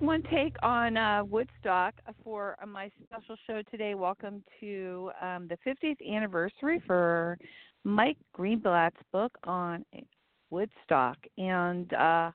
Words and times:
One 0.00 0.22
take 0.30 0.54
on 0.62 0.96
uh, 0.96 1.24
Woodstock 1.24 1.94
for 2.22 2.56
uh, 2.62 2.66
my 2.66 2.90
special 3.04 3.36
show 3.46 3.62
today. 3.70 3.94
Welcome 3.94 4.44
to 4.60 5.10
um, 5.20 5.48
the 5.48 5.58
50th 5.66 5.96
anniversary 6.08 6.80
for 6.86 7.36
Mike 7.84 8.16
Greenblatt's 8.36 9.00
book 9.12 9.32
on 9.44 9.84
Woodstock. 10.50 11.16
And 11.36 11.92
uh, 11.94 12.30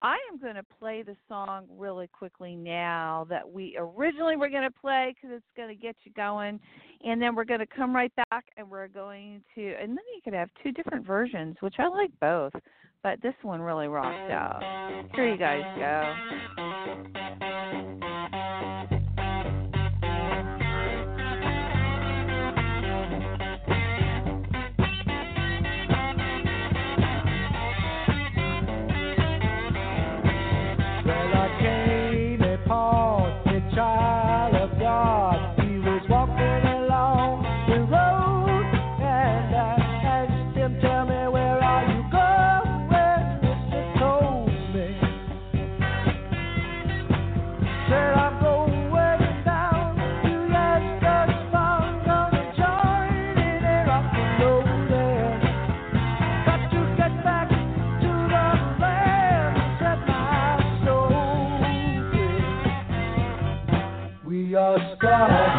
I 0.00 0.16
am 0.30 0.38
going 0.40 0.54
to 0.54 0.64
play 0.78 1.02
the 1.02 1.16
song 1.28 1.66
really 1.76 2.08
quickly 2.08 2.54
now 2.54 3.26
that 3.28 3.48
we 3.48 3.76
originally 3.78 4.36
were 4.36 4.48
going 4.48 4.62
to 4.62 4.80
play 4.80 5.14
because 5.14 5.36
it's 5.36 5.56
going 5.56 5.68
to 5.68 5.80
get 5.80 5.96
you 6.04 6.12
going. 6.12 6.60
And 7.04 7.20
then 7.20 7.34
we're 7.34 7.44
going 7.44 7.60
to 7.60 7.66
come 7.66 7.94
right 7.94 8.12
back 8.30 8.44
and 8.56 8.70
we're 8.70 8.88
going 8.88 9.42
to, 9.56 9.74
and 9.80 9.90
then 9.90 10.04
you 10.14 10.20
could 10.22 10.34
have 10.34 10.50
two 10.62 10.70
different 10.70 11.04
versions, 11.04 11.56
which 11.60 11.74
I 11.78 11.88
like 11.88 12.10
both. 12.20 12.52
But 13.02 13.20
this 13.22 13.34
one 13.42 13.60
really 13.60 13.86
rocks 13.86 14.30
out. 14.30 14.62
Here 15.14 15.30
you 15.30 15.38
guys 15.38 15.62
go. 15.78 16.14
We 64.58 64.64
are 64.64 65.57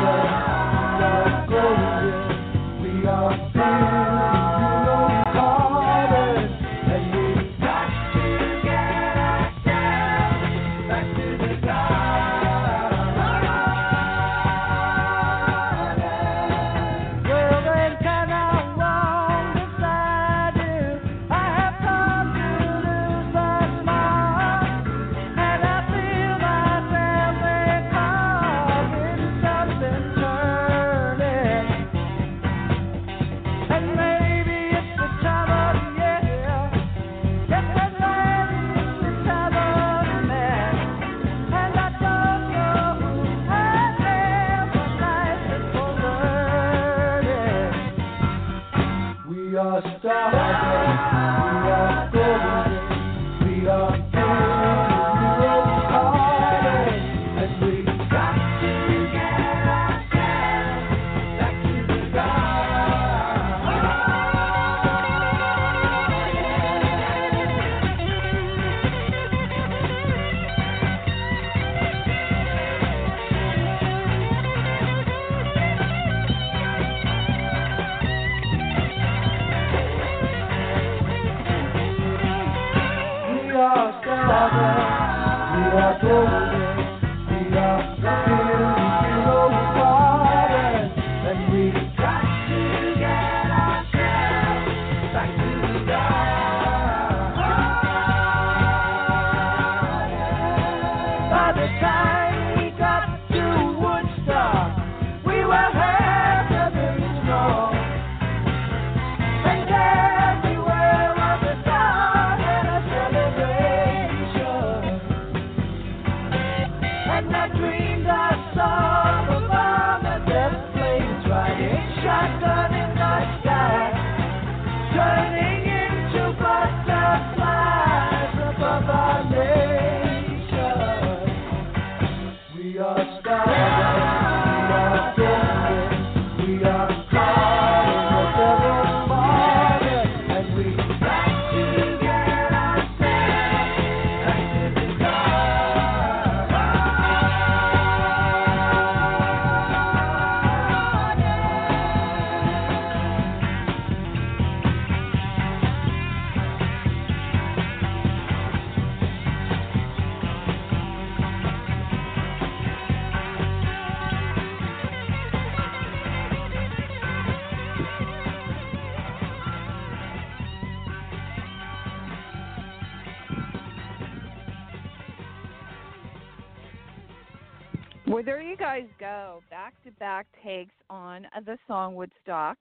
Woodstock. 181.99 182.57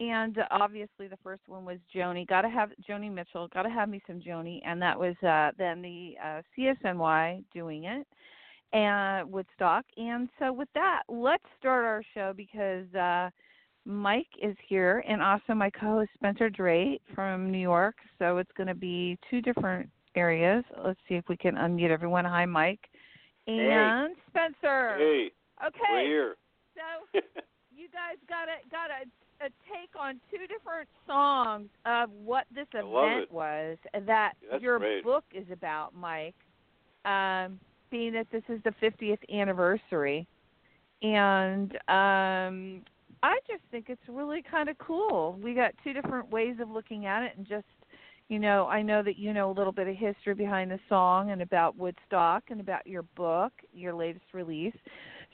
And 0.00 0.38
uh, 0.38 0.44
obviously, 0.50 1.06
the 1.06 1.18
first 1.22 1.42
one 1.46 1.64
was 1.64 1.78
Joni. 1.94 2.26
Got 2.26 2.42
to 2.42 2.50
have 2.50 2.70
Joni 2.88 3.12
Mitchell. 3.12 3.48
Got 3.54 3.62
to 3.62 3.70
have 3.70 3.88
me 3.88 4.02
some 4.06 4.20
Joni. 4.20 4.60
And 4.66 4.82
that 4.82 4.98
was 4.98 5.14
uh, 5.22 5.52
then 5.56 5.80
the 5.80 6.14
uh, 6.22 6.42
CSNY 6.58 7.44
doing 7.54 7.84
it 7.84 8.06
and 8.72 9.30
Woodstock. 9.30 9.84
And 9.96 10.28
so, 10.38 10.52
with 10.52 10.68
that, 10.74 11.02
let's 11.08 11.44
start 11.58 11.84
our 11.84 12.02
show 12.14 12.32
because 12.36 12.92
uh, 12.94 13.30
Mike 13.84 14.26
is 14.42 14.56
here 14.68 15.04
and 15.06 15.22
also 15.22 15.54
my 15.54 15.70
co 15.70 15.98
host 15.98 16.10
Spencer 16.14 16.50
Drake 16.50 17.00
from 17.14 17.52
New 17.52 17.58
York. 17.58 17.96
So, 18.18 18.38
it's 18.38 18.52
going 18.56 18.68
to 18.68 18.74
be 18.74 19.18
two 19.30 19.40
different 19.40 19.88
areas. 20.16 20.64
Let's 20.84 21.00
see 21.08 21.14
if 21.14 21.24
we 21.28 21.36
can 21.36 21.54
unmute 21.54 21.90
everyone. 21.90 22.24
Hi, 22.24 22.44
Mike. 22.44 22.80
And 23.46 24.16
Spencer. 24.30 24.96
Hey, 24.98 25.30
Okay. 25.64 25.78
we're 25.90 26.00
here. 26.00 26.34
So 26.74 27.20
guys 27.92 28.18
got 28.28 28.48
a 28.48 28.58
got 28.70 28.90
a, 28.90 29.44
a 29.44 29.48
take 29.70 29.90
on 29.98 30.20
two 30.30 30.46
different 30.46 30.88
songs 31.06 31.68
of 31.86 32.10
what 32.24 32.44
this 32.54 32.66
event 32.74 33.30
was 33.30 33.78
that 34.06 34.32
That's 34.50 34.62
your 34.62 34.78
great. 34.78 35.04
book 35.04 35.24
is 35.32 35.46
about, 35.52 35.94
Mike. 35.94 36.34
Um, 37.04 37.58
being 37.90 38.12
that 38.14 38.28
this 38.30 38.42
is 38.48 38.60
the 38.64 38.72
50th 38.80 39.18
anniversary, 39.32 40.26
and 41.02 41.72
um, 41.88 42.82
I 43.22 43.38
just 43.46 43.62
think 43.70 43.86
it's 43.88 44.00
really 44.08 44.42
kind 44.48 44.68
of 44.68 44.78
cool. 44.78 45.38
We 45.42 45.52
got 45.52 45.72
two 45.84 45.92
different 45.92 46.30
ways 46.30 46.56
of 46.60 46.70
looking 46.70 47.06
at 47.06 47.22
it, 47.24 47.32
and 47.36 47.46
just 47.46 47.66
you 48.28 48.38
know, 48.38 48.66
I 48.66 48.80
know 48.80 49.02
that 49.02 49.18
you 49.18 49.34
know 49.34 49.50
a 49.50 49.52
little 49.52 49.72
bit 49.72 49.88
of 49.88 49.96
history 49.96 50.34
behind 50.34 50.70
the 50.70 50.78
song 50.88 51.32
and 51.32 51.42
about 51.42 51.76
Woodstock 51.76 52.44
and 52.48 52.60
about 52.60 52.86
your 52.86 53.02
book, 53.14 53.52
your 53.74 53.92
latest 53.92 54.24
release. 54.32 54.74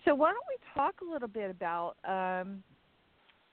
So 0.08 0.14
why 0.14 0.30
don't 0.32 0.44
we 0.48 0.56
talk 0.74 0.94
a 1.06 1.12
little 1.12 1.28
bit 1.28 1.50
about 1.50 1.96
um, 2.08 2.62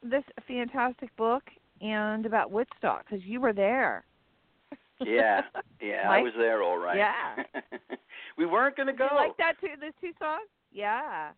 this 0.01 0.23
fantastic 0.47 1.13
book 1.17 1.43
and 1.81 2.25
about 2.25 2.49
Woodstock 2.49 3.03
because 3.05 3.25
you 3.25 3.41
were 3.41 3.51
there. 3.51 4.05
Yeah, 5.05 5.41
yeah, 5.81 6.09
I 6.09 6.21
was 6.21 6.31
there 6.37 6.63
all 6.63 6.77
right. 6.77 6.95
Yeah. 6.95 7.43
we 8.37 8.45
weren't 8.45 8.77
going 8.77 8.87
to 8.87 8.93
go. 8.93 9.09
you 9.11 9.17
like 9.17 9.35
that 9.35 9.59
too? 9.59 9.67
Those 9.81 9.91
two 9.99 10.11
songs? 10.17 10.47
Yeah, 10.71 11.31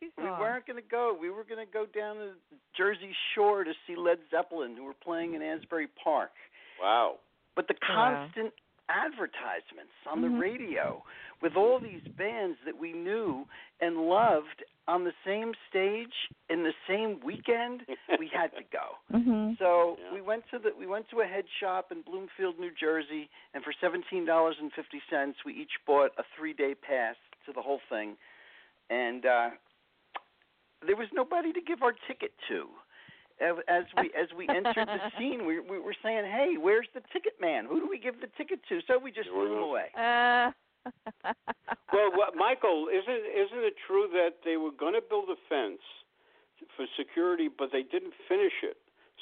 two 0.00 0.06
songs. 0.16 0.24
We 0.24 0.30
weren't 0.42 0.66
going 0.66 0.82
to 0.82 0.88
go. 0.88 1.14
We 1.20 1.28
were 1.28 1.44
going 1.44 1.64
to 1.64 1.70
go 1.70 1.84
down 1.84 2.16
to 2.16 2.30
Jersey 2.74 3.14
Shore 3.34 3.64
to 3.64 3.72
see 3.86 3.94
Led 3.94 4.20
Zeppelin, 4.30 4.74
who 4.74 4.84
were 4.84 4.94
playing 5.04 5.34
in 5.34 5.42
Asbury 5.42 5.88
Park. 6.02 6.30
Wow. 6.80 7.16
But 7.56 7.68
the 7.68 7.74
Wow. 7.86 8.22
constant 8.32 8.54
advertisements 8.88 9.92
on 10.06 10.20
Mhm. 10.20 10.32
the 10.32 10.40
radio 10.40 11.02
with 11.42 11.56
all 11.56 11.80
these 11.80 12.02
bands 12.16 12.56
that 12.64 12.78
we 12.78 12.92
knew 12.92 13.44
and 13.80 13.96
loved 14.08 14.62
on 14.88 15.04
the 15.04 15.12
same 15.26 15.52
stage 15.68 16.14
in 16.48 16.62
the 16.62 16.72
same 16.88 17.18
weekend, 17.24 17.82
we 18.18 18.28
had 18.32 18.50
to 18.56 18.62
go. 18.72 18.96
Mhm. 19.16 19.58
So 19.58 19.98
Yeah. 20.00 20.14
we 20.14 20.20
went 20.20 20.44
to 20.50 20.58
the 20.58 20.70
we 20.78 20.86
went 20.86 21.08
to 21.10 21.20
a 21.20 21.26
head 21.26 21.44
shop 21.60 21.90
in 21.92 22.02
Bloomfield, 22.02 22.58
New 22.58 22.70
Jersey, 22.78 23.28
and 23.54 23.62
for 23.64 23.72
seventeen 23.80 24.24
dollars 24.24 24.56
and 24.60 24.72
fifty 24.72 25.00
cents, 25.10 25.38
we 25.44 25.52
each 25.54 25.72
bought 25.86 26.12
a 26.18 26.24
three 26.36 26.52
day 26.52 26.74
pass 26.74 27.16
to 27.46 27.52
the 27.52 27.60
whole 27.62 27.80
thing, 27.88 28.16
and 28.90 29.26
uh, 29.26 29.50
there 30.86 30.96
was 30.96 31.08
nobody 31.12 31.52
to 31.52 31.60
give 31.60 31.82
our 31.82 31.92
ticket 32.08 32.32
to. 32.48 32.68
As- 33.40 33.64
As 33.66 33.84
we 33.98 34.12
as 34.14 34.28
we 34.36 34.48
entered 34.48 34.86
the 34.86 35.00
scene, 35.18 35.46
we 35.46 35.58
we 35.60 35.78
were 35.80 35.94
saying, 36.02 36.24
"Hey, 36.30 36.56
where's 36.58 36.88
the 36.94 37.02
ticket 37.12 37.34
man? 37.40 37.64
Who 37.66 37.80
do 37.80 37.88
we 37.88 37.98
give 37.98 38.20
the 38.20 38.28
ticket 38.38 38.60
to?" 38.68 38.80
So 38.86 38.98
we 38.98 39.10
just 39.10 39.28
threw 39.28 39.56
him 39.56 39.62
away. 39.62 39.88
Uh, 39.96 40.50
Well, 41.92 42.10
what, 42.14 42.34
Michael, 42.34 42.86
isn't 42.90 43.22
isn't 43.36 43.64
it 43.64 43.74
true 43.86 44.08
that 44.14 44.36
they 44.46 44.56
were 44.56 44.70
going 44.70 44.94
to 44.94 45.02
build 45.06 45.28
a 45.28 45.36
fence 45.48 45.80
for 46.74 46.86
security, 46.98 47.48
but 47.56 47.68
they 47.70 47.82
didn't 47.82 48.14
finish 48.26 48.54
it, 48.62 48.78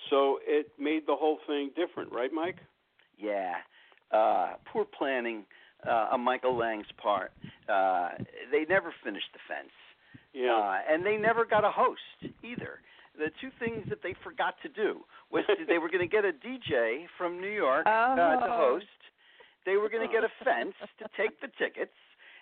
so 0.08 0.38
it 0.46 0.70
made 0.78 1.02
the 1.08 1.16
whole 1.16 1.38
thing 1.48 1.70
different, 1.74 2.12
right, 2.12 2.30
Mike? 2.32 2.58
Yeah, 3.18 3.54
uh, 4.12 4.50
poor 4.72 4.84
planning 4.84 5.46
uh, 5.84 6.10
on 6.12 6.20
Michael 6.20 6.56
Lang's 6.56 6.86
part. 6.96 7.32
Uh, 7.68 8.10
they 8.52 8.64
never 8.68 8.94
finished 9.02 9.32
the 9.32 9.40
fence. 9.48 9.72
Yeah. 10.32 10.54
Uh, 10.54 10.78
and 10.88 11.04
they 11.04 11.16
never 11.16 11.44
got 11.44 11.64
a 11.64 11.70
host 11.72 12.32
either. 12.44 12.78
The 13.18 13.30
two 13.40 13.50
things 13.58 13.84
that 13.88 13.98
they 14.04 14.14
forgot 14.22 14.54
to 14.62 14.68
do 14.68 15.00
was 15.32 15.42
they 15.68 15.78
were 15.78 15.88
going 15.90 16.08
to 16.08 16.16
get 16.16 16.24
a 16.24 16.30
DJ 16.32 17.06
from 17.18 17.40
New 17.40 17.50
York 17.50 17.84
uh, 17.86 18.14
to 18.14 18.38
Oh. 18.44 18.78
host. 18.78 18.86
They 19.66 19.76
were 19.76 19.88
going 19.88 20.06
to 20.06 20.12
get 20.12 20.24
a 20.24 20.28
fence 20.44 20.74
to 20.98 21.06
take 21.16 21.40
the 21.40 21.48
tickets, 21.58 21.94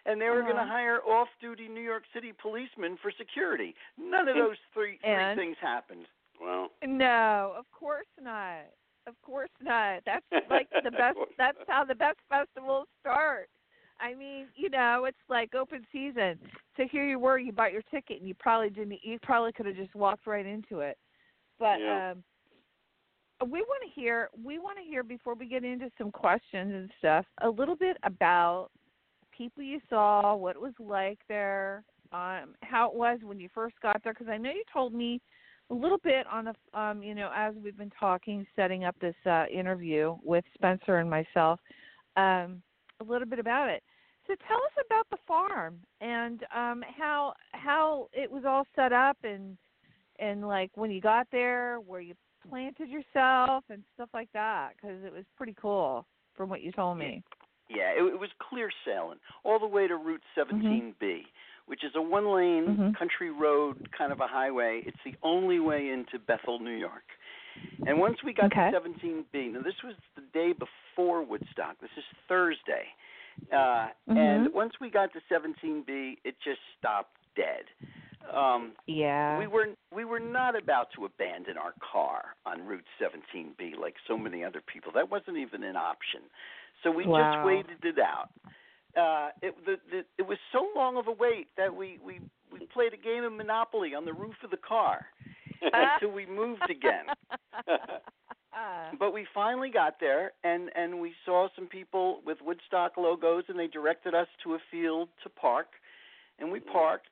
and 0.06 0.20
they 0.20 0.28
were 0.30 0.42
going 0.42 0.56
to 0.56 0.62
Uh-huh. 0.62 0.70
hire 0.70 1.00
off-duty 1.02 1.68
New 1.68 1.80
York 1.82 2.04
City 2.14 2.32
policemen 2.32 2.96
for 3.02 3.10
security. 3.10 3.74
None 3.98 4.28
of 4.28 4.36
those 4.36 4.56
three, 4.72 4.98
three 5.02 5.34
things 5.34 5.56
happened. 5.60 6.06
well. 6.40 6.70
no, 6.86 7.54
of 7.56 7.64
course 7.72 8.06
not. 8.20 8.66
Of 9.06 9.14
course 9.22 9.50
not. 9.60 10.02
That's 10.04 10.24
like 10.50 10.68
the 10.84 10.90
best. 11.02 11.18
That's 11.38 11.58
how 11.66 11.84
the 11.84 11.94
best 11.94 12.18
festivals 12.28 12.86
start. 13.00 13.48
I 14.00 14.14
mean, 14.14 14.46
you 14.54 14.68
know, 14.70 15.06
it's 15.06 15.16
like 15.28 15.54
open 15.54 15.84
season. 15.90 16.38
So 16.76 16.84
here 16.90 17.04
you 17.04 17.18
were, 17.18 17.38
you 17.38 17.50
bought 17.50 17.72
your 17.72 17.82
ticket, 17.90 18.18
and 18.20 18.28
you 18.28 18.34
probably 18.34 18.70
didn't. 18.70 19.00
You 19.02 19.18
probably 19.22 19.50
could 19.52 19.66
have 19.66 19.74
just 19.76 19.94
walked 19.94 20.26
right 20.26 20.46
into 20.46 20.80
it. 20.80 20.96
But 21.58 21.80
Yeah. 21.80 22.10
um 22.12 22.22
we 23.44 23.60
want 23.60 23.82
to 23.84 24.00
hear. 24.00 24.30
We 24.44 24.58
want 24.58 24.78
to 24.78 24.84
hear 24.84 25.02
before 25.02 25.34
we 25.34 25.46
get 25.46 25.64
into 25.64 25.90
some 25.96 26.10
questions 26.10 26.72
and 26.74 26.90
stuff. 26.98 27.24
A 27.42 27.48
little 27.48 27.76
bit 27.76 27.96
about 28.02 28.68
people 29.36 29.62
you 29.62 29.80
saw, 29.88 30.34
what 30.34 30.56
it 30.56 30.62
was 30.62 30.72
like 30.80 31.20
there, 31.28 31.84
um, 32.12 32.54
how 32.62 32.90
it 32.90 32.94
was 32.94 33.20
when 33.22 33.38
you 33.38 33.48
first 33.54 33.76
got 33.80 34.02
there. 34.02 34.12
Because 34.12 34.28
I 34.28 34.36
know 34.36 34.50
you 34.50 34.64
told 34.72 34.92
me 34.92 35.20
a 35.70 35.74
little 35.74 35.98
bit 35.98 36.26
on 36.26 36.46
the, 36.46 36.78
um, 36.78 37.02
you 37.02 37.14
know, 37.14 37.30
as 37.34 37.54
we've 37.62 37.76
been 37.76 37.92
talking, 37.98 38.46
setting 38.56 38.84
up 38.84 38.96
this 39.00 39.14
uh, 39.26 39.44
interview 39.46 40.16
with 40.24 40.44
Spencer 40.54 40.98
and 40.98 41.08
myself, 41.08 41.60
um, 42.16 42.62
a 43.00 43.04
little 43.06 43.28
bit 43.28 43.38
about 43.38 43.68
it. 43.68 43.82
So 44.26 44.34
tell 44.46 44.58
us 44.58 44.84
about 44.84 45.06
the 45.10 45.16
farm 45.26 45.78
and 46.00 46.42
um, 46.54 46.84
how 46.98 47.32
how 47.52 48.08
it 48.12 48.30
was 48.30 48.44
all 48.46 48.64
set 48.76 48.92
up 48.92 49.16
and 49.24 49.56
and 50.18 50.46
like 50.46 50.70
when 50.74 50.90
you 50.90 51.00
got 51.00 51.28
there, 51.30 51.76
where 51.86 52.00
you 52.00 52.14
planted 52.48 52.88
yourself 52.88 53.64
and 53.70 53.82
stuff 53.94 54.08
like 54.14 54.28
that, 54.32 54.70
because 54.76 55.02
it 55.04 55.12
was 55.12 55.24
pretty 55.36 55.54
cool 55.60 56.06
from 56.36 56.48
what 56.48 56.62
you 56.62 56.72
told 56.72 56.98
me. 56.98 57.22
Yeah, 57.68 57.90
it, 57.90 58.14
it 58.14 58.18
was 58.18 58.30
clear 58.48 58.70
sailing 58.84 59.18
all 59.44 59.58
the 59.58 59.66
way 59.66 59.86
to 59.86 59.96
Route 59.96 60.22
17B, 60.36 61.26
which 61.66 61.84
is 61.84 61.92
a 61.94 62.02
one-lane 62.02 62.64
Mhm. 62.66 62.96
country 62.96 63.30
road, 63.30 63.76
kind 63.96 64.10
of 64.12 64.20
a 64.20 64.26
highway. 64.26 64.82
It's 64.86 64.96
the 65.04 65.14
only 65.22 65.60
way 65.60 65.90
into 65.90 66.18
Bethel, 66.18 66.58
New 66.58 66.76
York. 66.76 67.04
And 67.86 67.98
once 67.98 68.22
we 68.24 68.32
got 68.32 68.46
Okay. 68.46 68.70
to 68.70 68.76
17B, 68.76 69.52
now 69.52 69.62
this 69.62 69.82
was 69.82 69.94
the 70.16 70.22
day 70.32 70.52
before 70.52 71.22
Woodstock. 71.22 71.78
This 71.80 71.90
is 71.96 72.04
Thursday, 72.26 72.86
uh, 73.52 73.90
and 74.08 74.46
Mhm. 74.48 74.52
once 74.52 74.80
we 74.80 74.90
got 74.90 75.12
to 75.12 75.20
17B, 75.28 76.18
it 76.24 76.40
just 76.40 76.60
stopped 76.78 77.16
dead. 77.36 77.64
Um, 78.34 78.72
Yeah. 78.86 79.38
we 79.38 79.46
were 79.46 79.66
we 79.94 80.04
were 80.04 80.20
not 80.20 80.56
about 80.56 80.88
to 80.96 81.04
abandon 81.04 81.56
our 81.56 81.74
car 81.92 82.36
on 82.46 82.66
Route 82.66 82.84
17B 83.00 83.76
like 83.80 83.94
so 84.06 84.16
many 84.18 84.44
other 84.44 84.62
people. 84.72 84.92
That 84.94 85.10
wasn't 85.10 85.36
even 85.38 85.62
an 85.62 85.76
option. 85.76 86.22
So 86.82 86.90
we 86.90 87.04
Wow. 87.06 87.18
just 87.24 87.44
waited 87.44 87.84
it 87.84 87.98
out. 87.98 88.30
Uh, 88.96 89.30
it 89.42 89.54
the, 89.64 89.76
the 89.90 90.04
it 90.18 90.26
was 90.26 90.38
so 90.52 90.68
long 90.74 90.96
of 90.96 91.06
a 91.08 91.12
wait 91.12 91.48
that 91.56 91.74
we 91.74 91.98
we 92.04 92.20
we 92.52 92.66
played 92.72 92.92
a 92.94 92.96
game 92.96 93.24
of 93.24 93.32
Monopoly 93.32 93.94
on 93.94 94.04
the 94.04 94.12
roof 94.12 94.36
of 94.42 94.50
the 94.50 94.56
car 94.56 95.02
until 95.62 96.10
we 96.14 96.26
moved 96.26 96.68
again. 96.70 97.06
But 98.98 99.12
we 99.12 99.26
finally 99.34 99.70
got 99.70 100.00
there, 100.00 100.32
and 100.42 100.70
and 100.74 101.00
we 101.00 101.12
saw 101.24 101.48
some 101.54 101.66
people 101.68 102.20
with 102.26 102.38
Woodstock 102.44 102.96
logos, 102.96 103.44
and 103.48 103.58
they 103.58 103.68
directed 103.68 104.14
us 104.14 104.26
to 104.42 104.54
a 104.54 104.58
field 104.70 105.08
to 105.22 105.28
park, 105.28 105.66
and 106.38 106.50
we 106.50 106.58
parked. 106.60 107.06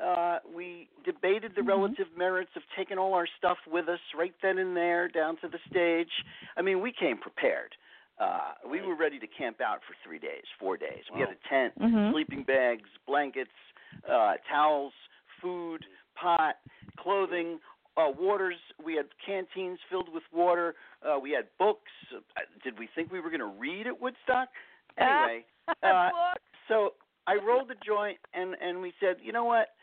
Uh, 0.00 0.38
we 0.52 0.88
debated 1.04 1.54
the 1.54 1.60
Mhm. 1.60 1.68
relative 1.68 2.16
merits 2.16 2.50
of 2.56 2.62
taking 2.76 2.98
all 2.98 3.14
our 3.14 3.26
stuff 3.38 3.58
with 3.66 3.88
us 3.88 4.00
right 4.14 4.34
then 4.40 4.58
and 4.58 4.76
there 4.76 5.08
down 5.08 5.36
to 5.36 5.48
the 5.48 5.58
stage. 5.70 6.24
I 6.56 6.62
mean, 6.62 6.80
we 6.80 6.92
came 6.92 7.18
prepared. 7.18 7.76
Uh, 8.18 8.54
we 8.64 8.80
were 8.80 8.94
ready 8.94 9.18
to 9.18 9.26
camp 9.26 9.60
out 9.60 9.82
for 9.84 9.94
three 10.04 10.18
days, 10.18 10.44
four 10.58 10.76
days. 10.76 11.04
We 11.10 11.20
had 11.20 11.30
a 11.30 11.48
tent, 11.48 11.78
Mhm. 11.78 12.12
sleeping 12.12 12.42
bags, 12.44 12.88
blankets, 13.06 13.54
uh, 14.06 14.36
towels, 14.48 14.94
food, 15.40 15.86
pot, 16.14 16.58
clothing, 16.96 17.60
uh, 17.96 18.12
waters. 18.16 18.60
We 18.78 18.94
had 18.94 19.16
canteens 19.18 19.80
filled 19.88 20.08
with 20.08 20.24
water. 20.32 20.74
Uh, 21.02 21.18
we 21.18 21.30
had 21.32 21.46
books. 21.58 21.90
Uh, 22.12 22.42
did 22.62 22.78
we 22.78 22.86
think 22.88 23.10
we 23.12 23.20
were 23.20 23.30
going 23.30 23.40
to 23.40 23.46
read 23.46 23.86
at 23.86 24.00
Woodstock? 24.00 24.48
Anyway, 24.96 25.44
uh, 25.82 26.34
so 26.68 26.94
I 27.26 27.36
rolled 27.36 27.68
the 27.68 27.76
joint 27.76 28.18
and 28.32 28.54
and 28.60 28.80
we 28.80 28.92
said, 29.00 29.16
you 29.20 29.32
know 29.32 29.44
what? 29.44 29.74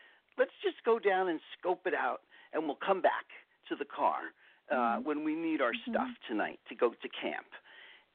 Let's 0.42 0.58
just 0.64 0.82
go 0.84 0.98
down 0.98 1.30
and 1.30 1.40
scope 1.54 1.86
it 1.86 1.94
out, 1.94 2.22
and 2.52 2.66
we'll 2.66 2.82
come 2.84 3.00
back 3.00 3.26
to 3.70 3.76
the 3.76 3.86
car 3.86 4.34
uh, 4.72 4.98
Mhm. 4.98 5.04
when 5.04 5.24
we 5.24 5.36
need 5.36 5.62
our 5.62 5.74
Mhm. 5.74 5.90
stuff 5.90 6.10
tonight 6.28 6.60
to 6.70 6.74
go 6.74 6.94
to 6.94 7.10
camp. 7.10 7.46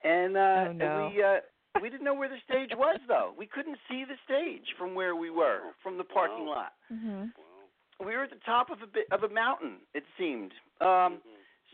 And 0.02 0.37
uh, 0.37 0.64
Oh, 0.68 0.73
no. 0.73 0.97
we 0.97 1.23
uh, 1.23 1.40
we 1.83 1.88
didn't 1.90 2.02
know 2.04 2.14
where 2.14 2.28
the 2.28 2.40
stage 2.40 2.75
was 2.75 2.99
though. 3.06 3.33
We 3.37 3.47
couldn't 3.47 3.78
see 3.88 4.04
the 4.04 4.16
stage 4.25 4.73
from 4.78 4.95
where 4.97 5.14
we 5.14 5.30
were 5.30 5.61
from 5.83 5.99
the 5.99 6.04
parking 6.04 6.47
lot. 6.47 6.73
Mhm. 6.90 7.33
We 8.00 8.16
were 8.16 8.25
at 8.25 8.30
the 8.30 8.42
top 8.45 8.71
of 8.71 8.83
a 8.83 8.87
bit 8.88 9.06
of 9.12 9.23
a 9.23 9.28
mountain. 9.28 9.87
It 9.95 10.04
seemed. 10.18 10.52
Um, 10.80 11.23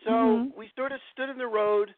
so 0.05 0.11
Mhm. 0.11 0.55
we 0.55 0.69
sort 0.77 0.93
of 0.93 1.01
stood 1.13 1.31
in 1.31 1.39
the 1.39 1.49
road, 1.49 1.95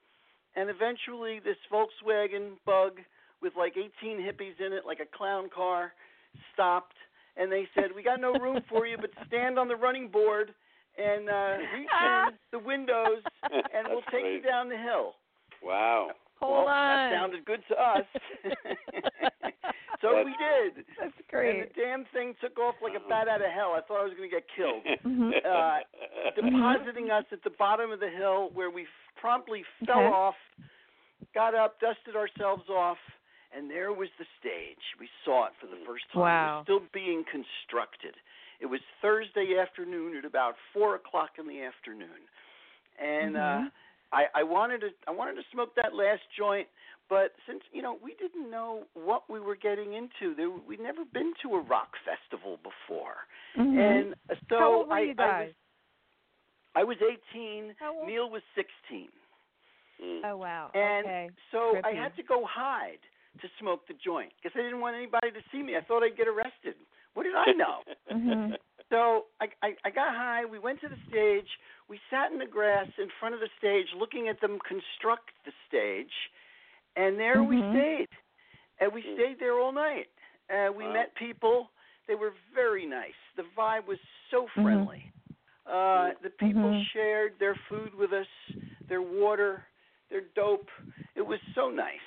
and 0.54 0.70
eventually 0.70 1.40
this 1.40 1.58
Volkswagen 1.70 2.62
Bug 2.64 3.02
with 3.40 3.56
like 3.56 3.76
18 3.76 4.18
hippies 4.20 4.60
in 4.60 4.72
it, 4.72 4.84
like 4.84 5.00
a 5.00 5.06
clown 5.06 5.48
car, 5.50 5.94
stopped, 6.52 6.96
and 7.36 7.50
they 7.50 7.66
said, 7.74 7.86
"We 7.94 8.02
got 8.02 8.20
no 8.20 8.32
room 8.34 8.60
for 8.68 8.86
you, 8.86 8.96
but 9.00 9.10
stand 9.26 9.58
on 9.58 9.68
the 9.68 9.76
running 9.76 10.08
board 10.08 10.54
and 10.96 11.28
uh, 11.28 11.56
reach 11.76 11.88
in 12.04 12.32
the 12.52 12.58
windows, 12.58 13.22
and 13.42 13.88
we'll 13.88 14.00
That's 14.00 14.12
take 14.12 14.24
you 14.24 14.42
down 14.42 14.68
the 14.68 14.76
hill." 14.78 15.14
Wow. 15.62 16.10
Hold 16.40 16.66
well, 16.66 16.74
on. 16.74 17.10
that 17.10 17.16
sounded 17.16 17.44
good 17.44 17.60
to 17.68 17.74
us. 17.74 18.04
so 20.02 20.08
That's- 20.12 20.26
we 20.26 20.34
did. 20.36 20.84
That's 21.00 21.14
great. 21.30 21.60
And 21.60 21.70
the 21.70 21.80
damn 21.80 22.04
thing 22.12 22.34
took 22.40 22.58
off 22.58 22.74
like 22.82 22.92
a 22.94 23.08
bat 23.08 23.28
out 23.28 23.40
of 23.40 23.50
hell. 23.50 23.72
I 23.76 23.80
thought 23.86 24.00
I 24.00 24.04
was 24.04 24.12
going 24.16 24.28
to 24.28 24.34
get 24.34 24.44
killed. 24.54 24.82
Mhm. 25.04 25.30
Uh, 25.44 25.78
depositing 26.34 27.10
us 27.10 27.24
at 27.30 27.42
the 27.44 27.50
bottom 27.58 27.90
of 27.92 28.00
the 28.00 28.08
hill 28.08 28.50
where 28.54 28.70
we 28.70 28.86
promptly 29.20 29.62
fell 29.86 29.98
Okay. 30.00 30.06
off, 30.14 30.34
got 31.34 31.54
up, 31.54 31.78
dusted 31.80 32.16
ourselves 32.16 32.68
off, 32.68 32.98
and 33.56 33.70
there 33.70 33.92
was 33.92 34.08
the 34.18 34.26
stage. 34.40 34.82
We 34.98 35.08
saw 35.24 35.46
it 35.46 35.52
for 35.60 35.66
the 35.66 35.78
first 35.86 36.04
time. 36.12 36.20
It 36.20 36.52
was 36.58 36.64
still 36.64 36.82
being 36.92 37.24
constructed. 37.30 38.14
It 38.60 38.66
was 38.66 38.80
Thursday 39.02 39.56
afternoon 39.60 40.16
at 40.16 40.24
about 40.24 40.54
four 40.72 40.94
o'clock 40.94 41.38
in 41.38 41.46
the 41.46 41.62
afternoon, 41.62 42.28
and 42.98 43.36
Mhm. 43.36 43.66
uh, 43.66 43.70
I, 44.12 44.26
I 44.34 44.42
wanted 44.42 44.80
to 44.80 44.90
I 45.06 45.10
wanted 45.10 45.34
to 45.36 45.44
smoke 45.50 45.74
that 45.74 45.94
last 45.94 46.22
joint, 46.36 46.68
but 47.08 47.34
since 47.46 47.62
you 47.72 47.82
know 47.82 47.94
we 48.02 48.14
didn't 48.14 48.50
know 48.50 48.86
what 48.94 49.28
we 49.28 49.40
were 49.40 49.56
getting 49.56 49.94
into, 49.94 50.34
there, 50.34 50.50
we'd 50.50 50.80
never 50.80 51.04
been 51.04 51.34
to 51.42 51.56
a 51.56 51.60
rock 51.60 51.96
festival 52.04 52.58
before, 52.62 53.26
Mhm. 53.56 53.78
and 53.78 54.14
uh, 54.30 54.34
so 54.48 54.58
How 54.58 54.72
old 54.74 54.88
were 54.88 54.94
I, 54.94 55.00
you 55.00 55.14
I 55.18 55.40
was 55.44 55.54
I 56.76 56.84
was 56.84 56.96
18. 57.00 57.76
How 57.78 57.94
old? 57.96 58.06
Neil 58.06 58.30
was 58.30 58.42
16. 58.54 59.08
Mm. 60.02 60.20
Oh 60.24 60.36
wow. 60.36 60.70
And 60.74 61.06
okay. 61.06 61.30
so 61.52 61.80
I 61.84 61.92
had 61.92 62.14
to 62.16 62.22
go 62.22 62.44
hide 62.44 62.98
to 63.40 63.48
smoke 63.58 63.86
the 63.88 63.94
joint 63.94 64.32
because 64.40 64.54
I 64.58 64.62
didn't 64.62 64.80
want 64.80 64.96
anybody 64.96 65.30
to 65.30 65.40
see 65.50 65.62
me. 65.62 65.76
I 65.76 65.80
thought 65.80 66.02
I'd 66.02 66.16
get 66.16 66.28
arrested. 66.28 66.74
What 67.14 67.24
did 67.24 67.34
I 67.34 67.52
know? 67.56 67.82
Mhm. 68.10 68.56
so 68.90 69.26
I, 69.40 69.46
I, 69.62 69.74
I 69.84 69.90
got 69.90 70.14
high. 70.14 70.44
We 70.44 70.58
went 70.58 70.80
to 70.82 70.88
the 70.88 70.98
stage. 71.08 71.48
We 71.88 71.98
sat 72.10 72.32
in 72.32 72.38
the 72.38 72.46
grass 72.46 72.86
in 72.98 73.08
front 73.18 73.34
of 73.34 73.40
the 73.40 73.48
stage 73.58 73.86
looking 73.98 74.28
at 74.28 74.40
them 74.40 74.58
construct 74.66 75.30
the 75.44 75.52
stage. 75.68 76.12
And 76.96 77.18
there 77.18 77.42
we 77.42 77.56
Mhm. 77.56 77.70
stayed. 77.70 78.08
And 78.80 78.92
we 78.92 79.02
stayed 79.14 79.38
there 79.38 79.58
all 79.58 79.72
night. 79.72 80.08
Uh, 80.50 80.70
we 80.72 80.84
Wow. 80.86 80.92
met 80.92 81.14
people. 81.14 81.70
They 82.06 82.14
were 82.14 82.34
very 82.54 82.86
nice. 82.86 83.14
The 83.36 83.44
vibe 83.56 83.86
was 83.86 83.98
so 84.30 84.46
Mhm. 84.48 84.62
friendly. 84.62 85.10
Uh, 85.66 86.12
the 86.22 86.30
people 86.30 86.70
Mhm. 86.70 86.86
shared 86.92 87.38
their 87.38 87.54
food 87.68 87.94
with 87.94 88.12
us, 88.12 88.26
their 88.88 89.00
water, 89.00 89.64
their 90.10 90.20
dope. 90.34 90.68
It 91.14 91.22
was 91.22 91.40
so 91.54 91.70
nice. 91.70 92.00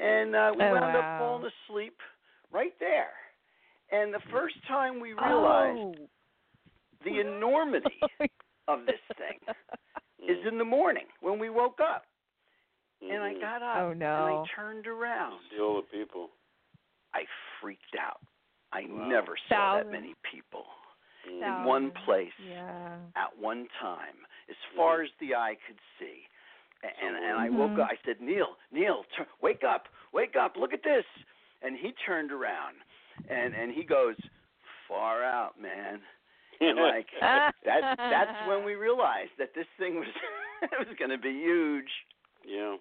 And 0.00 0.34
uh, 0.34 0.52
we 0.56 0.64
Oh, 0.64 0.72
wound 0.72 0.94
wow. 0.94 0.98
up 0.98 1.18
falling 1.18 1.50
asleep 1.68 1.96
right 2.52 2.72
there. 2.80 3.12
And 3.92 4.12
the 4.12 4.20
first 4.30 4.56
time 4.66 4.98
we 5.00 5.12
realized 5.12 5.78
Oh. 5.78 6.08
the 7.04 7.20
enormity 7.20 8.00
of 8.68 8.86
this 8.86 9.00
thing 9.16 9.38
is 10.28 10.38
in 10.46 10.58
the 10.58 10.64
morning 10.64 11.06
when 11.20 11.38
we 11.38 11.50
woke 11.50 11.80
up. 11.80 12.06
And 13.02 13.22
I 13.22 13.34
Mhm. 13.34 13.40
got 13.40 13.62
up 13.62 13.76
Oh, 13.78 13.90
and. 13.90 14.02
I 14.04 14.44
turned 14.56 14.86
around. 14.86 15.40
See 15.50 15.60
all 15.60 15.76
the 15.82 15.88
people. 15.88 16.30
I 17.12 17.26
freaked 17.60 17.94
out. 17.96 18.20
I 18.72 18.82
Wow. 18.86 19.08
never 19.08 19.36
saw 19.48 19.74
Thousands. 19.78 19.84
that 19.84 19.92
many 19.92 20.14
people 20.22 20.66
Mm. 21.26 21.42
in 21.60 21.64
one 21.64 21.90
place 21.92 22.32
Yeah. 22.38 22.98
at 23.14 23.36
one 23.36 23.68
time, 23.80 24.26
as 24.48 24.56
far 24.74 25.02
as 25.02 25.10
the 25.18 25.34
eye 25.34 25.54
could 25.66 25.78
see. 25.98 26.26
A- 26.84 27.04
And 27.04 27.16
and 27.16 27.38
I 27.38 27.48
woke 27.50 27.78
up. 27.78 27.88
I 27.90 27.96
said, 28.04 28.20
Neil, 28.20 28.56
Neil, 28.70 29.04
tur 29.16 29.26
wake 29.42 29.62
up, 29.64 29.84
wake 30.12 30.36
up, 30.36 30.54
look 30.56 30.72
at 30.74 30.82
this. 30.84 31.04
And 31.62 31.76
he 31.76 31.92
turned 32.06 32.30
around, 32.30 32.76
and 33.30 33.54
and 33.54 33.72
he 33.72 33.82
goes, 33.84 34.16
far 34.86 35.24
out, 35.24 35.60
man. 35.60 36.00
And 36.60 36.78
like 36.78 37.06
that's 37.20 37.96
that's 37.98 38.48
when 38.48 38.64
we 38.64 38.74
realized 38.74 39.32
that 39.38 39.54
this 39.54 39.66
thing 39.78 39.96
was 39.96 40.06
it 40.62 40.70
was 40.78 40.94
going 40.98 41.10
to 41.10 41.18
be 41.18 41.30
huge. 41.32 41.90
Yeah. 42.46 42.76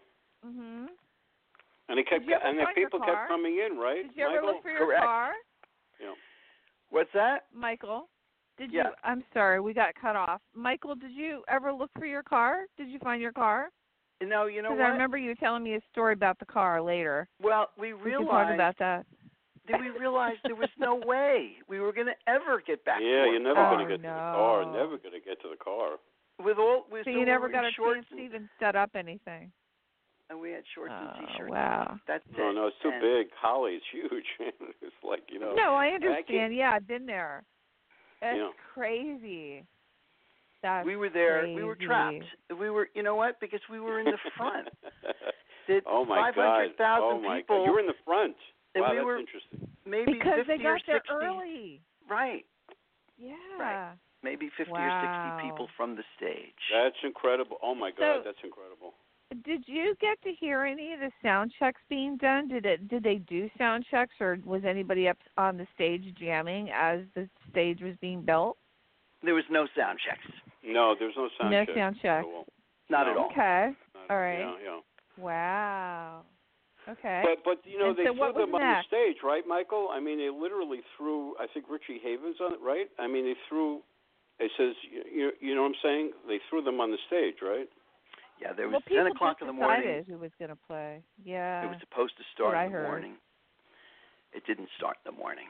Mhm. 0.46 0.88
And 1.90 2.00
it 2.00 2.08
kept 2.08 2.22
Did 2.22 2.30
you 2.30 2.36
ever 2.36 2.46
and 2.48 2.60
the 2.60 2.68
people 2.76 3.00
kept 3.00 3.28
coming 3.28 3.58
in, 3.66 3.78
right? 3.78 4.04
Did 4.08 4.16
you 4.16 4.24
ever 4.26 4.36
Michael? 4.36 4.48
look 4.48 4.62
for 4.64 4.70
your 4.70 4.86
Correct. 4.86 5.04
car, 5.04 5.32
Yeah. 6.00 6.14
What's 6.92 7.10
that? 7.14 7.46
Michael? 7.54 8.08
Did 8.58 8.72
Yeah. 8.72 8.84
you? 8.90 8.94
I'm 9.04 9.24
sorry, 9.34 9.60
we 9.60 9.74
got 9.74 9.96
cut 9.96 10.16
off. 10.16 10.42
Michael, 10.54 10.96
did 10.96 11.12
you 11.12 11.44
ever 11.48 11.74
look 11.74 11.90
for 11.98 12.06
your 12.06 12.22
car? 12.24 12.66
Did 12.78 12.88
you 12.90 13.00
find 13.00 13.22
your 13.22 13.32
car? 13.34 13.70
No, 14.22 14.46
you 14.46 14.62
know 14.62 14.70
Because 14.70 14.80
what? 14.80 14.88
I 14.88 14.92
remember 14.92 15.18
you 15.18 15.36
telling 15.36 15.64
me 15.64 15.76
a 15.76 15.82
story 15.92 16.14
about 16.14 16.40
the 16.40 16.46
car 16.46 16.82
later. 16.82 17.28
well, 17.42 17.70
we 17.78 17.94
We 17.94 18.12
can 18.12 18.22
talk 18.26 18.30
realized 18.48 18.54
about 18.56 18.78
that. 18.80 19.06
that 19.70 19.80
we 19.80 19.90
realize 19.90 20.36
there 20.44 20.56
was 20.56 20.70
no 20.78 20.96
way 21.06 21.54
we 21.68 21.80
were 21.80 21.92
going 21.94 22.08
to 22.08 22.16
ever 22.28 22.62
get 22.66 22.84
back. 22.86 23.00
Yeah, 23.02 23.24
to 23.26 23.32
you're 23.32 23.40
never 23.40 23.56
gonna 23.56 23.84
oh, 23.84 23.88
get 23.88 23.96
to 23.98 24.02
the 24.02 24.08
car. 24.08 24.66
Never 24.66 24.98
gonna 24.98 25.20
get 25.24 25.42
to 25.42 25.50
the 25.50 25.58
car. 25.62 25.92
with 26.44 26.58
all 26.58 26.86
with 26.92 27.06
So 27.06 27.12
you 27.12 27.26
never 27.26 27.48
we 27.48 27.52
were 27.54 27.54
got 27.54 27.66
in 27.66 27.72
a 27.72 27.94
chance 27.94 28.06
to 28.12 28.18
even 28.20 28.50
set 28.60 28.76
up 28.76 28.92
anything. 28.96 29.52
and 30.30 30.40
we 30.40 30.52
had 30.52 30.64
shorts 30.76 30.94
and 30.96 31.10
Oh, 31.16 31.26
t-shirts. 31.28 31.52
wow. 31.52 32.00
That's 32.08 32.24
No, 32.38 32.50
it. 32.50 32.54
no, 32.54 32.68
it's 32.68 32.78
too 32.82 32.90
And- 32.92 33.02
big. 33.02 33.28
Holly's 33.40 33.82
it's 33.94 34.12
huge. 34.12 34.26
it's 34.82 34.96
like 35.04 35.24
you 35.30 35.40
know. 35.40 35.54
No, 35.54 35.76
I 35.76 35.92
can't- 35.92 36.04
understand. 36.06 36.56
Yeah, 36.56 36.72
I've 36.74 36.88
been 36.88 37.06
there. 37.06 37.44
That's 38.22 38.38
Yeah. 38.38 38.50
crazy. 38.74 39.66
That's 40.64 40.86
we 40.86 40.96
were 40.96 41.10
there. 41.10 41.46
We 41.46 41.64
were 41.64 41.76
trapped. 41.76 42.24
We 42.58 42.70
were, 42.70 42.88
you 42.96 43.04
know 43.04 43.16
what? 43.16 43.40
Because 43.40 43.60
we 43.70 43.80
were 43.80 44.00
in 44.00 44.06
the 44.06 44.18
front. 44.38 44.70
The 45.66 45.80
oh 45.88 46.04
my 46.04 46.32
God! 46.36 46.76
500,000 46.76 47.04
Oh 47.04 47.22
my 47.22 47.38
people. 47.38 47.60
God! 47.60 47.64
You 47.68 47.72
were 47.72 47.80
in 47.80 47.88
the 47.88 47.94
front. 48.04 48.36
And 48.76 48.82
wow, 48.82 48.90
we 48.92 48.98
that's 48.98 49.06
were- 49.06 49.18
interesting. 49.18 49.68
Maybe 49.86 50.12
Because 50.20 50.44
50 50.46 50.58
they 50.58 50.58
got 50.62 50.76
or 50.76 50.80
there 50.88 51.02
early. 51.10 51.80
Right. 52.10 52.44
Yeah. 53.18 53.36
Right. 53.58 53.94
Maybe 54.24 54.50
50 54.58 54.74
Wow. 54.74 54.84
or 54.84 55.40
60 55.40 55.50
people 55.50 55.68
from 55.78 55.96
the 55.96 56.04
stage. 56.18 56.52
That's 56.74 56.98
incredible. 57.06 57.60
Oh 57.64 57.74
my 57.76 57.92
God, 57.92 58.00
So- 58.00 58.22
that's 58.26 58.44
incredible. 58.44 58.94
Did 59.46 59.64
you 59.66 59.96
get 60.02 60.22
to 60.24 60.34
hear 60.34 60.64
any 60.64 60.92
of 60.94 61.00
the 61.00 61.12
sound 61.24 61.54
checks 61.58 61.80
being 61.90 62.18
done? 62.18 62.50
Did 62.50 62.66
it 62.66 62.90
did 62.90 63.04
they 63.04 63.16
do 63.16 63.50
sound 63.58 63.86
checks 63.90 64.16
or 64.20 64.38
was 64.46 64.66
anybody 64.66 65.08
up 65.08 65.18
on 65.38 65.56
the 65.56 65.66
stage 65.74 66.14
jamming 66.20 66.72
as 66.72 67.00
the 67.16 67.30
stage 67.50 67.80
was 67.82 67.96
being 68.02 68.22
built? 68.22 68.58
there 69.24 69.34
was 69.34 69.46
no 69.50 69.66
sound 69.78 69.98
checks. 70.06 70.28
No, 70.66 70.96
there's 70.98 71.16
no 71.16 71.30
sound 71.40 71.52
No 71.52 71.66
check. 71.66 71.76
sound 71.76 71.96
check. 72.02 72.26
at. 72.26 72.46
Not 72.90 73.06
No. 73.08 73.12
at 73.12 73.18
all. 73.18 73.26
Okay. 73.32 73.76
Not- 73.96 74.10
All 74.10 74.18
right. 74.20 74.40
Yeah, 74.40 74.56
yeah. 74.64 74.80
Wow. 75.18 76.22
Okay. 76.88 77.22
But 77.24 77.44
but 77.46 77.66
you 77.66 77.80
know 77.80 77.90
And 77.90 77.98
they 77.98 78.04
so 78.06 78.12
threw 78.12 78.20
what 78.20 78.36
was 78.36 78.44
them 78.46 78.56
on 78.56 78.62
next? 78.62 78.90
the 78.90 78.96
stage, 78.98 79.18
right, 79.24 79.46
Michael? 79.48 79.88
I 79.92 80.00
mean 80.00 80.18
they 80.18 80.30
literally 80.30 80.82
threw. 80.98 81.36
I 81.40 81.48
think 81.48 81.66
Richie 81.70 82.00
Havens 82.04 82.38
on 82.42 82.54
it, 82.54 82.60
right? 82.62 82.90
I 83.00 83.08
mean 83.08 83.24
they 83.26 83.36
threw. 83.48 83.82
It 84.40 84.52
says 84.58 84.76
you 84.84 85.04
you, 85.08 85.32
you 85.40 85.56
know 85.56 85.62
what 85.64 85.70
I'm 85.70 85.82
saying? 85.84 86.12
They 86.28 86.40
threw 86.50 86.62
them 86.62 86.82
on 86.82 86.92
the 86.92 86.98
stage, 87.08 87.36
right? 87.42 87.70
Yeah, 88.42 88.52
there 88.52 88.68
was 88.68 88.82
well, 88.90 89.04
10 89.06 89.08
o'clock 89.16 89.38
in 89.40 89.48
the 89.48 89.54
morning. 89.54 89.80
decided 89.82 90.06
who 90.08 90.18
was 90.18 90.32
going 90.40 90.50
to 90.50 90.58
play. 90.68 91.00
Yeah. 91.24 91.64
It 91.64 91.68
was 91.70 91.78
supposed 91.80 92.18
to 92.18 92.24
start 92.34 92.50
what 92.52 92.58
I 92.58 92.66
in 92.66 92.72
the 92.74 92.80
heard. 92.80 92.88
morning. 92.90 93.14
It 94.34 94.44
didn't 94.46 94.68
start 94.76 94.98
in 95.06 95.14
the 95.14 95.18
morning. 95.18 95.48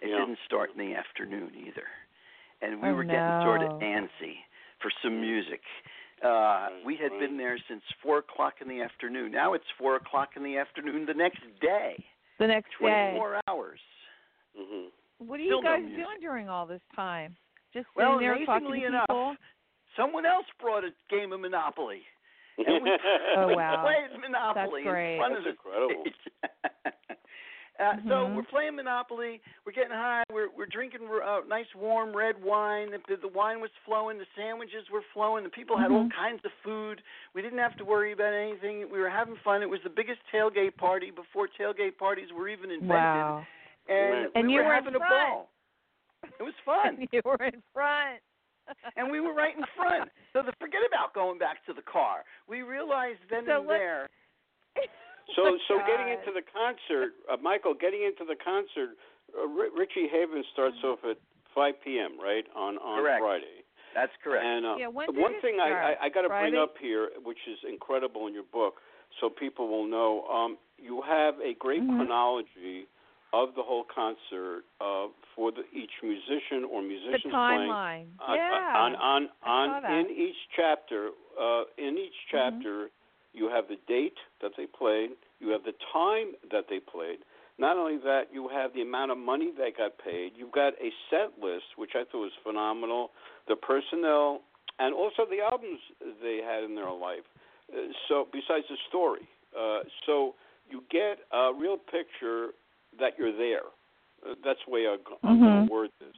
It 0.00 0.08
Yeah. 0.08 0.20
didn't 0.20 0.38
start 0.46 0.70
in 0.72 0.78
the 0.78 0.94
afternoon 0.94 1.52
either. 1.58 1.84
And 2.64 2.80
we 2.80 2.88
Oh, 2.88 2.94
were 2.94 3.04
getting 3.04 3.42
sort 3.42 3.60
of 3.62 3.68
no. 3.72 3.78
antsy 3.86 4.36
for 4.80 4.90
some 5.02 5.20
music. 5.20 5.60
Uh, 6.22 6.68
we 6.84 6.96
had 6.96 7.10
been 7.20 7.36
there 7.36 7.58
since 7.68 7.82
four 8.02 8.18
o'clock 8.18 8.54
in 8.62 8.68
the 8.68 8.80
afternoon. 8.80 9.30
Now 9.32 9.52
it's 9.52 9.64
four 9.76 9.96
o'clock 9.96 10.30
in 10.36 10.42
the 10.42 10.56
afternoon 10.56 11.04
the 11.06 11.12
next 11.14 11.42
day. 11.60 12.02
the 12.38 12.46
next 12.46 12.70
day. 12.70 12.76
Twenty-four 12.80 13.40
hours. 13.48 13.80
Mhm. 14.58 14.88
What 15.18 15.38
are 15.38 15.42
you 15.42 15.50
Still 15.50 15.62
guys 15.62 15.82
music. 15.84 16.04
doing 16.04 16.20
during 16.20 16.48
all 16.48 16.66
this 16.66 16.82
time? 16.96 17.36
Just 17.72 17.86
sitting 17.94 18.08
Well, 18.08 18.18
there 18.18 18.34
talking 18.46 18.66
amazingly 18.66 18.80
to 18.80 18.86
enough, 18.86 19.06
people? 19.08 19.36
someone 19.96 20.24
else 20.26 20.46
brought 20.60 20.84
a 20.84 20.90
game 21.10 21.32
of 21.32 21.40
Monopoly. 21.40 22.02
And 22.56 22.82
we, 22.84 22.90
Oh, 23.36 23.46
we 23.48 23.56
wow. 23.56 23.82
played 23.82 24.20
Monopoly 24.20 24.82
That's 24.84 24.92
great. 24.92 25.14
in 25.14 25.18
front 25.18 25.34
That's 25.34 25.46
of 25.46 25.50
incredible. 25.50 26.04
stage. 27.74 27.86
uh, 27.86 28.08
So 28.08 28.26
Mhm. 28.26 28.36
we're 28.36 28.42
playing 28.44 28.76
Monopoly. 28.76 29.40
We're 29.64 29.72
getting 29.72 29.90
high. 29.92 30.22
We're 30.30 30.48
we're 30.50 30.66
drinking 30.66 31.08
uh, 31.08 31.40
nice 31.46 31.66
warm 31.74 32.14
red 32.14 32.42
wine. 32.42 32.90
The, 33.08 33.16
the 33.16 33.28
wine 33.28 33.60
was 33.60 33.70
flowing. 33.84 34.18
The 34.18 34.26
sandwiches 34.36 34.88
were 34.90 35.02
flowing. 35.12 35.44
The 35.44 35.50
people 35.50 35.76
had 35.76 35.90
all 35.90 36.04
Mhm. 36.04 36.12
kinds 36.12 36.44
of 36.44 36.52
food. 36.62 37.02
We 37.34 37.42
didn't 37.42 37.58
have 37.58 37.76
to 37.76 37.84
worry 37.84 38.12
about 38.12 38.32
anything. 38.32 38.88
We 38.90 39.00
were 39.00 39.10
having 39.10 39.36
fun. 39.38 39.62
It 39.62 39.68
was 39.68 39.82
the 39.82 39.90
biggest 39.90 40.20
tailgate 40.32 40.76
party 40.76 41.10
before 41.10 41.48
tailgate 41.48 41.98
parties 41.98 42.32
were 42.32 42.48
even 42.48 42.70
invented. 42.70 42.90
Wow. 42.90 43.46
And, 43.88 44.30
And 44.34 44.46
we 44.46 44.54
you 44.54 44.58
were 44.60 44.66
were 44.66 44.74
having 44.74 44.94
a 44.94 44.98
ball. 44.98 45.50
It 46.38 46.42
was 46.42 46.54
fun. 46.64 47.06
you 47.12 47.20
were 47.24 47.36
in 47.44 47.62
front. 47.72 48.20
and 48.96 49.10
we 49.10 49.20
were 49.20 49.34
right 49.34 49.54
in 49.54 49.64
front. 49.76 50.10
So 50.32 50.40
the, 50.42 50.52
forget 50.58 50.80
about 50.86 51.12
going 51.12 51.38
back 51.38 51.62
to 51.66 51.74
the 51.74 51.82
car. 51.82 52.24
We 52.48 52.62
realized 52.62 53.20
then 53.28 53.44
So 53.44 53.60
and 53.60 53.68
there. 53.68 54.08
So, 55.36 55.56
so 55.68 55.78
getting 55.86 56.08
into 56.12 56.30
the 56.32 56.42
concert, 56.44 57.14
uh, 57.32 57.36
Michael, 57.40 57.74
getting 57.74 58.02
into 58.04 58.24
the 58.24 58.36
concert, 58.36 58.96
uh, 59.32 59.48
R- 59.48 59.72
Richie 59.76 60.08
Havens 60.10 60.46
starts 60.52 60.76
off 60.84 60.98
at 61.08 61.16
5 61.54 61.74
p.m. 61.82 62.20
right 62.20 62.44
on 62.54 62.76
on 62.78 63.00
Correct. 63.02 63.20
Friday. 63.20 63.58
That's 63.94 64.12
correct. 64.22 64.44
And 64.44 64.66
uh, 64.66 64.76
Yeah, 64.76 64.88
when 64.88 65.06
did 65.12 65.20
one 65.20 65.34
it 65.34 65.40
thing 65.42 65.56
start? 65.56 65.72
I, 65.72 65.92
I, 65.94 66.06
I 66.06 66.08
got 66.10 66.22
to 66.22 66.28
bring 66.28 66.56
up 66.56 66.74
here, 66.80 67.10
which 67.22 67.38
is 67.48 67.58
incredible 67.68 68.26
in 68.26 68.34
your 68.34 68.42
book, 68.52 68.82
so 69.20 69.30
people 69.30 69.68
will 69.68 69.86
know, 69.86 70.26
um, 70.26 70.58
you 70.78 71.00
have 71.06 71.34
a 71.40 71.54
great 71.54 71.82
Mhm. 71.82 71.96
chronology 71.96 72.86
of 73.32 73.54
the 73.56 73.62
whole 73.62 73.84
concert 73.84 74.64
uh, 74.80 75.06
for 75.34 75.50
the, 75.50 75.62
each 75.72 75.90
musician 76.02 76.64
or 76.70 76.82
The 76.82 76.88
musicians 76.88 77.32
playing. 77.32 77.70
timeline. 77.70 78.06
on, 78.20 78.36
yeah. 78.36 78.72
on 78.76 78.94
on 78.96 79.22
I 79.42 79.46
saw 79.46 79.74
on 79.76 79.82
that. 79.82 79.90
in 79.90 80.10
each 80.10 80.36
chapter 80.54 81.10
uh 81.40 81.64
in 81.78 81.96
each 81.98 82.14
Mm-hmm. 82.32 82.90
You 83.34 83.50
have 83.50 83.66
the 83.68 83.76
date 83.86 84.16
that 84.40 84.52
they 84.56 84.66
played. 84.66 85.10
You 85.40 85.50
have 85.50 85.64
the 85.64 85.74
time 85.92 86.32
that 86.50 86.66
they 86.70 86.78
played. 86.78 87.18
Not 87.58 87.76
only 87.76 87.98
that 87.98 88.32
you 88.32 88.48
have 88.48 88.72
the 88.72 88.82
amount 88.82 89.10
of 89.10 89.18
money 89.18 89.52
they 89.56 89.70
got 89.76 89.98
paid. 89.98 90.32
You've 90.36 90.52
got 90.52 90.72
a 90.74 90.90
set 91.10 91.38
list 91.42 91.76
which 91.76 91.90
i 91.94 92.02
thought 92.10 92.18
was 92.18 92.32
phenomenal. 92.42 93.10
The 93.48 93.56
personnel 93.56 94.40
and 94.78 94.94
also 94.94 95.22
the 95.28 95.38
albums 95.40 95.78
they 96.22 96.40
had 96.44 96.64
in 96.64 96.74
their 96.74 96.90
life. 96.90 97.26
Uh, 97.70 97.92
so 98.08 98.26
besides 98.32 98.64
the 98.70 98.78
story. 98.88 99.28
Uh 99.56 99.80
so 100.06 100.34
you 100.70 100.82
get 100.90 101.18
a 101.32 101.52
real 101.52 101.76
picture 101.76 102.54
that 102.98 103.12
you're 103.18 103.36
there. 103.36 103.66
Uh, 104.24 104.34
that's 104.44 104.60
the 104.66 104.72
way 104.72 104.86
I, 104.86 104.96
Mm-hmm. 104.96 105.26
I'm 105.26 105.40
going 105.40 105.66
to 105.66 105.72
word 105.72 105.90
this. 106.00 106.16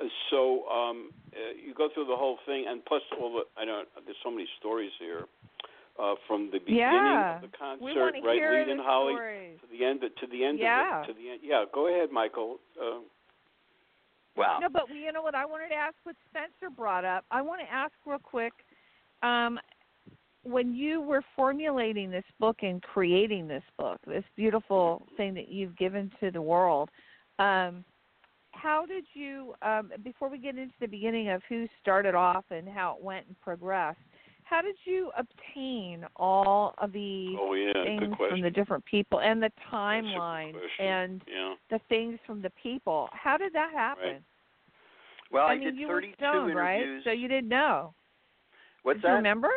Uh, 0.00 0.04
so 0.30 0.66
um, 0.68 1.10
uh, 1.32 1.54
you 1.54 1.72
go 1.74 1.88
through 1.92 2.06
the 2.06 2.16
whole 2.16 2.38
thing, 2.46 2.66
and 2.68 2.84
plus 2.84 3.02
all 3.20 3.32
the 3.32 3.60
I 3.60 3.64
know 3.64 3.82
there's 4.04 4.16
so 4.24 4.30
many 4.30 4.46
stories 4.58 4.90
here 4.98 5.26
uh, 5.98 6.14
from 6.26 6.50
the 6.50 6.58
beginning 6.58 6.78
Yeah. 6.78 7.36
of 7.36 7.42
the 7.42 7.56
concert, 7.56 7.84
we 7.84 7.94
want 7.96 8.16
to 8.16 8.22
right, 8.22 8.36
hear 8.36 8.58
leading 8.58 8.78
the 8.78 8.82
Holly 8.82 9.14
stories. 9.14 9.60
to 9.60 9.66
the 9.66 9.84
end 9.84 10.00
to 10.00 10.26
the 10.26 10.44
end 10.44 10.58
Yeah. 10.58 11.02
of 11.02 11.08
it 11.08 11.12
to 11.12 11.14
the 11.14 11.30
end. 11.30 11.40
Yeah, 11.42 11.64
go 11.72 11.88
ahead, 11.88 12.10
Michael. 12.10 12.60
Uh, 12.80 13.00
Wow. 14.36 14.58
No, 14.60 14.68
but 14.68 14.88
you 14.92 15.12
know 15.12 15.22
what 15.22 15.34
I 15.34 15.44
wanted 15.44 15.68
to 15.68 15.76
ask 15.76 15.94
what 16.02 16.16
Spencer 16.28 16.68
brought 16.68 17.04
up. 17.04 17.24
I 17.30 17.40
want 17.40 17.60
to 17.60 17.72
ask 17.72 17.92
real 18.04 18.18
quick, 18.18 18.52
um, 19.22 19.60
when 20.42 20.74
you 20.74 21.00
were 21.00 21.22
formulating 21.36 22.10
this 22.10 22.24
book 22.38 22.56
and 22.62 22.82
creating 22.82 23.46
this 23.46 23.62
book, 23.78 24.00
this 24.06 24.24
beautiful 24.36 25.06
thing 25.16 25.34
that 25.34 25.48
you've 25.48 25.76
given 25.76 26.10
to 26.20 26.30
the 26.30 26.42
world, 26.42 26.90
um, 27.38 27.84
how 28.50 28.86
did 28.86 29.04
you? 29.14 29.54
Um, 29.62 29.92
before 30.02 30.28
we 30.28 30.38
get 30.38 30.56
into 30.56 30.74
the 30.80 30.88
beginning 30.88 31.28
of 31.28 31.42
who 31.48 31.66
started 31.80 32.14
off 32.14 32.44
and 32.50 32.68
how 32.68 32.96
it 32.98 33.04
went 33.04 33.26
and 33.26 33.40
progressed, 33.40 33.98
how 34.44 34.60
did 34.62 34.76
you 34.84 35.10
obtain 35.18 36.04
all 36.16 36.74
of 36.78 36.92
the 36.92 37.34
oh 37.40 37.54
yeah, 37.54 37.72
things 37.84 38.14
from 38.16 38.40
the 38.40 38.50
different 38.50 38.84
people 38.84 39.20
and 39.20 39.42
the 39.42 39.48
That's 39.48 39.54
a 39.56 39.70
good 39.70 39.76
timeline 39.76 40.52
and 40.78 41.22
yeah. 41.26 41.54
the 41.70 41.80
things 41.88 42.18
from 42.26 42.42
the 42.42 42.50
people? 42.62 43.08
How 43.12 43.36
did 43.36 43.52
that 43.54 43.72
happen? 43.72 44.22
Well, 45.32 45.46
I, 45.46 45.56
mean, 45.56 45.64
did 45.64 45.76
you 45.76 45.88
32 45.88 45.92
were 45.92 46.02
stoned, 46.16 46.50
interviews. 46.52 46.56
right? 46.56 47.00
So 47.04 47.10
you 47.10 47.26
didn't 47.28 47.48
know. 47.48 47.94
What's 48.84 48.98
Did 48.98 49.02
you 49.04 49.08
that? 49.08 49.14
remember? 49.16 49.50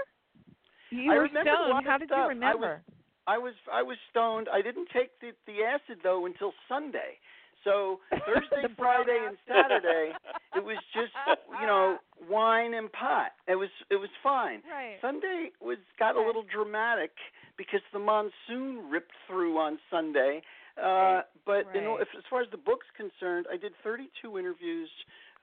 You 0.89 1.11
I 1.11 1.15
were 1.15 1.21
remembered 1.23 1.51
a 1.51 1.55
stoned. 1.55 1.69
lot 1.69 1.83
of 1.83 1.85
How 1.85 1.97
did 1.97 2.07
stuff. 2.07 2.17
I 2.17 2.23
you 2.23 2.29
remember? 2.29 2.81
I 3.27 3.37
was 3.37 3.53
I 3.71 3.81
was 3.83 3.97
stoned. 4.09 4.47
I 4.51 4.61
didn't 4.61 4.87
take 4.93 5.19
the 5.19 5.31
the 5.45 5.63
acid 5.63 5.99
though 6.01 6.25
until 6.25 6.53
Sunday. 6.69 7.19
So 7.63 7.99
Thursday, 8.11 8.73
Friday, 8.77 9.19
and 9.27 9.37
Saturday, 9.45 10.13
it 10.55 10.63
was 10.63 10.77
just 10.93 11.11
you 11.59 11.67
know 11.67 11.97
wine 12.29 12.73
and 12.73 12.89
pot. 12.93 13.31
It 13.47 13.55
was 13.55 13.69
it 13.91 13.97
was 13.97 14.09
fine. 14.23 14.61
Right. 14.71 14.95
Sunday 15.01 15.49
was 15.59 15.77
got 16.13 16.21
a 16.21 16.25
little 16.25 16.43
dramatic 16.43 17.11
because 17.57 17.81
the 17.93 17.99
monsoon 17.99 18.89
ripped 18.89 19.11
through 19.27 19.57
on 19.57 19.79
Sunday. 19.89 20.41
Uh, 20.77 21.23
but 21.45 21.65
Right. 21.65 22.01
if, 22.01 22.07
as 22.15 22.23
far 22.29 22.41
as 22.41 22.49
the 22.51 22.57
book's 22.57 22.85
concerned, 22.95 23.47
I 23.51 23.57
did 23.57 23.73
32 23.83 24.37
interviews. 24.37 24.89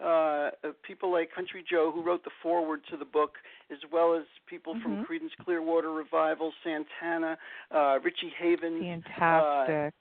Uh, 0.00 0.50
of 0.64 0.82
people 0.82 1.12
like 1.12 1.30
Country 1.30 1.62
Joe, 1.62 1.92
who 1.92 2.02
wrote 2.02 2.24
the 2.24 2.30
foreword 2.42 2.84
to 2.90 2.96
the 2.96 3.04
book, 3.04 3.38
as 3.70 3.78
well 3.92 4.12
as 4.12 4.24
people 4.46 4.74
from 4.82 4.96
Mhm. 4.96 5.06
Creedence 5.06 5.36
Clearwater 5.44 5.92
Revival, 5.92 6.52
Santana, 6.64 7.38
uh, 7.70 8.00
Richie 8.02 8.30
Havens. 8.30 9.04
Fantastic. 9.04 9.94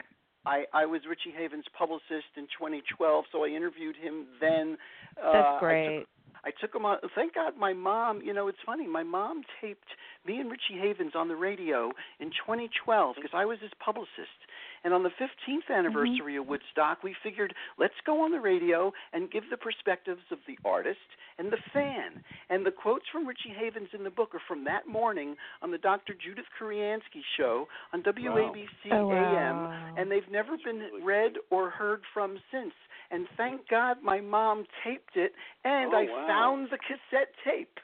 I, 0.47 0.65
I 0.73 0.85
was 0.85 1.05
Richie 1.05 1.31
Havens' 1.31 1.67
publicist 1.77 2.35
in 2.37 2.47
2012, 2.47 3.25
so 3.31 3.43
I 3.43 3.49
interviewed 3.49 3.95
him 3.95 4.25
then. 4.39 4.79
Uh, 5.21 5.31
That's 5.31 5.59
took 5.59 5.59
great. 5.59 6.07
I 6.53 6.61
took 6.61 6.75
him 6.75 6.85
on. 6.85 6.97
Thank 7.15 7.35
God 7.35 7.53
my 7.57 7.73
mom, 7.73 8.21
you 8.23 8.33
know, 8.33 8.47
it's 8.47 8.57
funny. 8.65 8.87
My 8.87 9.03
mom 9.03 9.41
taped 9.61 9.87
me 10.25 10.37
and 10.39 10.49
Richie 10.49 10.79
Havens 10.79 11.13
on 11.15 11.27
the 11.27 11.35
radio 11.35 11.91
in 12.19 12.29
2012 12.29 13.15
because 13.15 13.31
I 13.33 13.45
was 13.45 13.57
his 13.61 13.71
publicist. 13.83 14.39
And 14.83 14.93
on 14.93 15.03
the 15.03 15.09
15th 15.09 15.23
mm-hmm. 15.47 15.73
anniversary 15.73 16.37
of 16.37 16.47
Woodstock, 16.47 17.03
we 17.03 17.15
figured 17.23 17.53
let's 17.77 17.93
go 18.05 18.23
on 18.23 18.31
the 18.31 18.39
radio 18.39 18.91
and 19.13 19.31
give 19.31 19.43
the 19.49 19.57
perspectives 19.57 20.21
of 20.31 20.39
the 20.47 20.57
artist 20.67 20.99
and 21.37 21.51
the 21.51 21.57
fan. 21.73 22.23
And 22.49 22.65
the 22.65 22.71
quotes 22.71 23.05
from 23.11 23.27
Richie 23.27 23.55
Havens 23.57 23.89
in 23.93 24.03
the 24.03 24.09
book 24.09 24.35
are 24.35 24.41
from 24.47 24.65
that 24.65 24.87
morning 24.87 25.35
on 25.61 25.71
the 25.71 25.77
Dr. 25.77 26.13
Judith 26.13 26.45
Kuriansky 26.59 27.23
show 27.37 27.67
on 27.93 28.03
WABC 28.03 28.91
Oh, 28.91 29.11
AM, 29.11 29.55
wow. 29.55 29.95
and 29.97 30.11
they've 30.11 30.29
never 30.31 30.57
been 30.63 31.03
read 31.03 31.33
or 31.49 31.69
heard 31.69 32.01
from 32.13 32.37
since. 32.51 32.73
And 33.13 33.27
thank 33.37 33.69
God 33.69 33.97
my 34.01 34.19
mom 34.19 34.65
taped 34.83 35.15
it, 35.15 35.33
and 35.63 35.93
Oh, 35.93 35.97
I 35.97 36.05
wow. 36.07 36.27
found 36.27 36.67
the 36.71 36.77
cassette 36.79 37.29
tape. 37.45 37.79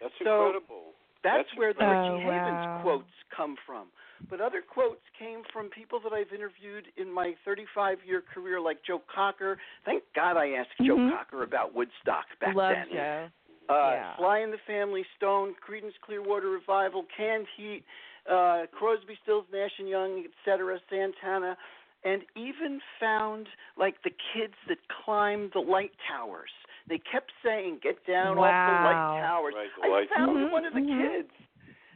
That's 0.00 0.12
So, 0.22 0.44
incredible. 0.46 0.82
That's, 1.22 1.48
That's 1.48 1.58
where 1.58 1.72
the 1.72 1.80
incredible. 1.80 2.20
Richie 2.20 2.28
Oh, 2.28 2.32
Havens 2.34 2.60
wow. 2.68 2.82
quotes 2.82 3.14
come 3.34 3.56
from. 3.64 3.88
But 4.28 4.40
other 4.40 4.60
quotes 4.62 5.00
came 5.18 5.42
from 5.52 5.70
people 5.70 6.00
that 6.00 6.12
I've 6.12 6.32
interviewed 6.32 6.88
in 6.96 7.10
my 7.10 7.34
35 7.44 7.98
year 8.04 8.22
career, 8.22 8.60
like 8.60 8.78
Joe 8.86 9.00
Cocker. 9.12 9.58
Thank 9.84 10.02
God 10.14 10.36
I 10.36 10.50
asked 10.52 10.76
Joe 10.82 10.96
Mhm. 10.96 11.10
Cocker 11.10 11.42
about 11.42 11.72
Woodstock 11.74 12.26
back 12.40 12.54
Love 12.54 12.76
then. 12.76 12.88
Joe. 12.90 13.30
Uh, 13.68 13.94
Yeah. 13.96 14.16
Sly 14.16 14.38
and 14.40 14.52
the 14.52 14.58
Family 14.66 15.04
Stone, 15.16 15.54
Creedence 15.66 15.98
Clearwater 16.02 16.50
Revival, 16.50 17.04
Canned 17.16 17.48
Heat, 17.56 17.82
uh, 18.26 18.66
Crosby, 18.72 19.16
Stills, 19.22 19.46
Nash 19.50 19.78
and 19.78 19.88
Young, 19.88 20.24
etc., 20.24 20.78
Santana, 20.90 21.56
and 22.04 22.22
even 22.36 22.80
found 23.00 23.48
like 23.76 24.02
the 24.02 24.10
kids 24.32 24.54
that 24.68 24.78
climbed 25.04 25.52
the 25.54 25.60
light 25.60 25.92
towers. 26.08 26.50
They 26.88 26.98
kept 26.98 27.32
saying, 27.42 27.78
"Get 27.82 28.04
down 28.06 28.36
off 28.38 28.44
the 28.66 28.84
light 28.84 29.20
towers." 29.22 29.54
Right, 29.54 29.68
the 29.80 30.14
I 30.14 30.16
found 30.16 30.36
towers. 30.38 30.52
one 30.52 30.64
of 30.66 30.74
the 30.74 30.80
Mhm, 30.80 30.88
mhm. 30.90 31.10
kids 31.10 31.32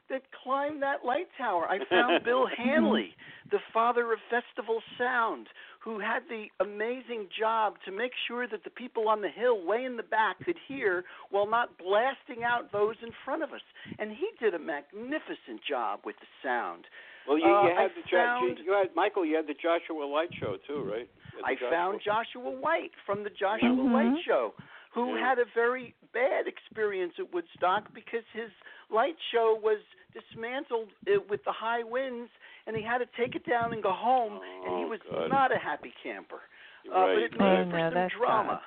that 0.09 0.23
climbed 0.33 0.83
that 0.83 1.05
light 1.05 1.29
tower. 1.37 1.68
I 1.68 1.79
found 1.85 2.25
Bill 2.25 2.47
Hanley, 2.47 3.14
the 3.51 3.59
father 3.73 4.12
of 4.12 4.21
Festival 4.31 4.83
Sound, 4.97 5.49
who 5.81 5.99
had 5.99 6.27
the 6.29 6.51
amazing 6.61 7.29
job 7.38 7.79
to 7.85 7.92
make 7.92 8.12
sure 8.27 8.47
that 8.47 8.64
the 8.64 8.71
people 8.71 9.09
on 9.09 9.21
the 9.21 9.29
hill 9.29 9.61
way 9.62 9.85
in 9.85 9.97
the 9.97 10.03
back 10.03 10.38
could 10.44 10.57
hear 10.66 11.05
while 11.31 11.47
not 11.47 11.77
blasting 11.79 12.42
out 12.44 12.73
those 12.73 12.97
in 13.03 13.12
front 13.25 13.42
of 13.42 13.53
us. 13.53 13.61
And 13.99 14.11
he 14.12 14.31
did 14.40 14.55
a 14.55 14.59
magnificent 14.59 15.62
job 15.62 16.01
with 16.05 16.16
the 16.21 16.27
sound. 16.42 16.87
Well, 17.29 17.38
you, 17.38 17.45
Uh, 17.45 17.62
you 17.64 17.69
had 17.75 17.91
I 17.91 17.95
the 17.95 18.03
Jo- 18.09 18.17
found- 18.17 18.59
you, 18.59 18.64
you 18.64 18.73
had 18.73 18.95
Michael. 18.97 19.25
You 19.25 19.37
had 19.37 19.47
the 19.47 19.55
Joshua 19.55 20.07
White 20.07 20.33
show 20.41 20.57
too, 20.67 20.83
right? 20.83 21.09
I 21.45 21.55
Joshua- 21.55 21.71
found 21.71 22.01
Joshua 22.01 22.51
White 22.51 22.93
from 23.05 23.23
the 23.23 23.31
Joshua 23.31 23.69
Mhm. 23.69 23.93
Light 23.93 24.25
Show, 24.25 24.55
who 24.93 25.14
Yeah. 25.14 25.29
had 25.29 25.38
a 25.38 25.45
very 25.45 25.95
bad 26.12 26.49
experience 26.49 27.19
at 27.19 27.31
Woodstock 27.33 27.93
because 27.93 28.25
his 28.33 28.51
light 28.88 29.17
show 29.31 29.55
was 29.55 29.79
dismantled 30.14 30.88
uh, 31.07 31.21
with 31.29 31.45
the 31.45 31.53
high 31.53 31.83
winds, 31.83 32.31
and 32.67 32.75
he 32.75 32.83
had 32.83 32.99
to 32.99 33.07
take 33.14 33.37
it 33.37 33.45
down 33.45 33.73
and 33.75 33.83
go 33.83 33.93
home, 33.93 34.41
oh, 34.43 34.64
and 34.64 34.79
he 34.79 34.85
Oh, 34.85 34.88
was 34.88 35.01
God. 35.03 35.29
not 35.31 35.53
a 35.53 35.59
happy 35.59 35.93
camper. 36.03 36.41
You're 36.83 36.95
Uh, 36.97 37.07
right. 37.07 37.14
but 37.14 37.23
it 37.23 37.35
Oh, 37.38 37.45
made 37.45 37.71
for 37.71 37.77
no, 37.77 37.85
some 37.87 37.95
that's 37.95 38.14
drama. 38.14 38.62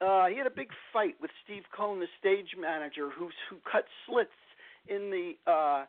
Uh, 0.00 0.26
he 0.26 0.34
had 0.36 0.46
a 0.46 0.50
big 0.50 0.72
fight 0.92 1.20
with 1.20 1.30
Steve 1.44 1.64
Cohen, 1.70 2.00
the 2.00 2.08
stage 2.18 2.56
manager, 2.56 3.10
who 3.10 3.30
who 3.48 3.58
cut 3.60 3.86
slits 4.06 4.34
in 4.88 5.10
the 5.10 5.36
uh, 5.46 5.84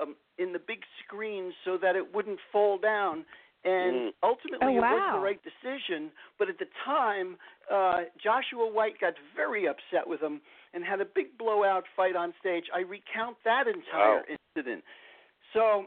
um, 0.00 0.16
in 0.38 0.52
the 0.52 0.58
big 0.58 0.80
screen 1.04 1.52
so 1.64 1.78
that 1.78 1.96
it 1.96 2.14
wouldn't 2.14 2.38
fall 2.52 2.78
down. 2.78 3.24
And 3.64 3.96
Mm. 3.96 4.12
ultimately, 4.22 4.74
Oh, 4.74 4.78
it 4.78 4.80
was 4.80 5.02
the 5.12 5.18
right 5.18 5.40
decision. 5.42 6.12
But 6.38 6.48
at 6.48 6.58
the 6.58 6.66
time, 6.84 7.36
uh, 7.72 8.04
Joshua 8.22 8.70
White 8.70 9.00
got 9.00 9.14
very 9.34 9.66
upset 9.66 10.06
with 10.06 10.20
him 10.20 10.40
and 10.72 10.84
had 10.84 11.00
a 11.00 11.04
big 11.04 11.36
blowout 11.36 11.84
fight 11.96 12.14
on 12.14 12.32
stage. 12.38 12.66
I 12.72 12.80
recount 12.80 13.36
that 13.44 13.66
entire 13.66 14.22
Wow. 14.22 14.38
incident. 14.56 14.84
So 15.52 15.86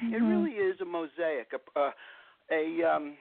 it 0.00 0.22
Mhm. 0.22 0.28
really 0.28 0.52
is 0.52 0.80
a 0.80 0.84
mosaic, 0.84 1.52
a 1.52 1.80
a, 1.80 1.92
a 2.50 2.84
um 2.84 3.16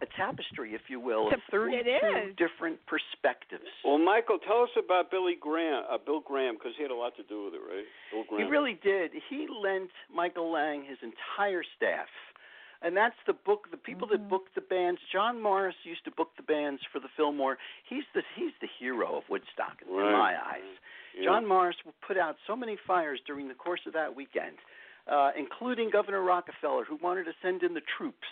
a 0.00 0.06
tapestry, 0.16 0.74
if 0.74 0.82
you 0.88 1.00
will, 1.00 1.28
of 1.28 1.34
It 1.34 1.40
32 1.50 2.34
different 2.36 2.78
perspectives. 2.86 3.66
Well, 3.84 3.98
Michael, 3.98 4.38
tell 4.38 4.62
us 4.62 4.70
about 4.78 5.10
Billy 5.10 5.36
Graham, 5.38 5.84
uh, 5.90 5.98
Bill 5.98 6.20
Graham, 6.20 6.54
because 6.54 6.72
he 6.76 6.82
had 6.82 6.90
a 6.92 6.94
lot 6.94 7.16
to 7.16 7.22
do 7.24 7.44
with 7.46 7.54
it, 7.54 7.60
right? 7.60 7.84
Bill 8.12 8.38
He 8.38 8.44
really 8.44 8.78
did. 8.82 9.12
He 9.28 9.46
lent 9.48 9.90
Michael 10.14 10.50
Lang 10.52 10.84
his 10.84 10.98
entire 11.02 11.62
staff. 11.76 12.08
And 12.80 12.96
that's 12.96 13.16
the 13.26 13.32
book. 13.32 13.68
The 13.72 13.76
people 13.76 14.06
that 14.08 14.20
Mhm. 14.20 14.28
booked 14.28 14.54
the 14.54 14.60
bands. 14.60 15.00
John 15.10 15.40
Morris 15.40 15.74
used 15.84 16.04
to 16.04 16.12
book 16.12 16.36
the 16.36 16.44
bands 16.44 16.80
for 16.92 17.00
the 17.00 17.08
Fillmore. 17.16 17.58
He's 17.82 18.04
the 18.14 18.22
he's 18.36 18.52
the 18.60 18.68
hero 18.68 19.16
of 19.16 19.28
Woodstock 19.28 19.82
in 19.82 19.92
my 19.92 20.40
eyes. 20.40 20.62
Yeah. 21.14 21.24
John 21.24 21.44
Morris 21.44 21.76
put 22.02 22.16
out 22.16 22.36
so 22.46 22.54
many 22.54 22.76
fires 22.76 23.20
during 23.26 23.48
the 23.48 23.54
course 23.54 23.84
of 23.86 23.94
that 23.94 24.14
weekend, 24.14 24.58
uh, 25.08 25.32
including 25.34 25.90
Governor 25.90 26.22
Rockefeller, 26.22 26.84
who 26.84 26.94
wanted 26.96 27.24
to 27.24 27.34
send 27.42 27.64
in 27.64 27.74
the 27.74 27.80
troops, 27.80 28.28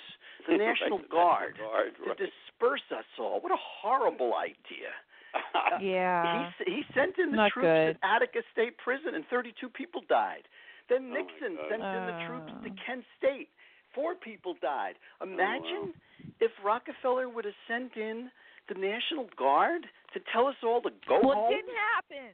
the 0.46 0.52
Right, 0.58 0.66
National 0.68 0.98
the 0.98 1.08
Guard, 1.08 1.54
National 1.56 1.70
Guard, 1.72 2.18
to 2.18 2.26
disperse 2.26 2.86
us 2.92 3.04
all. 3.18 3.40
What 3.40 3.52
a 3.52 3.60
horrible 3.60 4.34
idea! 4.34 4.92
Yeah. 5.80 6.50
He 6.64 6.80
he 6.80 6.82
sent 6.94 7.18
in 7.18 7.30
the 7.30 7.36
Not 7.36 7.52
troops 7.52 7.66
good. 7.66 7.98
at 8.00 8.04
Attica 8.04 8.40
State 8.52 8.78
Prison, 8.78 9.14
and 9.14 9.24
32 9.28 9.68
people 9.70 10.00
died. 10.08 10.48
Then 10.88 11.10
Oh, 11.12 11.14
Nixon 11.14 11.56
God. 11.56 11.68
sent 11.68 11.82
in 11.82 12.02
the 12.06 12.16
troops 12.26 12.52
to 12.64 12.70
Oh. 12.70 12.76
Kent 12.86 13.04
State. 13.18 13.48
Four 13.94 14.14
people 14.14 14.54
died. 14.62 14.94
Oh, 15.20 15.24
Imagine 15.26 15.92
if 16.40 16.52
Rockefeller 16.64 17.28
would 17.28 17.44
have 17.44 17.58
sent 17.68 17.96
in 17.96 18.30
the 18.68 18.74
National 18.80 19.28
Guard 19.36 19.82
to 20.14 20.20
tell 20.32 20.46
us 20.46 20.56
all 20.64 20.80
to 20.82 20.90
go 21.08 21.20
well, 21.22 21.34
home. 21.34 21.52
it 21.52 21.56
didn't 21.56 21.76
happen. 21.94 22.32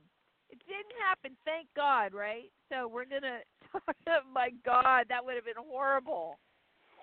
It 0.51 0.59
didn't 0.69 0.97
happen. 1.09 1.37
Thank 1.45 1.67
God, 1.75 2.13
right? 2.15 2.51
So 2.71 2.87
we're 2.87 3.07
gonna. 3.07 3.41
my 4.35 4.51
God, 4.65 5.07
that 5.09 5.25
would 5.25 5.35
have 5.35 5.45
been 5.47 5.59
horrible. 5.59 6.39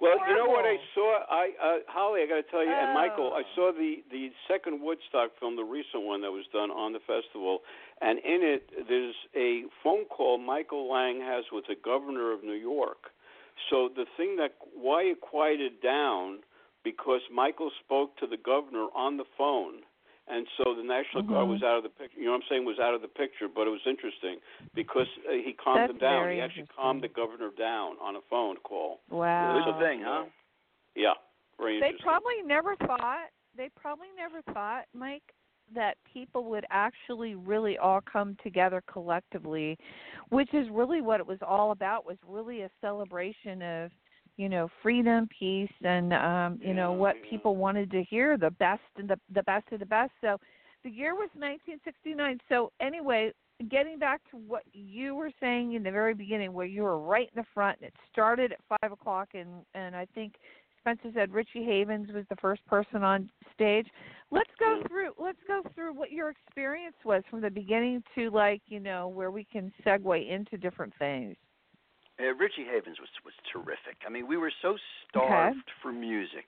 Well, 0.02 0.16
you 0.28 0.36
know 0.36 0.48
what 0.48 0.64
I 0.66 0.78
saw? 0.96 1.20
I 1.30 1.52
uh, 1.62 1.78
Holly, 1.88 2.22
I 2.24 2.28
got 2.28 2.36
to 2.36 2.50
tell 2.50 2.64
you, 2.64 2.72
and 2.72 2.94
Michael, 2.94 3.34
I 3.34 3.42
Oh. 3.42 3.56
saw 3.56 3.72
the 3.74 4.04
the 4.10 4.32
second 4.48 4.82
Woodstock 4.82 5.32
film, 5.40 5.56
the 5.56 5.64
recent 5.64 6.04
one 6.04 6.22
that 6.22 6.32
was 6.32 6.46
done 6.54 6.72
on 6.72 6.94
the 6.94 7.00
festival, 7.00 7.60
and 8.02 8.20
in 8.20 8.42
it 8.42 8.88
there's 8.88 9.16
a 9.36 9.64
phone 9.84 10.06
call 10.06 10.38
Michael 10.38 10.90
Lang 10.90 11.20
has 11.22 11.44
with 11.52 11.66
the 11.68 11.76
governor 11.76 12.32
of 12.32 12.44
New 12.44 12.54
York. 12.54 13.12
So 13.70 13.90
the 13.94 14.06
thing 14.16 14.38
that 14.38 14.56
why 14.74 15.02
it 15.04 15.20
quieted 15.22 15.82
down 15.82 16.40
because 16.84 17.22
Michael 17.32 17.72
spoke 17.84 18.16
to 18.18 18.26
the 18.28 18.38
governor 18.38 18.88
on 18.96 19.18
the 19.18 19.26
phone, 19.38 19.84
and 20.30 20.48
so 20.58 20.76
the 20.76 20.84
National 20.84 21.24
Guard 21.24 21.48
Mhm. 21.48 21.50
was 21.50 21.64
out 21.64 21.78
of 21.78 21.84
the 21.84 21.90
picture. 21.90 22.20
You 22.20 22.26
know 22.26 22.34
what 22.34 22.44
I'm 22.44 22.48
saying? 22.50 22.66
Was 22.66 22.80
out 22.80 22.94
of 22.94 23.02
the 23.02 23.08
picture, 23.08 23.48
but 23.48 23.68
it 23.68 23.72
was 23.72 23.86
interesting 23.86 24.40
because 24.76 25.08
uh, 25.28 25.34
he 25.34 25.54
calmed 25.54 25.82
That's 25.82 25.94
them 25.94 25.98
down. 25.98 26.32
He 26.32 26.40
actually 26.40 26.68
calmed 26.68 27.02
the 27.02 27.08
governor 27.08 27.50
down 27.58 27.98
on 28.00 28.16
a 28.16 28.22
phone 28.30 28.58
call. 28.58 29.02
Wow. 29.10 29.64
Good 29.66 29.80
thing, 29.80 30.02
huh? 30.02 30.26
Yeah, 30.96 31.14
very 31.60 31.80
They 31.80 31.94
probably 32.00 32.42
never 32.46 32.76
thought. 32.76 33.30
They 33.56 33.70
probably 33.76 34.08
never 34.16 34.42
thought, 34.54 34.86
Mike, 34.94 35.34
that 35.74 35.98
people 36.12 36.46
would 36.46 36.66
actually 36.70 37.36
really 37.36 37.78
all 37.78 38.02
come 38.02 38.36
together 38.44 38.84
collectively, 38.92 39.78
which 40.30 40.54
is 40.54 40.68
really 40.72 41.02
what 41.02 41.20
it 41.20 41.28
was 41.28 41.40
all 41.42 41.72
about. 41.72 42.06
Was 42.06 42.18
really 42.28 42.62
a 42.62 42.70
celebration 42.82 43.62
of, 43.62 43.92
you 44.40 44.48
know, 44.48 44.70
freedom, 44.82 45.28
peace, 45.38 45.70
and 45.84 46.14
um, 46.14 46.58
you 46.64 46.74
know 46.74 46.94
what 46.94 47.18
people 47.30 47.58
wanted 47.58 47.92
to 47.92 48.02
hear 48.04 48.38
the 48.38 48.52
best 48.52 48.80
and 48.96 49.10
the 49.10 49.20
the 49.36 49.44
best 49.44 49.70
of 49.74 49.82
the 49.82 49.86
best. 49.86 50.12
So, 50.22 50.38
the 50.86 50.90
year 50.90 51.14
was 51.14 51.30
1969. 51.34 52.40
So 52.48 52.72
anyway, 52.80 53.34
getting 53.70 54.00
back 54.00 54.22
to 54.32 54.38
what 54.38 54.64
you 54.72 55.14
were 55.14 55.32
saying 55.42 55.74
in 55.74 55.84
the 55.84 55.92
very 55.92 56.14
beginning, 56.14 56.54
where 56.54 56.66
you 56.66 56.84
were 56.84 57.00
right 57.00 57.30
in 57.36 57.42
the 57.42 57.46
front, 57.54 57.80
and 57.82 57.88
it 57.90 57.94
started 58.14 58.54
at 58.54 58.80
five 58.80 58.94
o'clock, 58.94 59.28
and 59.34 59.50
and 59.76 59.94
I 59.94 60.06
think 60.16 60.36
Spencer 60.80 61.10
said 61.14 61.34
Richie 61.34 61.66
Havens 61.66 62.10
was 62.14 62.24
the 62.30 62.38
first 62.38 62.66
person 62.66 63.04
on 63.04 63.30
stage. 63.54 63.88
Let's 64.32 64.56
go 64.58 64.80
Mhm. 64.80 64.88
through. 64.88 65.14
Let's 65.18 65.44
go 65.48 65.64
through 65.76 65.92
what 65.92 66.14
your 66.14 66.30
experience 66.30 66.96
was 67.04 67.26
from 67.30 67.42
the 67.42 67.52
beginning 67.52 68.06
to 68.16 68.30
like 68.30 68.62
you 68.68 68.80
know 68.80 69.10
where 69.10 69.32
we 69.32 69.44
can 69.44 69.74
segue 69.84 70.30
into 70.30 70.58
different 70.58 70.94
things. 70.96 71.36
Uh, 72.20 72.34
Richie 72.36 72.66
Havens 72.66 73.00
was 73.00 73.10
was 73.24 73.34
terrific. 73.52 73.98
I 74.06 74.10
mean, 74.10 74.28
we 74.28 74.38
were 74.38 74.52
so 74.62 74.78
starved 75.08 75.70
for 75.82 75.92
music. 75.92 76.48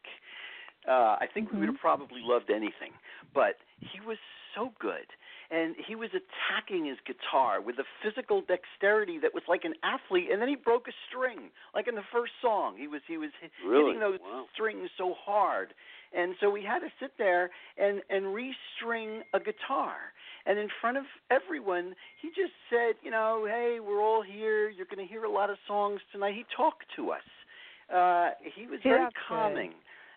Uh, 0.88 1.16
I 1.22 1.28
think 1.32 1.52
we 1.52 1.60
would 1.60 1.70
Mhm. 1.70 1.74
have 1.74 1.82
probably 1.82 2.22
loved 2.22 2.50
anything, 2.50 2.92
but 3.34 3.60
he 3.80 4.00
was 4.02 4.18
so 4.56 4.74
good, 4.80 5.06
and 5.52 5.76
he 5.78 5.96
was 5.96 6.10
attacking 6.14 6.86
his 6.86 7.00
guitar 7.02 7.62
with 7.62 7.78
a 7.80 7.86
physical 8.02 8.42
dexterity 8.42 9.20
that 9.20 9.34
was 9.34 9.48
like 9.48 9.64
an 9.64 9.76
athlete. 9.84 10.30
And 10.32 10.42
then 10.42 10.50
he 10.50 10.56
broke 10.56 10.88
a 10.88 10.92
string, 11.08 11.52
like 11.74 11.88
in 11.88 11.96
the 11.96 12.04
first 12.12 12.34
song. 12.42 12.78
He 12.78 12.88
was 12.88 13.02
he 13.06 13.18
was 13.18 13.32
hit- 13.40 13.52
Really? 13.64 13.86
hitting 13.94 14.00
those 14.00 14.20
Wow. 14.20 14.48
strings 14.54 14.92
so 14.98 15.14
hard, 15.14 15.74
and 16.14 16.36
so 16.40 16.50
we 16.50 16.64
had 16.64 16.80
to 16.80 16.92
sit 17.00 17.16
there 17.18 17.52
and 17.78 18.02
and 18.10 18.34
restring 18.36 19.24
a 19.34 19.40
guitar. 19.40 20.12
And 20.46 20.58
in 20.58 20.68
front 20.80 20.98
of 20.98 21.06
everyone, 21.30 21.96
he 22.22 22.30
just 22.30 22.54
said, 22.70 22.96
you 23.04 23.12
know, 23.12 23.46
hey, 23.48 23.80
we're 23.80 24.02
all 24.02 24.22
here. 24.24 24.70
You're 24.70 24.88
going 24.88 25.06
to 25.06 25.12
hear 25.12 25.24
a 25.24 25.32
lot 25.32 25.50
of 25.50 25.58
songs 25.68 26.02
tonight. 26.12 26.34
He 26.36 26.46
talked 26.56 26.86
to 26.96 27.12
us. 27.12 27.22
Uh, 27.94 28.32
he 28.56 28.68
was 28.68 28.80
very 28.84 29.02
That's 29.02 29.16
good. 29.16 29.24
calming, 29.28 29.74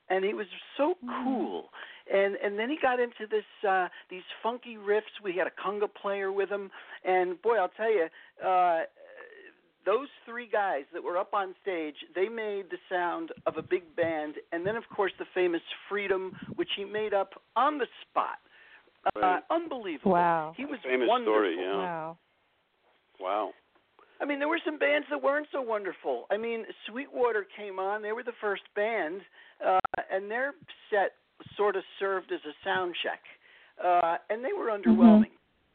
and 0.09 0.25
he 0.25 0.33
was 0.33 0.47
so 0.77 0.97
Mm. 1.05 1.25
cool. 1.25 1.73
And 2.13 2.37
and 2.37 2.59
then 2.59 2.69
he 2.69 2.77
got 2.81 3.01
into 3.01 3.27
this 3.27 3.45
uh, 3.67 3.89
these 4.11 4.23
funky 4.43 4.77
riffs. 4.77 5.21
We 5.23 5.33
had 5.33 5.47
a 5.47 5.51
conga 5.51 5.89
player 5.93 6.31
with 6.31 6.51
him, 6.51 6.71
and 7.05 7.41
boy, 7.43 7.57
I'll 7.57 7.69
tell 7.77 7.91
you. 7.91 8.09
Uh, 8.45 8.83
those 9.87 10.09
three 10.25 10.49
guys 10.51 10.85
that 10.95 11.03
were 11.03 11.19
up 11.19 11.35
on 11.35 11.55
stage, 11.61 11.97
they 12.15 12.27
made 12.27 12.71
the 12.71 12.79
sound 12.89 13.33
of 13.45 13.59
a 13.59 13.63
big 13.63 13.95
band, 13.97 14.37
and 14.51 14.67
then 14.67 14.77
of 14.77 14.85
course 14.89 15.13
the 15.19 15.27
famous 15.35 15.61
"Freedom," 15.91 16.33
which 16.57 16.71
he 16.77 16.85
made 16.87 17.13
up 17.13 17.35
on 17.55 17.77
the 17.77 17.87
spot. 18.01 18.39
Uh, 19.21 19.41
unbelievable. 19.51 20.13
Wow. 20.13 20.55
He 20.57 20.65
was 20.65 20.79
Famous 20.83 21.09
wonderful. 21.09 21.35
story, 21.35 21.57
yeah. 21.59 21.77
Wow. 21.77 22.19
Wow. 23.21 23.51
I 24.21 24.25
mean, 24.25 24.39
there 24.39 24.49
were 24.49 24.61
some 24.65 24.79
bands 24.79 25.07
that 25.11 25.23
weren't 25.23 25.49
so 25.53 25.61
wonderful. 25.61 26.27
I 26.31 26.37
mean, 26.37 26.65
Sweetwater 26.89 27.47
came 27.57 27.79
on; 27.79 28.01
they 28.03 28.13
were 28.13 28.23
the 28.23 28.33
first 28.41 28.63
band, 28.75 29.21
uh, 29.65 29.79
and 30.11 30.31
their 30.31 30.55
set 30.91 31.13
sort 31.57 31.77
of 31.77 31.83
served 31.99 32.33
as 32.33 32.41
a 32.45 32.55
sound 32.65 32.95
check, 33.03 33.21
uh, 33.85 34.17
and 34.31 34.45
they 34.45 34.53
were 34.53 34.67
underwhelming. 34.67 35.33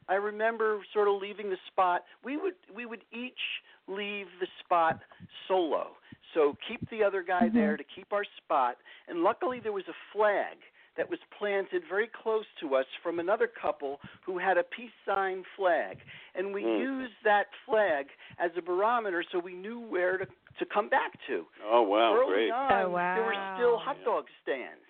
I 0.07 0.15
remember 0.15 0.79
sort 0.93 1.07
of 1.07 1.21
leaving 1.21 1.49
the 1.49 1.57
spot. 1.67 2.03
We 2.23 2.37
would 2.37 2.55
we 2.73 2.85
would 2.85 3.03
each 3.11 3.61
leave 3.87 4.27
the 4.39 4.47
spot 4.63 5.01
solo, 5.47 5.91
so 6.33 6.55
keep 6.67 6.89
the 6.89 7.03
other 7.03 7.21
guy 7.21 7.49
Mhm. 7.49 7.53
there 7.53 7.77
to 7.77 7.83
keep 7.83 8.11
our 8.13 8.23
spot. 8.37 8.77
And 9.07 9.21
luckily, 9.21 9.59
there 9.59 9.73
was 9.73 9.87
a 9.87 9.93
flag 10.13 10.57
that 10.97 11.09
was 11.09 11.19
planted 11.37 11.83
very 11.87 12.07
close 12.07 12.45
to 12.59 12.75
us 12.75 12.85
from 13.01 13.19
another 13.19 13.47
couple 13.47 13.99
who 14.25 14.37
had 14.37 14.57
a 14.57 14.63
peace 14.63 14.91
sign 15.05 15.43
flag, 15.55 15.97
and 16.35 16.53
we 16.53 16.63
Mm. 16.63 16.79
used 16.79 17.13
that 17.23 17.47
flag 17.65 18.07
as 18.37 18.51
a 18.57 18.61
barometer 18.61 19.23
so 19.31 19.39
we 19.39 19.53
knew 19.53 19.79
where 19.79 20.17
to 20.17 20.27
to 20.57 20.65
come 20.65 20.89
back 20.89 21.13
to. 21.27 21.45
Oh 21.63 21.83
wow, 21.83 22.15
Early 22.15 22.27
great. 22.33 22.51
on, 22.51 22.71
Oh, 22.71 22.91
there 23.13 23.23
were 23.23 23.35
still 23.53 23.73
wow. 23.77 23.83
hot 23.85 24.03
dog 24.03 24.25
stands. 24.43 24.83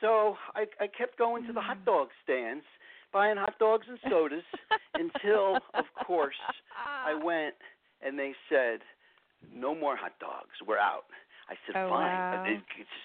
So 0.00 0.36
I, 0.54 0.66
I 0.80 0.86
kept 0.88 1.16
going 1.18 1.46
to 1.46 1.52
the 1.52 1.60
hot 1.60 1.84
dog 1.84 2.08
stands, 2.24 2.64
buying 3.12 3.36
hot 3.36 3.58
dogs 3.58 3.86
and 3.88 3.98
sodas, 4.08 4.42
until, 4.94 5.56
of 5.74 5.84
course, 6.06 6.36
I 7.06 7.14
went 7.22 7.54
and 8.04 8.18
they 8.18 8.34
said, 8.48 8.80
"No 9.52 9.74
more 9.74 9.96
hot 9.96 10.18
dogs. 10.20 10.54
We're 10.66 10.78
out." 10.78 11.06
I 11.48 11.54
said, 11.66 11.76
Oh, 11.76 11.88
"Fine. 11.88 12.06
wow. 12.12 12.44
They- 12.44 12.62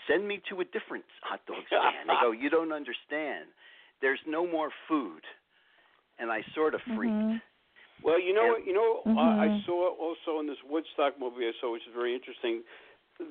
Send 0.08 0.28
me 0.28 0.42
to 0.50 0.60
a 0.60 0.66
different 0.66 1.06
hot 1.22 1.40
dog 1.48 1.64
stand." 1.68 2.10
they 2.10 2.14
go, 2.22 2.32
"You 2.32 2.50
don't 2.50 2.72
understand. 2.74 3.46
There's 4.02 4.20
no 4.28 4.46
more 4.46 4.70
food." 4.88 5.24
And 6.20 6.32
I 6.32 6.44
sort 6.54 6.76
of 6.76 6.82
freaked. 6.96 7.14
Mhm. 7.14 7.42
Well, 8.04 8.20
you 8.20 8.34
know 8.34 8.44
Yeah. 8.44 8.52
what? 8.52 8.66
You 8.68 8.74
know, 8.74 9.02
I, 9.18 9.46
I 9.48 9.62
saw 9.66 9.96
also 9.96 10.40
in 10.40 10.48
this 10.48 10.62
Woodstock 10.68 11.18
movie 11.20 11.48
I 11.48 11.54
saw, 11.62 11.72
which 11.72 11.88
is 11.88 11.94
very 11.94 12.14
interesting, 12.14 12.64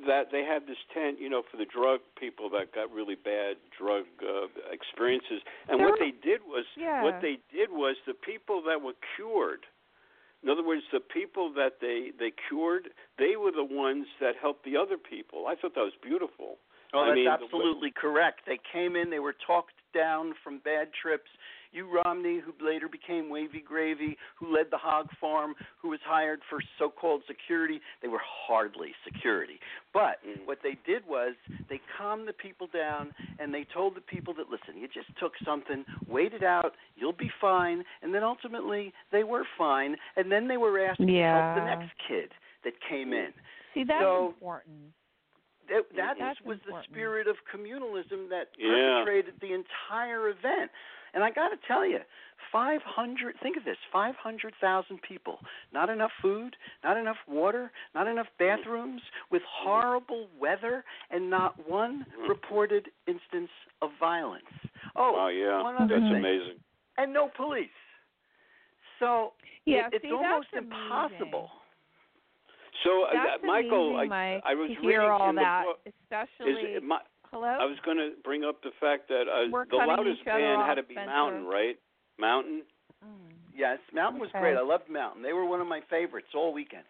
that 0.06 0.30
they 0.30 0.44
had 0.44 0.66
this 0.66 0.78
tent, 0.94 1.18
you 1.20 1.28
know, 1.28 1.42
for 1.50 1.58
the 1.58 1.66
drug 1.66 2.00
people 2.16 2.48
that 2.50 2.72
got 2.72 2.90
really 2.90 3.16
bad 3.16 3.56
drug 3.76 4.06
uh, 4.22 4.46
experiences. 4.70 5.42
And 5.68 5.78
There 5.78 5.86
what 5.90 5.98
were- 6.00 6.06
they 6.06 6.12
did 6.12 6.40
was, 6.46 6.64
Yeah. 6.76 7.02
what 7.02 7.20
they 7.20 7.38
did 7.52 7.70
was, 7.70 7.96
the 8.06 8.14
people 8.14 8.62
that 8.62 8.80
were 8.80 8.94
cured. 9.16 9.66
In 10.42 10.50
other 10.50 10.64
words, 10.64 10.82
the 10.92 11.00
people 11.00 11.52
that 11.54 11.74
they 11.80 12.10
they 12.18 12.32
cured, 12.48 12.88
they 13.18 13.36
were 13.36 13.52
the 13.52 13.64
ones 13.64 14.06
that 14.20 14.34
helped 14.40 14.64
the 14.64 14.76
other 14.76 14.98
people. 14.98 15.46
I 15.46 15.54
thought 15.54 15.74
that 15.74 15.82
was 15.86 15.92
beautiful. 16.02 16.58
Oh, 16.92 17.00
I 17.00 17.06
that's 17.08 17.16
mean, 17.16 17.24
the- 17.26 17.30
absolutely 17.30 17.90
correct. 17.90 18.40
They 18.46 18.58
came 18.72 18.96
in, 18.96 19.10
they 19.10 19.20
were 19.20 19.34
talked 19.46 19.74
down 19.94 20.34
from 20.42 20.58
bad 20.58 20.88
trips. 20.92 21.30
Hugh 21.72 21.88
Romney, 22.04 22.38
who 22.38 22.52
later 22.64 22.86
became 22.88 23.30
Wavy 23.30 23.62
Gravy, 23.66 24.16
who 24.38 24.54
led 24.54 24.66
the 24.70 24.76
hog 24.76 25.08
farm, 25.20 25.54
who 25.80 25.88
was 25.88 26.00
hired 26.04 26.40
for 26.48 26.60
so-called 26.78 27.22
security, 27.26 27.80
they 28.02 28.08
were 28.08 28.20
hardly 28.22 28.90
security. 29.04 29.58
But 29.92 30.18
what 30.44 30.58
they 30.62 30.76
did 30.86 31.02
was 31.08 31.34
they 31.70 31.80
calmed 31.98 32.28
the 32.28 32.34
people 32.34 32.68
down 32.72 33.12
and 33.38 33.52
they 33.52 33.66
told 33.72 33.96
the 33.96 34.02
people 34.02 34.34
that 34.34 34.50
listen, 34.50 34.80
you 34.80 34.86
just 34.86 35.08
took 35.18 35.32
something, 35.44 35.84
wait 36.06 36.34
it 36.34 36.42
out, 36.42 36.72
you'll 36.94 37.12
be 37.12 37.30
fine, 37.40 37.82
and 38.02 38.14
then 38.14 38.22
ultimately 38.22 38.92
they 39.10 39.24
were 39.24 39.44
fine, 39.56 39.96
and 40.16 40.30
then 40.30 40.46
they 40.48 40.58
were 40.58 40.78
asked 40.84 41.00
to 41.00 41.06
help 41.06 41.56
the 41.56 41.64
next 41.64 41.90
kid 42.06 42.28
that 42.64 42.74
came 42.88 43.12
in. 43.12 43.32
See, 43.74 43.84
that's 43.84 44.02
So- 44.02 44.26
important. 44.28 44.92
That, 45.68 45.84
that 45.96 46.16
That's 46.18 46.40
was 46.42 46.58
the 46.66 46.74
spirit 46.90 47.28
of 47.28 47.36
communalism 47.54 48.28
that 48.28 48.48
Yeah. 48.58 49.04
perpetrated 49.04 49.34
the 49.40 49.54
entire 49.54 50.28
event. 50.28 50.70
And 51.14 51.22
I 51.22 51.30
got 51.30 51.48
to 51.48 51.56
tell 51.68 51.86
you, 51.86 51.98
500, 52.50 53.36
think 53.42 53.56
of 53.56 53.64
this 53.64 53.76
500,000 53.92 55.00
people, 55.02 55.38
not 55.72 55.88
enough 55.88 56.10
food, 56.20 56.56
not 56.84 56.96
enough 56.96 57.16
water, 57.28 57.70
not 57.94 58.06
enough 58.06 58.26
bathrooms, 58.38 59.02
with 59.30 59.42
horrible 59.46 60.28
weather, 60.38 60.84
and 61.10 61.30
not 61.30 61.54
one 61.68 62.04
Mhm. 62.18 62.28
reported 62.28 62.90
instance 63.06 63.50
of 63.80 63.92
violence. 63.94 64.44
Oh, 64.96 65.12
wow, 65.12 65.28
yeah, 65.28 65.62
one 65.62 65.76
other 65.76 65.98
that's 66.00 66.08
thing. 66.08 66.16
amazing. 66.16 66.60
and 66.98 67.12
no 67.12 67.28
police. 67.28 67.70
So 68.98 69.32
Yeah, 69.64 69.86
it, 69.86 69.94
it's 69.94 70.02
see, 70.04 70.12
almost 70.12 70.48
that's 70.52 70.64
impossible. 70.64 71.50
So, 72.84 73.04
uh, 73.04 73.38
Michael, 73.44 73.96
amazing, 73.96 74.12
I, 74.12 74.34
Mike, 74.34 74.42
I 74.44 74.54
was 74.54 74.68
to 74.68 74.74
reading 74.74 74.90
hear 74.90 75.02
all 75.02 75.28
in 75.30 75.36
the 75.36 75.42
that, 75.42 75.64
book. 75.64 75.80
Is 75.84 75.94
especially. 76.04 76.74
it, 76.76 76.82
my, 76.82 77.00
hello. 77.32 77.48
I 77.48 77.64
was 77.64 77.78
going 77.84 77.96
to 77.96 78.12
bring 78.22 78.44
up 78.44 78.62
the 78.62 78.70
fact 78.78 79.08
that 79.08 79.24
uh, 79.26 79.48
the 79.70 79.76
loudest 79.76 80.24
band 80.24 80.62
had 80.62 80.76
to 80.76 80.82
be 80.82 80.94
Spencer. 80.94 81.10
Mountain, 81.10 81.44
right? 81.46 81.76
Mountain. 82.18 82.62
Mm. 83.02 83.32
Yes, 83.54 83.78
Mountain 83.92 84.20
was 84.20 84.30
Okay. 84.30 84.52
great. 84.52 84.56
I 84.56 84.62
loved 84.62 84.88
Mountain. 84.88 85.22
They 85.22 85.32
were 85.32 85.44
one 85.44 85.60
of 85.60 85.66
my 85.66 85.80
favorites 85.90 86.28
all 86.34 86.52
weekend. 86.52 86.84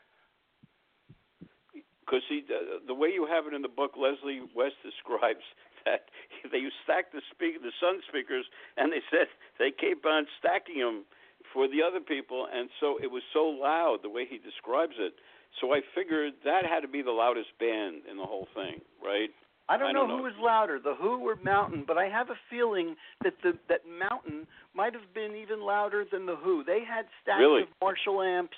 Because 1.73 2.23
the, 2.29 2.83
the 2.87 2.95
way 2.95 3.09
you 3.09 3.25
have 3.27 3.47
it 3.47 3.55
in 3.55 3.63
the 3.63 3.73
book, 3.73 3.95
Leslie 3.97 4.43
West 4.55 4.77
describes 4.83 5.47
that 5.87 6.11
they 6.51 6.67
stacked 6.85 7.15
the 7.15 7.23
speak 7.31 7.63
the 7.63 7.73
Sun 7.81 8.03
speakers, 8.09 8.45
and 8.77 8.93
they 8.93 9.03
said 9.11 9.31
they 9.59 9.71
keep 9.71 10.05
on 10.05 10.27
stacking 10.39 10.83
them 10.83 11.07
for 11.55 11.69
the 11.69 11.83
other 11.83 12.01
people, 12.01 12.47
and 12.53 12.69
so 12.81 12.99
it 13.03 13.11
was 13.11 13.23
so 13.33 13.47
loud 13.47 13.99
the 14.03 14.11
way 14.11 14.27
he 14.29 14.39
describes 14.39 14.95
it. 14.99 15.15
So 15.61 15.75
I 15.75 15.81
figured 15.95 16.35
that 16.45 16.65
had 16.65 16.81
to 16.81 16.89
be 16.89 17.03
the 17.03 17.13
loudest 17.13 17.53
band 17.61 18.03
in 18.11 18.17
the 18.17 18.25
whole 18.25 18.49
thing, 18.55 18.81
right? 19.05 19.31
I 19.69 19.79
don't, 19.79 19.89
I 19.89 19.93
know, 19.93 20.01
don't 20.07 20.11
who 20.11 20.17
know. 20.19 20.23
was 20.25 20.33
louder, 20.43 20.79
the 20.83 20.95
Who 20.95 21.27
or 21.29 21.37
Mountain, 21.43 21.85
but 21.87 21.97
I 21.97 22.07
have 22.09 22.31
a 22.31 22.37
feeling 22.51 22.97
that 23.25 23.35
the 23.43 23.53
that 23.69 23.81
Mountain 23.87 24.47
might 24.75 24.93
have 24.93 25.15
been 25.15 25.35
even 25.37 25.61
louder 25.63 26.05
than 26.11 26.27
the 26.27 26.37
Who. 26.37 26.65
They 26.65 26.81
had 26.87 27.07
stacks 27.23 27.39
Really? 27.41 27.63
of 27.63 27.69
Marshall 27.81 28.23
amps. 28.23 28.57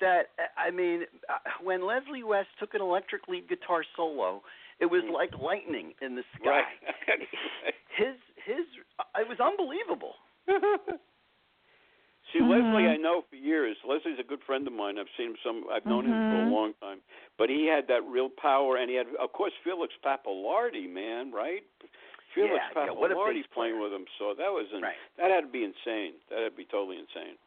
that 0.00 0.30
I 0.56 0.70
mean, 0.70 1.02
uh, 1.28 1.38
when 1.62 1.84
Leslie 1.86 2.22
West 2.22 2.48
took 2.60 2.74
an 2.74 2.80
electric 2.80 3.28
lead 3.28 3.48
guitar 3.48 3.82
solo, 3.96 4.42
it 4.78 4.86
was 4.86 5.02
like 5.12 5.30
lightning 5.40 5.94
in 6.00 6.14
the 6.16 6.22
sky. 6.40 6.62
Right. 7.08 7.18
His 7.96 8.14
his 8.44 8.66
it 9.18 9.26
was 9.28 9.40
unbelievable. 9.40 10.14
See, 12.36 12.42
Mhm. 12.42 12.50
Leslie, 12.50 12.88
I 12.88 12.96
know 12.96 13.22
for 13.22 13.36
years. 13.36 13.76
Leslie's 13.84 14.18
a 14.18 14.22
good 14.22 14.42
friend 14.42 14.66
of 14.66 14.72
mine. 14.74 14.98
I've 14.98 15.08
seen 15.16 15.30
him 15.30 15.36
some. 15.42 15.66
I've 15.70 15.86
known 15.86 16.04
him 16.04 16.12
for 16.12 16.36
a 16.42 16.44
Mhm. 16.44 16.50
long 16.52 16.74
time. 16.74 17.00
But 17.38 17.48
he 17.48 17.64
had 17.66 17.86
that 17.88 18.04
real 18.04 18.28
power, 18.28 18.76
and 18.76 18.90
he 18.90 18.96
had, 18.96 19.08
of 19.16 19.32
course, 19.32 19.54
Felix 19.64 19.94
Pappalardi, 20.04 20.88
man, 20.88 21.30
right? 21.32 21.64
Felix 22.34 22.62
Yeah, 22.74 22.84
yeah, 22.84 22.90
what 22.90 23.10
a 23.10 23.14
Pappalardi 23.14 23.34
bass 23.42 23.46
playing 23.46 23.74
player. 23.76 23.82
with 23.84 23.92
him. 23.94 24.06
So 24.18 24.34
that 24.34 24.52
was 24.52 24.70
an, 24.72 24.82
Right. 24.82 24.96
that 25.16 25.30
had 25.30 25.40
to 25.44 25.46
be 25.50 25.64
insane. 25.64 26.14
That 26.28 26.40
had 26.40 26.52
to 26.52 26.56
be 26.56 26.66
totally 26.66 26.98
insane. 26.98 27.38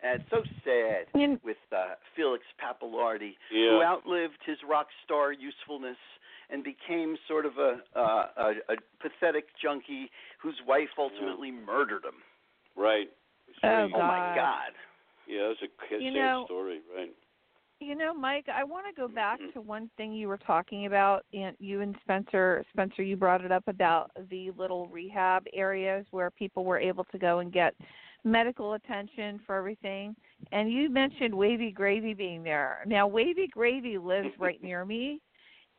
And 0.00 0.20
it's 0.20 0.30
so 0.30 0.42
sad 0.64 1.08
with 1.42 1.58
uh, 1.72 1.96
Felix 2.14 2.46
Pappalardi, 2.58 3.36
Yeah. 3.50 3.70
who 3.72 3.82
outlived 3.82 4.42
his 4.44 4.62
rock 4.64 4.90
star 5.04 5.32
usefulness 5.32 5.98
and 6.50 6.64
became 6.64 7.18
sort 7.26 7.44
of 7.44 7.58
a 7.58 7.82
uh, 7.94 8.28
a, 8.36 8.72
a 8.72 8.76
pathetic 9.00 9.54
junkie 9.56 10.10
whose 10.38 10.62
wife 10.62 10.98
ultimately 10.98 11.50
murdered 11.50 12.04
him. 12.04 12.22
Right. 12.74 13.10
Oh, 13.62 13.68
Oh 13.94 13.98
my 13.98 13.98
God. 13.98 14.36
God! 14.36 14.72
Yeah, 15.26 15.48
that's 15.48 15.62
a 15.62 15.66
sad 15.90 16.02
You 16.02 16.10
know- 16.12 16.44
story, 16.46 16.80
right? 16.96 17.14
You 17.80 17.94
know, 17.94 18.12
Mike, 18.12 18.46
I 18.52 18.64
want 18.64 18.86
to 18.88 18.92
go 19.00 19.06
back 19.06 19.38
to 19.54 19.60
one 19.60 19.88
thing 19.96 20.12
you 20.12 20.26
were 20.26 20.36
talking 20.38 20.86
about, 20.86 21.24
and 21.32 21.54
you 21.60 21.80
and 21.80 21.94
Spencer. 22.00 22.64
Spencer, 22.72 23.02
you 23.04 23.16
brought 23.16 23.44
it 23.44 23.52
up 23.52 23.62
about 23.68 24.10
the 24.30 24.50
little 24.58 24.88
rehab 24.88 25.44
areas 25.52 26.04
where 26.10 26.28
people 26.28 26.64
were 26.64 26.80
able 26.80 27.04
to 27.04 27.18
go 27.18 27.38
and 27.38 27.52
get 27.52 27.74
medical 28.24 28.72
attention 28.72 29.38
for 29.46 29.54
everything. 29.54 30.16
And 30.50 30.72
you 30.72 30.90
mentioned 30.90 31.32
Wavy 31.32 31.70
Gravy 31.70 32.14
being 32.14 32.42
there. 32.42 32.82
Now, 32.84 33.06
Wavy 33.06 33.46
Gravy 33.46 33.96
lives 33.96 34.30
right 34.40 34.60
near 34.62 34.84
me, 34.84 35.20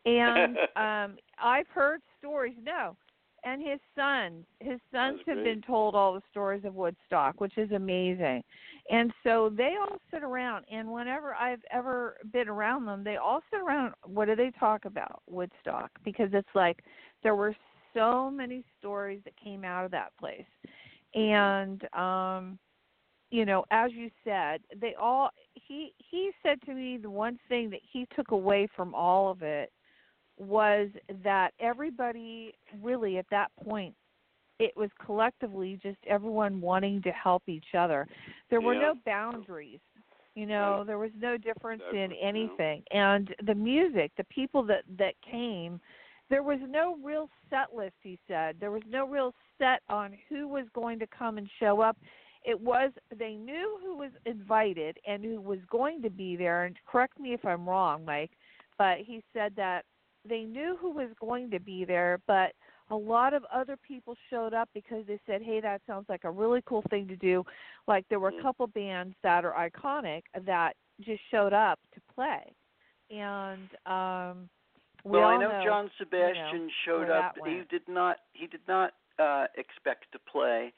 and 0.05 0.58
um 0.77 1.17
I've 1.38 1.67
heard 1.67 1.99
stories. 2.17 2.55
No, 2.63 2.95
and 3.43 3.62
his 3.62 3.80
sons, 3.95 4.45
his 4.60 4.80
sons 4.91 5.19
have 5.28 5.43
been 5.43 5.62
told 5.62 5.95
all 5.95 6.13
the 6.13 6.21
stories 6.32 6.63
of 6.65 6.75
Woodstock, 6.75 7.39
which 7.39 7.58
is 7.58 7.71
amazing. 7.71 8.43
And 8.89 9.12
so 9.23 9.52
they 9.56 9.75
all 9.80 9.97
sit 10.12 10.23
around, 10.23 10.65
and 10.71 10.91
whenever 10.91 11.36
I've 11.36 11.63
ever 11.71 12.17
been 12.32 12.49
around 12.49 12.86
them, 12.86 13.04
they 13.04 13.17
all 13.17 13.41
sit 13.52 13.62
around. 13.62 13.93
What 14.06 14.25
do 14.25 14.36
they 14.36 14.52
talk 14.60 14.86
about? 14.86 15.21
Woodstock, 15.28 15.91
because 16.04 16.30
it's 16.34 16.47
like 16.56 16.84
there 17.23 17.36
were 17.36 17.56
so 17.93 18.30
many 18.30 18.63
stories 18.80 19.21
that 19.25 19.34
came 19.41 19.63
out 19.63 19.86
of 19.86 19.91
that 19.91 20.12
place, 20.19 20.45
and 21.13 21.84
um, 21.93 22.60
you 23.32 23.45
know, 23.45 23.63
as 23.71 23.91
you 23.93 24.10
said, 24.23 24.62
they 24.80 24.95
all. 24.99 25.30
He 25.54 25.93
he 25.97 26.32
said 26.41 26.62
to 26.63 26.73
me 26.73 26.97
the 26.97 27.10
one 27.10 27.38
thing 27.47 27.69
that 27.69 27.82
he 27.91 28.08
took 28.15 28.32
away 28.32 28.67
from 28.75 28.95
all 28.95 29.30
of 29.30 29.43
it 29.43 29.71
was 30.39 30.89
that 31.23 31.52
everybody 31.60 32.54
really 32.82 33.17
at 33.17 33.25
that 33.30 33.52
point 33.63 33.93
it 34.60 34.75
was 34.75 34.89
collectively 35.04 35.80
just 35.82 35.97
everyone 36.06 36.60
wanting 36.60 37.02
to 37.02 37.12
help 37.12 37.47
each 37.47 37.73
other. 37.75 38.06
There 38.49 38.60
were 38.60 38.73
Yeah. 38.73 38.80
no 38.82 38.95
boundaries. 39.06 39.80
You 40.36 40.45
know, 40.45 40.84
there 40.84 40.97
was 40.97 41.13
no 41.15 41.38
difference 41.38 41.82
in 41.91 42.12
anything. 42.13 42.84
And 42.91 43.34
the 43.43 43.56
music, 43.56 44.12
the 44.15 44.23
people 44.25 44.63
that 44.63 44.84
that 44.97 45.19
came, 45.21 45.82
there 46.30 46.43
was 46.43 46.60
no 46.62 46.95
real 46.97 47.30
set 47.49 47.73
list, 47.73 47.95
he 48.02 48.19
said. 48.28 48.60
There 48.60 48.71
was 48.71 48.84
no 48.86 49.06
real 49.08 49.34
set 49.58 49.82
on 49.89 50.17
who 50.28 50.47
was 50.47 50.69
going 50.69 50.99
to 50.99 51.08
come 51.08 51.38
and 51.38 51.49
show 51.60 51.82
up. 51.82 51.97
It 52.43 52.60
was 52.60 52.91
they 53.15 53.34
knew 53.34 53.80
who 53.82 53.97
was 53.97 54.12
invited 54.25 54.97
and 55.06 55.23
who 55.23 55.41
was 55.41 55.60
going 55.65 56.02
to 56.04 56.10
be 56.10 56.36
there 56.36 56.65
and 56.65 56.78
correct 56.86 57.19
me 57.19 57.34
if 57.34 57.45
I'm 57.45 57.67
wrong, 57.67 58.06
Mike, 58.06 58.32
but 58.78 58.99
he 58.99 59.23
said 59.34 59.56
that 59.56 59.86
they 60.27 60.41
knew 60.41 60.77
who 60.79 60.91
was 60.91 61.10
going 61.19 61.49
to 61.51 61.60
be 61.60 61.86
there, 61.86 62.19
but 62.27 62.53
a 62.91 62.95
lot 62.95 63.34
of 63.34 63.43
other 63.53 63.77
people 63.77 64.15
showed 64.29 64.53
up 64.53 64.69
because 64.73 65.05
they 65.08 65.19
said, 65.25 65.41
"Hey, 65.41 65.60
that 65.62 65.82
sounds 65.88 66.08
like 66.10 66.23
a 66.23 66.32
really 66.32 66.62
cool 66.65 66.84
thing 66.89 67.08
to 67.08 67.15
do." 67.15 67.43
Like 67.88 68.05
there 68.10 68.19
were 68.19 68.29
a 68.29 68.34
Mm. 68.34 68.41
couple 68.41 68.67
bands 68.67 69.15
that 69.23 69.45
are 69.45 69.69
iconic 69.69 70.23
that 70.45 70.75
just 71.01 71.21
showed 71.32 71.53
up 71.53 71.79
to 71.93 72.01
play, 72.13 72.53
and 73.10 73.69
um, 73.86 74.49
we 75.03 75.19
well, 75.19 75.29
all 75.29 75.29
I 75.29 75.38
know, 75.41 75.62
John 75.63 75.91
Sebastian 75.97 76.69
showed 76.86 77.10
up. 77.10 77.36
He 77.45 77.62
did 77.69 77.88
not. 77.88 78.17
He 78.34 78.47
did 78.47 78.62
not 78.67 78.93
uh, 79.19 79.45
expect 79.58 80.12
to 80.12 80.19
play, 80.19 80.73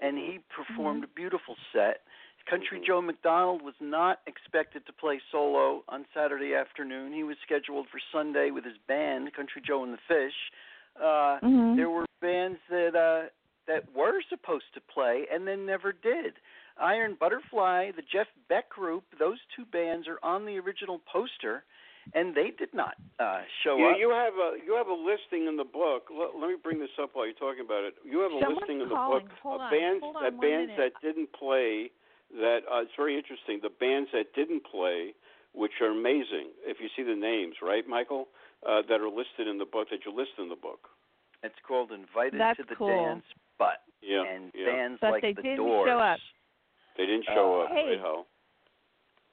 and 0.00 0.16
he 0.16 0.38
performed 0.54 1.02
Mm-hmm. 1.02 1.12
a 1.12 1.14
beautiful 1.14 1.56
set. 1.72 2.00
Country. 2.48 2.80
Joe 2.86 3.02
McDonald 3.02 3.62
was 3.62 3.74
not 3.80 4.20
expected 4.26 4.86
to 4.86 4.92
play 4.92 5.20
solo 5.32 5.82
on 5.88 6.04
Saturday 6.14 6.54
afternoon. 6.54 7.12
He 7.12 7.24
was 7.24 7.36
scheduled 7.44 7.86
for 7.90 8.00
Sunday 8.12 8.50
with 8.50 8.64
his 8.64 8.78
band, 8.86 9.32
Country 9.34 9.60
Joe 9.66 9.82
and 9.82 9.92
the 9.92 9.98
Fish. 10.06 10.34
Uh, 10.96 11.38
Mhm. 11.42 11.76
There 11.76 11.90
were 11.90 12.06
bands 12.20 12.58
that 12.70 12.94
uh, 12.94 13.28
that 13.66 13.82
were 13.92 14.22
supposed 14.30 14.72
to 14.74 14.80
play 14.80 15.26
and 15.30 15.46
then 15.46 15.66
never 15.66 15.92
did. 15.92 16.34
Iron 16.78 17.14
Butterfly, 17.18 17.90
the 17.92 18.02
Jeff 18.02 18.28
Beck 18.48 18.68
group, 18.68 19.02
those 19.18 19.38
two 19.56 19.64
bands 19.66 20.06
are 20.06 20.18
on 20.22 20.44
the 20.44 20.58
original 20.60 21.00
poster, 21.00 21.64
and 22.14 22.34
they 22.34 22.50
did 22.50 22.72
not 22.72 22.94
uh, 23.18 23.42
show 23.64 23.76
You, 23.76 23.86
up. 23.88 23.98
you 23.98 24.10
have 24.10 24.34
a 24.34 24.58
you 24.64 24.74
have 24.76 24.86
a 24.86 24.94
listing 24.94 25.48
in 25.48 25.56
the 25.56 25.64
book. 25.64 26.08
Let, 26.10 26.36
let 26.38 26.48
me 26.48 26.56
bring 26.62 26.78
this 26.78 26.94
up 27.02 27.10
while 27.14 27.26
you're 27.26 27.34
talking 27.34 27.64
about 27.64 27.82
it. 27.84 27.94
You 28.04 28.20
have 28.20 28.30
a 28.32 28.38
Someone's 28.40 28.60
listing 28.60 28.80
in 28.82 28.88
the 28.88 28.94
calling. 28.94 29.24
book 29.26 29.32
Hold 29.42 29.54
of 29.56 29.60
on. 29.62 29.70
bands 29.72 30.04
on 30.04 30.22
that 30.22 30.40
bands 30.40 30.70
minute. 30.76 30.92
that 30.94 31.00
didn't 31.06 31.32
play. 31.32 31.90
That 32.36 32.60
uh, 32.70 32.82
it's 32.82 32.92
very 32.96 33.16
interesting. 33.16 33.60
The 33.62 33.72
bands 33.80 34.10
that 34.12 34.34
didn't 34.34 34.64
play, 34.64 35.14
which 35.54 35.72
are 35.80 35.88
amazing. 35.90 36.52
If 36.64 36.78
you 36.80 36.88
see 36.96 37.02
the 37.02 37.16
names, 37.16 37.54
right, 37.62 37.86
Michael, 37.88 38.28
uh, 38.66 38.82
that 38.88 39.00
are 39.00 39.08
listed 39.08 39.48
in 39.48 39.56
the 39.58 39.64
book 39.64 39.88
that 39.90 40.00
you 40.04 40.12
list 40.14 40.32
in 40.38 40.48
the 40.48 40.56
book. 40.56 40.88
It's 41.42 41.54
called 41.66 41.92
Invited 41.92 42.38
That's 42.40 42.58
to 42.58 42.64
the 42.68 42.74
cool. 42.76 42.88
Dance, 42.88 43.24
but 43.58 43.82
Yeah, 44.02 44.24
and 44.24 44.52
yeah. 44.54 44.66
bands 44.66 44.98
But 45.00 45.10
like 45.12 45.22
they 45.22 45.32
the 45.32 45.42
didn't 45.42 45.56
Doors. 45.58 45.88
show 45.88 45.98
up. 45.98 46.18
They 46.98 47.06
didn't 47.06 47.24
show 47.26 47.60
Uh, 47.60 47.64
up. 47.64 47.70
hey. 47.70 47.90
Right, 47.90 48.00
Hal? 48.00 48.26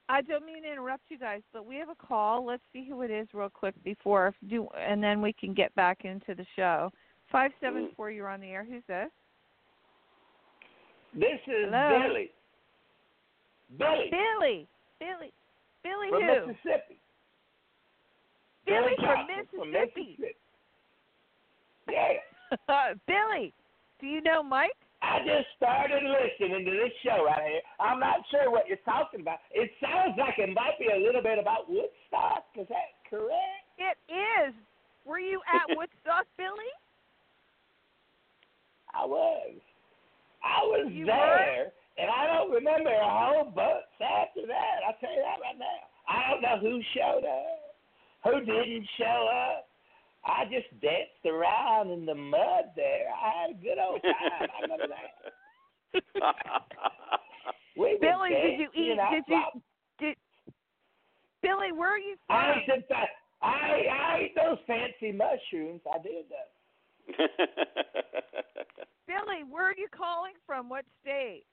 I 0.10 0.22
don't 0.22 0.46
mean 0.46 0.64
to 0.64 0.72
interrupt 0.72 1.04
you 1.10 1.18
guys, 1.18 1.42
but 1.54 1.66
we 1.66 1.76
have 1.78 1.90
a 1.90 1.96
call. 1.96 2.46
Let's 2.46 2.64
see 2.74 2.86
who 2.88 3.02
it 3.04 3.10
is 3.12 3.28
real 3.34 3.50
quick 3.50 3.74
before 3.84 4.34
do, 4.48 4.68
and 4.78 5.02
then 5.04 5.22
we 5.22 5.34
can 5.34 5.54
get 5.54 5.74
back 5.76 6.04
into 6.06 6.36
the 6.36 6.46
show. 6.56 6.92
Five 7.32 7.52
seven 7.62 7.90
four, 7.96 8.12
you're 8.12 8.28
on 8.30 8.42
the 8.42 8.48
air. 8.48 8.64
Who's 8.64 8.84
this? 8.88 9.10
This 11.14 11.40
is 11.48 11.70
Hello? 11.70 12.08
Billy. 12.08 12.32
Billy 13.78 14.10
Billy. 14.12 14.68
Billy. 15.00 15.32
Billy 15.84 16.10
from 16.10 16.22
who? 16.22 16.48
Mississippi. 16.48 16.98
Billy 18.66 18.96
from 18.98 19.28
Johnson 19.28 19.72
Mississippi. 19.72 20.16
Mississippi. 20.20 20.38
Yeah. 21.92 22.94
Billy, 23.08 23.54
do 24.00 24.08
you 24.08 24.22
know 24.22 24.42
Mike? 24.42 24.72
I 25.02 25.20
just 25.20 25.48
started 25.58 26.02
listening 26.04 26.64
to 26.64 26.72
this 26.72 26.94
show 27.04 27.26
right 27.26 27.44
here. 27.44 27.62
I'm 27.80 28.00
not 28.00 28.24
sure 28.32 28.50
what 28.50 28.68
you're 28.70 28.78
talking 28.86 29.20
about. 29.20 29.40
It 29.52 29.70
sounds 29.82 30.16
like 30.18 30.36
it 30.38 30.54
might 30.56 30.80
be 30.80 30.88
a 30.96 30.98
little 30.98 31.22
bit 31.22 31.38
about 31.40 31.68
Woodstock. 31.70 32.46
Is 32.56 32.68
that 32.70 32.96
correct? 33.10 33.68
It 33.78 33.98
is. 34.08 34.54
Were 35.06 35.20
you 35.20 35.42
at 35.54 35.68
Woodstock, 35.76 36.26
Billy? 36.38 36.72
I 38.96 39.06
was. 39.06 39.56
I 40.44 40.64
was 40.64 40.92
You 40.94 41.06
there, 41.06 41.72
and 41.98 42.10
I 42.10 42.28
don't 42.28 42.52
remember 42.52 42.90
a 42.90 43.10
whole 43.10 43.46
bunch 43.46 43.86
after 44.02 44.48
that. 44.48 44.76
I'll 44.88 44.98
tell 45.00 45.14
you 45.14 45.22
that 45.22 45.42
right 45.42 45.58
now. 45.58 45.80
I 46.08 46.32
don't 46.32 46.42
know 46.42 46.58
who 46.60 46.82
showed 46.94 47.26
up, 47.26 47.78
who 48.24 48.40
didn't 48.46 48.88
show 48.98 49.30
up. 49.32 49.68
I 50.26 50.46
just 50.46 50.70
danced 50.82 51.26
around 51.26 51.92
in 51.92 52.06
the 52.06 52.16
mud 52.16 52.72
there. 52.76 53.08
I 53.12 53.42
had 53.42 53.52
a 53.52 53.62
good 53.62 53.78
old 53.78 54.02
time. 54.02 54.50
I 54.50 54.62
remember 54.64 54.88
that. 54.88 55.34
We 57.76 57.94
were 57.94 58.00
Billy, 58.00 58.30
did 58.30 58.60
you 58.60 58.70
eat? 58.76 59.00
Did 59.12 59.24
you? 59.28 59.36
loud. 59.36 59.62
Did 60.00 60.16
Billy? 61.42 61.72
Where 61.72 61.90
are 61.90 62.00
you 62.00 62.16
from? 62.28 62.36
I 62.36 62.62
ate, 62.62 62.84
the, 62.88 62.96
I, 63.42 63.48
I 63.48 64.18
ate 64.22 64.36
those 64.36 64.58
fancy 64.68 65.12
mushrooms. 65.12 65.82
I 65.92 65.98
did 66.04 66.26
that. 66.30 66.50
Billy, 69.08 69.44
where 69.50 69.66
are 69.66 69.76
you 69.76 69.88
calling 69.96 70.34
from? 70.46 70.70
What 70.70 70.86
state? 71.02 71.46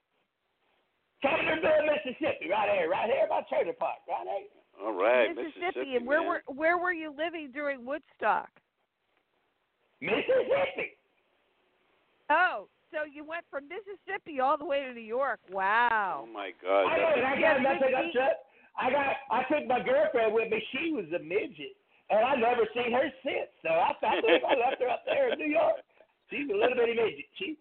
Taylorville, 1.25 1.85
Mississippi, 1.87 2.49
right 2.51 2.71
here, 2.79 2.89
right 2.89 3.11
here 3.11 3.27
by 3.29 3.43
Trailer 3.49 3.75
Park, 3.75 3.99
right 4.09 4.27
here. 4.27 4.49
All 4.83 4.93
right, 4.93 5.29
Mississippi. 5.37 5.97
And 5.97 6.07
where 6.07 6.21
man. 6.21 6.29
were 6.29 6.43
where 6.47 6.79
were 6.79 6.93
you 6.93 7.13
living 7.17 7.51
during 7.53 7.85
Woodstock? 7.85 8.49
Mississippi. 10.01 10.97
Oh, 12.31 12.69
so 12.93 13.05
you 13.05 13.25
went 13.25 13.45
from 13.51 13.69
Mississippi 13.69 14.41
all 14.41 14.57
the 14.57 14.65
way 14.65 14.81
to 14.85 14.95
New 14.95 15.05
York. 15.05 15.41
Wow. 15.51 16.25
Oh 16.25 16.33
my 16.33 16.53
God. 16.63 16.87
I, 16.89 16.99
that's- 16.99 17.15
did. 17.17 17.25
I 17.25 17.41
got 17.41 17.63
nothing 17.63 17.93
Mickey. 17.93 17.95
up 17.95 18.13
to. 18.15 18.29
I 18.81 18.91
got. 18.91 19.17
I 19.31 19.41
took 19.53 19.67
my 19.69 19.81
girlfriend 19.85 20.33
with 20.33 20.51
me. 20.51 20.63
She 20.73 20.93
was 20.93 21.05
a 21.13 21.21
midget, 21.23 21.77
and 22.09 22.25
I 22.25 22.37
never 22.37 22.65
seen 22.73 22.93
her 22.93 23.13
since. 23.23 23.51
So 23.63 23.69
I, 23.69 23.93
I 23.93 24.21
believe 24.21 24.41
I 24.41 24.57
left 24.57 24.81
her 24.81 24.89
up 24.89 25.05
there 25.05 25.33
in 25.33 25.39
New 25.39 25.53
York. 25.53 25.85
She's 26.31 26.49
a 26.49 26.57
little 26.57 26.77
bitty 26.79 26.95
midget. 26.95 27.27
She, 27.37 27.59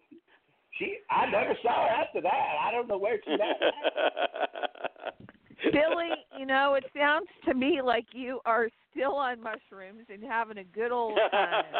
she. 0.78 0.96
I 1.10 1.30
never 1.30 1.54
saw 1.62 1.86
her 1.86 1.94
after 2.02 2.20
that. 2.20 2.56
I 2.64 2.70
don't 2.72 2.88
know 2.88 2.98
where 2.98 3.18
she's 3.24 3.38
at. 3.40 5.14
Billy, 5.72 6.08
you 6.38 6.46
know, 6.46 6.74
it 6.74 6.84
sounds 6.96 7.28
to 7.46 7.54
me 7.54 7.80
like 7.84 8.06
you 8.12 8.40
are 8.46 8.68
still 8.90 9.14
on 9.14 9.42
mushrooms 9.42 10.06
and 10.08 10.22
having 10.24 10.58
a 10.58 10.64
good 10.64 10.90
old 10.90 11.18
time. 11.30 11.64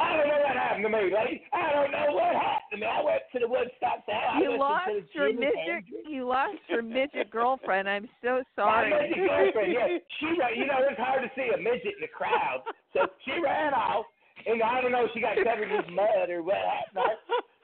I 0.00 0.16
don't 0.16 0.26
know 0.26 0.40
what 0.42 0.56
happened 0.56 0.84
to 0.84 0.90
me, 0.90 1.04
lady. 1.06 1.42
I 1.52 1.70
don't 1.70 1.92
know 1.92 2.18
what 2.18 2.34
happened 2.34 2.72
to 2.72 2.76
me. 2.82 2.86
I 2.86 3.02
went 3.04 3.22
to 3.32 3.38
the 3.38 3.46
Woodstock 3.46 4.02
Town. 4.10 4.26
I 4.26 4.42
You 4.42 4.58
listened 4.58 4.58
lost 4.58 4.90
to 4.90 5.00
the 5.00 5.14
your 5.14 5.32
midget. 5.32 5.84
You 6.08 6.26
lost 6.26 6.58
your 6.68 6.82
midget 6.98 7.30
girlfriend. 7.30 7.88
I'm 7.88 8.08
so 8.22 8.42
sorry. 8.56 8.90
My 8.90 8.96
sorry. 8.96 9.08
midget 9.10 9.28
girlfriend, 9.28 9.72
yeah. 9.72 9.98
She 10.18 10.26
you 10.58 10.66
know, 10.66 10.82
it's 10.82 10.98
hard 10.98 11.22
to 11.22 11.30
see 11.38 11.46
a 11.54 11.58
midget 11.58 11.94
in 11.94 12.02
the 12.02 12.10
crowd. 12.10 12.64
So 12.92 13.06
she 13.24 13.38
ran 13.38 13.72
off, 13.72 14.06
and 14.46 14.62
I 14.62 14.80
don't 14.80 14.90
know 14.90 15.04
if 15.06 15.10
she 15.14 15.20
got 15.20 15.36
covered 15.36 15.70
in 15.70 15.94
mud 15.94 16.26
or 16.30 16.42
what 16.42 16.58
happened. 16.58 17.14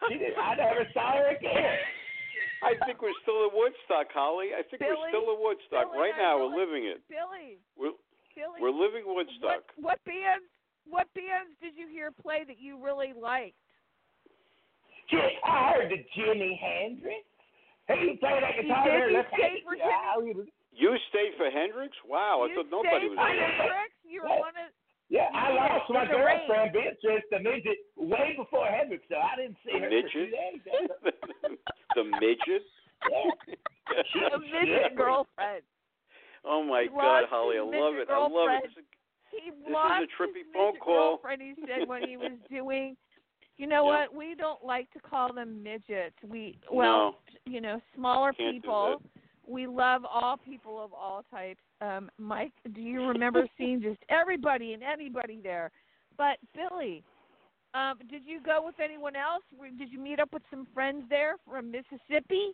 She 0.08 0.16
did, 0.16 0.32
I 0.38 0.54
never 0.56 0.86
saw 0.94 1.12
her 1.20 1.36
again. 1.36 1.76
I 2.62 2.76
think 2.84 3.00
we're 3.00 3.16
still 3.24 3.44
at 3.48 3.52
Woodstock, 3.56 4.12
Holly. 4.12 4.52
I 4.52 4.60
think 4.68 4.80
we're 4.84 5.08
still 5.08 5.32
at 5.32 5.38
Woodstock 5.40 5.92
Billy, 5.92 5.98
right 6.00 6.14
I 6.16 6.20
now. 6.20 6.32
know 6.40 6.48
We're 6.52 6.60
living 6.64 6.84
it. 6.88 7.00
Billy, 7.08 7.56
We're 7.76 7.96
Billy, 8.36 8.58
we're 8.60 8.72
living 8.76 9.04
Woodstock. 9.08 9.64
what 9.80 9.96
what 9.96 9.98
bands 10.04 10.44
what 10.88 11.06
bands 11.16 11.52
did 11.60 11.72
you 11.76 11.88
hear 11.88 12.12
play 12.12 12.44
that 12.44 12.60
you 12.60 12.76
really 12.80 13.12
liked? 13.16 13.56
Shit, 15.08 15.40
I 15.44 15.72
heard 15.74 15.90
the 15.90 16.00
Jimi 16.14 16.54
Hendrix. 16.60 17.24
He 17.90 18.14
play 18.22 18.38
that 18.38 18.54
guitar 18.62 18.84
did? 18.86 18.92
there. 18.94 19.10
You 19.10 19.16
Let's 19.18 19.32
stayed 19.34 19.62
for 19.66 19.74
yeah, 19.74 20.14
he 20.22 20.32
was- 20.36 20.46
You 20.70 20.94
stayed 21.10 21.34
for 21.36 21.50
Hendrix? 21.50 21.96
Wow, 22.06 22.46
I 22.46 22.54
thought 22.54 22.70
nobody 22.70 23.08
was 23.10 23.18
for 23.18 23.24
I 23.26 23.34
there. 23.34 23.50
did. 23.50 23.56
Hendrix? 23.58 23.90
You 24.06 24.22
were 24.22 24.36
one 24.38 24.54
of 24.54 24.70
Yeah, 25.10 25.26
I 25.34 25.50
did, 25.50 25.56
lost 25.58 25.90
my 25.90 26.02
in 26.04 26.08
the 26.08 26.14
rain. 26.22 26.38
girlfriend, 26.46 26.72
Beatrice, 26.72 27.24
the 27.34 27.40
midget, 27.42 27.78
way 27.98 28.34
before 28.38 28.66
Hendrix, 28.66 29.02
so 29.10 29.16
I 29.18 29.34
didn't 29.36 29.56
see 29.66 29.74
The 29.74 29.80
her 29.82 29.90
midget? 29.90 30.06
for 30.06 30.14
two 30.14 30.30
days. 30.30 30.60
the 31.98 32.04
midget? 32.22 32.62
Yeah. 33.10 33.30
a 34.34 34.38
midget 34.38 34.96
girlfriend. 34.96 35.62
Oh 36.44 36.62
my 36.62 36.82
He 36.82 36.88
God, 36.88 37.24
Holly, 37.28 37.58
I 37.58 37.62
love 37.62 37.94
midget 37.94 38.08
it. 38.08 38.12
I 38.12 38.18
love 38.18 38.30
girlfriend. 38.32 38.64
it. 38.78 38.84
He 39.30 39.48
is 39.50 39.54
a 39.66 40.06
trippy 40.14 40.46
his 40.46 40.54
phone 40.54 40.78
call. 40.78 41.18
girlfriend. 41.18 41.42
He 41.42 41.54
said 41.66 41.88
when 41.88 42.02
he 42.08 42.16
was 42.16 42.32
doing. 42.50 42.96
You 43.58 43.66
know 43.66 43.84
Yeah. 43.84 44.06
what? 44.06 44.14
We 44.14 44.34
don't 44.34 44.64
like 44.64 44.90
to 44.92 45.00
call 45.00 45.32
them 45.34 45.62
midgets. 45.62 46.16
We 46.26 46.58
well, 46.72 47.18
you 47.46 47.60
know, 47.60 47.80
smaller 47.94 48.32
Can't 48.32 48.54
do 48.56 48.60
people. 48.60 49.02
We 49.46 49.66
love 49.66 50.02
all 50.04 50.36
people 50.36 50.82
of 50.82 50.92
all 50.92 51.24
types. 51.30 51.60
Um, 51.80 52.10
Mike, 52.18 52.52
do 52.74 52.80
you 52.80 53.06
remember 53.06 53.44
seeing 53.58 53.80
just 53.82 53.98
everybody 54.08 54.74
and 54.74 54.82
anybody 54.82 55.40
there? 55.42 55.70
But 56.18 56.36
Billy, 56.54 57.02
um, 57.74 57.94
did 58.10 58.22
you 58.26 58.40
go 58.44 58.62
with 58.64 58.76
anyone 58.82 59.16
else? 59.16 59.42
Were- 59.58 59.70
Did 59.70 59.90
you 59.90 59.98
meet 59.98 60.20
up 60.20 60.32
with 60.32 60.42
some 60.50 60.66
friends 60.74 61.04
there 61.08 61.36
from 61.48 61.70
Mississippi? 61.70 62.52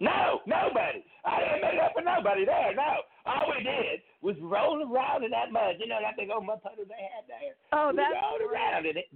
No, 0.00 0.40
nobody. 0.46 1.04
I 1.24 1.38
didn't 1.40 1.70
meet 1.70 1.80
up 1.80 1.92
with 1.94 2.04
nobody 2.04 2.44
there. 2.44 2.74
No, 2.74 3.06
all 3.26 3.52
we 3.56 3.62
did 3.62 4.00
was 4.22 4.34
roll 4.42 4.82
around 4.82 5.22
in 5.24 5.30
that 5.30 5.52
mud. 5.52 5.76
You 5.78 5.86
know 5.86 5.98
that 6.02 6.16
big 6.18 6.30
old 6.34 6.44
mud 6.44 6.62
puddle 6.62 6.84
they 6.88 7.08
had 7.14 7.24
there. 7.28 7.54
Oh, 7.72 7.90
we 7.90 7.96
that's 7.96 8.12
rolled 8.20 8.42
great. 8.50 8.58
around 8.60 8.86
in 8.86 8.96
it. 8.98 9.06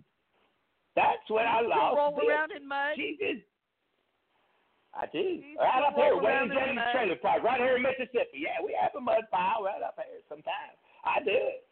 That's 0.95 1.26
what 1.28 1.47
I 1.47 1.62
You 1.62 1.68
lost. 1.68 1.97
roll 1.97 2.28
around 2.28 2.53
in 2.53 2.66
mud. 2.66 2.95
She 2.97 3.16
did. 3.18 3.43
I 4.99 5.07
do. 5.07 5.40
Right 5.59 5.82
up 5.86 5.94
here, 5.94 6.16
Wayne 6.16 6.26
around 6.26 6.51
in 6.51 6.74
the 6.74 6.82
James? 6.82 6.90
Trailer 6.92 7.16
Park, 7.22 7.42
right 7.44 7.61
here 7.61 7.76
in 7.76 7.82
Mississippi. 7.82 8.42
Yeah, 8.42 8.59
we 8.64 8.76
have 8.80 8.90
a 8.96 9.01
mud 9.01 9.30
pile 9.30 9.62
right 9.62 9.82
up 9.82 9.94
here 9.96 10.20
sometimes. 10.28 10.74
I 11.05 11.22
do 11.22 11.30
it. 11.30 11.64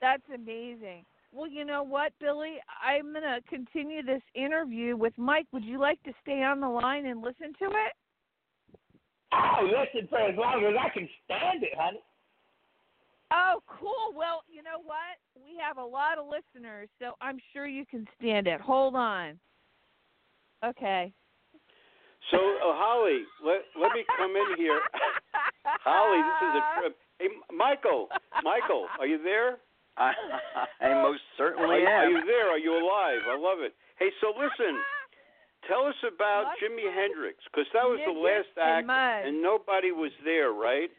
That's 0.00 0.22
amazing. 0.34 1.04
Well, 1.32 1.48
you 1.48 1.66
know 1.66 1.82
what, 1.82 2.12
Billy? 2.18 2.54
I'm 2.82 3.12
going 3.12 3.22
to 3.22 3.40
continue 3.48 4.02
this 4.02 4.22
interview 4.34 4.96
with 4.96 5.12
Mike. 5.18 5.46
Would 5.52 5.64
you 5.64 5.78
like 5.78 6.02
to 6.04 6.12
stay 6.22 6.42
on 6.42 6.60
the 6.60 6.68
line 6.68 7.04
and 7.04 7.20
listen 7.20 7.52
to 7.58 7.66
it? 7.66 7.92
I'll 9.32 9.66
listen 9.66 10.08
for 10.08 10.18
as 10.18 10.36
long 10.36 10.64
as 10.64 10.74
I 10.80 10.88
can 10.88 11.08
stand 11.24 11.62
it, 11.62 11.72
honey. 11.76 12.00
Oh, 13.32 13.60
cool. 13.66 14.14
Well, 14.16 14.44
you 14.48 14.62
know 14.62 14.80
what? 14.82 15.18
We 15.34 15.58
have 15.60 15.76
a 15.76 15.84
lot 15.84 16.16
of 16.16 16.26
listeners, 16.26 16.88
so 16.98 17.12
I'm 17.20 17.38
sure 17.52 17.66
you 17.66 17.84
can 17.84 18.06
stand 18.18 18.46
it. 18.46 18.60
Hold 18.60 18.94
on. 18.94 19.38
Okay. 20.64 21.12
So, 22.30 22.38
uh, 22.38 22.74
Holly, 22.74 23.22
let 23.44 23.62
let 23.78 23.92
me 23.94 24.02
come 24.18 24.34
in 24.34 24.58
here. 24.58 24.80
Holly, 25.84 26.20
this 26.22 26.40
is 26.42 26.54
a 26.58 26.62
trip. 26.80 26.92
Hey, 27.18 27.30
Michael, 27.54 28.08
Michael, 28.42 28.86
are 28.98 29.06
you 29.06 29.22
there? 29.22 29.58
I, 29.96 30.12
I 30.80 30.92
most 31.00 31.22
certainly 31.38 31.86
are, 31.86 32.04
are 32.04 32.10
you 32.10 32.20
there? 32.26 32.50
Are 32.50 32.58
you 32.58 32.72
alive? 32.74 33.24
I 33.24 33.38
love 33.38 33.64
it. 33.64 33.72
Hey, 33.98 34.10
so 34.20 34.28
listen, 34.36 34.76
tell 35.68 35.86
us 35.86 35.96
about 36.02 36.44
Mud 36.44 36.60
Jimi 36.60 36.84
Pie, 36.84 36.92
Hendrix, 36.92 37.38
because 37.48 37.66
that 37.72 37.84
was 37.84 37.98
the 38.04 38.12
midgets, 38.12 38.52
last 38.56 38.84
act, 38.84 38.88
and 38.90 39.34
and 39.34 39.42
nobody 39.42 39.92
was 39.92 40.12
there, 40.24 40.52
right? 40.52 40.90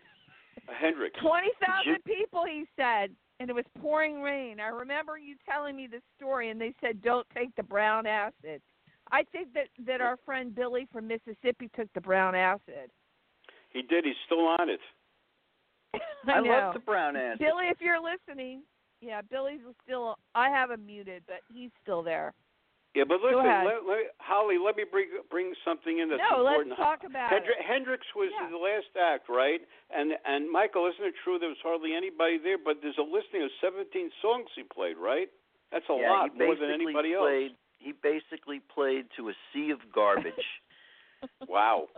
Uh, 0.67 0.73
Hendrix. 0.79 1.19
20,000 1.21 2.03
people, 2.05 2.43
he 2.45 2.65
said, 2.75 3.11
and 3.39 3.49
it 3.49 3.53
was 3.53 3.65
pouring 3.79 4.21
rain. 4.21 4.59
I 4.59 4.67
remember 4.67 5.17
you 5.17 5.35
telling 5.47 5.75
me 5.75 5.87
the 5.87 6.01
story, 6.17 6.49
and 6.49 6.59
they 6.59 6.73
said, 6.81 7.01
don't 7.03 7.27
take 7.35 7.55
the 7.55 7.63
brown 7.63 8.07
acid. 8.07 8.61
I 9.11 9.23
think 9.31 9.53
that, 9.53 9.67
that 9.85 10.01
our 10.01 10.17
friend 10.25 10.53
Billy 10.53 10.87
from 10.91 11.07
Mississippi 11.07 11.69
took 11.75 11.91
the 11.93 12.01
brown 12.01 12.35
acid. 12.35 12.89
He 13.69 13.81
did. 13.81 14.05
He's 14.05 14.15
still 14.25 14.47
on 14.59 14.69
it. 14.69 14.79
I, 16.27 16.33
I 16.33 16.39
love 16.39 16.73
the 16.73 16.79
brown 16.79 17.15
acid. 17.15 17.39
Billy, 17.39 17.67
if 17.69 17.77
you're 17.79 17.99
listening, 18.01 18.63
yeah, 19.01 19.21
Billy's 19.21 19.61
still. 19.83 20.17
I 20.35 20.49
have 20.49 20.71
him 20.71 20.85
muted, 20.85 21.23
but 21.27 21.41
he's 21.53 21.71
still 21.83 22.01
there. 22.03 22.33
Yeah, 22.95 23.05
but 23.05 23.21
listen, 23.21 23.45
let, 23.45 23.85
let, 23.85 24.17
Holly, 24.17 24.57
let 24.57 24.73
me 24.73 24.81
bring 24.89 25.13
bring 25.29 25.53
something 25.61 26.01
in 26.01 26.09
that's 26.09 26.23
no, 26.33 26.41
important. 26.41 26.73
let's 26.73 26.81
talk 26.81 27.05
about 27.05 27.29
Hendri- 27.29 27.53
it. 27.53 27.61
Hendrix 27.61 28.01
was 28.17 28.33
Yeah. 28.33 28.49
the 28.49 28.57
last 28.57 28.89
act, 28.97 29.29
right? 29.29 29.61
And 29.93 30.17
and 30.25 30.49
Michael, 30.49 30.89
isn't 30.89 31.05
it 31.05 31.13
true 31.23 31.37
there 31.37 31.53
was 31.53 31.61
hardly 31.61 31.93
anybody 31.93 32.41
there? 32.41 32.57
But 32.57 32.81
there's 32.81 32.97
a 32.97 33.05
listing 33.05 33.43
of 33.45 33.53
17 33.61 34.09
songs 34.21 34.49
he 34.57 34.63
played, 34.63 34.97
right? 34.97 35.29
That's 35.71 35.85
a 35.89 35.97
yeah, 35.99 36.09
lot 36.09 36.33
more 36.33 36.57
than 36.57 36.73
basically 36.73 36.89
anybody 36.89 37.13
played, 37.13 37.51
else. 37.53 37.66
He 37.77 37.93
basically 37.93 38.61
played 38.73 39.05
to 39.17 39.29
a 39.29 39.33
sea 39.53 39.71
of 39.71 39.79
garbage. 39.93 40.33
Wow. 41.49 41.87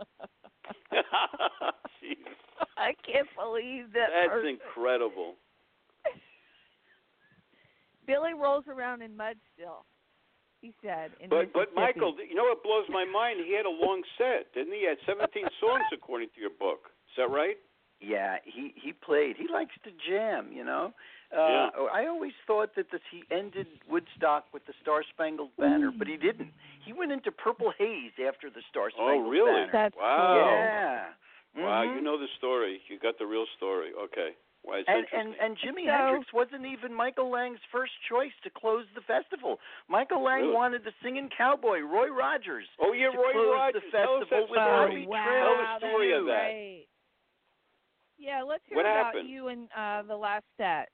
I 2.78 2.94
can't 3.04 3.28
believe 3.36 3.92
that. 3.92 4.08
that's 4.08 4.32
person. 4.32 4.56
incredible. 4.56 5.34
Billy 8.06 8.32
rolls 8.32 8.64
around 8.66 9.02
in 9.02 9.14
mud 9.14 9.36
still. 9.52 9.84
He 10.62 10.72
said. 10.82 11.10
In 11.20 11.28
But 11.28 11.52
but 11.52 11.74
Michael, 11.76 12.16
you 12.16 12.34
know 12.34 12.44
what 12.44 12.62
blows 12.62 12.86
my 12.88 13.04
mind? 13.04 13.40
He 13.46 13.52
had 13.54 13.66
a 13.66 13.68
long 13.68 14.02
set, 14.16 14.54
didn't 14.54 14.72
he? 14.72 14.80
He 14.80 14.86
had 14.86 14.96
17 15.06 15.44
songs 15.60 15.84
according 15.92 16.28
to 16.34 16.40
your 16.40 16.56
book. 16.58 16.88
Is 17.12 17.16
that 17.18 17.28
right? 17.28 17.58
yeah, 18.00 18.36
he 18.44 18.72
he 18.76 18.92
played. 18.92 19.36
He 19.36 19.46
likes 19.52 19.74
to 19.84 19.90
jam, 20.08 20.48
you 20.52 20.64
know. 20.64 20.92
Uh, 21.32 21.70
Yeah. 21.76 21.86
I 21.92 22.06
always 22.06 22.32
thought 22.46 22.74
that 22.74 22.90
this, 22.90 23.00
he 23.10 23.22
ended 23.30 23.66
Woodstock 23.88 24.46
with 24.52 24.64
the 24.66 24.72
Star 24.82 25.02
Spangled 25.14 25.54
Banner, 25.56 25.92
but 25.96 26.08
he 26.08 26.16
didn't. 26.16 26.52
He 26.84 26.92
went 26.92 27.12
into 27.12 27.30
Purple 27.30 27.70
Haze 27.78 28.12
after 28.26 28.50
the 28.50 28.62
Star 28.68 28.90
Spangled 28.90 28.98
Banner. 28.98 29.22
Oh, 29.22 29.30
Spangled 29.30 29.32
really? 29.32 29.52
Banner. 29.66 29.72
That's 29.72 29.96
Wow. 29.96 30.34
Yeah. 30.36 31.12
Wow, 31.56 31.84
Mhm. 31.84 31.94
you 31.96 32.00
know 32.00 32.16
the 32.16 32.28
story. 32.38 32.82
You 32.88 32.98
got 32.98 33.18
the 33.18 33.26
real 33.26 33.46
story. 33.56 33.92
Okay. 33.94 34.34
Why 34.62 34.78
it's 34.78 34.88
and, 34.88 34.98
interesting. 34.98 35.32
and 35.34 35.36
and 35.40 35.56
Jimi 35.58 35.86
So- 35.86 35.90
Hendrix 35.92 36.32
wasn't 36.32 36.66
even 36.66 36.92
Michael 36.92 37.30
Lang's 37.30 37.62
first 37.72 37.92
choice 38.02 38.32
to 38.42 38.50
close 38.50 38.86
the 38.94 39.00
festival. 39.02 39.58
Michael 39.88 40.20
Lang 40.22 40.42
Really? 40.42 40.52
wanted 40.52 40.84
the 40.84 40.92
singing 41.02 41.28
cowboy 41.30 41.80
Roy 41.80 42.08
Rogers. 42.08 42.68
oh 42.78 42.92
yeah, 42.92 43.10
to 43.10 43.16
Roy 43.18 43.32
close 43.32 43.54
Rogers. 43.54 43.82
the 43.84 43.90
Tell 43.90 44.14
us 44.16 44.20
festival 44.28 44.46
that 44.46 44.50
with 44.50 44.60
Oh, 44.60 44.62
story. 44.66 44.90
Bobby 44.90 45.06
wow, 45.06 45.24
Tell 45.24 45.56
the 45.56 45.78
story 45.88 46.12
of 46.12 46.26
that. 46.26 46.42
Great. 46.50 46.88
Yeah, 48.18 48.42
let's 48.42 48.64
hear 48.66 48.76
What 48.76 48.84
about 48.86 49.04
happened? 49.06 49.28
you 49.30 49.48
and 49.48 49.68
uh, 49.74 50.02
the 50.02 50.16
last 50.16 50.44
set. 50.58 50.90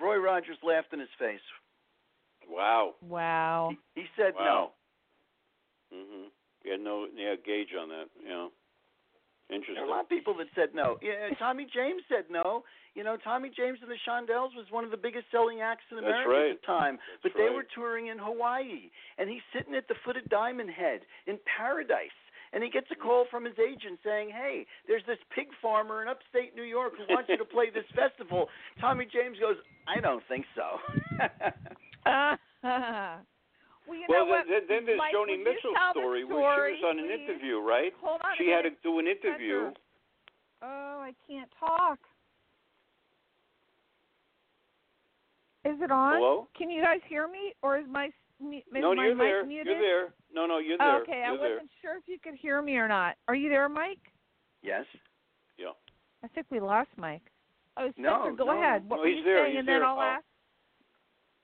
Roy 0.00 0.16
Rogers 0.16 0.58
laughed 0.62 0.92
in 0.92 1.00
his 1.00 1.12
face. 1.18 1.40
Wow. 2.48 2.94
Wow. 3.06 3.70
He, 3.94 4.02
he 4.02 4.06
said 4.16 4.34
Wow. 4.34 4.72
Mhm. 5.92 6.30
You 6.64 6.72
had 6.72 6.80
no 6.80 7.06
yeah 7.14 7.34
gauge 7.36 7.74
on 7.78 7.88
that. 7.88 8.08
Yeah. 8.24 8.48
Interesting. 9.50 9.74
There 9.74 9.84
Interesting. 9.84 9.84
are 9.84 9.86
a 9.86 9.90
lot 9.90 10.00
of 10.04 10.08
people 10.08 10.34
that 10.38 10.48
said 10.54 10.74
no. 10.74 10.98
Yeah, 11.02 11.34
Tommy 11.38 11.66
James 11.72 12.02
said 12.08 12.24
no. 12.30 12.64
You 12.94 13.04
know, 13.04 13.16
Tommy 13.16 13.50
James 13.54 13.78
and 13.80 13.90
the 13.90 14.00
Shondells 14.06 14.54
was 14.54 14.66
one 14.70 14.84
of 14.84 14.90
the 14.90 15.00
biggest 15.00 15.26
selling 15.30 15.60
acts 15.60 15.84
in 15.90 15.98
America 15.98 16.28
right. 16.28 16.50
at 16.52 16.60
the 16.60 16.66
time. 16.66 16.98
That's 17.22 17.34
but 17.34 17.40
they 17.40 17.48
were 17.48 17.64
touring 17.74 18.08
in 18.08 18.18
Hawaii, 18.18 18.90
and 19.16 19.28
he's 19.30 19.44
sitting 19.56 19.74
at 19.74 19.88
the 19.88 19.94
foot 20.04 20.16
of 20.16 20.28
Diamond 20.28 20.70
Head 20.70 21.00
in 21.26 21.38
paradise. 21.44 22.12
And 22.52 22.62
he 22.62 22.68
gets 22.68 22.86
a 22.92 22.94
call 22.94 23.24
from 23.30 23.44
his 23.44 23.58
agent 23.58 23.98
saying, 24.04 24.30
"Hey, 24.30 24.66
there's 24.86 25.04
this 25.06 25.18
pig 25.34 25.48
farmer 25.60 26.02
in 26.02 26.08
upstate 26.08 26.54
New 26.54 26.64
York 26.64 26.92
who 26.98 27.04
wants 27.08 27.28
you 27.28 27.38
to 27.38 27.44
play 27.44 27.70
this 27.70 27.88
festival." 27.96 28.48
Tommy 28.80 29.06
James 29.06 29.38
goes, 29.38 29.56
"I 29.88 30.00
don't 30.00 30.22
think 30.28 30.44
so." 30.54 30.78
Uh, 32.04 32.36
well, 32.62 33.96
you 33.96 34.06
well, 34.08 34.26
know 34.26 34.30
what? 34.30 34.46
then, 34.48 34.62
then 34.68 34.84
there's 34.84 34.98
Mike, 34.98 35.14
Joni 35.14 35.38
Mitchell's 35.38 35.76
tell 35.78 35.94
the 35.94 36.00
story, 36.00 36.24
where 36.24 36.66
she 36.74 36.82
was 36.82 36.84
on 36.84 36.98
an 36.98 37.06
please? 37.06 37.22
interview, 37.22 37.58
right? 37.60 37.92
Hold 38.02 38.20
on. 38.24 38.34
She 38.36 38.48
had 38.48 38.62
to 38.62 38.70
do 38.82 38.98
an 38.98 39.06
interview. 39.06 39.70
Oh, 40.62 40.98
I 41.00 41.12
can't 41.28 41.50
talk. 41.58 41.98
Is 45.64 45.78
it 45.80 45.90
on? 45.90 46.16
Hello? 46.16 46.48
Can 46.58 46.70
you 46.70 46.82
guys 46.82 46.98
hear 47.08 47.28
me, 47.28 47.54
or 47.62 47.78
is 47.78 47.86
my 47.88 48.10
is 48.50 48.62
no, 48.72 48.94
my 48.94 49.06
you're 49.06 49.14
mic 49.14 49.26
there. 49.26 49.46
muted? 49.46 49.72
You're 49.72 49.80
there. 49.80 50.14
No, 50.34 50.46
no, 50.46 50.58
you're 50.58 50.76
Oh, 50.80 50.92
there. 50.92 51.02
okay, 51.02 51.22
I 51.24 51.28
You're 51.28 51.38
there. 51.38 51.50
wasn't 51.54 51.70
sure 51.80 51.96
if 51.98 52.04
you 52.06 52.18
could 52.22 52.34
hear 52.34 52.60
me 52.62 52.76
or 52.76 52.88
not. 52.88 53.16
Are 53.28 53.34
you 53.34 53.48
there, 53.48 53.68
Mike? 53.68 53.98
yes. 54.62 54.84
Yeah. 55.58 55.72
I 56.24 56.28
think 56.28 56.46
we 56.50 56.60
lost 56.60 56.88
Mike. 56.96 57.22
Oh, 57.76 57.90
No, 57.96 58.34
go 58.36 58.44
no, 58.46 58.58
ahead. 58.58 58.88
What 58.88 58.96
no, 58.96 59.02
were 59.02 59.08
you 59.08 59.22
there, 59.24 59.44
saying? 59.44 59.50
he's 59.52 59.58
and 59.60 59.68
then. 59.68 59.82
I'll 59.82 59.98
Oh. 59.98 60.02
ask. 60.02 60.24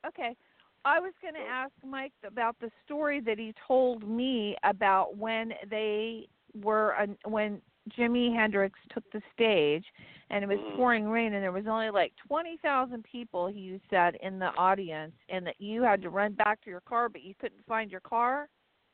Okay. 0.06 0.36
I 0.84 1.00
was 1.00 1.12
going 1.20 1.34
to 1.34 1.40
ask 1.40 1.72
Mike 1.84 2.12
about 2.24 2.56
the 2.60 2.70
story 2.84 3.20
that 3.20 3.38
he 3.38 3.52
told 3.66 4.08
me 4.08 4.56
about 4.62 5.16
when 5.16 5.52
they 5.68 6.28
were 6.62 6.94
uh, 6.98 7.06
when 7.28 7.60
Jimi 7.96 8.34
Hendrix 8.34 8.78
took 8.90 9.04
the 9.12 9.22
stage 9.32 9.84
and 10.30 10.44
it 10.44 10.46
was 10.46 10.58
Mhm. 10.58 10.76
pouring 10.76 11.08
rain 11.08 11.34
and 11.34 11.42
there 11.42 11.52
was 11.52 11.66
only 11.66 11.90
like 11.90 12.14
20,000 12.26 13.02
people 13.04 13.46
he 13.46 13.80
said 13.90 14.16
in 14.22 14.38
the 14.38 14.54
audience 14.56 15.14
and 15.28 15.46
that 15.46 15.60
you 15.60 15.82
had 15.82 16.02
to 16.02 16.10
run 16.10 16.32
back 16.34 16.60
to 16.62 16.70
your 16.70 16.80
car 16.82 17.08
but 17.08 17.22
you 17.22 17.34
couldn't 17.40 17.64
find 17.66 17.90
your 17.90 18.00
car. 18.00 18.48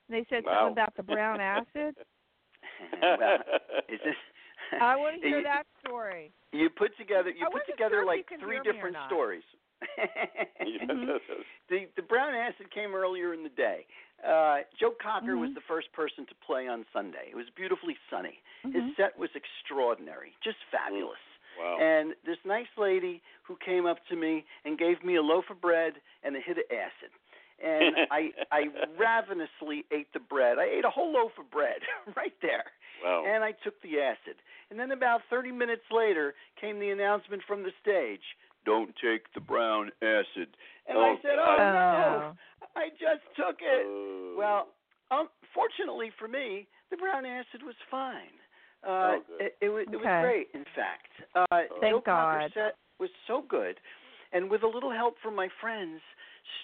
And 0.09 0.17
they 0.19 0.27
said 0.29 0.45
Wow. 0.45 0.61
something 0.61 0.73
about 0.73 0.95
the 0.97 1.03
brown 1.03 1.41
acid. 1.41 1.97
well, 3.19 3.39
is 3.89 4.01
this? 4.05 4.15
I 4.81 4.97
want 4.97 5.21
to 5.21 5.27
hear 5.27 5.39
you, 5.39 5.45
that 5.45 5.65
story. 5.85 6.33
You 6.53 6.69
put 6.71 6.97
together 6.97 7.31
you 7.31 7.47
I 7.47 7.51
put 7.51 7.67
together 7.67 7.97
sure 7.97 8.07
like 8.07 8.27
three 8.41 8.57
hear 8.57 8.65
me 8.65 8.71
or 8.71 8.73
different 8.73 8.95
not. 8.95 9.07
stories. 9.07 9.43
The 11.71 11.87
the 11.97 12.03
brown 12.03 12.35
acid 12.35 12.71
came 12.75 12.95
earlier 12.95 13.33
in 13.33 13.43
the 13.43 13.49
day. 13.49 13.87
Uh, 14.25 14.63
Joe 14.79 14.93
Cocker 14.93 15.37
was 15.37 15.51
Mhm. 15.51 15.55
the 15.55 15.61
first 15.63 15.93
person 15.93 16.25
to 16.27 16.35
play 16.37 16.67
on 16.67 16.87
Sunday. 16.93 17.29
It 17.31 17.35
was 17.37 17.51
beautifully 17.51 17.99
sunny. 18.09 18.41
His 18.63 18.73
Mhm. 18.83 18.97
set 18.97 19.19
was 19.19 19.35
extraordinary, 19.37 20.35
just 20.41 20.59
fabulous. 20.71 21.19
Wow. 21.59 21.79
And 21.79 22.17
this 22.25 22.43
nice 22.45 22.75
lady 22.77 23.23
who 23.43 23.57
came 23.57 23.87
up 23.87 24.05
to 24.07 24.17
me 24.17 24.45
and 24.65 24.79
gave 24.79 25.05
me 25.05 25.17
a 25.17 25.23
loaf 25.23 25.51
of 25.51 25.61
bread 25.61 26.01
and 26.23 26.35
a 26.37 26.41
hit 26.41 26.59
of 26.59 26.65
acid. 26.73 27.11
And 27.61 27.95
I 28.11 28.33
I 28.51 28.71
ravenously 28.97 29.85
ate 29.91 30.13
the 30.13 30.21
bread. 30.21 30.59
I 30.59 30.65
ate 30.65 30.85
a 30.85 30.91
whole 30.91 31.13
loaf 31.13 31.39
of 31.39 31.51
bread 31.51 31.83
right 32.17 32.39
there. 32.41 32.73
wow. 33.03 33.25
And 33.27 33.45
I 33.45 33.53
took 33.53 33.81
the 33.83 34.01
acid. 34.01 34.37
And 34.71 34.81
then 34.81 34.91
about 34.91 35.23
30 35.25 35.53
minutes 35.53 35.89
later 35.91 36.35
came 36.57 36.79
the 36.81 36.91
announcement 36.91 37.43
from 37.45 37.63
the 37.63 37.73
stage, 37.81 38.37
"Don't 38.65 38.97
take 38.97 39.31
the 39.35 39.41
brown 39.41 39.93
acid." 40.03 40.57
And 40.87 40.99
I 40.99 41.01
Oh, 41.01 41.17
said, 41.23 41.37
God. 41.37 41.61
"Oh 41.61 41.73
no. 41.73 42.35
Oh. 42.35 42.69
I 42.77 42.89
just 42.91 43.25
took 43.37 43.61
it." 43.63 43.85
Oh. 43.87 44.35
Well, 44.37 44.69
um, 45.11 45.29
fortunately 45.55 46.11
for 46.19 46.29
me, 46.29 46.67
the 46.91 46.97
brown 46.97 47.25
acid 47.25 47.63
was 47.63 47.77
fine. 47.91 48.33
Uh, 48.85 48.89
Oh, 48.89 49.23
good. 49.27 49.41
it, 49.41 49.57
it 49.63 49.69
was 49.71 49.87
it 49.91 49.97
was 49.97 50.21
great. 50.23 50.49
In 50.55 50.65
fact, 50.77 51.11
uh, 51.35 51.47
Thank 51.81 51.93
Joe 51.95 52.01
Cocker's 52.05 52.53
God. 52.53 52.53
set 52.55 52.77
was 52.99 53.11
so 53.27 53.43
good, 53.43 53.81
and 54.33 54.51
with 54.51 54.63
a 54.63 54.67
little 54.69 54.91
help 54.93 55.19
from 55.23 55.35
my 55.35 55.49
friends, 55.61 56.01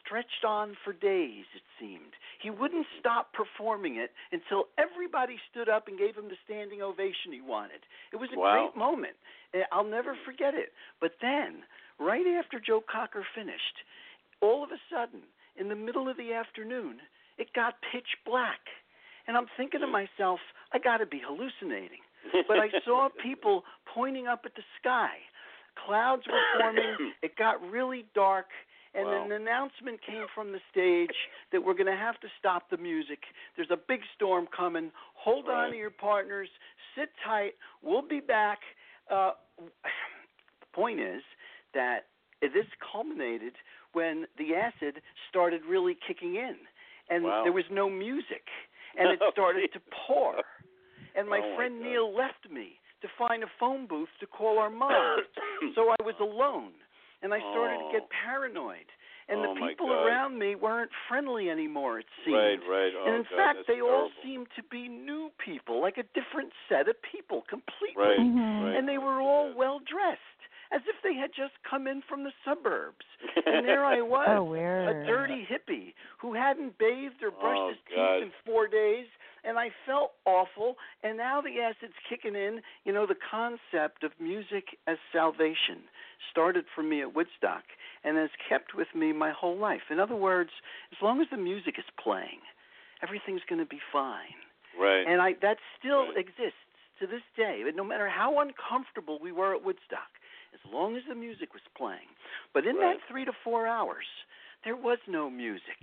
stretched 0.05 0.45
on 0.45 0.77
for 0.85 0.93
days. 0.93 1.47
It 1.57 1.63
seemed 1.79 2.13
he 2.43 2.51
wouldn't 2.51 2.87
stop 2.99 3.33
performing 3.33 3.97
it 3.97 4.13
until 4.33 4.69
everybody 4.77 5.39
stood 5.51 5.69
up 5.71 5.89
and 5.89 5.97
gave 5.99 6.15
him 6.15 6.29
the 6.29 6.37
standing 6.45 6.83
ovation 6.83 7.33
he 7.33 7.41
wanted. 7.41 7.81
It 8.13 8.17
was 8.17 8.29
a 8.33 8.39
Wow. 8.39 8.53
great 8.53 8.77
moment. 8.77 9.17
and 9.53 9.65
I'll 9.73 9.83
never 9.83 10.15
forget 10.25 10.55
it. 10.55 10.73
But 11.01 11.19
then, 11.21 11.65
right 11.99 12.25
after 12.39 12.61
Joe 12.61 12.81
Cocker 12.87 13.25
finished, 13.35 13.83
all 14.41 14.65
of 14.65 14.71
a 14.71 14.81
sudden, 14.93 15.21
in 15.57 15.69
the 15.69 15.77
middle 15.77 16.09
of 16.09 16.17
the 16.17 16.33
afternoon, 16.33 16.99
it 17.39 17.49
got 17.55 17.75
pitch 17.93 18.09
black. 18.25 18.61
And 19.27 19.37
I'm 19.37 19.47
thinking 19.57 19.81
to 19.81 19.87
myself, 19.87 20.41
I 20.73 20.79
got 20.79 20.99
to 20.99 21.07
be 21.07 21.21
hallucinating. 21.25 22.01
But 22.49 22.59
I 22.59 22.69
saw 22.85 23.09
people 23.23 23.65
pointing 23.95 24.27
up 24.27 24.43
at 24.45 24.55
the 24.55 24.63
sky. 24.81 25.11
Clouds 25.87 26.23
were 26.27 26.61
forming. 26.61 27.13
It 27.23 27.37
got 27.37 27.61
really 27.71 28.07
dark. 28.15 28.47
And 28.93 29.07
Wow. 29.07 29.25
an 29.25 29.33
announcement 29.33 30.01
came 30.05 30.27
from 30.35 30.51
the 30.51 30.59
stage 30.73 31.15
that 31.53 31.63
we're 31.63 31.75
going 31.75 31.87
to 31.87 31.97
have 31.97 32.19
to 32.21 32.29
stop 32.41 32.71
the 32.71 32.77
music. 32.77 33.21
There's 33.55 33.71
a 33.71 33.77
big 33.77 34.01
storm 34.17 34.49
coming. 34.55 34.91
Hold 35.15 35.49
on 35.49 35.71
to 35.71 35.77
your 35.77 35.91
partners. 35.91 36.49
Sit 36.97 37.11
tight. 37.25 37.53
We'll 37.83 38.03
be 38.07 38.19
back. 38.21 38.59
Uh, 39.09 39.33
the 39.63 40.67
point 40.75 40.99
is 40.99 41.23
that 41.75 42.07
this 42.49 42.67
culminated 42.93 43.55
when 43.93 44.27
the 44.39 44.55
acid 44.55 45.03
started 45.29 45.63
really 45.69 45.97
kicking 46.07 46.37
in, 46.37 46.57
and 47.09 47.25
Wow. 47.25 47.43
there 47.45 47.53
was 47.53 47.65
no 47.71 47.91
music, 47.91 48.47
and 48.99 49.11
it 49.11 49.19
Oh, 49.23 49.31
started 49.33 49.73
to 49.73 49.81
pour. 50.07 50.37
And 51.15 51.29
my 51.29 51.41
Oh, 51.43 51.57
friend 51.57 51.79
God. 51.81 51.89
Neil 51.89 52.15
left 52.15 52.49
me 52.51 52.79
to 53.03 53.09
find 53.19 53.43
a 53.43 53.51
phone 53.59 53.87
booth 53.87 54.11
to 54.21 54.27
call 54.27 54.59
our 54.59 54.71
mom. 54.71 54.95
so 55.75 55.91
I 55.91 56.03
was 56.05 56.15
alone, 56.21 56.73
and 57.23 57.35
I 57.35 57.41
started 57.53 57.79
to 57.79 57.93
get 57.93 58.03
Oh. 58.05 58.15
paranoid. 58.25 58.87
And 59.29 59.39
Oh, 59.39 59.55
the 59.55 59.61
people 59.61 59.93
around 59.93 60.39
me 60.39 60.57
weren't 60.57 60.91
friendly 61.09 61.51
anymore. 61.51 62.01
It 62.01 62.07
seemed. 62.25 62.35
Right, 62.35 62.59
right. 62.69 62.93
Oh, 62.99 63.07
and 63.07 63.15
in 63.17 63.23
God, 63.31 63.37
fact, 63.37 63.57
that's 63.59 63.69
they 63.69 63.81
all 63.81 64.11
seemed 64.25 64.49
to 64.57 64.63
be 64.65 64.89
new 64.89 65.31
people, 65.39 65.81
like 65.81 65.99
a 65.99 66.05
different 66.19 66.51
set 66.69 66.89
of 66.89 66.97
people 67.03 67.43
completely. 67.49 67.95
Right, 67.95 68.19
Mhm. 68.19 68.65
right. 68.65 68.75
And 68.77 68.89
they 68.89 68.99
were 68.99 69.21
all 69.21 69.53
well 69.55 69.79
dressed, 69.81 70.40
as 70.73 70.81
if 70.89 70.97
they 71.03 71.15
had 71.15 71.31
just 71.37 71.53
come 71.69 71.87
in 71.87 72.03
from 72.09 72.25
the 72.25 72.33
suburbs. 72.45 73.05
And 73.47 73.67
there 73.67 73.85
I 73.85 74.01
was, 74.01 74.29
Oh, 74.31 74.55
a 74.55 75.07
dirty 75.07 75.47
hippie 75.51 75.95
who 76.21 76.35
hadn't 76.35 76.79
bathed 76.79 77.23
or 77.23 77.31
brushed 77.31 77.61
Oh, 77.61 77.69
his 77.71 77.79
teeth 77.89 78.23
in 78.23 78.31
four 78.47 78.67
days, 78.69 79.07
and 79.45 79.59
I 79.59 79.71
felt 79.87 80.13
awful. 80.27 80.77
And 81.03 81.17
now 81.17 81.41
the 81.41 81.61
acid's 81.61 81.97
kicking 82.09 82.35
in. 82.37 82.61
You 82.85 82.93
know, 82.93 83.07
the 83.07 83.17
concept 83.31 84.05
of 84.05 84.13
music 84.21 84.65
as 84.87 84.99
salvation 85.13 85.83
started 86.31 86.65
for 86.75 86.83
me 86.83 87.01
at 87.01 87.15
Woodstock 87.15 87.65
and 88.05 88.17
has 88.17 88.31
kept 88.49 88.75
with 88.75 88.89
me 88.95 89.13
my 89.13 89.31
whole 89.33 89.57
life. 89.59 89.83
In 89.91 89.99
other 89.99 90.17
words, 90.17 90.51
as 90.93 90.99
long 91.03 91.21
as 91.21 91.27
the 91.31 91.37
music 91.39 91.75
is 91.79 91.85
playing, 92.03 92.41
everything's 93.03 93.43
going 93.49 93.59
to 93.61 93.67
be 93.69 93.81
fine. 93.93 94.39
right. 94.79 95.05
And 95.07 95.21
I 95.21 95.33
that 95.43 95.57
still 95.79 96.07
Right. 96.09 96.19
exists 96.19 96.61
to 97.01 97.07
this 97.07 97.23
day. 97.37 97.63
But 97.65 97.75
no 97.75 97.85
matter 97.85 98.09
how 98.09 98.39
uncomfortable 98.41 99.19
we 99.21 99.33
were 99.33 99.55
at 99.55 99.65
Woodstock, 99.65 100.11
as 100.55 100.61
long 100.73 100.97
as 100.97 101.03
the 101.09 101.15
music 101.15 101.53
was 101.53 101.63
playing. 101.77 102.09
But 102.53 102.67
in 102.67 102.77
Right. 102.77 102.99
that 102.99 103.07
three 103.09 103.25
to 103.25 103.33
four 103.45 103.67
hours, 103.67 104.07
there 104.65 104.77
was 104.77 104.99
no 105.07 105.31
music, 105.31 105.79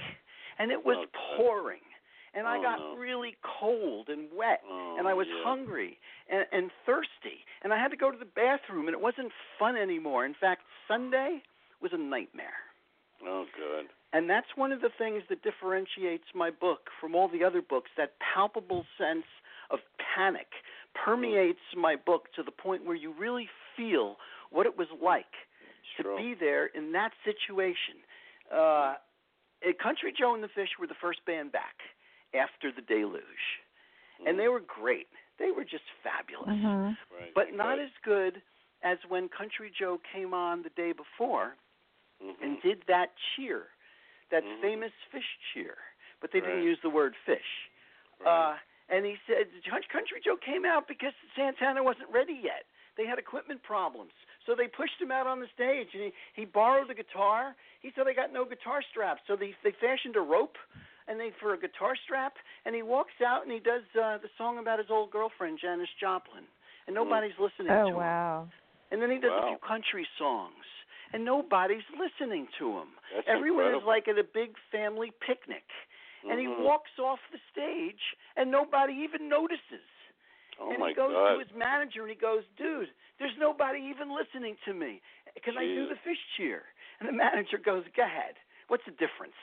and 0.59 0.71
it 0.71 0.83
was 0.85 0.97
Oh, 0.97 1.37
pouring, 1.37 1.81
and 2.33 2.47
I 2.47 2.57
Oh, 2.57 2.61
got 2.61 2.79
no. 2.79 2.95
really 2.95 3.35
cold 3.41 4.09
and 4.09 4.31
wet, 4.31 4.61
oh, 4.69 4.97
and 4.97 5.07
I 5.07 5.13
oh, 5.13 5.15
was 5.17 5.27
yeah. 5.27 5.43
hungry 5.43 5.99
and, 6.27 6.45
and 6.51 6.71
thirsty, 6.85 7.45
and 7.63 7.73
I 7.73 7.77
had 7.77 7.91
to 7.91 7.97
go 7.97 8.11
to 8.11 8.17
the 8.17 8.25
bathroom, 8.25 8.87
and 8.87 8.93
it 8.93 9.01
wasn't 9.01 9.31
fun 9.57 9.75
anymore. 9.75 10.25
In 10.25 10.33
fact, 10.33 10.63
Sunday 10.87 11.41
was 11.81 11.93
a 11.93 11.97
nightmare. 11.97 12.59
Oh, 13.25 13.45
good. 13.55 13.87
And 14.13 14.29
that's 14.29 14.55
one 14.55 14.71
of 14.71 14.81
the 14.81 14.89
things 14.97 15.23
that 15.29 15.41
differentiates 15.43 16.23
my 16.33 16.49
book 16.49 16.89
from 17.01 17.15
all 17.15 17.27
the 17.27 17.43
other 17.43 17.61
books. 17.61 17.89
That 17.97 18.13
palpable 18.19 18.85
sense 18.97 19.25
of 19.69 19.79
panic 20.15 20.47
permeates 20.93 21.59
my 21.75 21.95
book 21.95 22.31
to 22.35 22.43
the 22.43 22.51
point 22.51 22.85
where 22.85 22.95
you 22.95 23.11
really 23.19 23.49
feel 23.75 24.17
what 24.51 24.65
it 24.65 24.77
was 24.77 24.87
like 25.01 25.31
to 25.97 26.03
True. 26.03 26.17
be 26.17 26.33
there 26.39 26.67
in 26.67 26.91
that 26.93 27.11
situation. 27.23 27.95
Uh, 28.51 28.95
uh, 29.65 29.73
Country 29.81 30.13
Joe 30.17 30.33
and 30.35 30.43
the 30.43 30.49
Fish 30.49 30.69
were 30.79 30.87
the 30.87 30.97
first 31.01 31.25
band 31.25 31.51
back 31.51 31.75
after 32.33 32.71
the 32.71 32.81
deluge, 32.81 33.23
and 34.25 34.37
they 34.37 34.47
were 34.47 34.61
great. 34.61 35.07
They 35.39 35.51
were 35.51 35.63
just 35.63 35.83
fabulous 36.03 36.49
Mhm. 36.49 36.97
Right. 37.11 37.33
but 37.33 37.53
not 37.53 37.77
right. 37.77 37.79
as 37.79 37.91
good 38.03 38.41
as 38.83 38.97
when 39.07 39.29
Country 39.29 39.69
Joe 39.71 39.99
came 40.11 40.33
on 40.33 40.61
the 40.63 40.69
day 40.71 40.91
before 40.91 41.55
Mhm. 42.21 42.41
and 42.41 42.61
did 42.61 42.81
that 42.87 43.15
cheer, 43.17 43.69
that 44.29 44.43
Mhm. 44.43 44.61
famous 44.61 44.93
fish 45.11 45.37
cheer. 45.53 45.77
But 46.19 46.31
they 46.31 46.39
didn't 46.41 46.63
use 46.63 46.79
the 46.81 46.89
word 46.89 47.15
fish. 47.15 47.69
Right. 48.19 48.27
Uh, 48.27 48.57
and 48.89 49.05
he 49.05 49.19
said 49.27 49.49
Country 49.89 50.19
Joe 50.21 50.37
came 50.37 50.65
out 50.65 50.87
because 50.87 51.13
Santana 51.35 51.83
wasn't 51.83 52.09
ready 52.09 52.33
yet. 52.33 52.65
They 52.95 53.05
had 53.05 53.19
equipment 53.19 53.61
problems. 53.61 54.13
So 54.47 54.55
they 54.55 54.67
pushed 54.71 54.95
him 54.99 55.11
out 55.11 55.27
on 55.27 55.39
the 55.43 55.51
stage 55.53 55.91
and 55.93 56.01
he, 56.07 56.11
he 56.33 56.45
borrowed 56.45 56.87
the 56.87 56.95
guitar. 56.95 57.53
He 57.83 57.91
said 57.93 58.07
they 58.07 58.15
got 58.15 58.31
no 58.31 58.45
guitar 58.45 58.81
straps. 58.89 59.21
So 59.27 59.35
they 59.35 59.53
they 59.63 59.75
fashioned 59.83 60.15
a 60.15 60.21
rope 60.23 60.55
and 61.07 61.19
they 61.19 61.31
for 61.39 61.53
a 61.53 61.59
guitar 61.59 61.93
strap 62.07 62.33
and 62.65 62.73
he 62.73 62.81
walks 62.81 63.19
out 63.19 63.43
and 63.43 63.51
he 63.51 63.59
does 63.59 63.83
uh, 63.93 64.17
the 64.23 64.31
song 64.39 64.57
about 64.57 64.79
his 64.79 64.87
old 64.89 65.11
girlfriend 65.11 65.59
Janis 65.61 65.91
Joplin. 65.99 66.47
And 66.87 66.95
nobody's 66.95 67.35
listening 67.37 67.75
Oh 67.75 67.91
to 67.91 67.95
him. 67.99 68.07
wow. 68.07 68.47
And 68.91 69.01
then 69.01 69.11
he 69.11 69.19
does 69.19 69.35
a 69.35 69.43
few 69.51 69.59
country 69.67 70.07
songs, 70.17 70.63
and 71.11 71.25
nobody's 71.25 71.83
listening 71.99 72.47
to 72.57 72.79
him. 72.79 72.95
That's 73.13 73.27
Everyone 73.27 73.75
is 73.75 73.83
like 73.85 74.07
at 74.07 74.17
a 74.17 74.23
big 74.23 74.55
family 74.71 75.11
picnic, 75.19 75.67
and 76.23 76.39
he 76.39 76.47
Mhm. 76.47 76.63
walks 76.63 76.97
off 76.97 77.19
the 77.31 77.39
stage, 77.51 78.15
and 78.37 78.49
nobody 78.49 78.93
even 78.93 79.27
notices. 79.27 79.83
Oh 80.59 80.73
and 80.73 80.81
he 80.81 80.93
goes 80.93 81.13
God. 81.13 81.33
to 81.33 81.39
his 81.39 81.53
manager 81.53 82.01
and 82.01 82.11
he 82.11 82.17
goes, 82.17 82.43
"Dude, 82.57 82.89
there's 83.19 83.35
nobody 83.37 83.79
even 83.89 84.09
listening 84.13 84.57
to 84.65 84.73
me. 84.73 85.01
Can 85.43 85.57
I 85.57 85.65
do 85.65 85.87
the 85.87 85.99
fish 86.03 86.19
cheer?" 86.35 86.65
And 86.99 87.07
the 87.07 87.17
manager 87.25 87.57
goes, 87.61 87.85
"Go 87.95 88.03
ahead. 88.03 88.35
What's 88.67 88.85
the 88.85 88.95
difference?" 88.97 89.37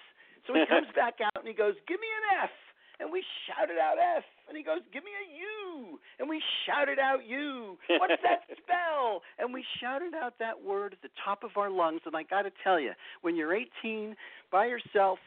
So 0.47 0.55
he 0.55 0.67
comes 0.67 0.91
back 0.99 1.23
out 1.23 1.39
and 1.39 1.49
he 1.49 1.55
goes, 1.55 1.75
"Give 1.87 1.99
me 2.01 2.11
an 2.11 2.51
F." 2.51 2.55
And 3.01 3.11
we 3.11 3.25
shouted 3.47 3.77
out 3.79 3.99
F. 3.99 4.25
And 4.49 4.57
he 4.57 4.63
goes, 4.63 4.79
Give 4.93 5.03
me 5.03 5.11
a 5.11 5.27
U. 5.35 5.99
And 6.19 6.29
we 6.29 6.41
shouted 6.67 6.99
out 6.99 7.27
U. 7.27 7.77
What's 7.89 8.23
that 8.23 8.43
spell? 8.63 9.23
And 9.39 9.53
we 9.53 9.65
shouted 9.81 10.15
out 10.15 10.35
that 10.39 10.63
word 10.63 10.93
at 10.93 11.03
the 11.03 11.11
top 11.25 11.43
of 11.43 11.51
our 11.57 11.71
lungs. 11.71 12.03
And 12.07 12.15
I 12.17 12.23
got 12.23 12.43
to 12.43 12.53
tell 12.63 12.79
you, 12.79 12.93
when 13.23 13.35
you're 13.35 13.55
18, 13.55 14.15
by 14.53 14.67
yourself, 14.67 15.19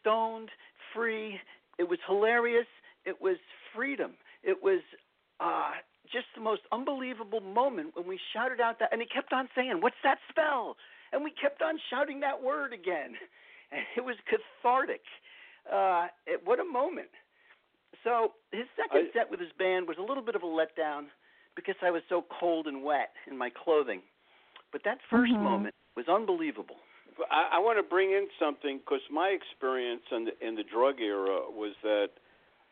stoned, 0.00 0.50
free, 0.94 1.40
it 1.78 1.88
was 1.88 1.98
hilarious. 2.06 2.66
It 3.04 3.20
was 3.20 3.36
freedom. 3.74 4.12
It 4.42 4.62
was 4.62 4.80
uh, 5.40 5.72
just 6.12 6.26
the 6.34 6.40
most 6.40 6.62
unbelievable 6.72 7.40
moment 7.40 7.94
when 7.96 8.06
we 8.06 8.18
shouted 8.32 8.60
out 8.60 8.78
that, 8.78 8.92
and 8.92 9.00
he 9.00 9.06
kept 9.08 9.32
on 9.32 9.48
saying, 9.54 9.80
"What's 9.80 10.00
that 10.02 10.18
spell?" 10.28 10.76
And 11.12 11.22
we 11.24 11.30
kept 11.30 11.62
on 11.62 11.78
shouting 11.90 12.20
that 12.20 12.42
word 12.42 12.72
again, 12.72 13.14
and 13.72 13.82
it 13.96 14.04
was 14.04 14.16
cathartic. 14.28 15.02
Uh, 15.70 16.08
it, 16.26 16.40
what 16.44 16.60
a 16.60 16.64
moment! 16.64 17.08
So 18.04 18.32
his 18.52 18.66
second 18.76 19.08
I- 19.08 19.18
set 19.18 19.30
with 19.30 19.40
his 19.40 19.52
band 19.58 19.88
was 19.88 19.96
a 19.98 20.02
little 20.02 20.22
bit 20.22 20.34
of 20.36 20.42
a 20.42 20.46
letdown 20.46 21.06
because 21.54 21.76
I 21.82 21.90
was 21.90 22.02
so 22.08 22.24
cold 22.38 22.66
and 22.66 22.84
wet 22.84 23.10
in 23.30 23.36
my 23.36 23.50
clothing. 23.50 24.02
But 24.72 24.82
that 24.84 24.98
1st 25.10 25.32
Mhm. 25.32 25.42
moment 25.42 25.74
was 25.96 26.06
unbelievable. 26.08 26.76
I, 27.30 27.56
I 27.56 27.58
want 27.58 27.78
to 27.78 27.82
bring 27.82 28.10
in 28.10 28.28
something 28.38 28.78
because 28.78 29.00
my 29.10 29.28
experience 29.28 30.02
in 30.12 30.26
the, 30.26 30.46
in 30.46 30.54
the 30.54 30.62
drug 30.64 31.00
era 31.00 31.48
was 31.50 31.74
that 31.82 32.10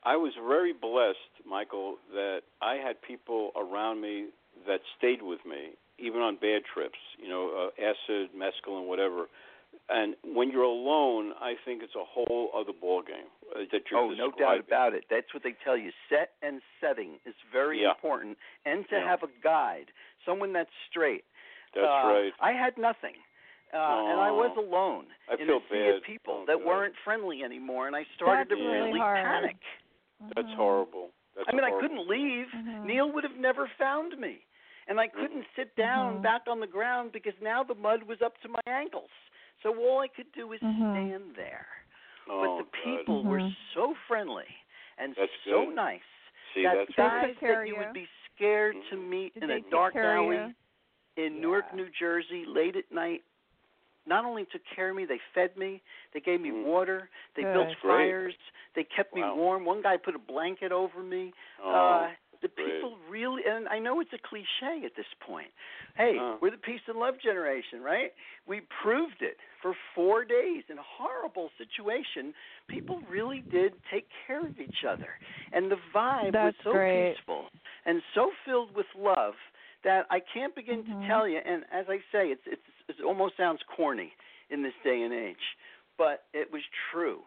I 0.05 0.17
was 0.17 0.33
very 0.47 0.73
blessed, 0.73 1.33
Michael, 1.49 1.97
that 2.13 2.41
I 2.61 2.75
had 2.75 3.01
people 3.01 3.53
around 3.57 4.01
me 4.01 4.27
that 4.67 4.81
stayed 4.99 5.23
with 5.23 5.41
me, 5.49 5.73
even 5.99 6.21
on 6.21 6.37
bad 6.37 6.63
trips. 6.73 6.99
You 7.19 7.29
know, 7.29 7.71
uh, 7.79 7.83
acid, 7.83 8.31
mescaline, 8.37 8.87
whatever. 8.87 9.27
And 9.89 10.15
when 10.25 10.51
you're 10.51 10.63
alone, 10.63 11.33
I 11.41 11.55
think 11.65 11.83
it's 11.83 11.97
a 11.97 12.05
whole 12.05 12.51
other 12.57 12.73
ballgame 12.73 13.27
uh, 13.57 13.65
that 13.73 13.83
you're 13.91 14.01
Oh, 14.01 14.11
no 14.11 14.31
doubt 14.31 14.61
about 14.61 14.95
it. 14.95 15.05
That's 15.11 15.35
what 15.35 15.43
they 15.43 15.55
tell 15.65 15.77
you. 15.77 15.91
Set 16.09 16.31
and 16.43 16.61
setting 16.81 17.19
is 17.27 17.35
very 17.51 17.83
Yeah. 17.83 17.91
important, 17.91 18.39
and 18.65 18.89
to 18.89 18.97
Yeah. 18.97 19.09
have 19.09 19.23
a 19.23 19.29
guide, 19.43 19.91
someone 20.25 20.53
that's 20.53 20.71
straight. 20.89 21.25
That's 21.73 21.87
Uh, 21.87 22.09
right. 22.09 22.35
I 22.41 22.53
had 22.53 22.79
nothing, 22.79 23.17
uh, 23.73 23.77
and 24.07 24.21
I 24.21 24.31
was 24.31 24.57
alone 24.57 25.13
I 25.29 25.35
in 25.35 25.47
feel 25.49 25.57
a 25.57 25.61
sea 25.63 25.75
bad. 25.75 25.95
of 25.97 26.03
people 26.05 26.35
Oh, 26.43 26.45
that 26.47 26.59
God. 26.59 26.67
weren't 26.67 26.97
friendly 26.99 27.43
anymore, 27.43 27.89
and 27.89 27.97
I 27.97 28.05
started 28.15 28.49
That's 28.49 28.61
to 28.61 28.67
really 28.67 28.93
really 28.93 29.01
panic. 29.01 29.57
That's 30.35 30.49
Mhm. 30.49 30.57
horrible. 30.57 31.11
That's 31.35 31.49
I 31.49 31.53
mean, 31.53 31.65
I 31.65 31.71
couldn't 31.81 32.07
leave. 32.07 32.49
Mhm. 32.49 32.85
Neil 32.85 33.11
would 33.11 33.25
have 33.25 33.37
never 33.37 33.69
found 33.69 34.19
me. 34.19 34.45
And 34.87 35.01
I 35.01 35.09
couldn't 35.09 35.47
sit 35.57 35.75
down 35.77 36.19
Mhm. 36.19 36.23
back 36.23 36.47
on 36.47 36.61
the 36.61 36.67
ground 36.67 37.13
because 37.13 37.39
now 37.41 37.63
the 37.63 37.75
mud 37.75 38.03
was 38.03 38.21
up 38.21 38.39
to 38.43 38.49
my 38.49 38.61
ankles. 38.67 39.11
So 39.63 39.75
all 39.79 40.01
I 40.01 40.09
could 40.09 40.31
do 40.33 40.47
was 40.47 40.61
Mhm. 40.61 40.93
stand 40.93 41.35
there. 41.35 41.67
Oh, 42.29 42.59
but 42.59 42.65
the 42.65 42.71
God. 42.71 42.83
people 42.83 43.23
were 43.25 43.41
Mhm. 43.41 43.57
so 43.73 43.95
friendly 44.07 44.47
and 44.99 45.15
That's 45.15 45.33
so 45.45 45.67
good. 45.67 45.75
nice 45.75 46.03
See, 46.55 46.63
that 46.63 46.75
that's 46.77 46.97
They 46.97 47.03
right. 47.03 47.23
guys 47.23 47.37
that 47.41 47.67
you 47.67 47.75
you. 47.75 47.79
would 47.81 47.93
be 47.93 48.09
scared 48.35 48.77
to 48.91 48.97
Mhm. 48.97 49.09
meet 49.09 49.35
Did 49.35 49.45
in 49.45 49.51
a 49.51 49.61
dark 49.63 49.97
alley 49.97 50.37
you? 50.37 50.55
in 51.17 51.41
Newark, 51.41 51.73
New 51.75 51.89
Jersey, 51.91 52.45
late 52.45 52.77
at 52.77 52.91
night, 52.91 53.23
not 54.07 54.25
only 54.25 54.45
took 54.51 54.63
care 54.75 54.91
of 54.91 54.97
me, 54.97 55.05
they 55.05 55.21
fed 55.35 55.57
me, 55.57 55.83
they 56.13 56.21
gave 56.21 56.41
me 56.41 56.51
Mm. 56.51 56.65
water, 56.65 57.09
they 57.37 57.43
Good. 57.43 57.55
built 57.55 57.69
That's 57.69 57.81
great. 57.81 58.11
fires, 58.11 58.35
they 58.75 58.85
kept 58.85 59.15
me 59.15 59.23
Wow. 59.23 59.37
warm. 59.37 59.65
One 59.65 59.83
guy 59.83 59.97
put 59.97 60.15
a 60.15 60.19
blanket 60.19 60.73
over 60.73 61.03
me. 61.03 61.33
Oh, 61.63 61.75
uh, 61.75 62.11
the 62.43 62.49
great. 62.49 62.75
people 62.75 62.99
really, 63.09 63.43
and 63.49 63.67
I 63.69 63.79
know 63.79 64.01
it's 64.01 64.13
a 64.13 64.19
cliche 64.19 64.85
at 64.85 64.95
this 64.97 65.07
point. 65.21 65.51
Hey, 65.97 66.19
Uh. 66.21 66.37
we're 66.43 66.51
the 66.51 66.59
peace 66.59 66.83
and 66.89 66.99
love 66.99 67.19
generation, 67.23 67.81
right? 67.83 68.13
We 68.47 68.61
proved 68.83 69.23
it 69.23 69.39
for 69.63 69.75
four 69.95 70.25
days 70.25 70.65
in 70.69 70.79
a 70.79 70.83
horrible 70.83 71.51
situation. 71.57 72.35
People 72.69 73.01
really 73.09 73.45
did 73.51 73.73
take 73.91 74.09
care 74.27 74.47
of 74.47 74.59
each 74.61 74.85
other, 74.87 75.19
and 75.53 75.71
the 75.71 75.79
vibe 75.95 76.33
That's 76.33 76.57
was 76.57 76.65
so 76.65 76.73
great. 76.73 77.15
peaceful 77.17 77.49
and 77.87 78.03
so 78.15 78.31
filled 78.45 78.75
with 78.75 78.87
love 78.95 79.35
that 79.85 80.07
I 80.11 80.21
can't 80.21 80.55
begin 80.55 80.83
Mhm. 80.83 81.03
to 81.03 81.07
tell 81.07 81.29
you. 81.29 81.39
And 81.39 81.65
as 81.73 81.89
I 81.89 81.99
say, 82.11 82.29
it's, 82.33 82.47
it's 82.47 82.63
it 82.89 82.97
almost 83.05 83.37
sounds 83.37 83.61
corny 83.77 84.13
in 84.51 84.63
this 84.63 84.75
day 84.85 85.03
and 85.03 85.13
age, 85.13 85.37
but 85.99 86.25
it 86.33 86.53
was 86.53 86.63
true. 86.93 87.21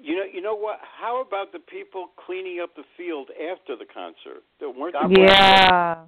You 0.00 0.16
know, 0.16 0.24
you 0.30 0.40
know 0.42 0.54
what? 0.54 0.78
How 0.82 1.22
about 1.22 1.52
the 1.52 1.58
people 1.58 2.08
cleaning 2.26 2.60
up 2.62 2.74
the 2.76 2.84
field 2.96 3.30
after 3.30 3.76
the 3.76 3.86
concert? 3.86 4.42
There 4.60 4.70
weren't 4.70 4.92
God 4.94 5.10
there- 5.10 5.24
bless 5.26 5.38
Yeah. 5.38 6.04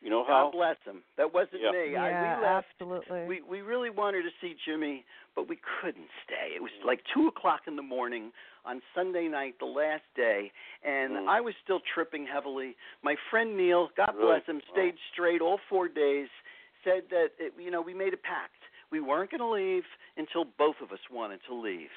You 0.00 0.10
know 0.10 0.22
how? 0.22 0.50
God 0.50 0.52
bless 0.52 0.76
him. 0.84 1.02
That 1.16 1.32
wasn't 1.32 1.62
Yeah. 1.62 1.70
me. 1.72 1.96
I, 1.96 2.10
Yeah, 2.10 2.36
we 2.36 2.42
left. 2.44 2.66
absolutely. 2.66 3.24
We 3.24 3.40
we 3.40 3.62
really 3.62 3.88
wanted 3.88 4.22
to 4.24 4.30
see 4.38 4.54
Jimmy, 4.66 5.02
but 5.34 5.48
we 5.48 5.56
couldn't 5.80 6.10
stay. 6.24 6.52
It 6.54 6.60
was 6.62 6.70
like 6.84 7.02
two 7.14 7.26
o'clock 7.26 7.62
in 7.66 7.74
the 7.76 7.82
morning 7.82 8.30
on 8.66 8.82
Sunday 8.94 9.28
night, 9.28 9.58
the 9.58 9.64
last 9.64 10.04
day, 10.14 10.52
and 10.82 11.14
Mm. 11.16 11.28
I 11.28 11.40
was 11.40 11.54
still 11.62 11.80
tripping 11.80 12.26
heavily. 12.26 12.76
My 13.02 13.16
friend 13.30 13.56
Neil, 13.56 13.88
God 13.96 14.14
Really? 14.14 14.26
bless 14.26 14.44
him, 14.46 14.56
Wow. 14.66 14.72
stayed 14.72 14.98
straight 15.12 15.40
all 15.40 15.56
four 15.70 15.88
days. 15.88 16.28
Said 16.84 17.04
that 17.10 17.28
it, 17.38 17.54
you 17.58 17.70
know 17.70 17.80
we 17.80 17.94
made 17.94 18.14
a 18.14 18.18
pact. 18.18 18.60
We 18.92 19.00
weren't 19.00 19.30
going 19.30 19.40
to 19.40 19.50
leave 19.50 19.84
until 20.16 20.44
both 20.44 20.76
of 20.82 20.92
us 20.92 21.00
wanted 21.10 21.40
to 21.48 21.54
leave. 21.54 21.90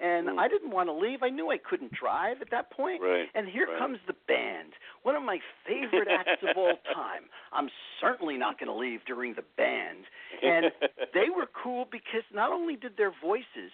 And 0.00 0.28
Mm. 0.28 0.38
I 0.38 0.46
didn't 0.46 0.70
want 0.70 0.88
to 0.88 0.92
leave. 0.92 1.22
I 1.24 1.28
knew 1.28 1.50
I 1.50 1.58
couldn't 1.58 1.92
drive 1.92 2.40
at 2.40 2.50
that 2.50 2.70
point. 2.70 3.02
Right. 3.02 3.28
And 3.34 3.48
here 3.48 3.66
right. 3.66 3.78
comes 3.78 3.98
the 4.06 4.14
band, 4.28 4.74
one 5.02 5.16
of 5.16 5.22
my 5.24 5.40
favorite 5.66 6.06
acts 6.08 6.40
of 6.42 6.56
all 6.56 6.76
time. 6.94 7.24
I'm 7.52 7.68
certainly 8.00 8.36
not 8.38 8.60
going 8.60 8.68
to 8.68 8.74
leave 8.78 9.00
during 9.06 9.34
the 9.34 9.42
band. 9.56 10.04
And 10.40 10.66
they 11.14 11.30
were 11.34 11.48
cool 11.62 11.86
because 11.90 12.22
not 12.32 12.52
only 12.52 12.76
did 12.76 12.96
their 12.96 13.12
voices 13.20 13.72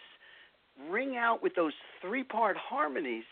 ring 0.90 1.16
out 1.16 1.42
with 1.42 1.54
those 1.54 1.74
three 2.00 2.24
part 2.24 2.56
harmonies, 2.56 3.24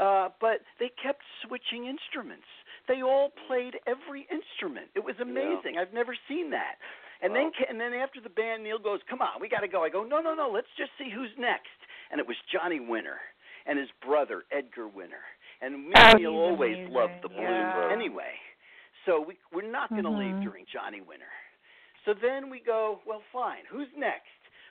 uh, 0.00 0.28
but 0.40 0.60
they 0.78 0.90
kept 1.02 1.22
switching 1.44 1.86
instruments. 1.86 2.46
They 2.88 3.02
all 3.02 3.30
played 3.46 3.78
every 3.86 4.26
instrument. 4.32 4.88
It 4.94 5.04
was 5.04 5.14
amazing. 5.20 5.76
I've 5.78 5.92
never 5.92 6.16
seen 6.26 6.50
that. 6.50 6.76
And 7.20 7.34
then 7.34 7.44
Wow. 7.46 7.52
ca- 7.58 7.66
and 7.68 7.80
then 7.80 7.92
after 7.94 8.20
the 8.20 8.30
band, 8.30 8.62
Neil 8.64 8.78
goes, 8.78 9.02
"Come 9.04 9.20
on, 9.20 9.40
we 9.40 9.48
got 9.48 9.60
to 9.60 9.68
go." 9.68 9.84
I 9.84 9.88
go, 9.90 10.04
"No, 10.04 10.20
no, 10.20 10.34
no. 10.34 10.48
Let's 10.48 10.70
just 10.76 10.90
see 10.98 11.10
who's 11.10 11.36
next." 11.36 11.68
And 12.10 12.20
it 12.20 12.26
was 12.26 12.36
Johnny 12.50 12.80
Winter 12.80 13.20
and 13.66 13.78
his 13.78 13.90
brother 14.00 14.44
Edgar 14.50 14.88
Winter. 14.88 15.22
And 15.60 15.86
me 15.88 15.92
Oh, 15.96 16.10
and 16.10 16.18
Neil 16.20 16.32
always 16.34 16.76
amazing. 16.76 16.94
loved 16.94 17.22
the 17.22 17.28
blues 17.28 17.42
Yeah. 17.44 17.88
anyway. 17.92 18.38
So 19.04 19.20
we 19.20 19.36
we're 19.52 19.62
not 19.62 19.90
going 19.90 20.04
to 20.04 20.10
leave 20.10 20.36
Mhm. 20.36 20.42
during 20.42 20.64
Johnny 20.66 21.00
Winter. 21.00 21.30
So 22.04 22.14
then 22.14 22.48
we 22.48 22.60
go, 22.60 23.02
well, 23.04 23.20
fine. 23.32 23.64
Who's 23.66 23.92
next? 23.96 24.28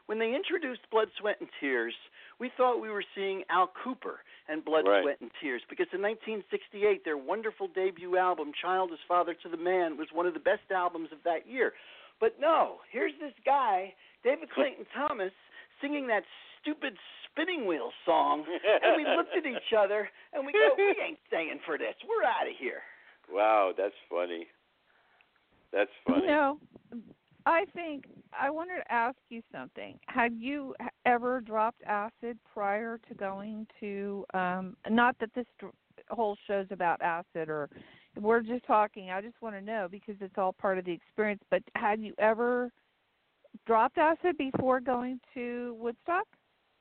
When 0.07 0.19
they 0.19 0.33
introduced 0.33 0.81
Blood, 0.89 1.09
Sweat, 1.19 1.37
and 1.39 1.49
Tears, 1.59 1.93
we 2.39 2.49
thought 2.55 2.81
we 2.81 2.89
were 2.89 3.03
seeing 3.15 3.43
Al 3.49 3.67
Kooper 3.67 4.23
and 4.47 4.63
Blood, 4.63 4.87
Right. 4.87 5.03
Sweat, 5.03 5.17
and 5.21 5.31
Tears 5.41 5.61
because 5.69 5.87
in 5.93 6.01
1968, 6.01 7.03
their 7.03 7.17
wonderful 7.17 7.67
debut 7.67 8.17
album, 8.17 8.51
Child 8.59 8.91
is 8.93 8.99
Father 9.07 9.35
to 9.43 9.49
the 9.49 9.57
Man, 9.57 9.97
was 9.97 10.07
one 10.13 10.25
of 10.25 10.33
the 10.33 10.39
best 10.39 10.63
albums 10.73 11.09
of 11.11 11.19
that 11.25 11.47
year. 11.47 11.73
But 12.19 12.39
no, 12.39 12.77
here's 12.91 13.13
this 13.19 13.33
guy, 13.45 13.93
David 14.23 14.49
Clayton 14.49 14.85
Thomas, 14.95 15.31
singing 15.81 16.07
that 16.07 16.23
stupid 16.61 16.93
spinning 17.29 17.67
wheel 17.67 17.91
song, 18.05 18.45
and 18.83 18.95
we 18.95 19.03
looked 19.05 19.35
at 19.37 19.45
each 19.45 19.71
other 19.77 20.09
and 20.33 20.45
we 20.45 20.53
go, 20.53 20.69
we 20.77 20.95
ain't 21.05 21.19
staying 21.27 21.59
for 21.65 21.77
this. 21.77 21.93
We're 22.07 22.23
out 22.25 22.47
of 22.49 22.55
here. 22.57 22.81
Wow, 23.29 23.73
that's 23.77 23.93
funny. 24.09 24.47
That's 25.71 25.91
funny. 26.07 26.21
You 26.21 26.27
know, 26.27 26.57
I 27.45 27.65
think 27.75 28.05
I 28.37 28.49
wanted 28.49 28.77
to 28.77 28.91
ask 28.91 29.17
you 29.29 29.41
something. 29.51 29.99
Had 30.07 30.33
you 30.37 30.75
ever 31.05 31.41
dropped 31.41 31.81
acid 31.83 32.37
prior 32.53 32.99
to 33.07 33.13
going 33.15 33.67
to? 33.79 34.25
um 34.33 34.75
Not 34.89 35.17
that 35.19 35.33
this 35.33 35.45
whole 36.09 36.37
show's 36.47 36.67
about 36.71 37.01
acid, 37.01 37.49
or 37.49 37.69
we're 38.19 38.41
just 38.41 38.65
talking. 38.65 39.11
I 39.11 39.21
just 39.21 39.41
want 39.41 39.55
to 39.55 39.61
know 39.61 39.87
because 39.89 40.15
it's 40.21 40.37
all 40.37 40.53
part 40.53 40.77
of 40.77 40.85
the 40.85 40.91
experience. 40.91 41.41
But 41.49 41.63
had 41.75 41.99
you 41.99 42.13
ever 42.17 42.71
dropped 43.65 43.97
acid 43.97 44.37
before 44.37 44.79
going 44.79 45.19
to 45.33 45.75
Woodstock, 45.79 46.25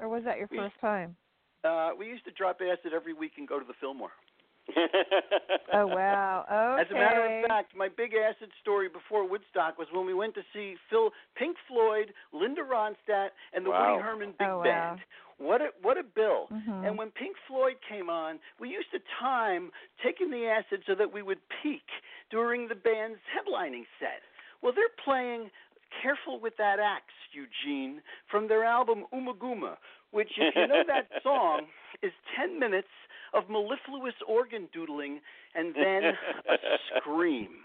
or 0.01 0.09
was 0.09 0.25
that 0.25 0.39
your 0.39 0.49
We- 0.51 0.59
first 0.59 0.79
time? 0.81 1.17
Uh, 1.65 1.91
we 1.99 2.07
used 2.07 2.25
to 2.25 2.31
drop 2.33 2.61
acid 2.61 2.93
every 2.95 3.13
week 3.13 3.33
and 3.39 3.49
go 3.49 3.59
to 3.59 3.65
the 3.65 3.75
Fillmore. 3.81 4.13
Oh 5.73 5.87
wow! 5.87 6.45
Okay. 6.47 6.83
As 6.83 6.91
a 6.91 6.95
matter 6.95 7.25
of 7.25 7.49
fact, 7.49 7.77
my 7.77 7.89
big 7.89 8.13
acid 8.15 8.51
story 8.61 8.89
before 8.89 9.29
Woodstock 9.29 9.79
was 9.79 9.89
when 9.93 10.07
we 10.07 10.15
went 10.15 10.35
to 10.35 10.43
see 10.53 10.75
Phil, 10.91 11.11
Pink 11.37 11.57
Floyd, 11.69 12.13
Linda 12.33 12.63
Ronstadt, 12.63 13.31
and 13.53 13.65
the 13.67 13.71
Wow. 13.71 13.95
Woody 13.97 14.03
Herman 14.03 14.35
Big 14.39 14.49
Oh, 14.49 14.59
wow. 14.59 14.97
What 15.39 15.61
a 15.61 15.69
what 15.83 15.99
a 15.99 16.03
bill! 16.03 16.49
Mhm. 16.53 16.87
And 16.87 16.99
when 16.99 17.11
Pink 17.11 17.37
Floyd 17.47 17.77
came 17.89 18.09
on, 18.09 18.39
we 18.59 18.69
used 18.71 18.91
to 18.93 19.01
time 19.21 19.71
taking 20.03 20.31
the 20.31 20.47
acid 20.47 20.83
so 20.87 20.95
that 20.95 21.13
we 21.13 21.21
would 21.23 21.41
peak 21.63 21.85
during 22.31 22.69
the 22.69 22.75
band's 22.75 23.21
headlining 23.35 23.87
set. 24.01 24.23
Well, 24.63 24.73
they're 24.73 24.89
playing 25.05 25.51
"Careful 26.03 26.41
with 26.41 26.57
That 26.57 26.79
Axe," 26.81 27.13
Eugene, 27.33 28.01
from 28.31 28.49
their 28.49 28.65
album 28.65 29.05
Ummagumma, 29.13 29.77
which, 30.11 30.33
if 30.39 30.55
you 30.57 30.67
know 30.67 30.83
that 30.87 31.09
song, 31.23 31.67
is 32.03 32.13
ten 32.35 32.59
minutes 32.59 32.89
of 33.35 33.49
mellifluous 33.51 34.15
organ 34.27 34.69
doodling 34.73 35.21
and 35.55 35.75
then 35.75 36.03
a 36.49 36.57
scream. 37.01 37.65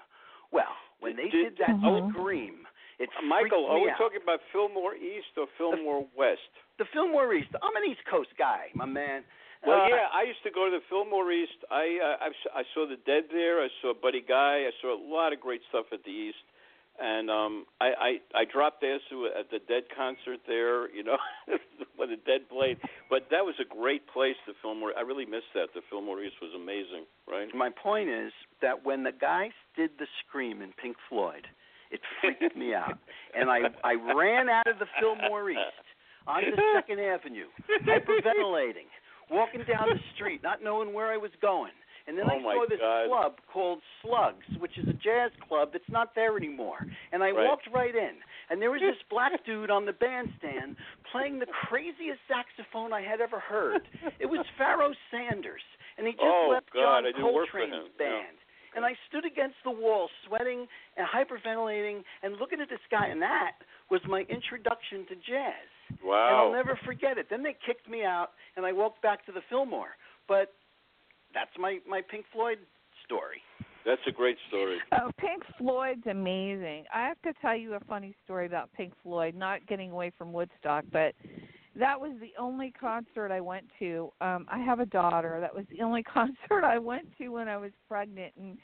Well, 0.52 0.74
when 1.00 1.16
they 1.16 1.30
did 1.30 1.58
that 1.60 1.70
Mhm. 1.70 2.12
scream, 2.14 2.68
it 3.00 3.10
Michael, 3.26 3.66
are 3.68 3.80
we 3.80 3.90
out. 3.90 3.98
talking 3.98 4.22
about 4.22 4.42
Fillmore 4.52 4.96
East 4.96 5.34
or 5.38 5.48
Fillmore 5.58 6.08
West? 6.16 6.42
the 6.78 6.86
Fillmore 6.94 7.34
East. 7.34 7.50
I'm 7.62 7.76
an 7.76 7.84
East 7.90 8.02
Coast 8.10 8.30
guy, 8.38 8.70
my 8.74 8.86
man. 8.86 9.24
Well, 9.66 9.82
Uh, 9.82 9.88
yeah, 9.90 10.08
I 10.12 10.24
used 10.24 10.42
to 10.44 10.50
go 10.52 10.66
to 10.66 10.72
the 10.72 10.82
Fillmore 10.90 11.32
East. 11.32 11.58
I 11.70 12.00
uh, 12.02 12.18
I, 12.26 12.28
s- 12.30 12.54
I 12.56 12.64
saw 12.74 12.86
the 12.88 12.98
Dead 13.06 13.26
there. 13.32 13.62
I 13.62 13.70
saw 13.82 13.94
Buddy 13.94 14.22
Guy. 14.22 14.66
I 14.66 14.72
saw 14.82 14.94
a 14.94 14.98
lot 14.98 15.34
of 15.34 15.40
great 15.40 15.62
stuff 15.70 15.86
at 15.94 16.04
the 16.04 16.10
East, 16.10 16.42
and 17.02 17.30
um, 17.30 17.66
I, 17.80 18.20
I 18.36 18.42
I 18.42 18.46
dropped 18.46 18.84
acid 18.84 19.18
at 19.38 19.50
the 19.50 19.60
Dead 19.68 19.84
concert 19.96 20.40
there. 20.48 20.90
You 20.94 21.04
know, 21.04 21.18
when 21.96 22.10
the 22.10 22.18
Dead 22.18 22.48
played. 22.50 22.78
But 23.10 23.28
that 23.32 23.42
was 23.42 23.56
a 23.60 23.66
great 23.66 24.08
place. 24.08 24.36
The 24.46 24.54
Fillmore. 24.62 24.94
I 24.98 25.02
really 25.02 25.26
missed 25.26 25.52
that. 25.56 25.70
The 25.74 25.82
Fillmore 25.90 26.22
East 26.22 26.36
was 26.42 26.52
amazing. 26.56 27.06
Right. 27.28 27.48
My 27.56 27.70
point 27.70 28.10
is 28.10 28.32
that 28.62 28.86
when 28.86 29.04
the 29.04 29.12
guys 29.12 29.52
did 29.76 29.92
the 29.98 30.08
scream 30.22 30.62
in 30.62 30.72
Pink 30.82 30.96
Floyd, 31.10 31.48
it 31.90 32.02
freaked 32.22 32.56
me 32.56 32.74
out, 32.74 32.98
and 33.36 33.50
I 33.50 33.74
I 33.84 33.94
ran 33.94 34.50
out 34.50 34.68
of 34.68 34.78
the 34.80 34.88
Fillmore 35.00 35.50
East 35.50 35.60
onto 36.28 36.52
Second 36.76 37.00
Avenue, 37.00 37.50
hyperventilating, 37.88 38.90
walking 39.30 39.64
down 39.68 39.90
the 39.90 40.00
street, 40.16 40.42
not 40.44 40.64
knowing 40.64 40.94
where 40.94 41.12
I 41.12 41.18
was 41.18 41.32
going. 41.42 41.72
And 42.08 42.18
then 42.18 42.26
Oh, 42.28 42.34
I 42.34 42.42
saw 42.42 42.66
this 42.68 42.80
God. 42.80 43.08
club 43.08 43.34
called 43.52 43.82
Slugs, 44.02 44.46
which 44.60 44.78
is 44.78 44.88
a 44.88 44.94
jazz 44.94 45.32
club 45.48 45.70
that's 45.72 45.90
not 45.90 46.16
there 46.16 46.36
anymore. 46.38 46.86
And 47.12 47.24
I 47.24 47.32
Right. 47.32 47.48
walked 47.48 47.68
right 47.68 47.96
in, 47.96 48.16
and 48.50 48.62
there 48.62 48.72
was 48.72 48.82
this 48.82 48.98
black 49.10 49.44
dude 49.46 49.70
on 49.70 49.86
the 49.86 49.94
bandstand 49.94 50.76
playing 51.12 51.40
the 51.40 51.46
craziest 51.68 52.20
saxophone 52.28 52.92
I 52.94 53.02
had 53.02 53.22
ever 53.22 53.40
heard. 53.40 53.88
It 54.20 54.26
was 54.26 54.46
Pharoah 54.58 54.96
Sanders, 55.12 55.62
and 55.98 56.08
he 56.08 56.14
just 56.14 56.24
Oh, 56.26 56.50
left 56.50 56.72
God, 56.72 56.82
John 56.82 57.06
I 57.06 57.12
didn't 57.12 57.34
work 57.34 57.50
for 57.50 57.60
Coltrane's 57.60 57.74
him. 57.86 57.92
Yeah. 58.00 58.06
band. 58.24 58.38
And 58.74 58.86
I 58.86 58.96
stood 59.10 59.26
against 59.26 59.58
the 59.66 59.72
wall, 59.72 60.10
sweating 60.26 60.66
and 60.96 61.06
hyperventilating, 61.06 62.04
and 62.24 62.38
looking 62.38 62.62
at 62.62 62.70
this 62.70 62.80
guy, 62.90 63.08
and 63.08 63.22
that 63.22 63.58
was 63.90 64.00
my 64.08 64.22
introduction 64.30 65.06
to 65.08 65.16
jazz. 65.16 66.00
Wow! 66.02 66.28
And 66.28 66.36
I'll 66.38 66.52
never 66.54 66.78
forget 66.86 67.18
it. 67.18 67.28
Then 67.30 67.44
they 67.44 67.54
kicked 67.66 67.90
me 67.90 68.06
out, 68.06 68.32
and 68.56 68.66
I 68.66 68.72
walked 68.72 69.02
back 69.02 69.26
to 69.26 69.34
the 69.34 69.42
Fillmore. 69.50 69.98
But 70.28 70.54
that's 71.34 71.52
my 71.58 71.80
my 71.88 72.02
Pink 72.02 72.26
Floyd 72.34 72.58
story. 73.06 73.42
That's 73.86 74.02
a 74.08 74.12
great 74.12 74.38
story. 74.50 74.78
Oh, 74.94 75.10
Pink 75.18 75.44
Floyd's 75.58 76.06
amazing. 76.06 76.84
I 76.94 77.04
have 77.08 77.22
to 77.22 77.32
tell 77.42 77.56
you 77.56 77.76
a 77.76 77.80
funny 77.82 78.14
story 78.26 78.46
about 78.46 78.70
Pink 78.74 78.94
Floyd, 79.02 79.36
not 79.36 79.66
getting 79.66 79.90
away 79.92 80.12
from 80.18 80.34
Woodstock, 80.34 80.84
but 80.92 81.16
that 81.80 81.98
was 82.00 82.12
the 82.20 82.34
only 82.38 82.72
concert 82.78 83.32
I 83.32 83.40
went 83.40 83.66
to. 83.80 84.12
Um 84.20 84.46
I 84.50 84.60
have 84.60 84.80
a 84.82 84.86
daughter. 84.86 85.40
That 85.40 85.56
was 85.56 85.66
the 85.72 85.82
only 85.82 86.04
concert 86.18 86.64
I 86.66 86.78
went 86.78 87.08
to 87.20 87.30
when 87.30 87.48
I 87.48 87.58
was 87.58 87.72
pregnant 87.88 88.34
and 88.38 88.58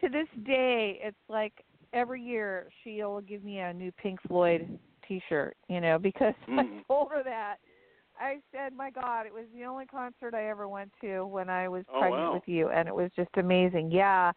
to 0.00 0.08
this 0.08 0.28
day 0.44 1.00
it's 1.02 1.16
like 1.28 1.52
every 1.92 2.22
year 2.22 2.68
she'll 2.84 3.20
give 3.22 3.42
me 3.42 3.58
a 3.58 3.72
new 3.72 3.90
Pink 3.92 4.20
Floyd 4.28 4.78
t-shirt, 5.08 5.56
you 5.68 5.80
know, 5.80 5.98
because 5.98 6.34
I 6.48 6.62
Mhm. 6.62 6.86
told 6.86 7.10
her 7.12 7.22
that 7.24 7.56
I 8.20 8.38
said, 8.52 8.72
"My 8.74 8.90
God, 8.90 9.26
it 9.26 9.32
was 9.34 9.44
the 9.54 9.64
only 9.64 9.86
concert 9.86 10.34
I 10.34 10.48
ever 10.48 10.68
went 10.68 10.92
to 11.02 11.24
when 11.26 11.48
I 11.50 11.68
was 11.68 11.84
Oh, 11.92 12.00
pregnant 12.00 12.22
wow. 12.28 12.34
with 12.34 12.46
you, 12.48 12.68
and 12.70 12.88
it 12.88 12.94
was 12.94 13.10
just 13.14 13.30
amazing." 13.36 13.90
Yeah. 13.90 14.32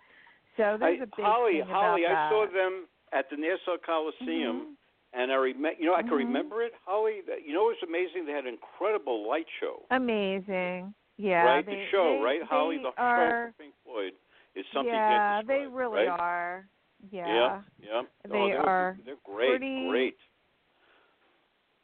So 0.57 0.77
there's 0.80 0.99
I, 0.99 1.03
a 1.03 1.07
big 1.07 1.25
Holly, 1.25 1.51
thing 1.61 1.67
Holly, 1.69 2.03
about 2.05 2.17
I 2.17 2.30
saw 2.30 2.45
them 2.51 2.88
at 3.13 3.30
the 3.30 3.38
Nassau 3.38 3.77
Coliseum, 3.86 4.57
Mhm. 4.61 4.75
and 5.13 5.32
I 5.32 5.36
remember. 5.36 5.80
You 5.80 5.86
know, 5.88 5.95
I 5.95 6.01
can 6.01 6.11
Mhm. 6.11 6.17
remember 6.17 6.61
it, 6.63 6.73
Holly. 6.86 7.21
That, 7.21 7.43
you 7.45 7.53
know, 7.53 7.69
it 7.69 7.80
was 7.80 7.84
amazing. 7.84 8.25
They 8.25 8.34
had 8.34 8.45
an 8.45 8.53
incredible 8.53 9.27
light 9.27 9.47
show. 9.59 9.86
Amazing. 9.91 10.93
Yeah. 11.17 11.43
right, 11.43 11.65
they, 11.65 11.75
the 11.75 11.86
show, 11.88 12.17
they, 12.17 12.23
right, 12.23 12.43
Holly. 12.43 12.77
The 12.77 12.93
are, 12.97 13.47
show 13.47 13.51
for 13.51 13.63
Pink 13.63 13.73
Floyd 13.84 14.13
is 14.55 14.65
something 14.73 14.93
Yeah, 14.93 15.41
they 15.41 15.65
really 15.67 16.07
right? 16.07 16.19
are. 16.19 16.65
Yeah. 17.11 17.27
Yeah, 17.27 17.61
yeah. 17.80 18.01
They 18.27 18.38
oh, 18.38 18.47
they're, 18.47 18.59
are 18.65 18.97
They're 19.05 19.15
great, 19.25 19.49
pretty- 19.49 19.88
great. 19.89 20.17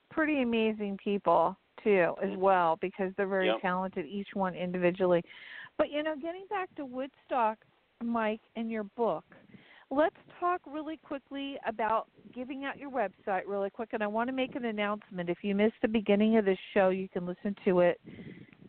Pretty 0.09 0.41
amazing 0.41 0.97
people 0.97 1.57
too, 1.85 2.15
as 2.21 2.35
well, 2.37 2.77
because 2.81 3.13
they're 3.15 3.27
very 3.27 3.47
Yep. 3.47 3.61
talented, 3.61 4.05
each 4.05 4.29
one 4.33 4.55
individually. 4.55 5.23
But 5.77 5.91
you 5.91 6.03
know, 6.03 6.15
getting 6.15 6.45
back 6.49 6.73
to 6.75 6.85
Woodstock, 6.85 7.57
Mike, 8.03 8.41
and 8.55 8.69
your 8.69 8.83
book, 8.83 9.23
let's 9.91 10.15
talk 10.39 10.61
really 10.65 10.97
quickly 10.97 11.57
about 11.65 12.07
giving 12.33 12.65
out 12.65 12.77
your 12.77 12.89
website 12.89 13.43
really 13.47 13.69
quick. 13.69 13.89
And 13.93 14.03
I 14.03 14.07
want 14.07 14.27
to 14.27 14.33
make 14.33 14.55
an 14.55 14.65
announcement. 14.65 15.29
If 15.29 15.37
you 15.43 15.55
missed 15.55 15.75
the 15.81 15.87
beginning 15.87 16.37
of 16.37 16.45
this 16.45 16.57
show, 16.73 16.89
you 16.89 17.07
can 17.07 17.25
listen 17.25 17.55
to 17.65 17.79
it 17.81 18.01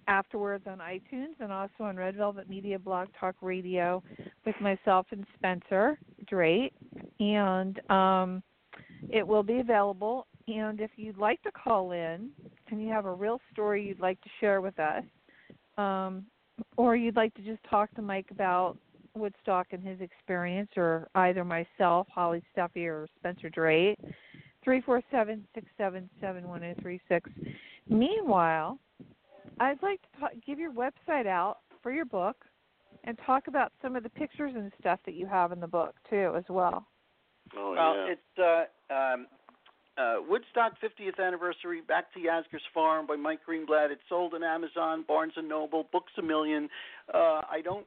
afterwards 0.09 0.64
on 0.67 0.79
iTunes 0.79 1.35
and 1.41 1.51
also 1.53 1.83
on 1.85 1.97
Red 1.97 2.17
Velvet 2.17 2.49
Media 2.49 2.79
Blog 2.79 3.09
Talk 3.19 3.35
Radio 3.41 4.03
with 4.45 4.55
myself 4.61 5.07
and 5.11 5.27
Spencer 5.35 5.99
Drake. 6.29 6.73
And 7.19 7.81
um, 7.91 8.43
it 9.11 9.27
will 9.27 9.43
be 9.43 9.59
available. 9.59 10.27
And 10.49 10.81
if 10.81 10.91
you'd 10.97 11.19
like 11.19 11.43
to 11.43 11.51
call 11.51 11.93
in 11.93 12.31
and 12.71 12.81
you 12.81 12.89
have 12.89 13.05
a 13.05 13.13
real 13.13 13.41
story 13.53 13.87
you'd 13.87 14.01
like 14.01 14.21
to 14.23 14.31
share 14.41 14.61
with 14.61 14.79
us, 14.79 15.03
um, 15.77 16.25
or 16.77 16.97
you'd 16.97 17.17
like 17.17 17.35
to 17.35 17.43
just 17.43 17.63
talk 17.69 17.93
to 17.95 18.03
Mike 18.03 18.27
about 18.31 18.77
Woodstock 19.15 19.69
and 19.73 19.83
his 19.83 20.01
experience, 20.01 20.71
or 20.77 21.09
either 21.17 21.45
myself, 21.45 22.07
Holly 22.11 22.43
Steffi, 22.55 22.87
or 22.87 23.09
Spencer 23.19 23.49
Drake, 23.49 23.99
three 24.63 24.81
four 24.83 25.03
seven 25.11 25.47
six 25.55 25.67
seven 25.77 26.09
seven 26.21 26.47
one 26.49 26.61
zero 26.61 26.75
three 26.81 27.01
six. 27.09 27.29
Meanwhile, 27.89 28.79
I'd 29.59 29.83
like 29.83 30.01
to 30.03 30.21
talk, 30.21 30.31
give 30.47 30.59
your 30.59 30.73
website 30.73 31.27
out 31.27 31.59
for 31.83 31.93
your 31.93 32.05
book 32.05 32.45
and 33.05 33.19
talk 33.25 33.49
about 33.49 33.73
some 33.81 33.97
of 33.97 34.03
the 34.03 34.11
pictures 34.11 34.53
and 34.55 34.71
stuff 34.81 35.01
that 35.07 35.15
you 35.15 35.27
have 35.27 35.53
in 35.53 35.61
the 35.61 35.67
book 35.67 35.95
too, 36.11 36.35
as 36.37 36.45
well. 36.49 36.87
Oh 37.57 37.73
well, 37.73 37.95
yeah. 37.95 38.13
it's 38.13 38.69
uh, 38.91 38.95
um, 38.95 39.27
uh, 39.99 40.17
Woodstock 40.29 40.75
50th 40.83 41.19
anniversary, 41.25 41.81
Back 41.87 42.13
to 42.15 42.21
Yasgur's 42.21 42.63
Farm 42.75 43.07
by 43.07 43.17
Mike 43.17 43.41
Greenblatt. 43.49 43.91
It's 43.91 44.03
sold 44.09 44.35
on 44.35 44.43
Amazon, 44.45 45.05
Barnes 45.07 45.33
and 45.37 45.49
Noble, 45.49 45.87
Books 45.93 46.13
a 46.19 46.23
Million. 46.23 46.69
Uh, 47.13 47.43
I 47.51 47.61
don't. 47.65 47.87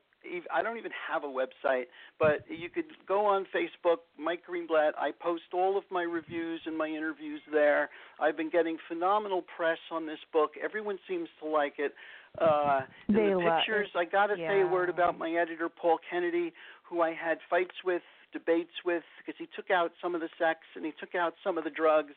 I 0.53 0.61
don't 0.61 0.77
even 0.77 0.91
have 1.09 1.23
a 1.23 1.27
website, 1.27 1.85
but 2.19 2.43
you 2.49 2.69
could 2.69 2.83
go 3.07 3.25
on 3.25 3.45
Facebook, 3.55 3.99
Mike 4.17 4.41
Greenblatt. 4.45 4.91
I 4.97 5.11
post 5.17 5.43
all 5.53 5.77
of 5.77 5.85
my 5.89 6.03
reviews 6.03 6.59
and 6.65 6.77
my 6.77 6.87
interviews 6.87 7.39
there. 7.53 7.89
I've 8.19 8.35
been 8.35 8.49
getting 8.49 8.77
phenomenal 8.89 9.45
press 9.55 9.77
on 9.91 10.05
this 10.05 10.19
book. 10.33 10.51
Everyone 10.61 10.99
seems 11.07 11.29
to 11.41 11.47
like 11.47 11.75
it. 11.77 11.93
Uh, 12.37 12.81
They 13.07 13.13
the 13.13 13.39
pictures, 13.59 13.87
I 13.95 14.03
got 14.03 14.27
to 14.27 14.35
say 14.35 14.59
a 14.61 14.67
word 14.67 14.89
about 14.89 15.17
my 15.17 15.31
editor, 15.31 15.69
Paul 15.69 15.99
Kennedy, 16.11 16.51
who 16.83 16.99
I 16.99 17.13
had 17.13 17.37
fights 17.49 17.75
with, 17.85 18.01
debates 18.33 18.73
with, 18.85 19.03
because 19.19 19.37
he 19.37 19.47
took 19.55 19.71
out 19.71 19.91
some 20.01 20.15
of 20.15 20.21
the 20.21 20.29
sex 20.37 20.59
and 20.75 20.85
he 20.85 20.93
took 20.99 21.15
out 21.15 21.33
some 21.43 21.57
of 21.57 21.63
the 21.63 21.69
drugs. 21.71 22.13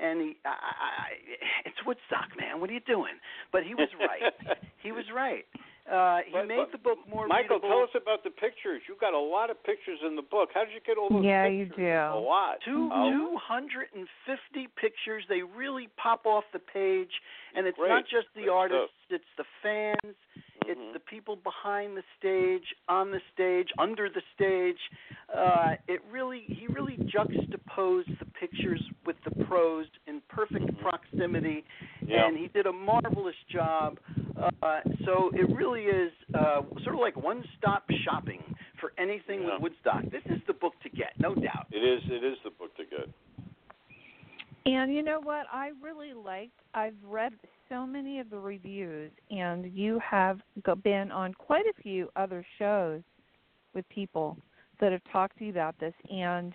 And 0.00 0.20
he, 0.20 0.36
I, 0.46 0.48
I, 0.48 0.52
I- 0.54 1.68
it's 1.68 1.76
Woodstock, 1.84 2.30
man. 2.38 2.60
What 2.60 2.70
are 2.70 2.72
you 2.72 2.80
doing? 2.86 3.14
But 3.52 3.64
he 3.64 3.74
was 3.74 3.88
right. 3.98 4.32
he 4.82 4.92
was 4.92 5.04
right. 5.14 5.44
Uh, 5.90 6.22
he 6.24 6.30
But- 6.32 6.46
made 6.46 6.56
but 6.62 6.70
the 6.70 6.78
book 6.78 6.98
more 7.10 7.26
Michael, 7.26 7.58
readable. 7.58 7.68
tell 7.68 7.82
us 7.82 7.94
about 8.00 8.22
the 8.22 8.30
pictures. 8.30 8.80
You 8.88 8.94
got 9.00 9.12
a 9.14 9.18
lot 9.18 9.50
of 9.50 9.58
pictures 9.64 9.98
in 10.06 10.14
the 10.14 10.22
book. 10.22 10.50
How 10.54 10.64
did 10.64 10.72
you 10.72 10.80
get 10.86 10.96
all 10.96 11.10
those 11.10 11.24
Yeah, 11.24 11.46
you 11.50 11.66
do. 11.66 11.82
A 11.82 12.14
lot. 12.14 12.58
Two 12.64 12.88
Oh. 12.92 13.10
two 13.10 13.36
hundred 13.42 13.88
and 13.96 14.06
fifty 14.24 14.68
pictures. 14.78 15.24
They 15.28 15.42
really 15.42 15.88
pop 15.98 16.24
off 16.24 16.44
the 16.52 16.60
page, 16.62 17.10
and 17.56 17.66
it's 17.66 17.76
Great. 17.76 17.88
not 17.90 18.04
just 18.06 18.28
the 18.36 18.42
Great 18.46 18.54
artists; 18.54 18.94
it's 19.10 19.32
the 19.36 19.44
fans. 19.62 20.14
It's 20.70 20.92
the 20.92 21.00
people 21.00 21.36
behind 21.36 21.96
the 21.96 22.02
stage, 22.18 22.64
on 22.88 23.10
the 23.10 23.20
stage, 23.34 23.68
under 23.78 24.08
the 24.08 24.22
stage. 24.34 24.78
Uh, 25.34 25.74
it 25.88 26.00
really 26.10 26.44
he 26.46 26.66
really 26.68 26.96
juxtaposed 27.10 28.08
the 28.20 28.26
pictures 28.38 28.82
with 29.04 29.16
the 29.24 29.44
prose 29.44 29.86
in 30.06 30.20
perfect 30.28 30.64
Mhm. 30.66 30.80
proximity, 30.80 31.64
Yeah. 32.06 32.26
and 32.26 32.36
he 32.36 32.46
did 32.48 32.66
a 32.66 32.72
marvelous 32.72 33.36
job. 33.48 33.98
Uh, 34.62 34.80
so 35.04 35.30
it 35.34 35.48
really 35.50 35.84
is 35.84 36.12
uh, 36.34 36.62
sort 36.84 36.94
of 36.94 37.00
like 37.00 37.16
one-stop 37.16 37.84
shopping 38.04 38.42
for 38.80 38.92
anything 38.96 39.42
Yeah. 39.42 39.54
with 39.54 39.62
Woodstock. 39.62 40.04
This 40.04 40.24
is 40.26 40.40
the 40.46 40.54
book 40.54 40.74
to 40.82 40.88
get, 40.88 41.18
no 41.18 41.34
doubt. 41.34 41.66
It 41.70 41.82
is. 41.82 42.02
It 42.10 42.24
is 42.24 42.38
the 42.44 42.50
book 42.50 42.74
to 42.76 42.84
get. 42.84 43.08
And 44.66 44.94
you 44.94 45.02
know 45.02 45.20
what? 45.20 45.46
I 45.52 45.72
really 45.82 46.12
liked. 46.12 46.58
I've 46.74 46.96
read 47.02 47.32
so 47.70 47.86
many 47.86 48.18
of 48.18 48.28
the 48.28 48.38
reviews, 48.38 49.12
and 49.30 49.72
you 49.72 49.98
have 50.00 50.40
been 50.82 51.10
on 51.10 51.32
quite 51.32 51.64
a 51.66 51.82
few 51.82 52.08
other 52.16 52.44
shows 52.58 53.00
with 53.74 53.88
people 53.88 54.36
that 54.80 54.92
have 54.92 55.00
talked 55.12 55.38
to 55.38 55.44
you 55.44 55.50
about 55.50 55.78
this, 55.78 55.94
and 56.10 56.52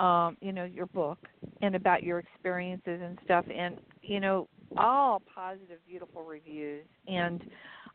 um, 0.00 0.36
you 0.40 0.52
know 0.52 0.64
your 0.64 0.86
book 0.86 1.18
and 1.60 1.74
about 1.74 2.02
your 2.02 2.18
experiences 2.18 3.00
and 3.02 3.18
stuff, 3.24 3.44
and 3.54 3.76
you 4.02 4.18
know 4.18 4.48
all 4.76 5.22
positive, 5.32 5.78
beautiful 5.86 6.22
reviews. 6.22 6.86
And 7.06 7.44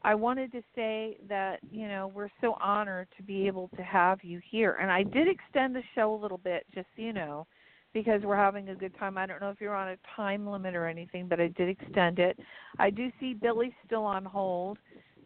I 0.03 0.13
wanted 0.15 0.51
to 0.51 0.61
say 0.75 1.17
that 1.27 1.59
you 1.71 1.87
know 1.87 2.11
we're 2.13 2.29
so 2.39 2.55
honored 2.61 3.07
to 3.17 3.23
be 3.23 3.47
able 3.47 3.69
to 3.75 3.81
have 3.81 4.23
you 4.23 4.39
here, 4.49 4.77
and 4.79 4.91
I 4.91 5.03
did 5.03 5.27
extend 5.27 5.75
the 5.75 5.83
show 5.95 6.13
a 6.13 6.21
little 6.21 6.37
bit, 6.37 6.65
just 6.73 6.87
so 6.95 7.01
you 7.01 7.13
know 7.13 7.47
because 7.93 8.21
we're 8.23 8.35
having 8.35 8.69
a 8.69 8.75
good 8.75 8.97
time. 8.97 9.17
I 9.17 9.25
don't 9.25 9.41
know 9.41 9.49
if 9.49 9.59
you're 9.59 9.75
on 9.75 9.89
a 9.89 9.97
time 10.15 10.47
limit 10.47 10.75
or 10.75 10.87
anything, 10.87 11.27
but 11.27 11.39
I 11.39 11.47
did 11.47 11.69
extend 11.69 12.19
it. 12.19 12.37
I 12.77 12.89
do 12.89 13.11
see 13.19 13.33
Billy 13.33 13.73
still 13.85 14.03
on 14.03 14.25
hold. 14.25 14.77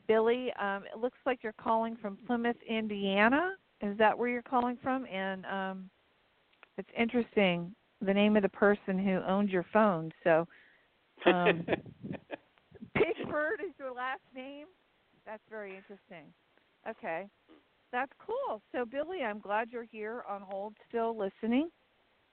Billy, 0.08 0.52
um, 0.60 0.84
it 0.94 1.00
looks 1.00 1.18
like 1.26 1.40
you're 1.44 1.54
calling 1.54 1.98
from 2.02 2.18
Plymouth, 2.28 2.58
Indiana. 2.68 3.52
Is 3.82 3.98
that 3.98 4.18
where 4.18 4.30
you're 4.30 4.42
calling 4.42 4.78
from? 4.82 5.06
And 5.06 5.46
um, 5.46 5.90
it's 6.78 6.90
interesting 6.98 7.74
the 8.02 8.14
name 8.14 8.36
of 8.36 8.44
the 8.44 8.50
person 8.50 8.98
who 8.98 9.22
owned 9.28 9.50
your 9.50 9.66
phone. 9.72 10.12
So, 10.24 10.48
um, 11.26 11.66
Pitchford 12.98 13.62
is 13.66 13.74
your 13.80 13.94
last 13.94 14.22
name. 14.36 14.68
That's 15.26 15.44
very 15.50 15.76
interesting. 15.76 16.34
Okay, 16.88 17.28
that's 17.94 18.12
cool. 18.20 18.62
So, 18.74 18.86
Billy, 18.86 19.24
I'm 19.24 19.40
glad 19.40 19.70
you're 19.72 19.84
here 19.84 20.24
on 20.28 20.42
hold, 20.42 20.74
still 20.90 21.18
listening 21.18 21.70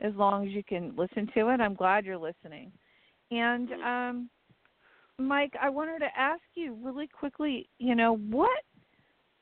as 0.01 0.14
long 0.14 0.46
as 0.46 0.53
you 0.53 0.62
can 0.64 0.94
listen 0.96 1.28
to 1.34 1.48
it. 1.48 1.61
I'm 1.61 1.74
glad 1.74 2.05
you're 2.05 2.18
listening. 2.18 2.72
And 3.30 3.68
Mm-hmm. 3.68 3.82
um 3.82 4.30
Mike, 5.18 5.53
I 5.61 5.68
wanted 5.68 5.98
to 5.98 6.09
ask 6.16 6.40
you 6.55 6.74
really 6.82 7.07
quickly, 7.07 7.68
you 7.78 7.94
know, 7.94 8.16
what 8.16 8.62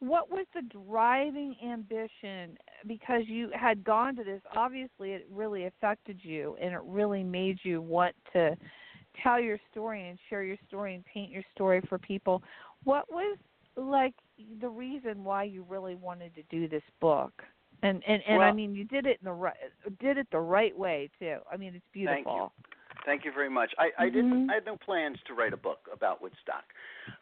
what 0.00 0.30
was 0.30 0.46
the 0.54 0.62
driving 0.86 1.56
ambition 1.64 2.56
because 2.86 3.22
you 3.26 3.50
had 3.52 3.82
gone 3.82 4.14
to 4.14 4.22
this 4.22 4.40
obviously 4.56 5.12
it 5.12 5.26
really 5.30 5.66
affected 5.66 6.20
you 6.22 6.56
and 6.60 6.72
it 6.72 6.80
really 6.84 7.24
made 7.24 7.58
you 7.64 7.82
want 7.82 8.14
to 8.32 8.56
tell 9.22 9.40
your 9.40 9.58
story 9.72 10.08
and 10.08 10.18
share 10.30 10.44
your 10.44 10.56
story 10.68 10.94
and 10.94 11.04
paint 11.04 11.30
your 11.32 11.42
story 11.52 11.82
for 11.88 11.98
people 11.98 12.42
what 12.84 13.10
was 13.10 13.36
like 13.76 14.14
the 14.60 14.68
reason 14.68 15.24
why 15.24 15.42
you 15.42 15.66
really 15.68 15.96
wanted 15.96 16.32
to 16.34 16.42
do 16.44 16.68
this 16.68 16.82
book 17.00 17.32
and 17.82 18.02
and 18.06 18.22
and 18.26 18.42
i 18.42 18.50
mean 18.52 18.74
you 18.74 18.84
did 18.84 19.06
it 19.06 19.18
in 19.20 19.24
the 19.24 19.32
right 19.32 19.56
did 20.00 20.18
it 20.18 20.26
the 20.32 20.38
right 20.40 20.76
way 20.76 21.08
too 21.18 21.36
i 21.52 21.56
mean 21.56 21.74
it's 21.74 21.84
beautiful. 21.92 22.22
Thank 22.24 22.36
you. 22.36 22.50
Thank 23.06 23.24
you 23.24 23.32
very 23.32 23.48
much. 23.48 23.72
I, 23.78 23.88
I 23.96 24.08
didn't. 24.10 24.48
Mhm. 24.48 24.50
I 24.50 24.54
had 24.54 24.66
no 24.66 24.76
plans 24.76 25.16
to 25.28 25.32
write 25.32 25.54
a 25.54 25.56
book 25.56 25.88
about 25.90 26.20
Woodstock. 26.20 26.64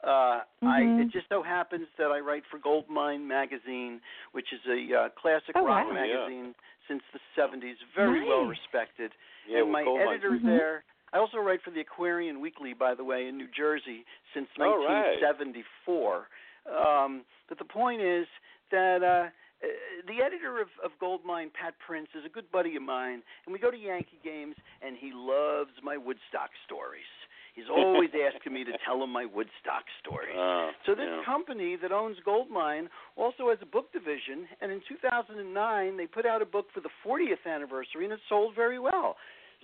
Uh, 0.02 0.40
I 0.62 0.80
Mhm. 0.82 1.02
it 1.02 1.10
just 1.12 1.28
so 1.28 1.42
happens 1.42 1.86
that 1.98 2.10
I 2.10 2.18
write 2.18 2.44
for 2.50 2.58
Goldmine 2.58 3.28
magazine, 3.28 4.00
which 4.32 4.52
is 4.52 4.60
a 4.66 4.94
uh, 4.94 5.08
classic 5.10 5.54
Oh, 5.54 5.64
rock 5.64 5.86
wow. 5.86 5.92
Yeah. 5.94 6.00
magazine 6.00 6.54
since 6.88 7.02
the 7.12 7.20
'70s. 7.36 7.76
Very 7.94 8.20
Nice. 8.20 8.28
well 8.28 8.46
respected. 8.46 9.12
Yeah, 9.46 9.60
and 9.60 9.70
my 9.70 9.84
gold 9.84 10.00
mines. 10.00 10.10
editor 10.24 10.30
Mhm. 10.40 10.42
there. 10.58 10.84
I 11.12 11.18
also 11.18 11.38
write 11.38 11.62
for 11.62 11.70
the 11.70 11.80
Aquarian 11.82 12.40
Weekly, 12.40 12.72
by 12.72 12.94
the 12.94 13.04
way, 13.04 13.28
in 13.28 13.36
New 13.36 13.48
Jersey 13.48 14.04
since 14.32 14.48
All 14.58 14.78
right. 14.78 15.20
1974. 15.20 16.28
Um, 16.66 17.24
but 17.48 17.58
the 17.58 17.64
point 17.64 18.00
is 18.00 18.26
that 18.70 19.04
uh, 19.04 19.28
uh, 19.62 19.66
the 20.06 20.22
editor 20.22 20.60
of, 20.60 20.68
of 20.84 20.92
Goldmine, 21.00 21.50
Pat 21.50 21.74
Prince, 21.84 22.08
is 22.14 22.24
a 22.24 22.28
good 22.28 22.50
buddy 22.52 22.76
of 22.76 22.82
mine, 22.82 23.22
and 23.44 23.52
we 23.52 23.58
go 23.58 23.70
to 23.70 23.76
Yankee 23.76 24.20
games, 24.22 24.54
and 24.84 24.96
he 24.96 25.12
loves 25.14 25.72
my 25.82 25.96
Woodstock 25.96 26.50
stories. 26.66 27.08
He's 27.54 27.70
always 27.72 28.10
asking 28.34 28.52
me 28.52 28.64
to 28.64 28.72
tell 28.84 29.02
him 29.02 29.10
my 29.10 29.24
Woodstock 29.24 29.84
stories. 30.00 30.36
Uh, 30.36 30.72
So 30.84 30.94
this 30.94 31.08
yeah. 31.08 31.24
company 31.24 31.76
that 31.80 31.90
owns 31.90 32.18
Goldmine 32.24 32.88
also 33.16 33.48
has 33.48 33.58
a 33.62 33.66
book 33.66 33.92
division, 33.92 34.46
and 34.60 34.70
in 34.70 34.80
2009 34.88 35.96
they 35.96 36.06
put 36.06 36.26
out 36.26 36.42
a 36.42 36.46
book 36.46 36.66
for 36.74 36.80
the 36.80 36.92
40th 37.04 37.46
anniversary, 37.46 38.04
and 38.04 38.12
it 38.12 38.20
sold 38.28 38.54
very 38.54 38.78
well. 38.78 39.16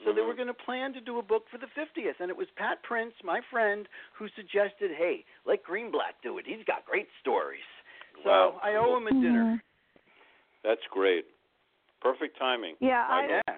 So 0.05 0.12
they 0.12 0.22
Mhm. 0.22 0.26
were 0.26 0.34
going 0.34 0.49
to 0.49 0.55
plan 0.55 0.95
to 0.95 1.01
do 1.01 1.18
a 1.18 1.22
book 1.22 1.49
for 1.51 1.59
the 1.59 1.68
50th, 1.76 2.18
and 2.18 2.30
it 2.30 2.36
was 2.36 2.49
Pat 2.57 2.82
Prince, 2.82 3.14
my 3.22 3.40
friend, 3.53 3.86
who 4.14 4.26
suggested, 4.30 4.90
"Hey, 4.90 5.24
let 5.45 5.62
Greenblatt 5.62 6.16
do 6.22 6.38
it. 6.38 6.47
He's 6.47 6.64
got 6.64 6.86
great 6.86 7.11
stories." 7.20 7.62
So 8.24 8.30
Wow. 8.30 8.61
I 8.62 8.74
owe 8.76 8.97
him 8.97 9.07
a 9.07 9.12
dinner. 9.12 9.62
That's 10.65 10.81
great. 10.91 11.25
Perfect 12.01 12.39
timing. 12.39 12.75
yeah 12.81 13.07
i 13.09 13.41
Yeah. 13.49 13.55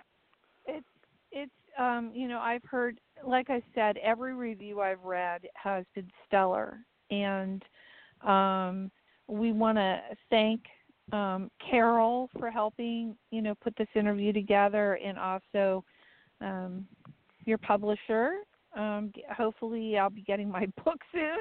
it's 0.66 0.86
it's 1.32 1.52
um 1.78 2.12
you 2.14 2.28
know 2.28 2.40
i've 2.40 2.62
heard 2.64 3.00
like 3.26 3.48
i 3.50 3.62
said 3.74 3.96
every 3.98 4.34
review 4.34 4.80
i've 4.80 5.02
read 5.02 5.42
has 5.54 5.84
been 5.94 6.08
stellar 6.26 6.78
and 7.10 7.62
um 8.22 8.90
we 9.28 9.52
want 9.52 9.76
to 9.78 10.00
thank 10.30 10.60
um 11.12 11.50
carol 11.70 12.28
for 12.38 12.50
helping 12.50 13.16
you 13.30 13.40
know 13.42 13.54
put 13.56 13.74
this 13.76 13.88
interview 13.94 14.32
together 14.32 14.98
and 15.04 15.18
also 15.18 15.84
um 16.40 16.86
your 17.46 17.58
publisher 17.58 18.32
um 18.76 19.10
g- 19.14 19.24
hopefully 19.36 19.96
i'll 19.98 20.10
be 20.10 20.22
getting 20.22 20.50
my 20.50 20.66
book 20.84 21.00
soon 21.12 21.38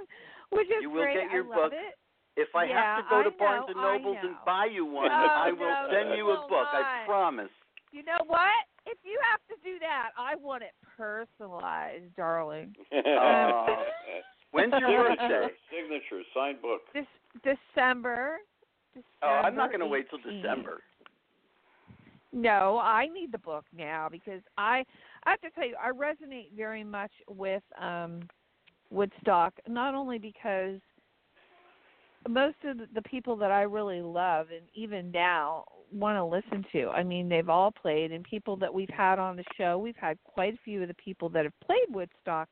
which 0.52 0.68
is 0.68 0.84
You 0.84 0.90
will 0.90 1.04
great 1.04 1.16
get 1.16 1.32
your 1.34 1.44
I 1.44 1.48
love 1.48 1.72
book. 1.72 1.74
it 1.74 1.96
If 2.36 2.50
I 2.56 2.66
Yeah, 2.66 2.82
have 2.82 2.98
to 2.98 3.10
go 3.10 3.22
I 3.22 3.24
to 3.24 3.32
Barnes 3.38 3.66
and 3.68 3.78
I 3.78 3.98
Nobles 3.98 4.18
and 4.24 4.36
buy 4.46 4.66
you 4.66 4.86
one, 4.86 5.10
No, 5.10 5.18
I 5.18 5.52
will 5.52 5.60
no, 5.60 5.94
send 5.94 6.10
you 6.10 6.18
you 6.18 6.26
a 6.32 6.38
will 6.38 6.50
book. 6.50 6.68
I 6.74 7.06
promise. 7.06 7.50
you 7.92 8.04
know 8.04 8.18
what 8.26 8.50
if 8.88 8.98
you 9.06 9.20
have 9.32 9.40
to 9.48 9.56
do 9.64 9.78
that 9.80 10.10
i 10.18 10.36
want 10.36 10.64
it 10.64 10.72
personalized 10.98 12.14
darling 12.18 12.76
Oh. 12.92 13.66
When's 14.52 14.72
your 14.80 14.90
Signature, 14.90 15.18
birthday? 15.18 15.48
signature, 15.72 16.22
signed 16.36 16.62
book. 16.62 16.82
This 16.94 17.06
December. 17.44 18.38
December 18.94 19.08
Oh, 19.24 19.42
I'm 19.44 19.56
not 19.56 19.70
going 19.70 19.80
to 19.80 19.88
wait 19.88 20.06
till 20.12 20.20
December. 20.20 20.78
No, 22.32 22.80
I 22.80 23.08
need 23.08 23.32
the 23.32 23.40
book 23.40 23.66
now 23.76 24.10
because 24.12 24.42
I 24.58 24.84
I 25.26 25.32
have 25.32 25.42
to 25.42 25.50
tell 25.52 25.68
you 25.68 25.76
I 25.82 25.90
resonate 25.92 26.56
very 26.56 26.84
much 26.84 27.12
with 27.28 27.64
um 27.80 28.22
Woodstock 28.92 29.54
not 29.68 29.96
only 29.96 30.20
because 30.20 30.80
most 32.28 32.58
of 32.64 32.78
the- 32.94 33.02
people 33.04 33.36
that 33.36 33.52
I 33.52 33.64
really 33.64 34.02
love 34.02 34.50
and 34.52 34.66
even 34.74 35.12
now 35.12 35.66
want 35.92 36.18
to 36.18 36.24
listen 36.24 36.66
to. 36.72 36.90
I 36.90 37.04
mean, 37.04 37.30
they've 37.30 37.50
all 37.50 37.72
played 37.72 38.12
and 38.12 38.24
people 38.24 38.56
that 38.58 38.74
we've 38.74 38.90
had 38.90 39.20
on 39.20 39.36
the 39.36 39.44
show, 39.56 39.78
we've 39.78 39.96
had 39.96 40.18
quite 40.24 40.54
a 40.54 40.58
few 40.64 40.82
of 40.82 40.88
the 40.88 40.96
people 40.96 41.30
that 41.30 41.46
have 41.46 41.60
played 41.60 41.86
Woodstock 41.90 42.50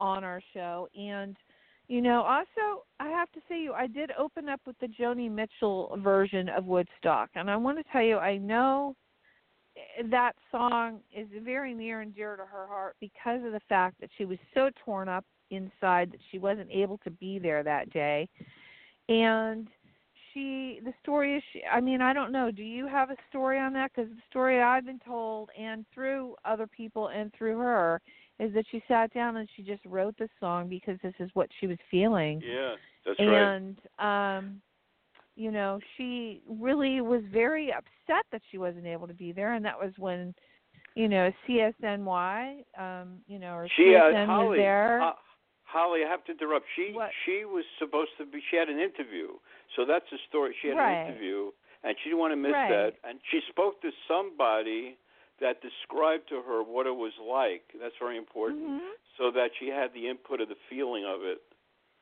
on 0.00 0.24
our 0.24 0.40
show 0.52 0.88
and 0.98 1.36
you 1.88 2.00
know, 2.00 2.22
also 2.22 2.84
I 3.00 3.08
have 3.08 3.30
to 3.32 3.40
say 3.48 3.60
you 3.60 3.72
I 3.72 3.86
did 3.86 4.12
open 4.18 4.48
up 4.48 4.60
with 4.66 4.78
the 4.78 4.88
Joni 4.88 5.30
Mitchell 5.30 5.96
version 5.98 6.48
of 6.48 6.64
Woodstock 6.64 7.30
and 7.34 7.50
I 7.50 7.56
want 7.56 7.78
to 7.78 7.84
tell 7.92 8.02
you 8.02 8.18
I 8.18 8.38
know 8.38 8.96
that 10.10 10.32
song 10.50 11.00
is 11.14 11.28
very 11.42 11.74
near 11.74 12.00
and 12.00 12.14
dear 12.14 12.36
to 12.36 12.44
her 12.44 12.66
heart 12.66 12.96
because 13.00 13.44
of 13.44 13.52
the 13.52 13.60
fact 13.68 14.00
that 14.00 14.10
she 14.16 14.24
was 14.24 14.38
so 14.54 14.70
torn 14.84 15.08
up 15.08 15.24
inside 15.50 16.10
that 16.12 16.20
she 16.30 16.38
wasn't 16.38 16.70
able 16.70 16.98
to 16.98 17.10
be 17.10 17.38
there 17.38 17.62
that 17.62 17.90
day. 17.90 18.28
And 19.08 19.68
she, 20.32 20.80
the 20.84 20.92
story 21.02 21.36
is, 21.36 21.42
she, 21.52 21.62
I 21.64 21.80
mean, 21.80 22.00
I 22.00 22.12
don't 22.12 22.32
know. 22.32 22.50
Do 22.50 22.62
you 22.62 22.86
have 22.86 23.10
a 23.10 23.16
story 23.28 23.58
on 23.58 23.72
that? 23.74 23.92
Because 23.94 24.10
the 24.10 24.22
story 24.30 24.62
I've 24.62 24.86
been 24.86 25.00
told, 25.04 25.50
and 25.58 25.84
through 25.92 26.36
other 26.44 26.66
people 26.66 27.08
and 27.08 27.32
through 27.36 27.58
her, 27.58 28.00
is 28.38 28.52
that 28.54 28.64
she 28.70 28.82
sat 28.88 29.12
down 29.12 29.36
and 29.36 29.48
she 29.56 29.62
just 29.62 29.84
wrote 29.84 30.16
the 30.18 30.28
song 30.40 30.68
because 30.68 30.98
this 31.02 31.14
is 31.20 31.30
what 31.34 31.48
she 31.60 31.66
was 31.66 31.78
feeling 31.90 32.42
Yeah, 32.44 32.74
that's 33.06 33.18
right. 33.20 33.28
and 33.28 33.78
um 33.98 34.60
you 35.36 35.50
know 35.50 35.78
she 35.96 36.42
really 36.48 37.00
was 37.00 37.22
very 37.32 37.72
upset 37.72 38.24
that 38.32 38.42
she 38.50 38.58
wasn't 38.58 38.86
able 38.86 39.06
to 39.06 39.14
be 39.14 39.32
there 39.32 39.54
and 39.54 39.64
that 39.64 39.78
was 39.78 39.92
when 39.98 40.34
you 40.94 41.08
know 41.08 41.30
csny 41.48 42.64
um 42.78 43.18
you 43.26 43.38
know 43.38 43.54
or 43.54 43.68
She, 43.76 43.94
uh, 43.94 44.12
csn 44.12 44.28
was 44.28 44.56
there 44.56 45.00
Ho- 45.00 45.12
Holly, 45.72 46.04
I 46.04 46.08
have 46.08 46.22
to 46.26 46.32
interrupt. 46.32 46.66
She 46.76 46.92
What? 46.92 47.10
she 47.24 47.44
was 47.44 47.64
supposed 47.78 48.12
to 48.18 48.26
be. 48.26 48.42
She 48.50 48.56
had 48.56 48.68
an 48.68 48.78
interview, 48.78 49.28
so 49.74 49.84
that's 49.86 50.04
the 50.10 50.18
story. 50.28 50.54
She 50.60 50.68
had 50.68 50.76
Right. 50.76 50.92
an 51.00 51.06
interview, 51.08 51.50
and 51.82 51.96
she 51.98 52.10
didn't 52.10 52.20
want 52.20 52.32
to 52.32 52.36
miss 52.36 52.52
Right. 52.52 52.68
that. 52.68 52.94
And 53.04 53.18
she 53.30 53.40
spoke 53.48 53.80
to 53.80 53.90
somebody 54.06 54.98
that 55.40 55.62
described 55.62 56.28
to 56.28 56.42
her 56.42 56.62
what 56.62 56.86
it 56.86 56.94
was 56.94 57.16
like. 57.18 57.72
That's 57.80 57.96
very 57.96 58.16
important, 58.18 58.82
Mhm. 58.82 58.92
so 59.16 59.30
that 59.30 59.50
she 59.56 59.68
had 59.68 59.92
the 59.94 60.06
input 60.08 60.40
of 60.42 60.48
the 60.48 60.56
feeling 60.68 61.04
of 61.04 61.24
it. 61.24 61.40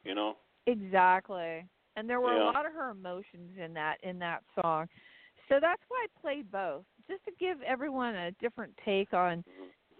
You 0.03 0.15
know. 0.15 0.37
exactly 0.67 1.65
and 1.97 2.09
there 2.09 2.21
were 2.21 2.35
Yeah. 2.37 2.45
a 2.45 2.53
lot 2.53 2.67
of 2.67 2.73
her 2.73 2.91
emotions 2.91 3.57
in 3.59 3.73
that 3.75 3.99
in 4.03 4.19
that 4.19 4.43
song 4.61 4.89
so 5.49 5.59
that's 5.61 5.83
why 5.89 6.05
i 6.05 6.21
played 6.21 6.51
both 6.51 6.85
just 7.09 7.25
to 7.25 7.33
give 7.33 7.61
everyone 7.63 8.15
a 8.15 8.31
different 8.33 8.77
take 8.85 9.13
on 9.15 9.43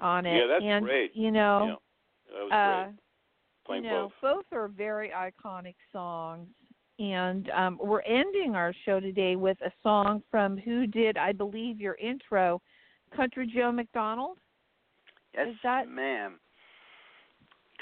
on 0.01 0.27
it 0.27 0.37
Yeah, 0.39 0.47
that's 0.47 0.65
and 0.65 0.85
great. 0.85 1.15
you 1.17 1.31
know 1.31 1.81
yeah, 2.29 2.35
that 2.37 2.45
was 2.45 2.53
uh 2.53 2.85
great. 2.85 2.95
Playing 3.67 3.85
you 3.85 3.91
know, 3.91 4.13
both. 4.21 4.45
are 4.53 4.69
very 4.69 5.11
iconic 5.11 5.75
songs. 5.93 6.49
And 6.99 7.49
um, 7.51 7.79
we're 7.83 8.03
ending 8.03 8.55
our 8.55 8.75
show 8.85 9.01
today 9.01 9.35
with 9.35 9.57
a 9.63 9.71
song 9.83 10.23
from 10.31 10.59
who 10.59 10.87
did, 10.87 11.17
I 11.17 11.33
believe, 11.33 11.81
your 11.81 11.95
intro, 11.95 12.61
Country 13.17 13.51
Joe 13.55 13.73
McDonald. 13.73 14.39
Yes, 15.35 15.49
Is 15.49 15.57
that- 15.63 15.89
ma'am. 15.89 16.39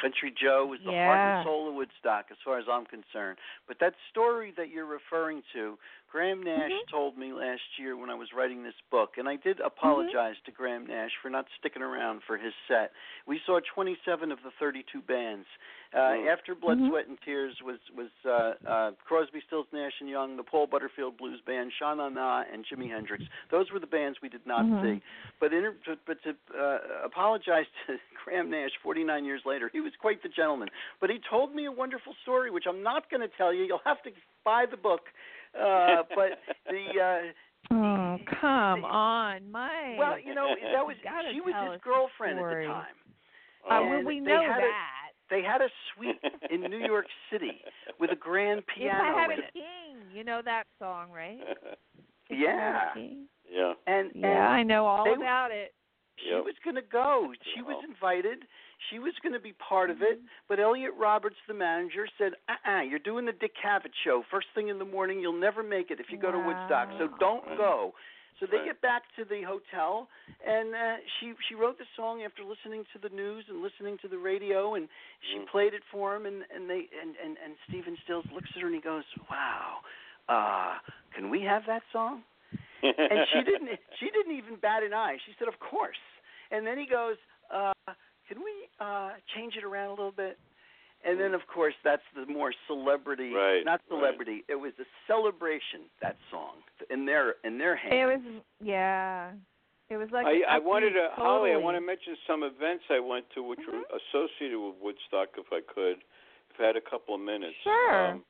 Country 0.01 0.33
Joe 0.41 0.66
was 0.70 0.79
the 0.85 0.93
heart 0.93 1.18
and 1.18 1.45
soul 1.45 1.68
of 1.68 1.74
Woodstock, 1.74 2.26
as 2.31 2.37
far 2.45 2.61
as 2.61 2.66
I'm 2.70 2.87
concerned. 2.87 3.39
But 3.66 3.79
that 3.81 3.95
story 4.11 4.53
that 4.57 4.68
you're 4.68 4.87
referring 4.87 5.43
to, 5.55 5.76
Graham 6.11 6.43
Nash 6.43 6.71
Mhm. 6.73 6.89
told 6.89 7.19
me 7.19 7.33
last 7.35 7.79
year 7.79 7.95
when 7.97 8.09
I 8.09 8.15
was 8.15 8.33
writing 8.33 8.63
this 8.63 8.75
book, 8.91 9.19
and 9.19 9.29
I 9.29 9.37
did 9.37 9.61
apologize 9.61 10.37
to 10.47 10.51
Graham 10.51 10.87
Nash 10.87 11.15
for 11.21 11.29
not 11.29 11.47
sticking 11.59 11.83
around 11.83 12.23
for 12.25 12.39
his 12.39 12.55
set. 12.67 12.93
We 13.27 13.39
saw 13.41 13.61
27 13.61 14.33
of 14.33 14.43
the 14.43 14.51
32 14.53 15.03
bands. 15.03 15.47
Uh, 15.93 15.99
Mm. 15.99 16.27
After 16.33 16.55
Blood, 16.55 16.79
Mhm. 16.79 16.89
Sweat, 16.89 17.07
and 17.09 17.21
Tears 17.23 17.61
was 17.63 17.79
was 17.91 18.11
uh, 18.25 18.55
uh, 18.67 18.91
Crosby, 19.05 19.41
Stills, 19.43 19.67
Nash 19.73 20.01
and 20.01 20.09
Young, 20.09 20.37
the 20.37 20.43
Paul 20.45 20.67
Butterfield 20.67 21.17
Blues 21.17 21.41
Band, 21.43 21.73
Sha 21.73 21.95
Na 21.95 22.09
Na, 22.09 22.45
and 22.51 22.65
Jimi 22.67 22.89
Hendrix. 22.91 23.25
Those 23.51 23.71
were 23.71 23.79
the 23.79 23.87
bands 23.87 24.21
we 24.21 24.29
did 24.29 24.47
not 24.47 24.65
Mhm. 24.65 24.83
see. 24.83 25.03
But 25.41 25.53
inter- 25.53 25.77
but, 25.87 25.99
but 26.07 26.23
to 26.25 26.37
uh, 26.55 26.79
apologize 27.05 27.67
to 27.87 27.99
Graham 28.25 28.51
Nash 28.51 28.77
49 28.83 29.25
years 29.25 29.45
later, 29.47 29.69
he 29.69 29.81
was 29.81 29.95
quite 29.97 30.23
the 30.23 30.29
gentleman. 30.29 30.71
But 31.01 31.09
he 31.11 31.19
told 31.21 31.55
me 31.55 31.65
a 31.67 31.73
wonderful 31.73 32.15
story, 32.23 32.51
which 32.51 32.67
I'm 32.67 32.83
not 32.83 33.09
going 33.11 33.23
to 33.23 33.29
tell 33.37 33.53
you. 33.53 33.65
You'll 33.65 33.79
have 33.85 34.03
to 34.03 34.13
buy 34.45 34.67
the 34.67 34.77
book. 34.77 35.11
Uh, 35.55 36.03
but 36.15 36.39
the 36.67 37.01
uh, 37.01 37.33
Oh, 37.71 38.17
come 38.41 38.85
on, 38.85 39.51
Mike. 39.51 39.99
well, 39.99 40.19
you 40.19 40.35
know, 40.35 40.55
that 40.75 40.87
was 40.87 40.97
she 41.33 41.41
was 41.41 41.55
his 41.55 41.71
us 41.73 41.79
the 41.79 41.85
girlfriend 41.85 42.39
at 42.39 42.45
the 42.45 42.65
time. 42.67 42.85
uh, 43.65 43.69
well, 43.69 43.99
and 43.99 44.07
we 44.07 44.21
they 44.21 44.27
know 44.27 44.43
had 44.43 44.59
a- 44.59 44.63
that. 44.63 45.11
They 45.31 45.43
had 45.43 45.61
a 45.61 45.69
suite 45.93 46.17
in 46.51 46.63
New 46.71 46.79
York 46.79 47.05
City 47.31 47.61
with 48.01 48.11
a 48.11 48.17
grand 48.17 48.63
piano. 48.75 48.95
If 48.95 49.03
piano 49.03 49.17
I 49.19 49.21
had 49.21 49.31
in 49.31 49.39
a 49.39 49.43
it. 49.43 49.53
king, 49.53 49.97
you 50.17 50.25
know 50.25 50.41
that 50.45 50.65
song, 50.79 51.11
right? 51.11 51.39
If 52.31 52.39
I 52.39 52.43
Yeah. 52.43 52.95
King. 52.95 53.27
yeah, 53.51 53.61
Yeah. 53.61 53.73
and 53.95 54.11
Yeah, 54.15 54.49
I 54.49 54.63
know 54.63 54.87
all 54.87 55.05
they- 55.05 55.13
about 55.13 55.51
it. 55.51 55.73
She 56.23 56.31
Yep. 56.31 56.45
was 56.45 56.55
going 56.64 56.77
to 56.77 56.83
go. 56.83 57.33
She 57.55 57.62
was 57.62 57.83
invited. 57.85 58.47
She 58.91 58.99
was 58.99 59.12
going 59.23 59.33
to 59.33 59.41
be 59.41 59.53
part 59.55 59.91
of 59.91 60.03
it. 60.03 60.21
But 60.49 60.61
Elliot 60.61 60.93
Roberts, 60.99 61.37
the 61.47 61.55
manager, 61.55 62.09
said, 62.19 62.35
"Uh-uh, 62.49 62.83
you're 62.83 62.99
doing 62.99 63.25
the 63.25 63.33
Dick 63.33 63.55
Cavett 63.57 63.93
show 64.05 64.23
first 64.31 64.49
thing 64.55 64.69
in 64.69 64.79
the 64.79 64.85
morning. 64.85 65.21
You'll 65.21 65.33
never 65.33 65.62
make 65.62 65.91
it 65.91 66.01
if 66.01 66.11
you 66.11 66.19
go 66.19 66.31
to 66.33 66.39
Woodstock. 66.39 66.89
So 66.99 67.09
don't 67.19 67.45
Right. 67.47 67.57
go." 67.59 67.95
So 68.41 68.47
they 68.47 68.59
Right. 68.59 68.66
get 68.66 68.81
back 68.81 69.03
to 69.16 69.25
the 69.25 69.43
hotel, 69.43 70.09
and 70.47 70.73
uh, 70.75 70.97
she 71.19 71.35
she 71.49 71.55
wrote 71.57 71.77
the 71.77 71.87
song 71.97 72.23
after 72.23 72.45
listening 72.45 72.85
to 72.93 72.99
the 73.01 73.09
news 73.09 73.45
and 73.49 73.62
listening 73.62 73.99
to 73.99 74.07
the 74.09 74.19
radio, 74.19 74.75
and 74.75 74.89
she 75.23 75.39
Mm. 75.41 75.47
played 75.49 75.75
it 75.75 75.83
for 75.91 76.14
him, 76.14 76.25
and 76.25 76.45
and 76.55 76.71
they 76.71 76.89
and 77.03 77.16
and 77.16 77.37
and 77.39 77.57
Stephen 77.66 77.99
Stills 78.05 78.25
looks 78.31 78.49
at 78.55 78.61
her 78.62 78.66
and 78.69 78.77
he 78.77 78.81
goes, 78.81 79.05
"Wow, 79.29 79.83
uh, 80.29 80.79
can 81.14 81.31
we 81.31 81.41
have 81.43 81.66
that 81.66 81.83
song?" 81.91 82.23
And 82.83 83.18
she 83.33 83.43
didn't 83.51 83.70
she 83.99 84.11
didn't 84.11 84.37
even 84.37 84.57
bat 84.57 84.83
an 84.83 84.93
eye. 84.95 85.16
She 85.26 85.33
said, 85.39 85.49
"Of 85.49 85.59
course." 85.61 85.99
And 86.51 86.66
then 86.66 86.79
he 86.79 86.87
goes, 86.87 87.16
uh, 87.53 87.72
"Can 88.29 88.39
we 88.39 88.53
uh 88.81 89.11
change 89.35 89.55
it 89.57 89.64
around 89.64 89.89
a 89.89 89.97
little 89.97 90.12
bit?" 90.12 90.39
And 91.05 91.20
then 91.20 91.33
of 91.33 91.43
course 91.47 91.74
that's 91.85 92.03
the 92.14 92.26
more 92.26 92.53
celebrity, 92.66 93.33
Right, 93.33 93.64
not 93.64 93.81
right. 93.89 93.99
celebrity. 93.99 94.45
It 94.49 94.57
was 94.57 94.72
a 94.81 94.87
celebration 95.07 95.87
that 96.03 96.16
song 96.31 96.57
in 96.91 97.07
their 97.07 97.37
in 97.45 97.59
their 97.59 97.76
hands. 97.76 97.95
It 97.95 98.07
was 98.07 98.43
yeah. 98.61 99.31
It 99.91 99.97
was 99.97 100.11
like 100.12 100.26
I, 100.26 100.57
I 100.57 100.59
wanted 100.59 100.91
to, 100.91 100.99
upbeat, 100.99 101.14
Holly. 101.16 101.53
I 101.53 101.57
want 101.57 101.76
to 101.76 101.81
mention 101.81 102.14
some 102.26 102.43
events 102.43 102.85
I 102.91 103.01
went 103.01 103.24
to, 103.35 103.43
which 103.43 103.61
were 103.64 103.81
associated 103.89 104.59
with 104.61 104.74
Woodstock, 104.83 105.29
if 105.39 105.47
I 105.51 105.61
could. 105.64 106.05
If 106.53 106.61
I 106.61 106.66
had 106.66 106.76
a 106.76 106.83
couple 106.85 107.14
of 107.14 107.22
minutes. 107.22 107.57
Sure. 107.64 108.12
Um, 108.12 108.24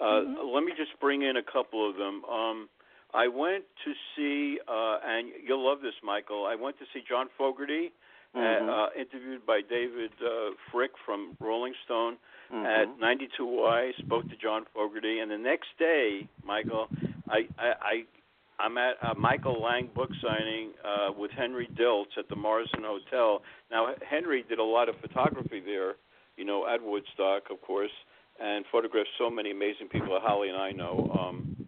uh, 0.00 0.04
Mhm. 0.04 0.54
Let 0.54 0.62
me 0.62 0.72
just 0.76 0.94
bring 1.00 1.22
in 1.22 1.36
a 1.38 1.42
couple 1.42 1.88
of 1.88 1.96
them. 1.96 2.24
Um, 2.26 2.68
I 3.14 3.28
went 3.28 3.64
to 3.84 3.92
see, 4.16 4.58
uh, 4.66 4.98
and 5.04 5.28
you'll 5.46 5.64
love 5.64 5.80
this, 5.82 5.94
Michael. 6.02 6.46
I 6.46 6.54
went 6.54 6.78
to 6.78 6.84
see 6.94 7.02
John 7.06 7.28
Fogerty, 7.36 7.92
uh, 8.34 8.38
uh, 8.40 8.86
interviewed 8.98 9.44
by 9.44 9.60
David 9.60 10.10
uh, 10.24 10.52
Fricke 10.72 10.96
from 11.04 11.36
Rolling 11.38 11.74
Stone 11.84 12.16
Mhm. 12.50 12.64
at 12.66 12.88
92Y. 12.98 13.92
Spoke 13.98 14.28
to 14.30 14.36
John 14.36 14.64
Fogerty, 14.74 15.18
and 15.20 15.30
the 15.30 15.36
next 15.38 15.68
day, 15.78 16.26
Michael, 16.44 16.88
I, 17.28 17.46
I, 17.58 17.68
I 17.80 18.04
I'm 18.58 18.78
at 18.78 18.96
a 19.02 19.14
Michael 19.14 19.60
Lang 19.60 19.88
book 19.94 20.10
signing 20.22 20.72
uh, 20.84 21.10
with 21.16 21.30
Henry 21.32 21.66
Diltz 21.74 22.16
at 22.16 22.28
the 22.28 22.36
Morrison 22.36 22.84
Hotel. 22.84 23.42
Now, 23.70 23.94
Henry 24.08 24.42
did 24.48 24.58
a 24.58 24.64
lot 24.64 24.88
of 24.88 24.94
photography 25.00 25.60
there, 25.60 25.96
you 26.36 26.44
know, 26.44 26.66
at 26.68 26.80
Woodstock, 26.82 27.50
of 27.50 27.60
course, 27.62 27.90
and 28.40 28.64
photographed 28.70 29.08
so 29.18 29.28
many 29.30 29.50
amazing 29.50 29.88
people 29.88 30.12
that 30.14 30.22
Holly 30.22 30.48
and 30.48 30.56
I 30.56 30.70
know. 30.72 31.10
Um, 31.18 31.61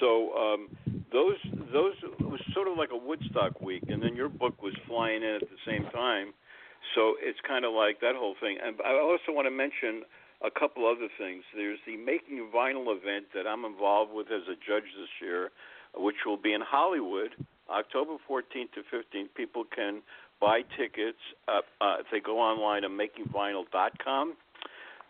so 0.00 0.32
um, 0.34 0.68
those 1.12 1.36
those 1.72 1.94
was 2.20 2.40
sort 2.54 2.68
of 2.68 2.76
like 2.76 2.90
a 2.92 2.96
Woodstock 2.96 3.60
week, 3.60 3.84
and 3.88 4.02
then 4.02 4.14
your 4.14 4.28
book 4.28 4.62
was 4.62 4.74
flying 4.86 5.22
in 5.22 5.36
at 5.36 5.48
the 5.48 5.60
same 5.66 5.84
time. 5.92 6.32
So 6.94 7.14
it's 7.20 7.38
kind 7.46 7.64
of 7.64 7.72
like 7.72 8.00
that 8.00 8.14
whole 8.14 8.34
thing. 8.40 8.58
And 8.62 8.76
I 8.84 8.94
also 8.94 9.32
want 9.32 9.46
to 9.46 9.50
mention 9.50 10.02
a 10.44 10.50
couple 10.50 10.86
other 10.86 11.08
things. 11.18 11.42
There's 11.54 11.78
the 11.86 11.96
Making 11.96 12.50
Vinyl 12.54 12.94
event 12.96 13.26
that 13.34 13.46
I'm 13.46 13.64
involved 13.64 14.12
with 14.12 14.28
as 14.28 14.42
a 14.48 14.54
judge 14.54 14.86
this 14.96 15.10
year, 15.20 15.50
which 15.96 16.24
will 16.24 16.36
be 16.36 16.52
in 16.52 16.60
Hollywood, 16.60 17.30
October 17.68 18.16
14th 18.30 18.72
to 18.74 18.82
15th. 18.94 19.34
People 19.34 19.64
can 19.64 20.02
buy 20.40 20.62
tickets 20.78 21.18
uh, 21.48 21.60
uh, 21.80 21.96
if 22.00 22.06
they 22.12 22.20
go 22.20 22.38
online 22.38 22.84
at 22.84 22.90
makingvinyl.com. 22.90 24.36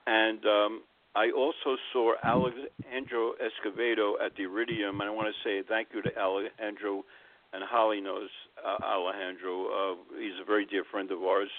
And 0.07 0.45
um, 0.47 0.83
I 1.15 1.31
also 1.31 1.77
saw 1.93 2.15
Alejandro 2.25 3.33
Escovedo 3.41 4.15
at 4.25 4.37
the 4.37 4.45
Iridium, 4.45 5.01
and 5.01 5.09
I 5.09 5.13
want 5.13 5.29
to 5.29 5.49
say 5.49 5.63
thank 5.67 5.89
you 5.93 6.03
to 6.03 6.19
Alejandro, 6.19 7.05
and 7.53 7.65
Holly 7.65 8.01
knows 8.01 8.29
uh, 8.65 8.85
Alejandro. 8.85 9.67
Uh, 9.67 9.97
he's 10.19 10.39
a 10.41 10.45
very 10.45 10.67
dear 10.67 10.85
friend 10.91 11.11
of 11.11 11.23
ours. 11.23 11.51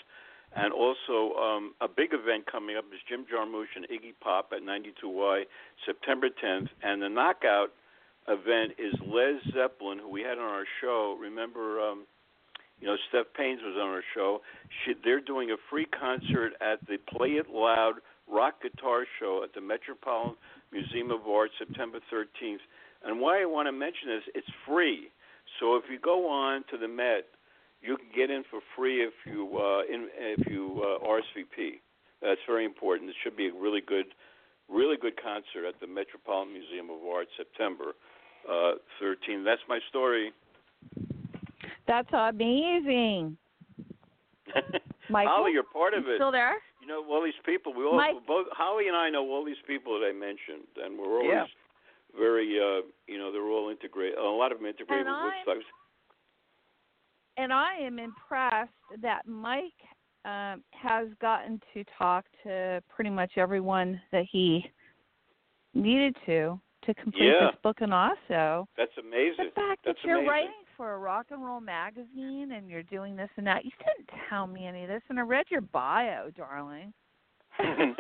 And 0.56 0.74
also, 0.74 1.36
um, 1.38 1.74
a 1.80 1.88
big 1.88 2.10
event 2.14 2.46
coming 2.52 2.76
up 2.76 2.86
is 2.94 3.00
Jim 3.08 3.26
Jarmusch 3.32 3.76
and 3.76 3.86
Iggy 3.86 4.14
Pop 4.20 4.52
at 4.52 4.64
92Y, 4.64 5.44
September 5.86 6.28
10th. 6.30 6.70
And 6.82 7.02
the 7.02 7.10
knockout 7.10 7.70
event 8.28 8.74
is 8.80 8.94
Les 9.06 9.38
Zeppelin, 9.54 10.00
who 10.00 10.10
we 10.10 10.22
had 10.22 10.38
on 10.38 10.50
our 10.50 10.66
show. 10.82 11.18
Remember, 11.20 11.80
um, 11.80 12.06
you 12.80 12.88
know, 12.88 12.96
Steph 13.10 13.28
Paynes 13.38 13.62
was 13.64 13.76
on 13.80 13.90
our 13.90 14.04
show. 14.16 14.42
She, 14.86 14.94
they're 15.04 15.22
doing 15.22 15.52
a 15.52 15.58
free 15.70 15.86
concert 15.86 16.54
at 16.62 16.80
the 16.88 16.98
Play 16.98 17.34
It 17.34 17.50
Loud 17.50 17.96
Rock 18.32 18.62
Guitar 18.62 19.06
Show 19.20 19.42
at 19.44 19.54
the 19.54 19.62
Metropolitan 19.62 20.36
Museum 20.72 21.12
of 21.12 21.28
Art, 21.28 21.52
September 21.58 22.00
13th. 22.14 22.64
And 23.04 23.20
why 23.20 23.42
I 23.42 23.46
want 23.46 23.68
to 23.68 23.72
mention 23.72 24.10
this, 24.10 24.24
it's 24.36 24.48
free. 24.68 25.10
So 25.60 25.76
if 25.76 25.84
you 25.90 26.00
go 26.00 26.30
on 26.30 26.64
to 26.72 26.78
the 26.78 26.88
Met, 26.88 27.26
you 27.82 27.98
can 27.98 28.08
get 28.16 28.30
in 28.30 28.44
for 28.50 28.60
free 28.76 29.04
if 29.04 29.14
you 29.26 29.58
uh, 29.58 29.82
in, 29.92 30.08
if 30.18 30.48
you 30.48 30.84
uh, 30.84 31.06
RSVP. 31.08 31.80
That's 32.22 32.42
very 32.46 32.66
important. 32.66 33.10
It 33.10 33.16
should 33.24 33.38
be 33.38 33.48
a 33.48 33.54
really 33.54 33.82
good, 33.82 34.08
really 34.68 34.98
good 34.98 35.14
concert 35.22 35.68
at 35.68 35.80
the 35.80 35.88
Metropolitan 35.88 36.54
Museum 36.54 36.90
of 36.90 36.98
Art, 37.08 37.28
September 37.38 37.94
uh, 38.48 38.74
13th. 39.02 39.46
That's 39.46 39.62
my 39.70 39.80
story. 39.90 40.34
That's 41.88 42.10
amazing. 42.12 43.38
Michael, 45.10 45.32
Holly, 45.34 45.52
you're 45.54 45.64
part 45.64 45.94
of 45.94 46.04
you 46.04 46.14
it. 46.14 46.18
still 46.18 46.32
there? 46.32 46.56
You 46.90 46.96
know 46.96 47.14
all 47.14 47.24
these 47.24 47.34
people. 47.46 47.72
We 47.72 47.86
all 47.86 47.98
Mike? 47.98 48.16
both 48.26 48.48
Holly 48.52 48.88
and 48.88 48.98
I 48.98 49.12
know 49.12 49.30
all 49.30 49.46
these 49.46 49.62
people 49.68 50.00
that 50.00 50.08
I 50.08 50.12
mentioned, 50.12 50.66
and 50.84 50.98
we're 50.98 51.22
always 51.22 51.30
Yeah. 51.30 51.46
very, 52.18 52.60
uh, 52.60 52.82
you 53.06 53.20
know, 53.20 53.32
they're 53.32 53.44
all 53.44 53.70
integrated. 53.70 54.18
A 54.18 54.24
lot 54.24 54.52
of 54.52 54.58
them 54.58 54.66
integrated 54.66 55.06
And 55.06 55.24
with 55.24 55.34
Woodstock. 55.46 55.72
And 57.38 57.54
I 57.54 57.76
am 57.76 58.00
impressed 58.00 58.74
that 58.98 59.28
Mike 59.28 59.86
um, 60.26 60.64
has 60.72 61.14
gotten 61.22 61.62
to 61.76 61.84
talk 61.96 62.26
to 62.44 62.84
pretty 62.90 63.12
much 63.12 63.38
everyone 63.38 64.02
that 64.12 64.26
he 64.26 64.70
needed 65.76 66.18
to 66.26 66.60
to 66.82 66.94
complete 66.96 67.28
Yeah. 67.28 67.52
this 67.52 67.56
book, 67.62 67.82
and 67.82 67.94
also 67.94 68.68
That's 68.76 68.98
amazing. 68.98 69.46
the 69.46 69.52
fact 69.52 69.86
That's 69.86 70.02
that 70.02 70.08
you're 70.08 70.18
amazing. 70.18 70.28
writing 70.28 70.66
for 70.80 70.94
a 70.94 70.98
rock 70.98 71.26
and 71.30 71.44
roll 71.44 71.60
magazine 71.60 72.54
and 72.56 72.70
you're 72.70 72.84
doing 72.84 73.18
this 73.18 73.30
and 73.36 73.46
that. 73.46 73.66
You 73.66 73.72
didn't 73.80 74.10
tell 74.30 74.48
me 74.48 74.66
any 74.66 74.84
of 74.84 74.88
this, 74.88 75.02
and 75.10 75.20
I 75.20 75.24
read 75.24 75.46
your 75.52 75.60
bio, 75.60 76.30
darling. 76.38 76.94
um, 77.60 77.96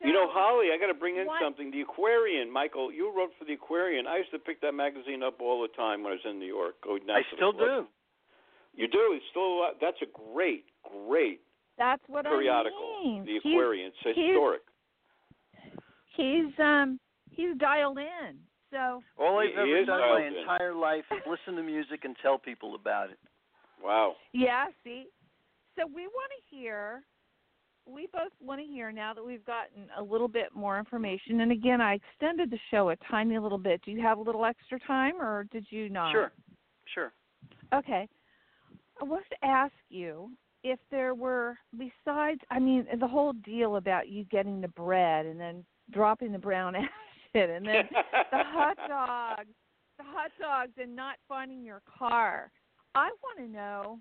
You 0.00 0.14
know, 0.14 0.28
Holly, 0.32 0.68
I 0.74 0.78
got 0.80 0.86
to 0.88 0.94
bring 0.98 1.18
in 1.18 1.26
What? 1.26 1.42
something. 1.42 1.70
The 1.70 1.82
Aquarian, 1.82 2.50
Michael, 2.50 2.90
you 2.90 3.12
wrote 3.14 3.32
for 3.38 3.44
the 3.44 3.52
Aquarian. 3.52 4.06
I 4.06 4.16
used 4.16 4.30
to 4.32 4.38
pick 4.38 4.62
that 4.62 4.72
magazine 4.72 5.22
up 5.22 5.38
all 5.42 5.60
the 5.60 5.68
time 5.76 6.02
when 6.02 6.12
I 6.12 6.16
was 6.16 6.24
in 6.24 6.38
New 6.38 6.46
York. 6.46 6.76
Going 6.82 7.04
down 7.06 7.16
I 7.18 7.22
still 7.36 7.52
do. 7.52 7.84
You 8.74 8.88
do. 8.88 9.12
It's 9.12 9.24
still. 9.30 9.58
alive. 9.60 9.74
That's 9.80 9.98
a 10.02 10.06
great, 10.32 10.64
great 11.06 11.40
That's 11.76 12.02
what 12.08 12.24
periodical. 12.24 12.96
I 13.00 13.04
mean. 13.04 13.24
The 13.26 13.32
He's- 13.32 13.42
Aquarian. 13.44 13.86
It's 13.88 13.96
he's- 14.16 14.16
historic. 14.16 14.62
He's 16.16 16.58
um 16.58 16.98
he's 17.34 17.56
dialed 17.58 17.98
in. 17.98 18.38
So 18.70 19.02
All 19.18 19.38
I've 19.38 19.48
he 19.48 19.54
ever 19.54 19.84
done 19.84 20.00
my 20.00 20.26
in. 20.26 20.34
entire 20.34 20.74
life 20.74 21.04
is 21.10 21.18
listen 21.26 21.56
to 21.56 21.62
music 21.62 22.04
and 22.04 22.16
tell 22.22 22.38
people 22.38 22.74
about 22.74 23.10
it. 23.10 23.18
Wow. 23.82 24.14
yeah, 24.32 24.66
see. 24.84 25.06
So 25.76 25.86
we 25.86 26.02
want 26.06 26.30
to 26.38 26.56
hear 26.56 27.02
we 27.86 28.08
both 28.12 28.30
want 28.40 28.60
to 28.60 28.66
hear 28.66 28.92
now 28.92 29.12
that 29.12 29.24
we've 29.24 29.44
gotten 29.44 29.88
a 29.98 30.02
little 30.02 30.28
bit 30.28 30.54
more 30.54 30.78
information. 30.78 31.40
And 31.40 31.50
again, 31.50 31.80
I 31.80 31.94
extended 31.94 32.50
the 32.50 32.58
show 32.70 32.90
a 32.90 32.96
tiny 33.10 33.38
little 33.38 33.58
bit. 33.58 33.82
Do 33.84 33.90
you 33.90 34.00
have 34.02 34.18
a 34.18 34.22
little 34.22 34.44
extra 34.44 34.78
time 34.86 35.20
or 35.20 35.44
did 35.50 35.66
you 35.70 35.88
not? 35.88 36.12
Sure, 36.12 36.32
sure. 36.94 37.12
Okay. 37.74 38.08
I 39.00 39.04
wanted 39.04 39.24
to 39.30 39.44
ask 39.46 39.72
you 39.88 40.30
if 40.62 40.78
there 40.90 41.14
were 41.14 41.58
besides 41.76 42.40
I 42.50 42.60
mean 42.60 42.86
the 43.00 43.08
whole 43.08 43.32
deal 43.32 43.76
about 43.76 44.08
you 44.08 44.24
getting 44.24 44.60
the 44.60 44.68
bread 44.68 45.26
and 45.26 45.40
then 45.40 45.64
dropping 45.90 46.30
the 46.30 46.38
brown 46.38 46.76
acid 47.34 47.50
and 47.50 47.66
then 47.66 47.88
the 48.30 48.44
hot 48.44 48.76
dogs, 48.88 49.50
the 49.98 50.04
hot 50.04 50.30
dogs, 50.40 50.72
and 50.80 50.94
not 50.94 51.16
finding 51.28 51.64
your 51.64 51.82
car. 51.98 52.50
I 52.94 53.10
want 53.22 53.38
to 53.38 53.48
know 53.48 53.98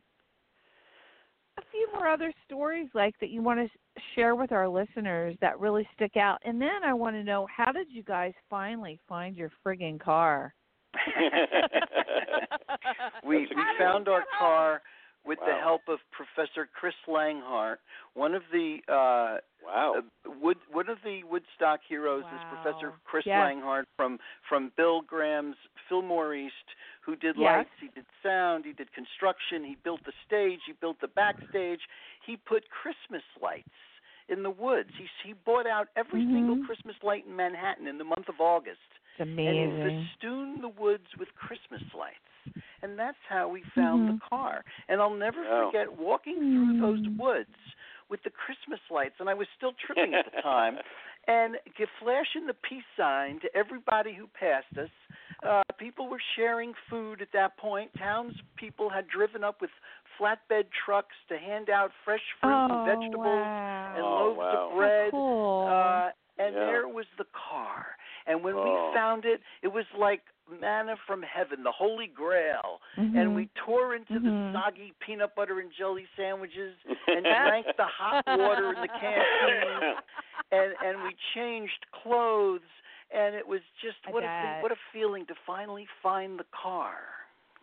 a 1.58 1.62
few 1.72 1.88
more 1.94 2.08
other 2.08 2.32
stories 2.46 2.90
like 2.94 3.16
that 3.20 3.30
you 3.30 3.42
want 3.42 3.60
to 3.60 4.02
share 4.16 4.36
with 4.36 4.52
our 4.52 4.68
listeners 4.68 5.36
that 5.42 5.60
really 5.60 5.88
stick 5.96 6.18
out. 6.18 6.40
And 6.44 6.62
then 6.62 6.84
I 6.86 6.94
want 6.94 7.16
to 7.16 7.24
know 7.24 7.48
how 7.56 7.72
did 7.72 7.88
you 7.90 8.04
guys 8.04 8.34
finally 8.50 9.00
find 9.08 9.38
your 9.38 9.52
friggin' 9.66 10.00
car? 10.00 10.54
we 13.26 13.40
we 13.40 13.48
found 13.80 14.08
our 14.08 14.24
car 14.38 14.82
with 15.26 15.40
the 15.46 15.54
help 15.54 15.82
of 15.88 16.00
Professor 16.12 16.68
Chris 16.74 16.96
Langhart, 17.08 17.78
one 18.14 18.34
of 18.34 18.42
the 18.52 18.78
uh, 18.88 19.38
wow. 19.64 19.96
uh, 19.98 20.32
Wood 20.42 20.58
one 20.72 20.90
of 20.90 20.98
the 21.04 21.22
Woodstock 21.30 21.82
heroes 21.88 22.24
is 22.34 22.42
Professor 22.50 22.94
Chris 23.06 23.26
Yes. 23.26 23.38
Langhart 23.38 23.84
from 23.96 24.18
from 24.50 24.72
Bill 24.78 25.02
Graham's 25.02 25.58
Fillmore 25.88 26.34
East, 26.34 26.54
who 27.06 27.16
did 27.16 27.38
Yes. 27.38 27.58
lights, 27.58 27.70
he 27.80 27.90
did 27.94 28.06
sound, 28.24 28.66
he 28.66 28.74
did 28.74 28.92
construction, 28.94 29.64
he 29.64 29.76
built 29.84 30.02
the 30.06 30.14
stage, 30.26 30.60
he 30.66 30.74
built 30.74 31.00
the 31.02 31.08
backstage, 31.10 31.82
he 32.26 32.38
put 32.38 32.64
Christmas 32.70 33.24
lights 33.42 33.70
in 34.28 34.42
the 34.44 34.50
woods. 34.50 34.90
He 34.98 35.08
he 35.24 35.34
bought 35.34 35.68
out 35.68 35.90
every 35.96 36.22
Mhm. 36.24 36.34
single 36.34 36.66
Christmas 36.66 36.96
light 37.04 37.26
in 37.26 37.36
Manhattan 37.36 37.88
in 37.88 37.98
the 37.98 38.04
month 38.04 38.28
of 38.28 38.42
August, 38.42 38.80
It's 39.20 39.20
and 39.20 39.38
he 39.38 39.68
festooned 39.84 40.64
the 40.64 40.70
woods 40.70 41.08
with 41.18 41.34
Christmas 41.36 41.84
lights. 41.94 42.31
And 42.84 42.98
that's 42.98 43.18
how 43.30 43.48
we 43.48 43.64
found 43.76 44.10
Mhm. 44.10 44.20
the 44.20 44.28
car. 44.30 44.64
And 44.88 45.02
I'll 45.02 45.10
never 45.14 45.44
Wow. 45.44 45.66
forget 45.68 45.92
walking 45.92 46.36
through 46.36 46.74
those 46.80 47.02
Mm. 47.08 47.18
woods 47.18 47.56
with 48.10 48.22
the 48.24 48.30
Christmas 48.32 48.80
lights, 48.90 49.20
and 49.20 49.30
I 49.30 49.34
was 49.34 49.48
still 49.56 49.74
tripping 49.74 50.14
at 50.16 50.26
the 50.34 50.42
time. 50.42 50.80
And 51.28 51.60
get 51.78 51.88
flashing 52.00 52.48
the 52.48 52.56
peace 52.56 52.84
sign 52.98 53.40
to 53.42 53.56
everybody 53.56 54.12
who 54.12 54.26
passed 54.28 54.76
us. 54.76 54.90
Uh, 55.44 55.62
people 55.78 56.08
were 56.08 56.20
sharing 56.36 56.74
food 56.90 57.22
at 57.22 57.32
that 57.32 57.58
point. 57.58 57.94
Townspeople 57.94 58.90
had 58.90 59.08
driven 59.08 59.44
up 59.44 59.62
with 59.62 59.70
flatbed 60.18 60.66
trucks 60.84 61.16
to 61.30 61.38
hand 61.38 61.70
out 61.70 61.92
fresh 62.04 62.24
fruit 62.42 62.54
oh, 62.54 62.74
and 62.74 62.86
vegetables 62.86 63.24
wow. 63.26 63.94
and 63.96 64.04
Oh, 64.04 64.10
loaves 64.10 64.40
wow. 64.40 64.70
of 64.72 64.78
bread. 64.78 65.12
So 65.12 65.18
cool. 65.18 65.68
Uh, 65.68 66.12
and 66.40 66.56
Yeah. 66.56 66.66
there 66.66 66.88
was 66.88 67.06
the 67.18 67.26
car. 67.34 67.96
And 68.26 68.44
when 68.44 68.56
Oh. 68.56 68.64
we 68.64 68.72
found 68.94 69.26
it, 69.26 69.42
it 69.62 69.68
was 69.68 69.86
like 69.98 70.22
manna 70.60 70.96
from 71.08 71.22
heaven, 71.24 71.64
the 71.64 71.72
Holy 71.72 72.08
Grail. 72.08 72.82
And 72.98 73.16
Mhm. 73.16 73.36
we 73.36 73.48
tore 73.66 73.96
into 73.96 74.20
Mhm. 74.20 74.24
the 74.24 74.52
soggy 74.54 74.94
peanut 75.00 75.34
butter 75.36 75.60
and 75.60 75.72
jelly 75.72 76.08
sandwiches 76.16 76.76
and 77.08 77.26
drank 77.26 77.66
the 77.78 77.86
hot 77.86 78.26
water 78.28 78.74
in 78.74 78.82
the 78.82 78.88
canteen. 79.00 79.96
And 80.52 80.76
and 80.84 81.04
we 81.04 81.16
changed 81.34 81.86
clothes. 81.92 82.62
And 83.14 83.36
it 83.36 83.46
was 83.46 83.62
just 83.82 83.98
I 84.08 84.12
what 84.12 84.24
a 84.24 84.28
bet. 84.28 84.42
thing, 84.42 84.62
what 84.62 84.72
a 84.72 84.78
feeling 84.94 85.26
to 85.26 85.36
finally 85.46 85.88
find 86.02 86.40
the 86.40 86.46
car. 86.52 86.98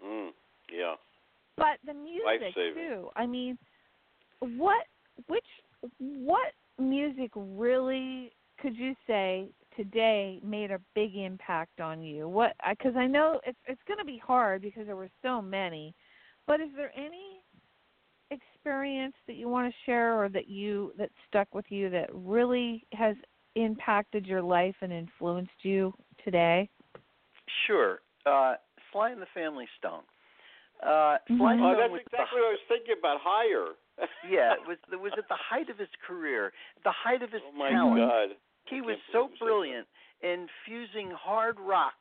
mm, 0.05 0.33
yeah. 0.71 0.97
But 1.57 1.79
the 1.85 1.95
music 1.95 2.55
too. 2.55 3.11
I 3.17 3.27
mean, 3.27 3.59
what 4.41 4.87
which 5.27 5.47
what 5.99 6.53
music 6.79 7.31
really 7.35 8.33
could 8.61 8.77
you 8.77 8.95
say 9.07 9.49
today 9.79 10.41
made 10.45 10.71
a 10.71 10.81
big 10.95 11.17
impact 11.17 11.81
on 11.81 12.03
you? 12.03 12.29
What 12.29 12.55
because 12.69 12.97
I 12.97 13.07
know 13.07 13.41
it's 13.47 13.59
it's 13.67 13.81
going 13.87 13.99
to 13.99 14.05
be 14.05 14.19
hard 14.19 14.61
because 14.63 14.87
there 14.87 14.97
were 14.97 15.11
so 15.23 15.41
many. 15.41 15.95
But 16.47 16.61
is 16.61 16.69
there 16.77 16.93
any 16.97 17.43
experience 18.31 19.15
that 19.27 19.37
you 19.37 19.49
want 19.49 19.73
to 19.73 19.77
share 19.87 20.23
or 20.23 20.29
that 20.31 20.49
you 20.49 20.93
that 20.99 21.11
stuck 21.29 21.55
with 21.55 21.67
you 21.69 21.89
that 21.91 22.11
really 22.13 22.85
has 22.93 23.17
impacted 23.55 24.27
your 24.27 24.43
life 24.43 24.75
and 24.83 24.93
influenced 24.93 25.51
you 25.63 25.95
today? 26.25 26.69
Sure. 27.67 28.01
Uh, 28.27 28.55
Sly 28.93 29.11
and 29.11 29.23
the 29.23 29.27
Family 29.33 29.67
Stone. 29.79 30.03
Uh, 30.83 31.19
Sly 31.27 31.57
Mhm. 31.57 31.63
Oh, 31.63 31.75
Stone 31.75 31.77
that's 31.79 31.93
was 31.93 32.01
the 32.01 32.17
exactly 32.17 32.41
what 32.41 32.49
I 32.49 32.51
was 32.51 32.61
thinking 32.69 32.95
about. 32.99 33.21
Higher. 33.21 33.75
yeah, 34.29 34.53
it 34.55 34.67
was 34.67 34.79
it 34.93 35.01
was 35.01 35.13
at 35.17 35.29
the 35.29 35.37
height 35.37 35.69
of 35.71 35.79
his 35.79 35.89
career, 36.07 36.53
the 36.85 36.93
height 36.93 37.23
of 37.23 37.31
his 37.31 37.43
Oh 37.47 37.53
my 37.53 37.71
talent. 37.71 37.99
God. 37.99 38.37
He 38.69 38.81
was 38.81 38.97
so 39.13 39.27
believe 39.27 39.31
you 39.31 39.37
said 39.39 39.45
brilliant 39.45 39.89
in 40.23 40.49
fusing 40.65 41.11
hard 41.11 41.59
rock 41.61 41.95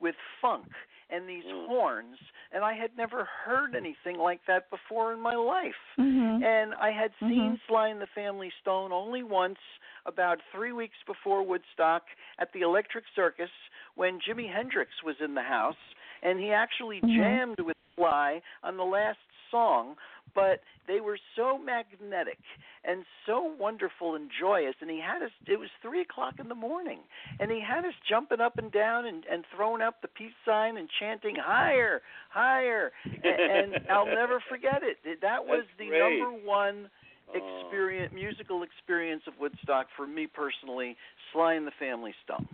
with 0.00 0.14
funk 0.40 0.66
and 1.10 1.28
these 1.28 1.44
Mm. 1.44 1.66
horns, 1.66 2.18
and 2.50 2.64
I 2.64 2.72
had 2.72 2.96
never 2.96 3.24
heard 3.24 3.74
anything 3.74 4.18
like 4.18 4.44
that 4.46 4.70
before 4.70 5.12
in 5.12 5.20
my 5.20 5.34
life. 5.34 5.76
Mm-hmm. 5.98 6.42
And 6.42 6.74
I 6.74 6.90
had 6.90 7.12
seen 7.20 7.52
Mhm. 7.52 7.66
Sly 7.66 7.88
and 7.88 8.00
the 8.00 8.06
Family 8.08 8.50
Stone 8.60 8.92
only 8.92 9.22
once, 9.22 9.58
about 10.06 10.40
three 10.50 10.72
weeks 10.72 10.96
before 11.06 11.42
Woodstock, 11.42 12.08
at 12.38 12.52
the 12.52 12.62
Electric 12.62 13.06
Circus, 13.14 13.50
when 13.94 14.20
Jimi 14.20 14.50
Hendrix 14.50 15.02
was 15.02 15.20
in 15.20 15.34
the 15.34 15.42
house, 15.42 15.94
and 16.22 16.40
he 16.40 16.52
actually 16.52 17.00
Mhm. 17.02 17.16
jammed 17.16 17.60
with 17.60 17.76
Sly 17.94 18.42
on 18.62 18.76
the 18.76 18.84
last 18.84 19.20
song. 19.54 19.94
But 20.34 20.66
they 20.88 20.98
were 20.98 21.16
so 21.36 21.58
magnetic 21.58 22.38
and 22.84 23.04
so 23.24 23.54
wonderful 23.56 24.16
and 24.16 24.28
joyous, 24.40 24.74
and 24.80 24.90
he 24.90 24.98
had 24.98 25.22
us. 25.22 25.30
It 25.46 25.60
was 25.60 25.68
three 25.80 26.00
o'clock 26.00 26.34
in 26.40 26.48
the 26.48 26.56
morning, 26.56 26.98
and 27.38 27.52
he 27.52 27.60
had 27.62 27.84
us 27.84 27.94
jumping 28.08 28.40
up 28.40 28.58
and 28.58 28.72
down 28.72 29.06
and, 29.06 29.22
and 29.30 29.44
throwing 29.54 29.80
up 29.80 30.02
the 30.02 30.08
peace 30.08 30.34
sign 30.44 30.76
and 30.76 30.88
chanting 30.98 31.36
higher, 31.38 32.02
higher. 32.30 32.90
and, 33.04 33.76
and 33.76 33.86
I'll 33.92 34.06
never 34.06 34.42
forget 34.48 34.82
it. 34.82 34.98
That 35.22 35.46
was 35.46 35.62
That's 35.68 35.78
the 35.78 35.88
great. 35.88 36.18
number 36.18 36.44
one 36.44 36.90
experience, 37.32 38.12
musical 38.12 38.64
experience 38.64 39.22
of 39.28 39.34
Woodstock 39.40 39.86
for 39.96 40.06
me 40.06 40.26
personally. 40.26 40.96
Sly 41.32 41.54
and 41.54 41.66
the 41.66 41.76
Family 41.78 42.12
Stone. 42.24 42.48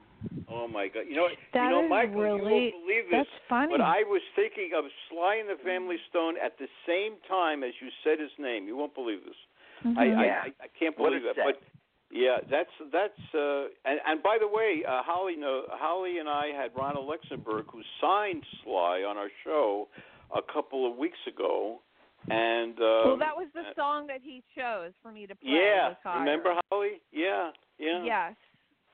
Oh 0.52 0.66
my 0.66 0.88
God! 0.88 1.04
You 1.08 1.14
know, 1.16 1.28
That 1.54 1.64
you 1.64 1.70
know, 1.70 1.84
is 1.84 1.90
Michael, 1.90 2.20
really- 2.20 2.36
you 2.36 2.42
won't 2.42 2.74
believe 2.82 3.04
this, 3.10 3.26
That's 3.30 3.48
funny. 3.48 3.70
but 3.72 3.80
I 3.80 4.02
was 4.02 4.22
thinking 4.34 4.72
of 4.74 4.84
Sly 5.08 5.36
and 5.36 5.48
the 5.48 5.62
Family 5.62 5.96
Stone 6.10 6.36
at 6.42 6.58
the 6.58 6.66
same 6.86 7.14
time 7.28 7.62
as 7.62 7.72
you 7.80 7.88
said 8.02 8.18
his 8.18 8.32
name. 8.38 8.66
You 8.66 8.76
won't 8.76 8.94
believe 8.94 9.24
this. 9.24 9.36
I, 9.84 9.88
Mhm. 9.88 9.98
I, 10.18 10.24
Yeah. 10.26 10.42
I 10.44 10.64
I 10.64 10.68
can't 10.78 10.96
believe 10.96 11.24
a 11.24 11.32
that. 11.34 11.44
But 11.44 11.62
yeah, 12.10 12.38
that's 12.50 12.72
that's 12.90 13.34
uh 13.34 13.68
and 13.84 14.00
and 14.04 14.22
by 14.22 14.38
the 14.38 14.48
way, 14.48 14.84
uh 14.84 15.02
Holly 15.02 15.36
know 15.36 15.64
Holly 15.70 16.18
and 16.18 16.28
I 16.28 16.48
had 16.48 16.74
Ronald 16.76 17.06
Luxembourg 17.06 17.66
who 17.70 17.82
signed 18.00 18.44
Sly 18.62 19.04
on 19.04 19.16
our 19.16 19.30
show 19.44 19.88
a 20.34 20.42
couple 20.42 20.84
of 20.90 20.96
weeks 20.98 21.18
ago 21.26 21.80
and 22.28 22.78
uh 22.78 23.02
well, 23.06 23.16
that 23.16 23.36
was 23.36 23.48
the 23.54 23.64
song 23.74 24.06
that 24.08 24.20
he 24.22 24.42
chose 24.54 24.92
for 25.02 25.10
me 25.12 25.26
to 25.26 25.34
play. 25.34 25.52
Yeah, 25.52 25.94
was 26.04 26.18
remember 26.18 26.60
Holly? 26.70 27.00
Yeah, 27.12 27.52
yeah. 27.78 28.02
Yes, 28.04 28.34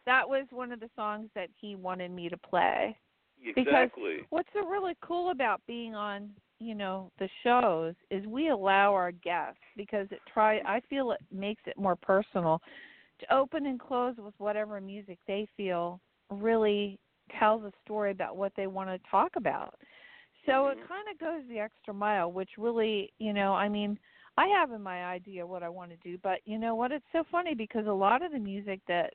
that 0.07 0.29
was 0.29 0.47
one 0.51 0.73
of 0.73 0.81
the 0.81 0.91
songs 0.97 1.29
that 1.35 1.49
he 1.61 1.75
wanted 1.77 2.11
me 2.11 2.29
to 2.29 2.37
play. 2.37 2.97
Exactly. 3.57 4.27
What's 4.31 4.49
so 4.53 4.67
really 4.67 4.95
cool 5.03 5.31
about 5.31 5.61
being 5.67 5.95
on, 5.95 6.31
you 6.59 6.75
know, 6.75 7.11
the 7.19 7.29
shows 7.43 7.95
is 8.11 8.27
we 8.27 8.49
allow 8.49 8.93
our 8.95 9.13
guests 9.13 9.61
because 9.77 10.07
it 10.11 10.21
try. 10.33 10.59
I 10.67 10.81
feel 10.89 11.11
it 11.13 11.21
makes 11.33 11.63
it 11.67 11.79
more 11.79 11.97
personal 11.97 12.61
to 13.21 13.35
open 13.35 13.67
and 13.67 13.81
close 13.81 14.15
with 14.19 14.35
whatever 14.39 14.81
music 14.81 15.19
they 15.27 15.47
feel 15.57 16.01
really 16.31 16.99
tells 17.39 17.63
a 17.65 17.73
story 17.85 18.11
about 18.11 18.37
what 18.37 18.53
they 18.57 18.67
want 18.67 18.91
to 18.91 19.11
talk 19.11 19.33
about. 19.37 19.75
So 20.45 20.69
Mhm. 20.69 20.73
it 20.73 20.89
kind 20.89 21.09
of 21.11 21.19
goes 21.19 21.43
the 21.49 21.59
extra 21.59 21.95
mile, 21.95 22.31
which 22.31 22.51
really, 22.59 23.13
you 23.19 23.33
know, 23.33 23.53
I 23.55 23.69
mean, 23.69 23.99
I 24.37 24.47
have 24.49 24.71
in 24.73 24.83
my 24.83 25.05
idea 25.07 25.47
what 25.47 25.63
I 25.63 25.69
want 25.69 25.91
to 25.91 25.97
do, 25.99 26.19
but 26.19 26.41
you 26.45 26.59
know 26.59 26.75
what? 26.75 26.93
It's 26.93 27.11
so 27.13 27.25
funny 27.31 27.55
because 27.55 27.87
a 27.87 27.93
lot 27.93 28.23
of 28.23 28.33
the 28.33 28.39
music 28.39 28.81
that 28.87 29.15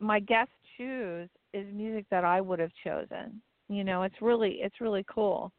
my 0.00 0.18
guests 0.20 0.52
choose 0.76 1.28
is 1.52 1.66
music 1.72 2.06
that 2.10 2.24
I 2.24 2.40
would 2.40 2.58
have 2.58 2.72
chosen. 2.82 3.40
You 3.68 3.84
know, 3.84 4.02
it's 4.02 4.20
really 4.20 4.58
it's 4.60 4.80
really 4.80 5.04
cool. 5.12 5.52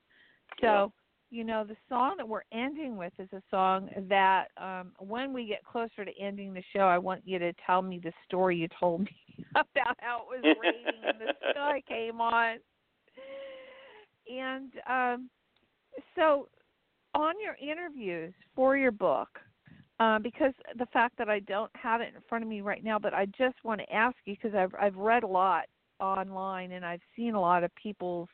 So, 0.60 0.92
you 1.30 1.44
know, 1.44 1.64
the 1.64 1.78
song 1.88 2.16
that 2.18 2.28
we're 2.28 2.42
ending 2.52 2.98
with 2.98 3.14
is 3.20 3.30
a 3.32 3.42
song 3.50 3.90
that 4.10 4.48
um 4.58 4.92
when 5.00 5.32
we 5.32 5.46
get 5.46 5.64
closer 5.64 6.04
to 6.04 6.12
ending 6.20 6.54
the 6.54 6.64
show, 6.74 6.82
I 6.82 6.98
want 6.98 7.22
you 7.26 7.40
to 7.40 7.54
tell 7.66 7.82
me 7.82 8.00
the 8.04 8.12
story 8.26 8.58
you 8.58 8.68
told 8.80 9.02
me 9.02 9.16
about 9.52 9.96
how 10.00 10.26
it 10.34 10.44
was 10.44 10.58
raining 10.62 11.02
and 11.08 11.22
the 11.22 11.34
sky 11.52 11.82
came 11.88 12.20
on. 12.20 12.58
And 14.30 14.72
um 14.90 15.30
so 16.16 16.50
on 17.14 17.36
your 17.42 17.56
interviews 17.62 18.34
for 18.56 18.78
your 18.78 18.92
book, 18.92 19.30
uh, 20.02 20.18
because 20.18 20.54
the 20.80 20.88
fact 20.88 21.16
that 21.20 21.30
I 21.30 21.40
don't 21.40 21.72
have 21.76 22.02
it 22.02 22.12
in 22.16 22.22
front 22.28 22.44
of 22.44 22.50
me 22.50 22.62
right 22.62 22.84
now, 22.84 22.98
but 22.98 23.14
I 23.14 23.28
just 23.28 23.64
want 23.64 23.82
to 23.82 23.94
ask 23.94 24.16
you 24.26 24.36
because 24.36 24.56
I've 24.56 24.74
I've 24.82 24.96
read 24.96 25.24
a 25.24 25.28
lot 25.28 25.66
online 26.00 26.72
and 26.72 26.84
I've 26.84 27.02
seen 27.16 27.36
a 27.36 27.40
lot 27.40 27.64
of 27.64 27.70
people's, 27.76 28.28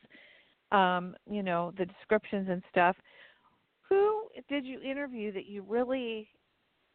um, 0.71 1.13
you 1.29 1.43
know, 1.43 1.73
the 1.77 1.85
descriptions 1.85 2.47
and 2.49 2.63
stuff. 2.71 2.95
Who 3.89 4.27
did 4.47 4.65
you 4.65 4.79
interview 4.79 5.33
that 5.33 5.45
you 5.47 5.61
really? 5.67 6.29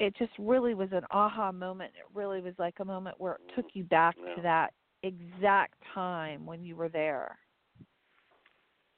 It 0.01 0.17
just 0.17 0.33
really 0.39 0.73
was 0.73 0.89
an 0.93 1.05
aha 1.11 1.53
moment. 1.53 1.93
It 1.95 2.07
really 2.17 2.41
was 2.41 2.55
like 2.59 2.77
a 2.81 2.85
moment 2.85 3.21
where 3.21 3.35
it 3.35 3.55
took 3.55 3.67
you 3.75 3.85
back 3.85 4.17
Yeah. 4.17 4.37
to 4.37 4.43
that 4.43 4.73
exact 5.03 5.75
time 5.95 6.47
when 6.47 6.65
you 6.65 6.77
were 6.77 6.89
there. 6.89 7.39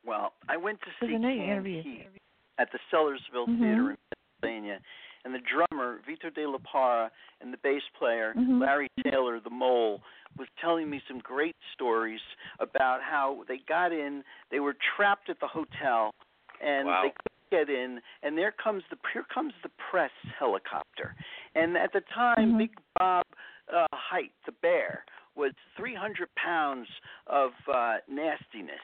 Well, 0.07 0.35
I 0.49 0.57
went 0.57 0.81
to 0.83 0.87
see 0.87 1.07
Because 1.07 1.15
I 1.15 1.19
know 1.19 1.29
you 1.31 1.41
Canned 1.41 1.51
interviewed. 1.51 1.85
Heat 1.85 2.09
at 2.59 2.71
the 2.71 2.79
Sellersville 2.93 3.49
Mhm. 3.49 3.59
Theater 3.59 3.91
in 3.91 3.97
Pennsylvania, 4.41 4.81
and 5.25 5.35
the 5.35 5.41
drummer 5.41 6.01
Fito 6.07 6.33
De 6.35 6.47
La 6.47 6.59
Parra 6.59 7.11
and 7.41 7.53
the 7.53 7.59
bass 7.59 7.83
player 7.99 8.35
Mhm. 8.35 8.61
Larry 8.61 8.89
Taylor, 9.03 9.41
the 9.41 9.51
Mole, 9.51 10.03
was 10.37 10.49
telling 10.61 10.91
me 10.91 11.01
some 11.07 11.21
great 11.21 11.57
stories 11.73 12.21
about 12.59 13.03
how 13.03 13.45
they 13.47 13.59
got 13.59 13.93
in. 13.93 14.25
They 14.51 14.61
were 14.61 14.75
trapped 14.75 15.31
at 15.31 15.39
the 15.41 15.47
hotel, 15.47 16.13
and 16.61 16.89
Wow. 16.89 17.03
they 17.03 17.11
couldn't 17.11 17.51
get 17.51 17.71
in. 17.71 18.03
And 18.23 18.37
there 18.37 18.53
comes 18.53 18.83
the 18.89 18.99
here 19.13 19.25
comes 19.25 19.55
the 19.63 19.69
press 19.91 20.13
helicopter, 20.39 21.15
and 21.55 21.77
at 21.77 21.93
the 21.93 22.01
time, 22.01 22.55
Mhm. 22.55 22.59
Big 22.59 22.81
Bob 22.99 23.25
uh, 23.73 23.87
Hite, 23.93 24.35
the 24.45 24.53
bear, 24.53 25.07
was 25.37 25.53
300 25.75 26.35
pounds 26.35 26.89
of 27.27 27.55
uh, 27.69 27.99
nastiness. 28.07 28.83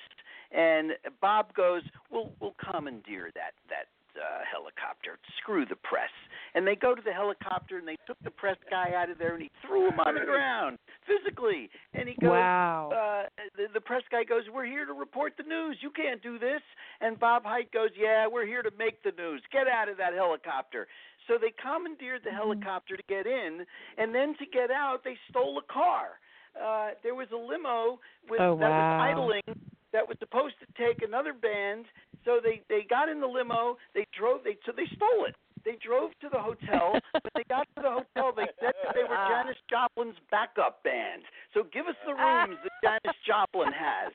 And 0.53 0.97
Bob 1.21 1.53
goes, 1.53 1.83
"We'll 2.11 2.33
we'll 2.41 2.55
commandeer 2.55 3.31
that 3.35 3.55
that 3.69 3.89
uh, 4.21 4.45
helicopter. 4.45 5.19
Screw 5.41 5.65
the 5.67 5.77
press." 5.77 6.13
And 6.55 6.67
they 6.67 6.75
go 6.77 6.95
to 6.95 7.03
the 7.03 7.13
helicopter 7.13 7.79
and 7.79 7.87
they 7.87 7.97
took 8.07 8.19
the 8.25 8.31
press 8.31 8.57
guy 8.69 8.91
out 8.97 9.09
of 9.09 9.19
there 9.19 9.35
and 9.35 9.43
he 9.43 9.51
threw 9.65 9.87
him 9.89 10.01
on 10.01 10.15
the 10.15 10.21
ground. 10.27 10.79
physically. 11.07 11.71
And 11.95 12.09
he 12.09 12.15
goes, 12.21 12.31
Wow. 12.31 12.91
uh, 12.93 13.29
the, 13.57 13.67
the 13.75 13.81
press 13.81 14.03
guy 14.11 14.25
goes, 14.25 14.43
"We're 14.53 14.67
here 14.67 14.85
to 14.85 14.93
report 14.93 15.35
the 15.37 15.45
news. 15.45 15.79
You 15.81 15.91
can't 15.91 16.23
do 16.23 16.39
this." 16.39 16.61
And 17.01 17.19
Bob 17.19 17.45
Hite 17.45 17.71
goes, 17.73 17.91
"Yeah, 17.97 18.27
we're 18.27 18.47
here 18.47 18.63
to 18.63 18.71
make 18.79 19.03
the 19.03 19.13
news. 19.17 19.43
Get 19.53 19.67
out 19.69 19.89
of 19.89 19.97
that 19.99 20.13
helicopter." 20.15 20.87
So 21.29 21.39
they 21.41 21.53
commandeered 21.63 22.23
the 22.25 22.33
helicopter 22.33 22.97
to 22.97 23.03
get 23.09 23.27
in, 23.27 23.65
and 23.99 24.13
then 24.15 24.35
to 24.39 24.47
get 24.53 24.71
out, 24.73 25.05
they 25.05 25.17
stole 25.31 25.59
a 25.59 25.73
car. 25.73 26.19
Uh, 26.61 26.91
there 27.05 27.15
was 27.15 27.29
a 27.33 27.37
limo 27.37 28.01
with, 28.29 28.41
Oh, 28.41 28.57
that 28.59 28.69
wow. 28.69 28.99
was 28.99 29.15
idling 29.15 29.61
that 29.93 30.09
was 30.09 30.17
supposed 30.19 30.55
to 30.59 30.67
take 30.83 31.03
another 31.03 31.33
band. 31.33 31.85
So 32.25 32.41
they 32.43 32.63
they 32.69 32.87
got 32.89 33.09
in 33.09 33.21
the 33.21 33.27
limo. 33.27 33.77
They 33.95 34.07
drove. 34.17 34.45
They 34.45 34.57
so 34.67 34.73
they 34.77 34.87
stole 34.97 35.25
it. 35.27 35.35
They 35.65 35.77
drove 35.85 36.11
to 36.21 36.29
the 36.33 36.39
hotel. 36.41 36.93
when 37.13 37.33
they 37.35 37.45
got 37.49 37.69
to 37.77 37.83
the 37.83 37.91
hotel, 37.91 38.33
they 38.35 38.49
said 38.61 38.73
that 38.85 38.95
they 38.95 39.05
were 39.05 39.17
Janis 39.29 39.57
Joplin's 39.69 40.17
backup 40.31 40.83
band. 40.83 41.23
So 41.53 41.65
give 41.73 41.87
us 41.87 41.97
the 42.07 42.15
rooms 42.15 42.57
that 42.65 42.73
Janis 43.05 43.17
Joplin 43.27 43.73
has. 43.73 44.13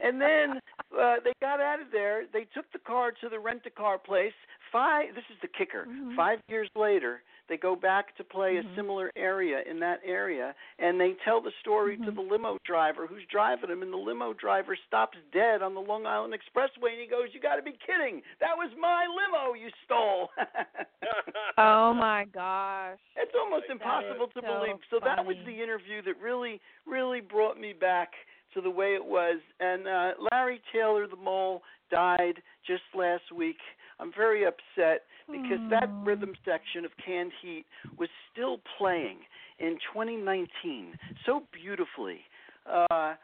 And 0.00 0.20
then 0.20 0.58
uh, 0.90 1.16
they 1.22 1.32
got 1.40 1.60
out 1.60 1.80
of 1.80 1.88
there. 1.92 2.24
They 2.32 2.46
took 2.54 2.66
the 2.72 2.80
car 2.80 3.12
to 3.22 3.28
the 3.28 3.38
rent 3.38 3.62
a 3.66 3.70
car 3.70 3.98
place. 3.98 4.34
Five. 4.72 5.14
This 5.14 5.24
is 5.30 5.38
the 5.42 5.48
kicker. 5.48 5.86
Mhm. 5.88 6.16
Five 6.16 6.40
years 6.48 6.68
later, 6.74 7.22
they 7.48 7.56
go 7.56 7.76
back 7.76 8.14
to 8.16 8.24
play 8.24 8.56
Mhm. 8.56 8.72
a 8.72 8.74
similar 8.74 9.12
area 9.16 9.62
in 9.62 9.78
that 9.80 10.00
area, 10.04 10.54
and 10.78 11.00
they 11.00 11.14
tell 11.24 11.40
the 11.40 11.52
story 11.60 11.96
to 11.98 12.10
Mhm. 12.10 12.14
the 12.14 12.22
limo 12.22 12.58
driver 12.64 13.06
who's 13.06 13.24
driving 13.26 13.70
them, 13.70 13.82
and 13.82 13.92
the 13.92 13.96
limo 13.96 14.32
driver 14.32 14.74
stops 14.76 15.18
dead 15.30 15.62
on 15.62 15.74
the 15.74 15.80
Long 15.80 16.06
Island 16.06 16.34
Expressway, 16.34 16.92
and 16.92 17.00
he 17.00 17.06
goes, 17.06 17.34
"You 17.34 17.40
got 17.40 17.56
to 17.56 17.62
be 17.62 17.72
kidding! 17.72 18.22
That 18.38 18.56
was 18.56 18.74
my 18.76 19.06
limo 19.06 19.54
you 19.54 19.70
stole." 19.84 20.32
Oh 21.58 21.92
my 21.92 22.24
gosh. 22.24 22.98
It's 23.16 23.34
almost 23.34 23.66
That 23.68 23.74
impossible 23.74 24.28
to 24.28 24.40
so 24.40 24.46
believe. 24.46 24.76
So 24.90 24.98
that 25.00 25.24
was 25.24 25.36
the 25.44 25.62
interview 25.62 26.02
that 26.02 26.16
really, 26.18 26.60
really 26.86 27.20
brought 27.20 27.58
me 27.58 27.72
back 27.72 28.14
to 28.54 28.60
the 28.60 28.70
way 28.70 28.94
it 28.94 29.04
was. 29.04 29.40
And 29.60 29.86
uh, 29.86 30.14
Larry 30.32 30.60
Taylor, 30.72 31.06
the 31.06 31.16
mole, 31.16 31.62
died 31.90 32.42
just 32.66 32.82
last 32.94 33.30
week. 33.32 33.58
I'm 34.00 34.12
very 34.16 34.44
upset 34.44 35.02
because 35.30 35.60
that 35.70 35.90
rhythm 36.04 36.34
section 36.44 36.84
of 36.84 36.90
Canned 37.04 37.32
Heat 37.42 37.64
was 37.98 38.08
still 38.32 38.58
playing 38.78 39.18
in 39.58 39.78
2019 39.92 40.94
so 41.26 41.42
beautifully. 41.52 42.20
Uh, 42.66 43.14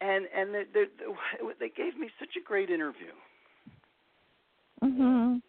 and 0.00 0.26
and 0.36 0.54
they, 0.54 0.64
they, 0.74 0.84
they 1.60 1.68
gave 1.68 1.98
me 1.98 2.08
such 2.18 2.36
a 2.36 2.44
great 2.44 2.70
interview. 2.70 3.12
Mhm. 4.82 5.40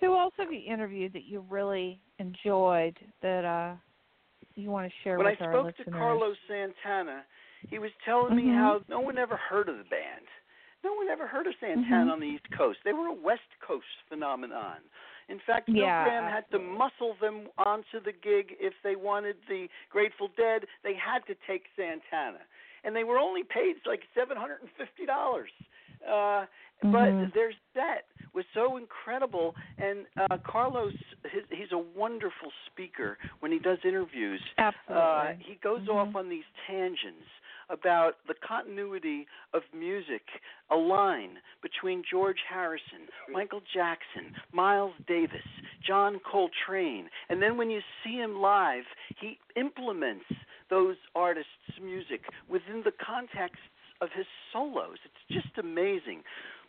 Who 0.00 0.16
else 0.16 0.34
have 0.38 0.52
you 0.52 0.60
interviewed 0.70 1.12
that 1.14 1.24
you 1.24 1.44
really 1.48 2.00
enjoyed 2.18 2.96
that 3.22 3.44
uh 3.44 3.74
you 4.54 4.70
want 4.70 4.90
to 4.90 4.94
share 5.02 5.18
with 5.18 5.26
us? 5.26 5.32
when 5.32 5.34
with 5.34 5.42
I 5.42 5.44
our 5.44 5.70
spoke 5.70 5.76
to 5.76 5.90
Carlos 5.90 6.36
Santana, 6.48 7.24
he 7.68 7.78
was 7.78 7.90
telling 8.04 8.36
me 8.36 8.44
Mhm. 8.44 8.54
how 8.54 8.80
no 8.88 9.00
one 9.00 9.18
ever 9.18 9.36
heard 9.36 9.68
of 9.68 9.76
the 9.78 9.84
band. 9.84 10.26
No 10.86 10.94
one 10.94 11.08
ever 11.08 11.26
heard 11.26 11.48
of 11.48 11.54
Santana 11.58 12.06
Mhm. 12.06 12.12
on 12.12 12.20
the 12.20 12.26
East 12.26 12.48
Coast. 12.52 12.78
They 12.84 12.92
were 12.92 13.08
a 13.08 13.12
West 13.12 13.50
Coast 13.58 13.90
phenomenon. 14.08 14.78
In 15.28 15.40
fact, 15.40 15.66
Bill 15.66 15.86
Yeah, 15.86 16.04
Graham 16.04 16.28
had 16.30 16.48
to 16.52 16.60
muscle 16.60 17.14
them 17.14 17.50
onto 17.58 17.98
the 17.98 18.12
gig 18.12 18.56
if 18.60 18.72
they 18.82 18.94
wanted 18.94 19.36
the 19.48 19.68
Grateful 19.90 20.28
Dead. 20.28 20.68
They 20.84 20.94
had 20.94 21.26
to 21.26 21.34
take 21.48 21.66
Santana, 21.74 22.46
and 22.84 22.94
they 22.94 23.02
were 23.02 23.18
only 23.18 23.42
paid 23.42 23.84
like 23.84 24.06
seven 24.14 24.36
hundred 24.36 24.60
and 24.60 24.70
fifty 24.78 25.04
dollars. 25.04 25.50
Uh, 26.06 26.46
but 26.82 27.10
Mhm. 27.10 27.32
their 27.32 27.52
set 27.74 28.06
was 28.32 28.44
so 28.54 28.76
incredible, 28.76 29.56
and 29.78 30.06
uh, 30.16 30.38
Carlos, 30.38 30.92
his, 31.24 31.42
he's 31.50 31.72
a 31.72 31.78
wonderful 31.78 32.52
speaker 32.66 33.18
when 33.40 33.50
he 33.50 33.58
does 33.58 33.78
interviews. 33.84 34.42
Absolutely. 34.58 35.02
Uh, 35.02 35.32
he 35.40 35.56
goes 35.56 35.84
Mhm. 35.88 35.94
off 35.96 36.14
on 36.14 36.28
these 36.28 36.46
tangents 36.66 37.26
about 37.70 38.14
the 38.28 38.34
continuity 38.46 39.26
of 39.54 39.62
music, 39.76 40.22
a 40.70 40.76
line 40.76 41.38
between 41.62 42.02
George 42.08 42.38
Harrison, 42.48 43.08
Michael 43.32 43.62
Jackson, 43.74 44.34
Miles 44.52 44.94
Davis, 45.06 45.46
John 45.86 46.20
Coltrane, 46.30 47.08
and 47.28 47.40
then 47.42 47.56
when 47.56 47.70
you 47.70 47.80
see 48.04 48.14
him 48.14 48.40
live, 48.40 48.84
he 49.20 49.38
implements 49.56 50.26
those 50.70 50.96
artists' 51.14 51.50
music 51.82 52.22
within 52.48 52.82
the 52.84 52.92
contexts 53.04 53.62
of 54.00 54.08
his 54.14 54.26
solos. 54.52 54.98
It's 55.04 55.42
just 55.44 55.58
amazing. 55.58 56.22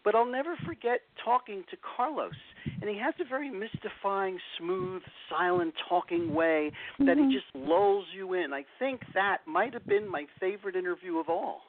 But 0.07 0.15
I'll 0.15 0.25
never 0.25 0.55
forget 0.65 1.01
talking 1.21 1.65
to 1.69 1.75
Carlos, 1.97 2.31
and 2.79 2.89
he 2.89 2.97
has 2.97 3.13
a 3.19 3.25
very 3.25 3.49
mystifying, 3.49 4.39
smooth, 4.57 5.01
silent 5.27 5.73
talking 5.89 6.33
way 6.33 6.71
that 6.99 7.17
Mhm. 7.17 7.29
he 7.29 7.35
just 7.35 7.53
lulls 7.53 8.07
you 8.13 8.31
in. 8.31 8.53
I 8.53 8.63
think 8.79 9.03
that 9.11 9.45
might 9.45 9.73
have 9.73 9.85
been 9.85 10.07
my 10.07 10.25
favorite 10.39 10.77
interview 10.77 11.17
of 11.19 11.27
all. 11.27 11.61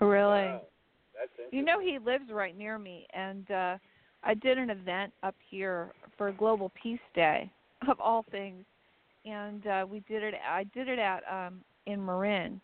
Really? 0.00 0.42
Wow. 0.42 0.66
That's 1.14 1.52
You 1.52 1.62
know 1.62 1.78
he 1.78 2.00
lives 2.00 2.32
right 2.32 2.56
near 2.56 2.78
me 2.78 3.06
and 3.10 3.48
uh 3.48 3.78
I 4.24 4.34
did 4.34 4.58
an 4.58 4.70
event 4.70 5.14
up 5.22 5.36
here 5.38 5.92
for 6.16 6.32
Global 6.32 6.70
Peace 6.70 7.06
Day 7.14 7.48
of 7.86 8.00
all 8.00 8.24
things. 8.24 8.64
And 9.24 9.64
uh 9.68 9.86
we 9.88 10.00
did 10.00 10.24
it 10.24 10.34
I 10.44 10.64
did 10.64 10.88
it 10.88 10.98
at 10.98 11.22
um 11.28 11.64
in 11.86 12.04
Marin 12.04 12.60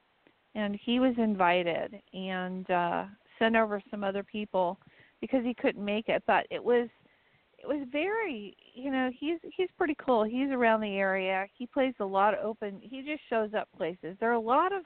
and 0.57 0.75
he 0.75 0.99
was 0.99 1.17
invited 1.19 2.03
and 2.13 2.69
uh 2.69 3.07
sent 3.41 3.57
over 3.57 3.83
some 3.91 4.05
other 4.05 4.23
people 4.23 4.79
because 5.21 5.45
he 5.45 5.55
couldn't 5.55 5.85
make 5.85 6.09
it. 6.09 6.23
But 6.27 6.47
it 6.51 6.62
was 6.62 6.89
it 7.59 7.67
was 7.67 7.87
very 7.91 8.57
you 8.75 8.93
know 8.93 9.11
he's 9.19 9.39
he's 9.57 9.69
pretty 9.77 9.97
cool. 10.05 10.23
He's 10.23 10.51
around 10.51 10.81
the 10.81 10.97
area. 10.97 11.47
He 11.59 11.67
plays 11.67 11.95
a 12.01 12.05
lot 12.05 12.35
of 12.35 12.45
open 12.45 12.79
he 12.81 13.03
just 13.03 13.23
shows 13.29 13.51
up 13.59 13.69
places. 13.77 14.17
There 14.21 14.31
are 14.31 14.35
a 14.35 14.41
lot 14.41 14.73
of 14.73 14.83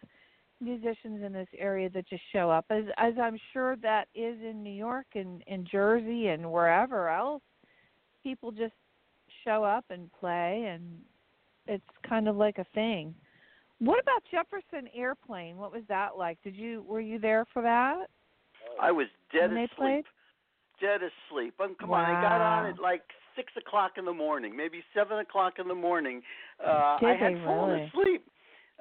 musicians 0.61 1.23
in 1.23 1.33
this 1.33 1.49
area 1.59 1.91
that 1.91 2.09
just 2.09 2.23
show 2.33 2.49
up 2.49 2.65
as 2.71 2.85
as 2.97 3.13
i'm 3.21 3.37
sure 3.53 3.75
that 3.77 4.07
is 4.15 4.37
in 4.41 4.63
new 4.63 4.73
york 4.73 5.05
and 5.15 5.43
in 5.49 5.67
jersey 5.71 6.29
and 6.29 6.51
wherever 6.51 7.09
else. 7.09 7.43
People 8.23 8.51
just 8.51 8.73
show 9.45 9.63
up 9.63 9.85
and 9.91 10.11
play 10.19 10.65
and 10.73 10.83
it's 11.67 11.85
kind 12.09 12.29
of 12.29 12.37
like 12.37 12.59
a 12.59 12.67
thing. 12.75 13.15
What 13.79 14.01
about 14.01 14.23
jefferson 14.31 14.89
airplane? 14.95 15.57
What 15.57 15.73
was 15.73 15.83
that 15.89 16.17
like? 16.17 16.39
Did 16.43 16.55
you 16.55 16.85
were 16.89 17.01
you 17.01 17.19
there 17.19 17.45
for 17.53 17.61
that 17.63 18.07
I 18.81 18.93
was 18.93 19.07
dead 19.33 19.49
When 19.51 19.55
they 19.55 19.65
asleep. 19.65 19.77
played? 19.77 20.05
Dead 20.81 21.01
asleep. 21.03 21.55
Um, 21.61 21.77
come 21.79 21.93
on, 21.93 22.05
I 22.05 22.21
got 22.21 22.41
on 22.41 22.67
at 22.67 22.81
like 22.81 23.03
six 23.37 23.53
o'clock 23.57 23.93
in 23.97 24.05
the 24.05 24.13
morning, 24.13 24.57
maybe 24.57 24.83
seven 24.93 25.19
o'clock 25.19 25.55
in 25.59 25.69
the 25.69 25.75
morning. 25.75 26.23
Uh, 26.65 26.99
Did 26.99 27.11
I 27.11 27.17
had 27.17 27.35
they 27.35 27.45
fallen 27.45 27.71
really? 27.71 27.87
asleep. 27.89 28.27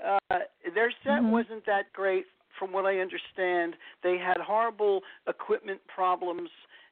Uh, 0.03 0.40
their 0.74 0.91
set 1.03 1.22
Mhm. 1.22 1.30
wasn't 1.32 1.65
that 1.65 1.94
great, 1.94 2.26
from 2.57 2.72
what 2.72 2.86
I 2.86 2.99
understand. 2.99 3.78
They 4.02 4.18
had 4.18 4.38
horrible 4.38 5.03
equipment 5.28 5.86
problems, 5.88 6.49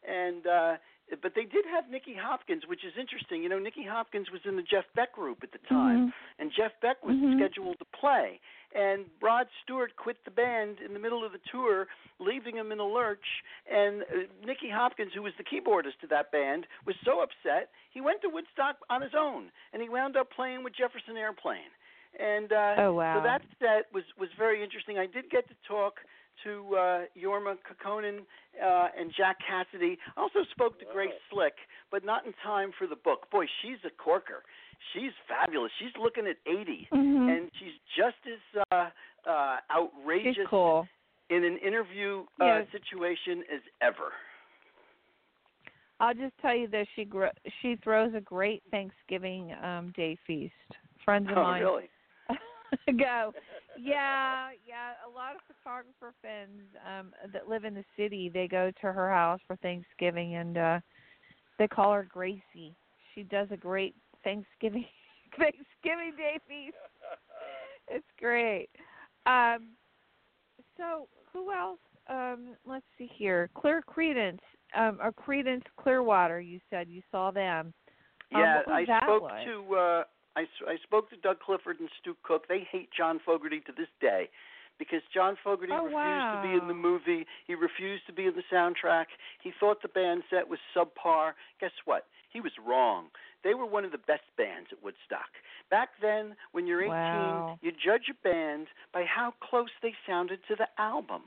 and 0.07 0.45
uh, 0.45 0.77
but 1.21 1.33
they 1.35 1.43
did 1.45 1.65
have 1.65 1.89
Nicky 1.89 2.15
Hopkins, 2.15 2.65
which 2.67 2.85
is 2.85 2.93
interesting. 2.97 3.43
You 3.43 3.49
know, 3.49 3.59
Nicky 3.59 3.83
Hopkins 3.83 4.31
was 4.31 4.41
in 4.45 4.55
the 4.55 4.61
Jeff 4.63 4.85
Beck 4.95 5.13
group 5.13 5.39
at 5.43 5.51
the 5.51 5.57
time, 5.67 6.07
Mhm. 6.07 6.13
and 6.39 6.51
Jeff 6.51 6.79
Beck 6.79 7.03
was 7.03 7.15
Mhm. 7.15 7.35
scheduled 7.35 7.79
to 7.79 7.85
play. 7.85 8.39
And 8.73 9.05
Rod 9.21 9.47
Stewart 9.63 9.95
quit 9.97 10.17
the 10.23 10.31
band 10.31 10.77
in 10.85 10.93
the 10.93 10.99
middle 10.99 11.25
of 11.25 11.31
the 11.33 11.39
tour, 11.51 11.87
leaving 12.19 12.55
him 12.55 12.71
in 12.71 12.79
a 12.79 12.85
lurch. 12.87 13.43
And 13.71 14.03
uh, 14.03 14.05
Nicky 14.45 14.69
Hopkins, 14.71 15.11
who 15.13 15.21
was 15.21 15.33
the 15.37 15.43
keyboardist 15.43 15.99
to 16.01 16.07
that 16.07 16.31
band, 16.31 16.65
was 16.85 16.95
so 17.03 17.21
upset 17.21 17.69
he 17.91 17.99
went 18.01 18.21
to 18.21 18.29
Woodstock 18.29 18.77
on 18.89 19.01
his 19.01 19.11
own, 19.17 19.51
and 19.73 19.81
he 19.81 19.89
wound 19.89 20.15
up 20.15 20.31
playing 20.31 20.63
with 20.63 20.73
Jefferson 20.75 21.17
Airplane. 21.17 21.71
And 22.19 22.51
uh, 22.51 22.75
Oh, 22.77 22.93
wow. 22.93 23.19
so 23.19 23.23
that 23.23 23.41
set 23.59 23.93
was 23.93 24.03
was 24.19 24.29
very 24.37 24.63
interesting. 24.63 24.97
I 24.97 25.05
did 25.07 25.29
get 25.29 25.47
to 25.47 25.55
talk 25.67 25.95
to 26.43 26.75
uh, 26.75 26.99
Jorma 27.17 27.55
Kaukonen 27.67 28.19
uh, 28.61 28.87
and 28.97 29.11
Jack 29.15 29.37
Casady. 29.43 29.97
I 30.17 30.21
also 30.21 30.39
spoke 30.51 30.79
to 30.79 30.85
Grace 30.91 31.11
Slick, 31.31 31.53
but 31.91 32.03
not 32.03 32.25
in 32.25 32.33
time 32.43 32.71
for 32.77 32.87
the 32.87 32.95
book. 32.95 33.29
Boy, 33.31 33.45
she's 33.61 33.77
a 33.85 33.89
corker. 33.91 34.43
She's 34.93 35.11
fabulous. 35.27 35.71
She's 35.79 35.95
looking 35.99 36.27
at 36.27 36.37
80, 36.45 36.87
Mhm. 36.91 37.29
and 37.29 37.51
she's 37.59 37.73
just 37.95 38.17
as 38.25 38.63
uh, 38.71 38.89
uh, 39.29 39.57
outrageous 39.71 40.35
she's 40.35 40.47
cool 40.47 40.87
in 41.29 41.43
an 41.43 41.57
interview 41.59 42.25
uh, 42.39 42.45
Yes. 42.45 42.67
situation 42.71 43.43
as 43.53 43.61
ever. 43.81 44.11
I'll 45.99 46.15
just 46.15 46.35
tell 46.41 46.55
you 46.55 46.67
this: 46.67 46.87
she 46.95 47.05
gr- 47.05 47.27
she 47.61 47.75
throws 47.83 48.13
a 48.15 48.21
great 48.21 48.63
Thanksgiving 48.71 49.53
um 49.63 49.91
day 49.95 50.17
feast. 50.25 50.53
Friends 51.05 51.29
of 51.29 51.37
Oh, 51.37 51.43
mine 51.43 51.61
really? 51.61 51.89
go. 52.97 53.33
Yeah, 53.77 54.49
yeah. 54.67 54.93
A 55.05 55.09
lot 55.09 55.35
of 55.35 55.41
photographer 55.47 56.13
friends 56.21 56.61
um 56.87 57.13
that 57.31 57.47
live 57.47 57.65
in 57.65 57.75
the 57.75 57.85
city, 57.95 58.29
they 58.33 58.47
go 58.47 58.71
to 58.81 58.91
her 58.91 59.09
house 59.11 59.39
for 59.45 59.55
Thanksgiving, 59.57 60.35
and 60.35 60.57
uh 60.57 60.79
they 61.59 61.67
call 61.67 61.93
her 61.93 62.07
Gracie. 62.11 62.75
She 63.13 63.23
does 63.23 63.47
a 63.51 63.57
great 63.57 63.93
Thanksgiving 64.23 64.85
Thanksgiving 65.37 66.13
day 66.17 66.39
feast. 66.47 66.75
It's 67.87 68.05
great. 68.19 68.69
Um, 69.25 69.69
so 70.77 71.07
who 71.31 71.51
else? 71.51 71.79
Um, 72.09 72.55
let's 72.65 72.85
see 72.97 73.09
here. 73.15 73.49
Clear 73.55 73.81
Creedence, 73.87 74.39
um, 74.75 74.99
or 75.01 75.11
Creedence 75.11 75.63
Clearwater. 75.79 76.39
You 76.39 76.59
said 76.69 76.87
you 76.89 77.01
saw 77.11 77.31
them. 77.31 77.73
Um, 78.33 78.39
Yeah, 78.39 78.61
I 78.67 78.85
spoke 79.03 79.23
like? 79.23 79.45
to 79.45 79.75
uh, 79.75 80.03
I, 80.35 80.41
I 80.67 80.77
spoke 80.83 81.09
to 81.09 81.17
Doug 81.17 81.39
Clifford 81.39 81.79
and 81.79 81.89
Stu 81.99 82.15
Cook. 82.23 82.47
They 82.47 82.67
hate 82.71 82.89
John 82.95 83.19
Fogerty 83.25 83.59
to 83.61 83.71
this 83.77 83.87
day 83.99 84.29
because 84.79 85.01
John 85.13 85.37
Fogerty 85.43 85.73
Oh, 85.75 85.85
refused 85.85 86.31
to 86.31 86.41
be 86.41 86.53
in 86.57 86.67
the 86.67 86.73
movie. 86.73 87.25
He 87.47 87.55
refused 87.55 88.05
to 88.07 88.13
be 88.13 88.25
in 88.25 88.33
the 88.35 88.43
soundtrack. 88.51 89.05
He 89.41 89.51
thought 89.59 89.81
the 89.81 89.87
band 89.87 90.23
set 90.29 90.47
was 90.47 90.59
subpar. 90.75 91.33
Guess 91.59 91.71
what? 91.85 92.05
He 92.31 92.41
was 92.41 92.51
wrong. 92.65 93.07
They 93.43 93.53
were 93.53 93.65
one 93.65 93.85
of 93.85 93.91
the 93.91 93.97
best 93.97 94.23
bands 94.37 94.69
at 94.71 94.81
Woodstock. 94.83 95.29
Back 95.69 95.89
then, 96.01 96.35
when 96.51 96.67
you're 96.67 96.81
18, 96.81 96.91
Wow. 96.91 97.59
you 97.61 97.71
judge 97.71 98.09
a 98.09 98.13
band 98.23 98.67
by 98.93 99.03
how 99.03 99.33
close 99.41 99.69
they 99.81 99.93
sounded 100.07 100.39
to 100.47 100.55
the 100.55 100.67
album. 100.77 101.23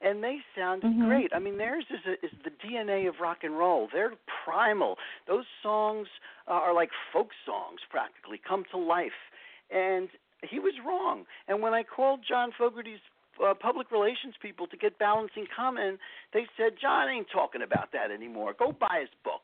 And 0.00 0.22
they 0.22 0.38
sounded 0.54 0.92
Mhm. 0.92 1.06
great. 1.08 1.34
I 1.34 1.38
mean, 1.38 1.58
theirs 1.58 1.84
is, 1.90 2.04
a, 2.06 2.24
is 2.24 2.32
the 2.44 2.50
DNA 2.50 3.06
of 3.08 3.20
rock 3.20 3.44
and 3.44 3.58
roll. 3.58 3.88
They're 3.92 4.14
primal. 4.44 4.98
Those 5.26 5.46
songs 5.62 6.08
uh, 6.46 6.52
are 6.52 6.72
like 6.72 6.90
folk 7.12 7.30
songs, 7.44 7.80
practically, 7.90 8.38
come 8.38 8.64
to 8.70 8.78
life. 8.78 9.12
And 9.70 10.08
he 10.42 10.58
was 10.58 10.74
wrong. 10.86 11.24
And 11.48 11.62
when 11.62 11.74
I 11.74 11.82
called 11.82 12.20
John 12.26 12.50
Fogerty's 12.56 13.00
uh, 13.44 13.54
public 13.54 13.90
relations 13.90 14.34
people 14.40 14.66
to 14.66 14.76
get 14.76 14.98
balancing 14.98 15.46
comment, 15.54 15.98
they 16.32 16.46
said, 16.56 16.72
John 16.80 17.08
ain't 17.08 17.28
talking 17.32 17.62
about 17.62 17.92
that 17.92 18.10
anymore. 18.10 18.54
Go 18.58 18.72
buy 18.72 19.00
his 19.00 19.10
book. 19.24 19.42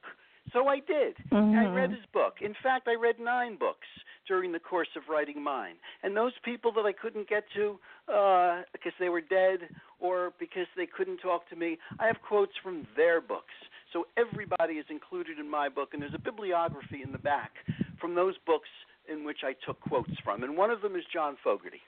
So 0.52 0.66
I 0.68 0.80
did. 0.80 1.16
I 1.30 1.34
Mhm. 1.34 1.74
read 1.74 1.90
his 1.90 2.04
book. 2.12 2.42
In 2.42 2.54
fact, 2.54 2.88
I 2.88 2.94
read 2.94 3.20
nine 3.20 3.56
books 3.56 3.86
during 4.26 4.52
the 4.52 4.60
course 4.60 4.88
of 4.96 5.08
writing 5.08 5.42
mine. 5.42 5.76
And 6.02 6.16
those 6.16 6.36
people 6.42 6.72
that 6.72 6.84
I 6.84 6.92
couldn't 6.92 7.28
get 7.28 7.48
to 7.52 7.78
uh, 8.08 8.62
because 8.72 8.92
they 8.98 9.08
were 9.08 9.20
dead 9.20 9.68
or 10.00 10.32
because 10.38 10.66
they 10.74 10.86
couldn't 10.86 11.18
talk 11.18 11.48
to 11.50 11.56
me, 11.56 11.78
I 11.98 12.06
have 12.06 12.20
quotes 12.22 12.56
from 12.56 12.86
their 12.96 13.20
books. 13.20 13.54
So 13.92 14.06
everybody 14.16 14.78
is 14.78 14.86
included 14.90 15.38
in 15.38 15.48
my 15.48 15.68
book, 15.68 15.92
and 15.92 16.02
there's 16.02 16.14
a 16.14 16.18
bibliography 16.18 17.02
in 17.02 17.12
the 17.12 17.18
back 17.18 17.52
from 18.00 18.14
those 18.14 18.36
books 18.38 18.68
in 19.10 19.24
which 19.24 19.38
I 19.44 19.54
took 19.66 19.80
quotes 19.80 20.10
from. 20.24 20.42
And 20.42 20.56
one 20.56 20.70
of 20.70 20.80
them 20.80 20.96
is 20.96 21.02
John 21.12 21.36
Fogerty. 21.42 21.80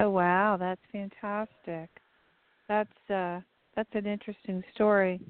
Oh 0.00 0.10
wow, 0.10 0.56
that's 0.58 0.80
fantastic. 0.92 1.88
That's 2.68 3.10
uh 3.10 3.40
that's 3.74 3.88
an 3.94 4.06
interesting 4.06 4.62
story. 4.74 5.20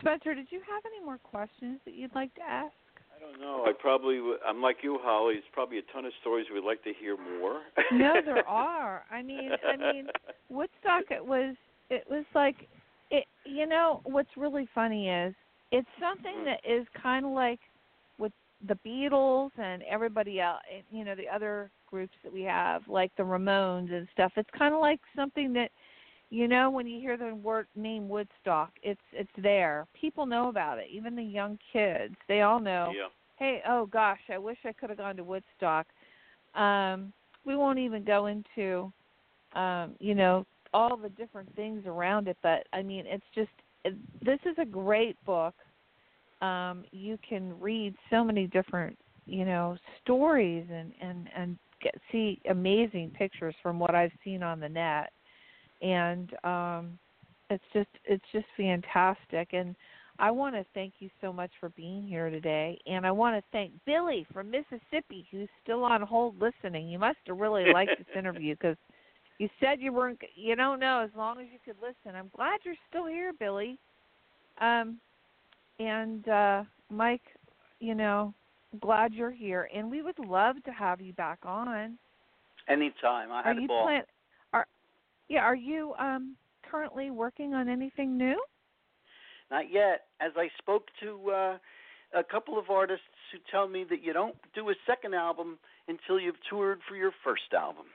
Spencer, 0.00 0.34
did 0.34 0.46
you 0.50 0.60
have 0.60 0.82
any 0.86 1.04
more 1.04 1.18
questions 1.18 1.78
that 1.84 1.94
you'd 1.94 2.14
like 2.14 2.34
to 2.34 2.42
ask? 2.42 2.72
I 3.14 3.20
don't 3.20 3.40
know. 3.40 3.64
I 3.64 3.72
probably 3.78 4.20
I'm 4.46 4.60
like 4.60 4.78
you, 4.82 4.98
Holly. 5.00 5.34
It's 5.36 5.46
probably 5.52 5.78
a 5.78 5.82
ton 5.92 6.04
of 6.04 6.12
stories 6.20 6.46
we'd 6.52 6.64
like 6.64 6.82
to 6.84 6.92
hear 6.98 7.16
more. 7.38 7.60
No, 7.92 8.14
there 8.24 8.46
are. 8.48 9.04
I 9.10 9.22
mean, 9.22 9.50
I 9.66 9.76
mean, 9.76 10.08
Woodstock 10.48 11.04
it 11.10 11.24
was 11.24 11.54
it 11.90 12.04
was 12.10 12.24
like 12.34 12.56
it 13.10 13.24
you 13.44 13.66
know 13.66 14.00
what's 14.04 14.30
really 14.36 14.68
funny 14.74 15.08
is 15.08 15.34
it's 15.70 15.88
something 16.00 16.44
that 16.44 16.60
is 16.68 16.86
kind 17.00 17.24
of 17.24 17.32
like 17.32 17.60
with 17.62 17.71
the 18.68 18.78
Beatles 18.86 19.50
and 19.58 19.82
everybody 19.90 20.40
else 20.40 20.60
you 20.90 21.04
know 21.04 21.14
the 21.14 21.28
other 21.28 21.70
groups 21.90 22.14
that 22.22 22.32
we 22.32 22.42
have 22.42 22.82
like 22.88 23.10
the 23.16 23.22
Ramones 23.22 23.92
and 23.92 24.06
stuff 24.12 24.32
it's 24.36 24.48
kind 24.56 24.74
of 24.74 24.80
like 24.80 25.00
something 25.16 25.52
that 25.54 25.70
you 26.30 26.48
know 26.48 26.70
when 26.70 26.86
you 26.86 27.00
hear 27.00 27.16
the 27.16 27.34
word 27.34 27.66
name 27.76 28.08
Woodstock 28.08 28.70
it's 28.82 29.00
it's 29.12 29.30
there 29.38 29.86
people 29.98 30.26
know 30.26 30.48
about 30.48 30.78
it 30.78 30.86
even 30.90 31.16
the 31.16 31.22
young 31.22 31.58
kids 31.72 32.14
they 32.28 32.42
all 32.42 32.60
know 32.60 32.92
yeah. 32.96 33.08
hey, 33.38 33.60
oh 33.68 33.86
gosh, 33.86 34.20
I 34.32 34.38
wish 34.38 34.58
I 34.64 34.72
could 34.72 34.90
have 34.90 34.98
gone 34.98 35.16
to 35.16 35.24
Woodstock. 35.24 35.86
Um, 36.54 37.12
we 37.44 37.56
won't 37.56 37.80
even 37.80 38.04
go 38.04 38.26
into, 38.26 38.92
um, 39.54 39.96
you 39.98 40.14
know, 40.14 40.46
all 40.72 40.96
the 40.96 41.08
different 41.10 41.54
things 41.56 41.82
around 41.86 42.28
it, 42.28 42.36
but 42.42 42.66
I 42.72 42.82
mean, 42.82 43.04
it's 43.06 43.24
just 43.34 43.50
this 44.22 44.38
is 44.46 44.56
a 44.58 44.64
great 44.64 45.16
book. 45.24 45.54
Um, 46.42 46.84
you 46.90 47.18
can 47.26 47.58
read 47.60 47.94
so 48.10 48.24
many 48.24 48.46
different, 48.46 48.98
you 49.26 49.44
know, 49.44 49.76
stories 50.02 50.66
and 50.70 50.92
and 51.00 51.28
and 51.36 51.58
get, 51.82 51.94
see 52.10 52.40
amazing 52.50 53.12
pictures 53.16 53.54
from 53.62 53.78
what 53.78 53.94
I've 53.94 54.12
seen 54.24 54.42
on 54.42 54.60
the 54.60 54.68
net, 54.68 55.12
and 55.80 56.32
um, 56.44 56.98
it's 57.48 57.64
just 57.72 57.90
it's 58.04 58.24
just 58.32 58.46
fantastic 58.56 59.52
and 59.52 59.74
I 60.18 60.30
want 60.30 60.54
to 60.54 60.64
thank 60.74 60.94
you 60.98 61.10
so 61.20 61.32
much 61.32 61.50
for 61.58 61.70
being 61.70 62.06
here 62.06 62.30
today, 62.30 62.78
and 62.86 63.06
I 63.06 63.10
want 63.10 63.36
to 63.36 63.42
thank 63.50 63.72
Billy 63.86 64.26
from 64.32 64.50
Mississippi, 64.50 65.26
who's 65.30 65.48
still 65.62 65.84
on 65.84 66.02
hold 66.02 66.40
listening. 66.40 66.88
You 66.88 66.98
must 66.98 67.18
have 67.26 67.38
really 67.38 67.72
liked 67.72 67.92
this 67.98 68.06
interview 68.16 68.54
because 68.54 68.76
you 69.38 69.48
said 69.58 69.80
you 69.80 69.92
weren't. 69.92 70.20
You 70.36 70.54
don't 70.54 70.80
know 70.80 71.00
as 71.00 71.10
long 71.16 71.40
as 71.40 71.46
you 71.52 71.58
could 71.64 71.80
listen. 71.80 72.16
I'm 72.16 72.30
glad 72.36 72.60
you're 72.64 72.74
still 72.88 73.06
here, 73.06 73.32
Billy. 73.38 73.78
Um, 74.60 74.98
and 75.78 76.26
uh, 76.28 76.64
Mike, 76.90 77.22
you 77.80 77.94
know, 77.94 78.34
glad 78.80 79.12
you're 79.14 79.30
here, 79.30 79.68
and 79.74 79.90
we 79.90 80.02
would 80.02 80.18
love 80.18 80.62
to 80.64 80.70
have 80.72 81.00
you 81.00 81.12
back 81.14 81.38
on. 81.44 81.98
Anytime. 82.68 83.30
I 83.32 83.40
Are 83.40 83.42
had 83.42 83.58
a 83.58 83.60
you 83.62 83.68
ball. 83.68 83.84
plan? 83.84 84.02
Are 84.52 84.66
yeah? 85.28 85.40
Are 85.40 85.56
you 85.56 85.94
um 85.98 86.36
currently 86.70 87.10
working 87.10 87.54
on 87.54 87.68
anything 87.68 88.16
new? 88.16 88.40
Not 89.50 89.70
yet. 89.70 90.06
As 90.20 90.32
I 90.36 90.48
spoke 90.58 90.84
to 91.02 91.30
uh, 91.30 91.58
a 92.14 92.22
couple 92.22 92.58
of 92.58 92.70
artists 92.70 93.04
who 93.32 93.38
tell 93.50 93.68
me 93.68 93.84
that 93.90 94.02
you 94.02 94.12
don't 94.12 94.36
do 94.54 94.70
a 94.70 94.74
second 94.86 95.14
album 95.14 95.58
until 95.88 96.20
you've 96.20 96.40
toured 96.48 96.80
for 96.88 96.96
your 96.96 97.12
first 97.24 97.52
album. 97.52 97.86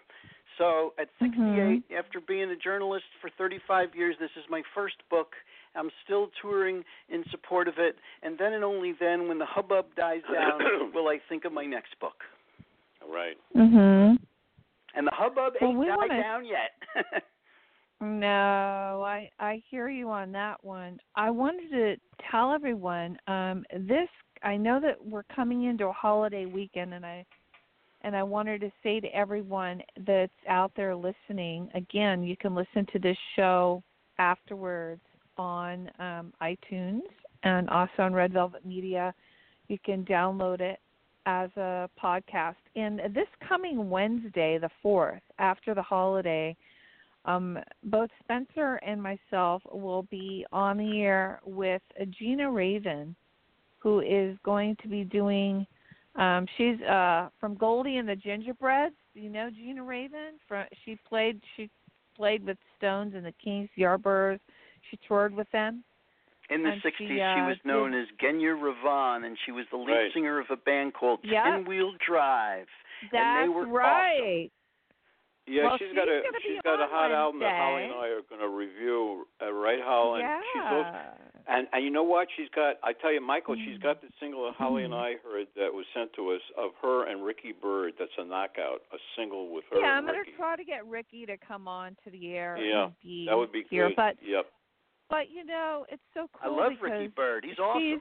So 0.58 0.94
at 1.00 1.10
68, 1.20 1.84
Mhm. 1.90 1.98
after 1.98 2.20
being 2.20 2.50
a 2.50 2.56
journalist 2.56 3.06
for 3.22 3.30
35 3.30 3.96
years, 3.96 4.18
this 4.20 4.32
is 4.36 4.44
my 4.50 4.64
first 4.74 4.98
book. 5.10 5.36
I'm 5.76 5.90
still 6.04 6.30
touring 6.42 6.84
in 7.10 7.24
support 7.32 7.68
of 7.68 7.76
it, 7.78 7.96
and 8.24 8.38
then 8.38 8.54
and 8.54 8.64
only 8.64 8.94
then, 9.00 9.28
when 9.28 9.38
the 9.40 9.46
hubbub 9.46 9.86
dies 9.96 10.22
down, 10.34 10.60
will 10.94 11.08
I 11.08 11.20
think 11.30 11.46
of 11.46 11.54
my 11.54 11.66
next 11.66 12.00
book. 12.00 12.16
All 13.06 13.14
right. 13.14 13.38
Mm-hmm. 13.56 14.16
And 14.96 15.06
the 15.08 15.12
hubbub 15.14 15.54
Well, 15.62 15.70
ain't 15.70 15.80
we 15.80 15.86
died 15.88 15.98
wanna- 15.98 16.22
down 16.22 16.46
yet. 16.46 17.24
No, 18.00 19.04
I 19.04 19.30
I 19.40 19.62
hear 19.72 19.90
you 19.90 20.10
on 20.12 20.32
that 20.34 20.64
one. 20.64 21.00
I 21.16 21.32
wanted 21.32 21.72
to 21.72 21.96
tell 22.30 22.54
everyone 22.54 23.18
um 23.28 23.66
this 23.72 24.08
I 24.44 24.56
know 24.56 24.80
that 24.80 25.04
we're 25.04 25.24
coming 25.36 25.64
into 25.64 25.88
a 25.88 25.92
holiday 25.92 26.46
weekend 26.46 26.94
and 26.94 27.04
I 27.04 27.26
and 28.04 28.16
I 28.16 28.22
wanted 28.22 28.62
to 28.62 28.72
say 28.84 29.00
to 29.00 29.08
everyone 29.16 29.82
that's 30.06 30.32
out 30.48 30.72
there 30.76 30.96
listening, 30.96 31.70
again, 31.74 32.22
you 32.22 32.38
can 32.38 32.54
listen 32.54 32.86
to 32.94 33.00
this 33.00 33.18
show 33.36 33.82
afterwards 34.20 35.02
on 35.38 35.90
um 36.00 36.34
iTunes 36.42 37.02
and 37.44 37.70
also 37.70 37.92
on 38.00 38.14
Red 38.14 38.34
Velvet 38.34 38.66
Media. 38.66 39.14
You 39.68 39.78
can 39.84 40.06
download 40.06 40.62
it 40.62 40.80
as 41.26 41.50
a 41.58 41.90
podcast. 42.02 42.56
And 42.76 43.00
this 43.14 43.28
coming 43.48 43.90
Wednesday, 43.90 44.58
the 44.58 44.70
4th, 44.84 45.20
after 45.40 45.76
the 45.76 45.82
holiday, 45.82 46.56
um, 47.26 47.60
both 47.84 48.10
Spencer 48.24 48.76
and 48.76 49.04
myself 49.04 49.62
will 49.72 50.04
be 50.04 50.46
on 50.54 50.78
the 50.78 51.02
air 51.02 51.42
with 51.46 51.82
Gina 52.18 52.50
Raven, 52.50 53.16
who 53.80 54.00
is 54.00 54.38
going 54.44 54.78
to 54.82 54.88
be 54.88 55.04
doing. 55.04 55.68
Um, 56.16 56.48
she's 56.58 56.82
uh, 56.82 57.28
from 57.40 57.56
Goldie 57.56 57.98
and 57.98 58.08
the 58.08 58.16
Gingerbreads. 58.16 58.96
Do 59.14 59.20
you 59.20 59.30
know 59.30 59.50
Gina 59.50 59.84
Raven? 59.84 60.40
From 60.48 60.66
she 60.86 60.98
played 61.08 61.42
she 61.58 61.70
played 62.16 62.46
with 62.46 62.58
Stones 62.78 63.14
and 63.14 63.26
the 63.26 63.34
Kings, 63.44 63.70
Yardbirds. 63.78 64.40
She 64.90 64.98
toured 65.08 65.34
with 65.36 65.50
them. 65.52 65.84
In 66.50 66.64
the 66.64 66.70
And 66.70 66.82
60s, 66.82 66.94
she, 66.98 67.08
she, 67.08 67.22
uh, 67.22 67.46
was 67.48 67.58
known 67.66 67.94
as 67.94 68.08
Genya 68.24 68.56
Ravan, 68.56 69.26
and 69.26 69.38
she 69.46 69.52
was 69.52 69.66
the 69.70 69.78
lead 69.78 69.92
Right. 69.94 70.14
singer 70.14 70.40
of 70.40 70.48
a 70.50 70.56
band 70.56 70.94
called 70.94 71.20
Yep. 71.24 71.44
Ten 71.44 71.66
Wheel 71.66 71.92
Drive. 72.06 72.68
That's 73.12 73.16
and 73.16 73.44
they 73.44 73.50
were 73.54 73.68
right. 73.68 74.50
Yeah, 75.46 75.64
Well, 75.64 75.78
she's 75.78 75.88
she's 75.90 75.96
got 75.96 76.08
a 76.10 76.22
she's 76.42 76.62
got 76.62 76.80
a 76.80 76.84
on 76.84 76.90
hot 76.90 77.12
album 77.12 77.40
that 77.40 77.56
Holly 77.56 77.84
and 77.86 77.94
I 77.94 78.08
are 78.08 78.22
going 78.30 78.42
to 78.42 78.50
review, 78.50 79.28
uh, 79.42 79.52
right, 79.54 79.80
Holly? 79.82 80.20
yeah. 80.22 80.42
She's 80.52 80.62
also, 80.62 81.00
and 81.48 81.68
and 81.72 81.84
you 81.86 81.90
know 81.90 82.04
what? 82.04 82.28
She's 82.36 82.50
got. 82.50 82.76
I 82.84 82.92
tell 82.92 83.14
you, 83.14 83.22
Michael, 83.22 83.56
Mm. 83.56 83.64
she's 83.64 83.78
got 83.78 84.02
the 84.02 84.10
single 84.20 84.44
that 84.46 84.56
Holly 84.56 84.84
and 84.84 84.94
Mm. 84.94 84.98
I 85.00 85.16
heard 85.24 85.48
that 85.56 85.74
was 85.74 85.86
sent 85.94 86.12
to 86.14 86.32
us 86.32 86.42
of 86.58 86.76
her 86.82 87.06
and 87.08 87.24
Ricky 87.24 87.54
Byrd. 87.54 87.94
That's 87.98 88.12
a 88.18 88.26
knockout, 88.26 88.82
a 88.92 88.98
single 89.16 89.48
with 89.54 89.64
her 89.72 89.80
yeah, 89.80 89.94
I'm 89.94 90.06
gonna 90.06 90.26
try 90.36 90.58
to 90.58 90.66
get 90.66 90.86
Ricky 90.86 91.26
to 91.26 91.38
come 91.38 91.66
on 91.68 91.96
to 92.04 92.10
the 92.10 92.36
air. 92.36 92.58
Yeah, 92.58 92.86
and 92.86 92.94
be 93.02 93.26
That 93.28 93.38
would 93.38 93.52
be 93.54 93.64
here. 93.70 93.86
great. 93.86 93.96
But 93.96 94.18
yep. 94.22 94.52
But 95.10 95.30
you 95.34 95.46
know, 95.46 95.86
it's 95.90 96.02
so 96.14 96.28
cool. 96.34 96.60
I 96.60 96.62
love 96.64 96.74
because 96.82 96.92
Ricky 97.00 97.14
Byrd. 97.16 97.46
He's 97.48 97.60
awesome. 97.60 97.82
she's 97.82 98.00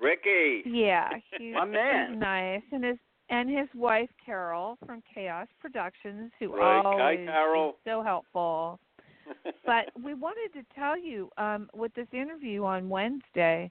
Ricky. 0.00 0.62
yeah, 0.66 1.08
he's, 1.38 1.54
My 1.54 1.64
man. 1.64 2.12
he's 2.12 2.20
nice, 2.20 2.62
and 2.72 2.84
his 2.84 2.96
and 3.28 3.48
his 3.48 3.68
wife 3.74 4.10
Carol 4.24 4.76
from 4.84 5.02
Chaos 5.14 5.46
Productions, 5.60 6.32
who 6.38 6.54
Right. 6.56 6.82
Hi, 6.84 6.88
always 6.88 7.26
Carol. 7.26 7.68
is 7.70 7.74
so 7.84 8.02
helpful. 8.02 8.80
but 9.64 9.90
we 10.02 10.14
wanted 10.14 10.52
to 10.58 10.66
tell 10.74 10.98
you 10.98 11.30
um 11.38 11.70
with 11.74 11.94
this 11.94 12.08
interview 12.12 12.64
on 12.64 12.88
Wednesday, 12.88 13.70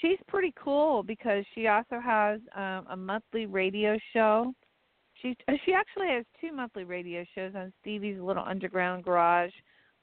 she's 0.00 0.18
pretty 0.28 0.54
cool 0.56 1.02
because 1.02 1.44
she 1.54 1.66
also 1.66 2.00
has 2.02 2.40
um 2.56 2.86
a 2.90 2.96
monthly 2.96 3.44
radio 3.46 3.98
show. 4.14 4.54
She 5.20 5.36
uh, 5.48 5.52
she 5.66 5.74
actually 5.74 6.08
has 6.08 6.24
two 6.40 6.52
monthly 6.52 6.84
radio 6.84 7.24
shows 7.34 7.52
on 7.54 7.72
Stevie's 7.82 8.18
Little 8.20 8.44
Underground 8.46 9.04
Garage 9.04 9.52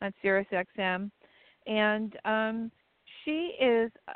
on 0.03 0.13
Sirius 0.21 0.47
XM, 0.51 1.09
and 1.67 2.17
um 2.25 2.71
she 3.23 3.53
is 3.59 3.91
uh, 4.07 4.13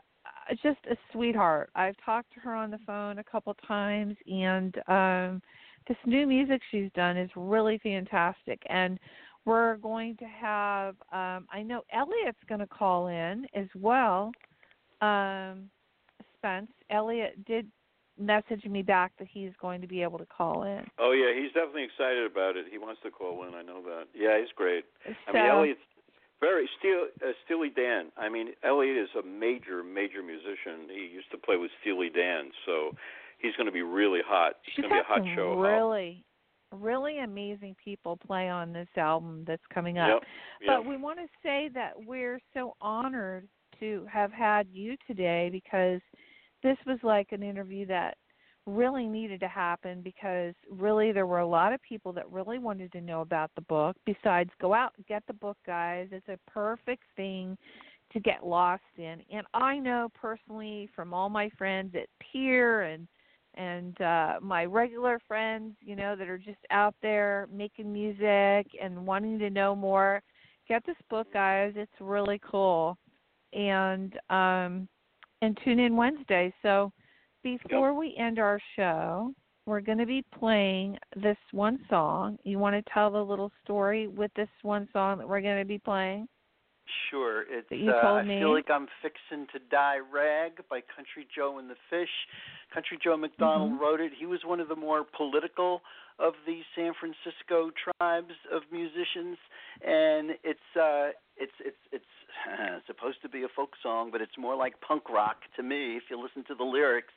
just 0.63 0.79
a 0.89 0.95
sweetheart. 1.11 1.69
I've 1.75 1.95
talked 2.03 2.33
to 2.33 2.39
her 2.41 2.53
on 2.53 2.71
the 2.71 2.79
phone 2.85 3.19
a 3.19 3.23
couple 3.23 3.53
times, 3.67 4.15
and 4.27 4.75
um, 4.87 5.41
this 5.87 5.97
new 6.05 6.27
music 6.27 6.61
she's 6.71 6.89
done 6.95 7.17
is 7.17 7.29
really 7.35 7.79
fantastic. 7.79 8.61
And 8.69 8.99
we're 9.45 9.77
going 9.77 10.17
to 10.17 10.25
have, 10.25 10.95
um, 11.11 11.47
I 11.51 11.61
know 11.63 11.83
Elliot's 11.93 12.39
going 12.47 12.61
to 12.61 12.67
call 12.67 13.07
in 13.07 13.45
as 13.53 13.67
well. 13.75 14.31
Um, 15.01 15.69
Spence, 16.37 16.71
Elliot 16.89 17.45
did 17.45 17.67
message 18.17 18.63
me 18.65 18.81
back 18.81 19.11
that 19.19 19.27
he's 19.29 19.51
going 19.59 19.81
to 19.81 19.87
be 19.87 20.01
able 20.01 20.17
to 20.17 20.25
call 20.25 20.63
in. 20.63 20.83
Oh 20.97 21.11
yeah, 21.11 21.39
he's 21.39 21.51
definitely 21.51 21.83
excited 21.83 22.25
about 22.25 22.55
it. 22.55 22.65
He 22.71 22.77
wants 22.77 23.01
to 23.03 23.11
call 23.11 23.45
in. 23.45 23.53
I 23.53 23.61
know 23.61 23.81
that. 23.83 24.05
Yeah, 24.15 24.39
he's 24.39 24.51
great. 24.55 24.85
So, 25.05 25.13
I 25.27 25.33
mean, 25.33 25.45
Elliot's 25.45 25.79
very 26.39 26.69
Steel, 26.79 27.07
uh, 27.21 27.31
Steely 27.45 27.69
Dan. 27.69 28.11
I 28.17 28.29
mean, 28.29 28.49
Elliot 28.63 28.97
is 28.97 29.09
a 29.17 29.25
major, 29.25 29.83
major 29.83 30.21
musician. 30.21 30.87
He 30.89 31.13
used 31.13 31.31
to 31.31 31.37
play 31.37 31.57
with 31.57 31.71
Steely 31.81 32.09
Dan, 32.09 32.51
so 32.65 32.91
he's 33.39 33.55
going 33.55 33.67
to 33.67 33.71
be 33.71 33.81
really 33.81 34.21
hot. 34.25 34.55
It's 34.67 34.77
going 34.77 34.89
to 34.89 34.95
be 34.95 34.99
a 34.99 35.03
hot 35.03 35.21
show. 35.35 35.59
really, 35.59 36.23
really 36.71 37.19
amazing 37.19 37.75
people 37.83 38.17
play 38.17 38.49
on 38.49 38.73
this 38.73 38.87
album 38.97 39.43
that's 39.47 39.63
coming 39.73 39.97
up. 39.97 40.21
Yep. 40.61 40.67
But 40.67 40.85
we 40.89 40.97
want 40.97 41.19
to 41.19 41.27
say 41.43 41.69
that 41.73 41.93
we're 42.05 42.39
so 42.53 42.75
honored 42.81 43.47
to 43.79 44.05
have 44.11 44.31
had 44.31 44.67
you 44.71 44.95
today 45.07 45.49
because 45.51 46.01
this 46.63 46.77
was 46.85 46.99
like 47.03 47.27
an 47.31 47.43
interview 47.43 47.85
that 47.87 48.17
really 48.65 49.05
needed 49.05 49.39
to 49.39 49.47
happen 49.47 50.01
because 50.01 50.53
really 50.71 51.11
there 51.11 51.27
were 51.27 51.39
a 51.39 51.47
lot 51.47 51.73
of 51.73 51.81
people 51.81 52.11
that 52.13 52.29
really 52.31 52.57
wanted 52.57 52.91
to 52.93 53.01
know 53.01 53.21
about 53.21 53.51
the 53.55 53.61
book. 53.61 53.95
Besides, 54.05 54.49
go 54.59 54.73
out 54.73 54.93
and 54.97 55.05
get 55.05 55.23
the 55.27 55.33
book, 55.33 55.57
guys. 55.65 56.07
It's 56.11 56.27
a 56.29 56.39
perfect 56.49 57.03
thing 57.15 57.57
to 58.13 58.19
get 58.19 58.45
lost 58.45 58.83
in. 58.97 59.21
And 59.31 59.45
I 59.53 59.77
know 59.77 60.09
personally 60.19 60.89
from 60.95 61.13
all 61.13 61.29
my 61.29 61.49
friends 61.57 61.93
at 61.95 62.07
Peer 62.19 62.83
and 62.83 63.07
and 63.57 63.99
uh 64.01 64.33
my 64.41 64.65
regular 64.65 65.19
friends, 65.27 65.75
you 65.81 65.95
know, 65.95 66.15
that 66.15 66.27
are 66.27 66.37
just 66.37 66.59
out 66.71 66.95
there 67.01 67.47
making 67.53 67.91
music 67.91 68.67
and 68.81 69.05
wanting 69.05 69.39
to 69.39 69.49
know 69.49 69.75
more, 69.75 70.21
get 70.67 70.85
this 70.85 70.97
book, 71.09 71.31
guys. 71.31 71.73
It's 71.75 71.91
really 71.99 72.39
cool. 72.49 72.97
And 73.53 74.13
um 74.29 74.87
and 75.41 75.57
tune 75.63 75.79
in 75.79 75.95
Wednesday. 75.95 76.53
So 76.61 76.91
before 77.45 77.93
we 77.93 78.15
end 78.17 78.39
our 78.39 78.59
show, 78.75 79.31
we're 79.67 79.79
going 79.81 79.99
to 79.99 80.05
be 80.05 80.23
playing 80.39 80.97
this 81.15 81.37
one 81.51 81.79
song. 81.89 82.37
You 82.43 82.57
want 82.57 82.75
to 82.75 82.91
tell 82.91 83.11
the 83.11 83.21
little 83.23 83.51
story 83.63 84.07
with 84.07 84.31
this 84.35 84.49
one 84.63 84.89
song 84.91 85.19
that 85.19 85.29
we're 85.29 85.41
going 85.41 85.59
to 85.59 85.65
be 85.65 85.77
playing? 85.77 86.27
Sure. 87.09 87.43
It's 87.49 87.67
That 87.69 87.77
you 87.77 87.89
uh, 87.91 88.01
told 88.01 88.17
I 88.19 88.23
me? 88.23 88.39
feel 88.39 88.53
like 88.53 88.69
I'm 88.69 88.87
fixing 89.01 89.45
to 89.53 89.59
die 89.71 89.97
rag 89.97 90.53
by 90.69 90.81
Country 90.95 91.27
Joe 91.35 91.57
and 91.59 91.69
the 91.69 91.77
Fish. 91.89 92.09
Country 92.73 92.97
Joe 93.03 93.17
McDonald 93.17 93.73
Mhm. 93.73 93.79
wrote 93.79 94.01
it. 94.01 94.11
He 94.13 94.25
was 94.25 94.43
one 94.43 94.59
of 94.59 94.67
the 94.67 94.75
more 94.75 95.03
political 95.03 95.81
of 96.17 96.33
the 96.45 96.63
San 96.75 96.93
Francisco 96.93 97.71
tribes 97.71 98.33
of 98.51 98.63
musicians 98.71 99.37
and 99.81 100.37
it's 100.43 100.75
uh 100.79 101.11
it's 101.35 101.51
it's 101.59 101.77
it's 101.91 102.05
supposed 102.87 103.21
to 103.21 103.29
be 103.29 103.43
a 103.43 103.47
folk 103.49 103.71
song, 103.81 104.11
but 104.11 104.21
it's 104.21 104.37
more 104.37 104.55
like 104.55 104.79
punk 104.81 105.09
rock 105.09 105.37
to 105.55 105.63
me 105.63 105.97
if 105.97 106.03
you 106.09 106.21
listen 106.21 106.43
to 106.45 106.55
the 106.55 106.63
lyrics, 106.63 107.13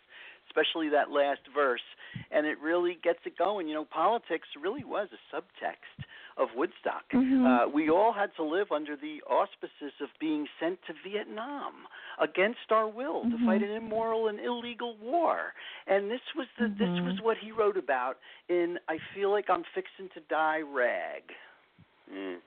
especially 0.48 0.88
that 0.90 1.10
last 1.10 1.40
verse. 1.54 1.84
And 2.30 2.46
it 2.46 2.58
really 2.60 2.98
gets 3.02 3.20
it 3.24 3.38
going. 3.38 3.68
You 3.68 3.74
know, 3.74 3.84
politics 3.84 4.48
really 4.60 4.84
was 4.84 5.08
a 5.12 5.36
subtext 5.36 6.04
of 6.36 6.48
Woodstock. 6.54 7.08
Mhm. 7.10 7.44
Uh, 7.44 7.68
we 7.68 7.90
all 7.90 8.12
had 8.12 8.34
to 8.36 8.44
live 8.44 8.70
under 8.70 8.96
the 8.96 9.22
auspices 9.22 9.92
of 10.00 10.08
being 10.20 10.48
sent 10.60 10.78
to 10.86 10.94
Vietnam 11.04 11.88
against 12.18 12.70
our 12.70 12.86
will 12.86 13.22
to 13.22 13.36
Mhm. 13.36 13.46
fight 13.46 13.62
an 13.62 13.70
immoral 13.70 14.28
and 14.28 14.38
illegal 14.38 14.96
war. 14.96 15.54
And 15.86 16.10
this 16.10 16.20
was 16.34 16.46
the 16.58 16.68
this 16.68 16.88
Mhm. 16.88 17.06
was 17.06 17.20
what 17.20 17.38
he 17.38 17.50
wrote 17.50 17.76
about 17.76 18.18
in 18.48 18.78
I 18.88 18.98
feel 19.14 19.30
like 19.30 19.50
I'm 19.50 19.64
fixing 19.64 20.08
to 20.10 20.20
die 20.20 20.60
rag. 20.60 21.34
Mm. 22.10 22.40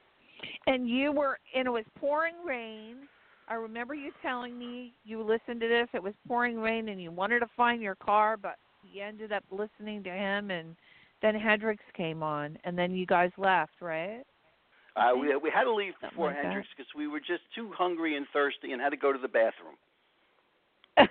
And 0.67 0.89
you 0.89 1.11
were, 1.11 1.39
and 1.53 1.67
it 1.67 1.71
was 1.71 1.85
pouring 1.99 2.35
rain. 2.43 3.07
I 3.51 3.55
remember 3.55 3.93
you 3.93 4.11
telling 4.21 4.57
me 4.57 4.93
you 5.03 5.21
listened 5.21 5.59
to 5.59 5.67
this. 5.67 5.89
It 5.93 6.01
was 6.01 6.13
pouring 6.25 6.57
rain, 6.57 6.87
and 6.87 7.01
you 7.01 7.11
wanted 7.11 7.41
to 7.41 7.49
find 7.57 7.81
your 7.81 7.95
car, 7.95 8.37
but 8.37 8.55
you 8.81 9.03
ended 9.03 9.33
up 9.33 9.43
listening 9.51 10.03
to 10.03 10.09
him, 10.09 10.51
and 10.51 10.73
then 11.21 11.35
Hendrix 11.35 11.83
came 11.93 12.23
on, 12.23 12.57
and 12.63 12.77
then 12.77 12.95
you 12.95 13.05
guys 13.05 13.29
left, 13.37 13.73
right? 13.81 14.23
Uh, 14.95 15.11
we 15.19 15.35
we 15.35 15.49
had 15.53 15.65
to 15.65 15.73
leave 15.73 15.91
Something 15.99 16.15
before 16.15 16.27
like. 16.27 16.37
Hendrix 16.37 16.69
because 16.75 16.89
we 16.95 17.09
were 17.09 17.19
just 17.19 17.41
too 17.53 17.69
hungry 17.77 18.15
and 18.15 18.25
thirsty 18.31 18.71
and 18.71 18.81
had 18.81 18.91
to 18.91 18.97
go 18.97 19.11
to 19.11 19.19
the 19.19 19.27
bathroom. 19.27 19.75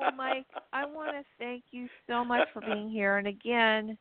well, 0.00 0.10
Mike, 0.16 0.46
I 0.72 0.84
want 0.84 1.12
to 1.12 1.22
thank 1.38 1.62
you 1.70 1.88
so 2.08 2.24
much 2.24 2.48
for 2.52 2.60
being 2.60 2.90
here. 2.90 3.18
And 3.18 3.28
again, 3.28 3.96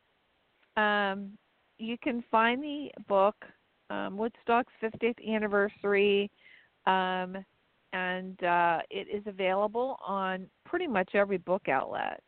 um, 0.77 1.37
you 1.77 1.95
can 2.01 2.23
find 2.31 2.63
the 2.63 2.89
book, 3.07 3.35
um, 3.89 4.17
Woodstock's 4.17 4.73
50th 4.81 5.17
anniversary, 5.27 6.29
um, 6.85 7.37
and 7.93 8.41
uh, 8.43 8.79
it 8.89 9.07
is 9.11 9.23
available 9.25 9.97
on 10.05 10.47
pretty 10.65 10.87
much 10.87 11.11
every 11.15 11.37
book 11.37 11.67
outlet. 11.67 12.21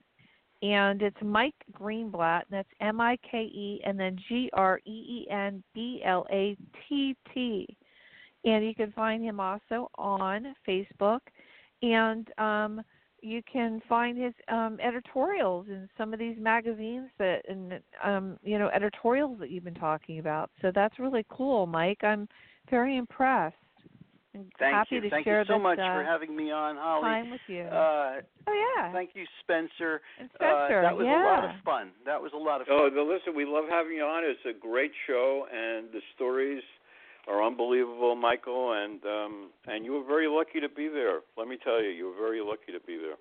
And 0.64 1.02
it's 1.02 1.18
Mike 1.24 1.56
Greenblatt, 1.74 2.44
and 2.50 2.52
that's 2.52 2.70
M 2.82 3.02
I 3.02 3.18
K 3.30 3.40
E, 3.40 3.82
and 3.84 4.00
then 4.00 4.18
G 4.28 4.50
R 4.54 4.80
E 4.86 4.92
E 4.92 5.28
N 5.32 5.64
B 5.74 6.02
L 6.06 6.26
A 6.32 6.56
T 6.88 7.16
T. 7.34 7.78
And 8.46 8.66
you 8.66 8.76
can 8.76 8.92
find 8.92 9.24
him 9.24 9.40
also 9.40 9.90
on 9.96 10.56
Facebook. 10.68 11.20
And 11.82 12.28
um, 12.38 12.82
you 13.22 13.42
can 13.52 13.82
find 13.88 14.18
his 14.18 14.34
um, 14.48 14.78
editorials 14.82 15.68
in 15.70 15.88
some 15.98 16.14
of 16.14 16.20
these 16.20 16.38
magazines 16.40 17.10
that 17.20 17.42
and 17.48 17.80
um, 18.04 18.38
you 18.44 18.58
know 18.60 18.70
editorials 18.70 19.38
that 19.40 19.50
you've 19.52 19.64
been 19.64 19.74
talking 19.74 20.20
about. 20.20 20.50
So 20.62 20.72
that's 20.74 21.00
really 21.00 21.26
cool, 21.30 21.66
Mike. 21.68 22.04
I'm 22.04 22.28
very 22.70 22.98
impressed. 22.98 23.56
And 24.34 24.46
Thank 24.60 24.74
happy 24.74 24.96
you. 24.96 25.02
to 25.02 25.10
Thank 25.10 25.26
share 25.26 25.40
you 25.42 25.46
so 25.46 25.54
this 25.56 25.64
much 25.64 25.80
uh, 25.80 25.94
for 25.94 26.04
having 26.06 26.34
me 26.36 26.52
on, 26.52 26.78
Holly. 26.78 27.04
time 27.04 27.32
with 27.32 27.42
you. 27.48 27.64
Uh, 27.64 28.22
oh 28.48 28.74
yeah, 28.78 28.94
thank 28.94 29.10
you, 29.14 29.26
Spencer. 29.44 30.00
and 30.20 30.30
Uh, 30.40 30.70
that 30.82 30.96
was 30.96 31.06
yeah. 31.06 31.22
a 31.22 31.28
lot 31.36 31.44
of 31.44 31.52
fun. 31.66 31.92
That 32.06 32.22
was 32.22 32.32
a 32.34 32.38
lot 32.38 32.62
of 32.62 32.68
fun. 32.68 32.78
Oh, 32.80 32.88
no, 32.88 33.04
listen, 33.04 33.36
we 33.36 33.44
love 33.44 33.66
having 33.70 33.92
you 33.98 34.04
on. 34.04 34.24
It's 34.24 34.40
a 34.46 34.58
great 34.58 34.94
show, 35.06 35.48
and 35.52 35.92
the 35.92 36.00
stories 36.16 36.64
are 37.28 37.44
unbelievable, 37.44 38.16
Michael. 38.16 38.74
And 38.74 39.04
um, 39.06 39.50
and 39.68 39.86
you 39.86 39.94
were 39.94 40.04
very 40.04 40.28
lucky 40.28 40.60
to 40.60 40.70
be 40.70 40.88
there. 40.88 41.20
Let 41.38 41.48
me 41.48 41.58
tell 41.64 41.82
you, 41.82 41.90
you 41.90 42.08
were 42.08 42.18
very 42.18 42.42
lucky 42.42 42.72
to 42.72 42.80
be 42.86 42.98
there. 42.98 43.16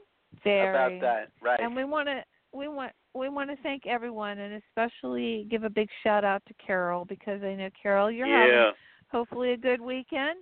Very. 0.45 0.71
about 0.71 1.01
that, 1.01 1.33
right? 1.43 1.61
And 1.61 1.75
we 1.75 1.85
want 1.85 2.09
to 2.09 2.23
we 2.53 2.69
want 2.69 2.93
we 3.15 3.29
want 3.29 3.51
to 3.51 3.57
thank 3.63 3.87
everyone, 3.87 4.39
and 4.39 4.63
especially 4.69 5.47
give 5.51 5.65
a 5.65 5.71
big 5.71 5.89
shout 6.03 6.25
out 6.25 6.43
to 6.47 6.55
Carol 6.65 7.05
because 7.05 7.43
I 7.43 7.55
know 7.55 7.69
Carol, 7.81 8.11
you're 8.11 8.27
having 8.27 8.73
hopefully 9.11 9.53
a 9.53 9.57
good 9.57 9.81
weekend. 9.81 10.41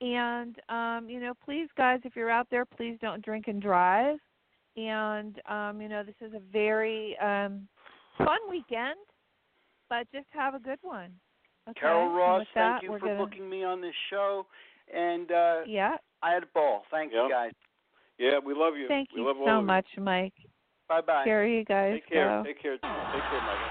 And 0.00 0.56
um, 0.68 1.08
you 1.08 1.20
know, 1.20 1.34
please 1.44 1.68
guys, 1.76 2.00
if 2.04 2.16
you're 2.16 2.30
out 2.30 2.46
there, 2.50 2.64
please 2.64 2.96
don't 3.00 3.24
drink 3.24 3.48
and 3.48 3.60
drive. 3.60 4.18
And 4.76 5.40
um, 5.48 5.80
you 5.80 5.88
know, 5.88 6.02
this 6.02 6.14
is 6.20 6.32
a 6.34 6.40
very 6.52 7.18
um 7.18 7.66
fun 8.18 8.38
weekend, 8.48 8.98
but 9.88 10.06
just 10.12 10.26
have 10.30 10.54
a 10.54 10.58
good 10.58 10.78
one. 10.82 11.12
Okay? 11.70 11.80
Carol 11.80 12.12
Ross, 12.14 12.40
with 12.40 12.48
that, 12.54 12.80
thank 12.80 12.82
you 12.84 12.88
for 12.98 12.98
gonna, 13.06 13.16
booking 13.18 13.48
me 13.48 13.64
on 13.64 13.80
this 13.80 13.94
show. 14.10 14.46
And 14.94 15.30
uh, 15.30 15.56
Yeah, 15.66 15.96
I 16.22 16.32
had 16.32 16.42
a 16.42 16.46
ball. 16.52 16.82
Thanks, 16.90 17.14
Yep. 17.14 17.30
guys. 17.30 17.52
Yeah, 18.18 18.38
we 18.44 18.54
love 18.54 18.76
you. 18.76 18.86
thank 18.88 19.08
we 19.14 19.20
you 19.22 19.26
love 19.26 19.38
all 19.38 19.46
so 19.46 19.50
of 19.56 19.60
you. 19.62 19.66
much, 19.66 19.86
Mike. 19.98 20.34
Bye 20.88 21.00
bye. 21.00 21.22
Here 21.24 21.46
you 21.46 21.64
guys 21.64 21.94
Take 21.94 22.08
care. 22.08 22.42
go. 22.42 22.44
Take 22.44 22.60
care. 22.60 22.72
Take 22.72 22.82
care, 22.82 23.40
Michael. 23.40 23.70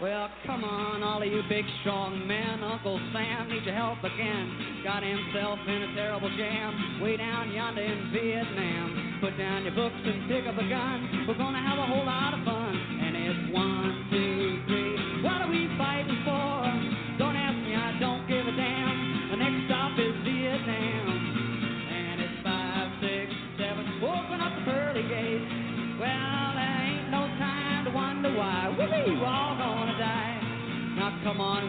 Well, 0.00 0.30
come 0.46 0.64
on, 0.64 1.02
all 1.02 1.20
of 1.20 1.28
you 1.28 1.42
big 1.48 1.64
strong 1.84 2.24
men. 2.26 2.64
Uncle 2.64 2.96
Sam 3.12 3.48
needs 3.52 3.66
your 3.66 3.74
help 3.76 4.00
again. 4.00 4.80
Got 4.82 5.02
himself 5.04 5.58
in 5.68 5.82
a 5.82 5.94
terrible 5.94 6.30
jam 6.40 7.00
way 7.04 7.18
down 7.20 7.52
yonder 7.52 7.82
in 7.84 8.08
Vietnam. 8.08 9.18
Put 9.20 9.36
down 9.36 9.64
your 9.68 9.76
books 9.76 10.00
and 10.00 10.24
pick 10.24 10.48
up 10.48 10.56
a 10.56 10.64
gun. 10.64 11.26
We're 11.28 11.36
gonna 11.36 11.60
have 11.60 11.76
a 11.78 11.84
whole 11.84 12.06
lot 12.08 12.32
of 12.32 12.40
fun. 12.48 12.72
And 13.04 13.12
it's 13.12 13.52
one, 13.52 13.89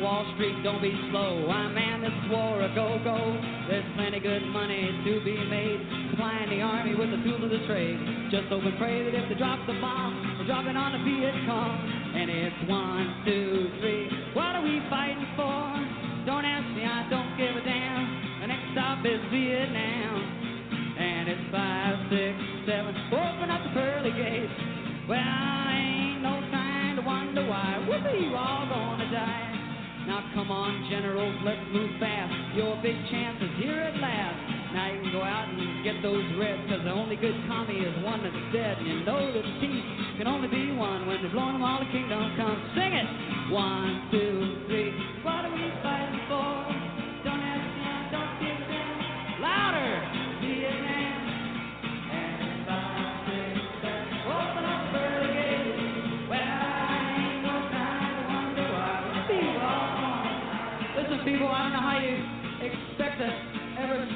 Wall 0.01 0.25
Street, 0.33 0.57
don't 0.65 0.81
be 0.81 0.89
slow. 1.13 1.45
I'm 1.45 1.77
man 1.77 2.01
this 2.01 2.17
war 2.33 2.57
a 2.65 2.73
go 2.73 2.97
go. 3.05 3.21
There's 3.69 3.85
plenty 3.93 4.17
good 4.17 4.41
money 4.49 4.89
to 5.05 5.21
be 5.21 5.37
made. 5.45 5.77
Supplying 6.09 6.49
the 6.49 6.61
army 6.65 6.97
with 6.97 7.13
the 7.13 7.21
tools 7.21 7.45
of 7.45 7.53
the 7.53 7.61
trade. 7.69 8.01
Just 8.33 8.49
hope 8.49 8.65
and 8.65 8.73
pray 8.81 9.05
that 9.05 9.13
if 9.13 9.29
they 9.29 9.37
drop 9.37 9.61
the 9.69 9.77
bomb, 9.77 10.41
we're 10.41 10.49
dropping 10.49 10.73
on 10.73 10.97
the 10.97 11.01
Viet 11.05 11.37
Cong. 11.45 11.77
And 12.17 12.33
it's 12.33 12.61
one, 12.65 13.05
two, 13.29 13.69
three. 13.77 14.09
What 14.33 14.57
are 14.57 14.65
we 14.65 14.81
fighting 14.89 15.21
for? 15.37 15.61
Don't 16.25 16.49
ask 16.49 16.65
me, 16.73 16.81
I 16.81 17.05
don't 17.05 17.37
give 17.37 17.53
a 17.53 17.61
damn. 17.61 18.41
The 18.41 18.47
next 18.49 18.73
stop 18.73 19.05
is 19.05 19.21
Vietnam. 19.29 20.17
And 20.97 21.29
it's 21.29 21.45
five, 21.53 21.93
six, 22.09 22.33
seven. 22.65 22.97
Open 23.13 23.53
up 23.53 23.61
the 23.69 23.71
pearly 23.77 24.17
gates. 24.17 24.57
Well, 25.05 25.21
ain't 25.21 26.25
no 26.25 26.41
time 26.49 26.97
to 26.97 27.05
wonder 27.05 27.45
why. 27.45 27.77
Whoopee, 27.85 28.17
you 28.17 28.33
all 28.33 28.65
gonna 28.65 29.05
die. 29.13 29.50
Now 30.07 30.25
come 30.33 30.49
on, 30.49 30.89
generals, 30.89 31.35
let's 31.45 31.61
move 31.71 31.91
fast. 31.99 32.33
Your 32.57 32.75
big 32.81 32.97
chance 33.13 33.37
is 33.41 33.53
here 33.61 33.77
at 33.77 33.95
last. 34.01 34.37
Now 34.73 34.89
you 34.89 35.01
can 35.01 35.11
go 35.11 35.21
out 35.21 35.47
and 35.49 35.83
get 35.83 36.01
those 36.01 36.25
reds, 36.39 36.63
cause 36.69 36.81
the 36.83 36.91
only 36.91 37.15
good 37.15 37.35
commie 37.45 37.85
is 37.85 37.95
one 38.03 38.23
that's 38.23 38.43
dead. 38.51 38.79
And 38.79 38.87
you 38.87 39.05
know 39.05 39.19
that 39.19 39.45
peace 39.61 39.89
can 40.17 40.27
only 40.27 40.47
be 40.47 40.71
one 40.73 41.05
when 41.05 41.21
they're 41.21 41.31
blowing 41.31 41.53
them 41.53 41.63
all 41.63 41.79
the 41.79 41.91
kingdom 41.91 42.33
come. 42.35 42.57
Sing 42.73 42.93
it! 42.97 43.07
One, 43.51 44.07
two, 44.09 44.65
three. 44.67 44.89
What 45.23 45.45
are 45.45 45.53
we 45.53 45.69
fighting 45.83 46.21
for? 46.29 46.70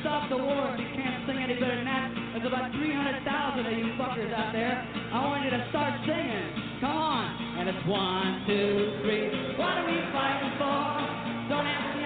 Stop 0.05 0.29
the 0.29 0.37
war 0.37 0.69
if 0.69 0.77
you 0.77 0.85
can't 0.93 1.25
sing 1.25 1.41
any 1.41 1.57
better 1.57 1.81
than 1.81 1.89
that. 1.89 2.13
There's 2.37 2.45
about 2.45 2.69
300,000 2.77 3.25
of 3.65 3.73
you 3.73 3.89
fuckers 3.97 4.29
out 4.37 4.53
there. 4.53 4.77
I 4.77 5.17
want 5.25 5.41
you 5.41 5.49
to 5.49 5.65
start 5.73 5.97
singing. 6.05 6.77
Come 6.77 6.93
on. 6.93 7.25
And 7.57 7.65
it's 7.73 7.83
one, 7.89 8.45
two, 8.45 9.01
three. 9.01 9.57
What 9.57 9.81
are 9.81 9.87
we 9.89 9.97
fighting 10.13 10.53
for? 10.61 11.49
Don't 11.49 11.65
ask 11.65 11.97
me, 11.97 12.05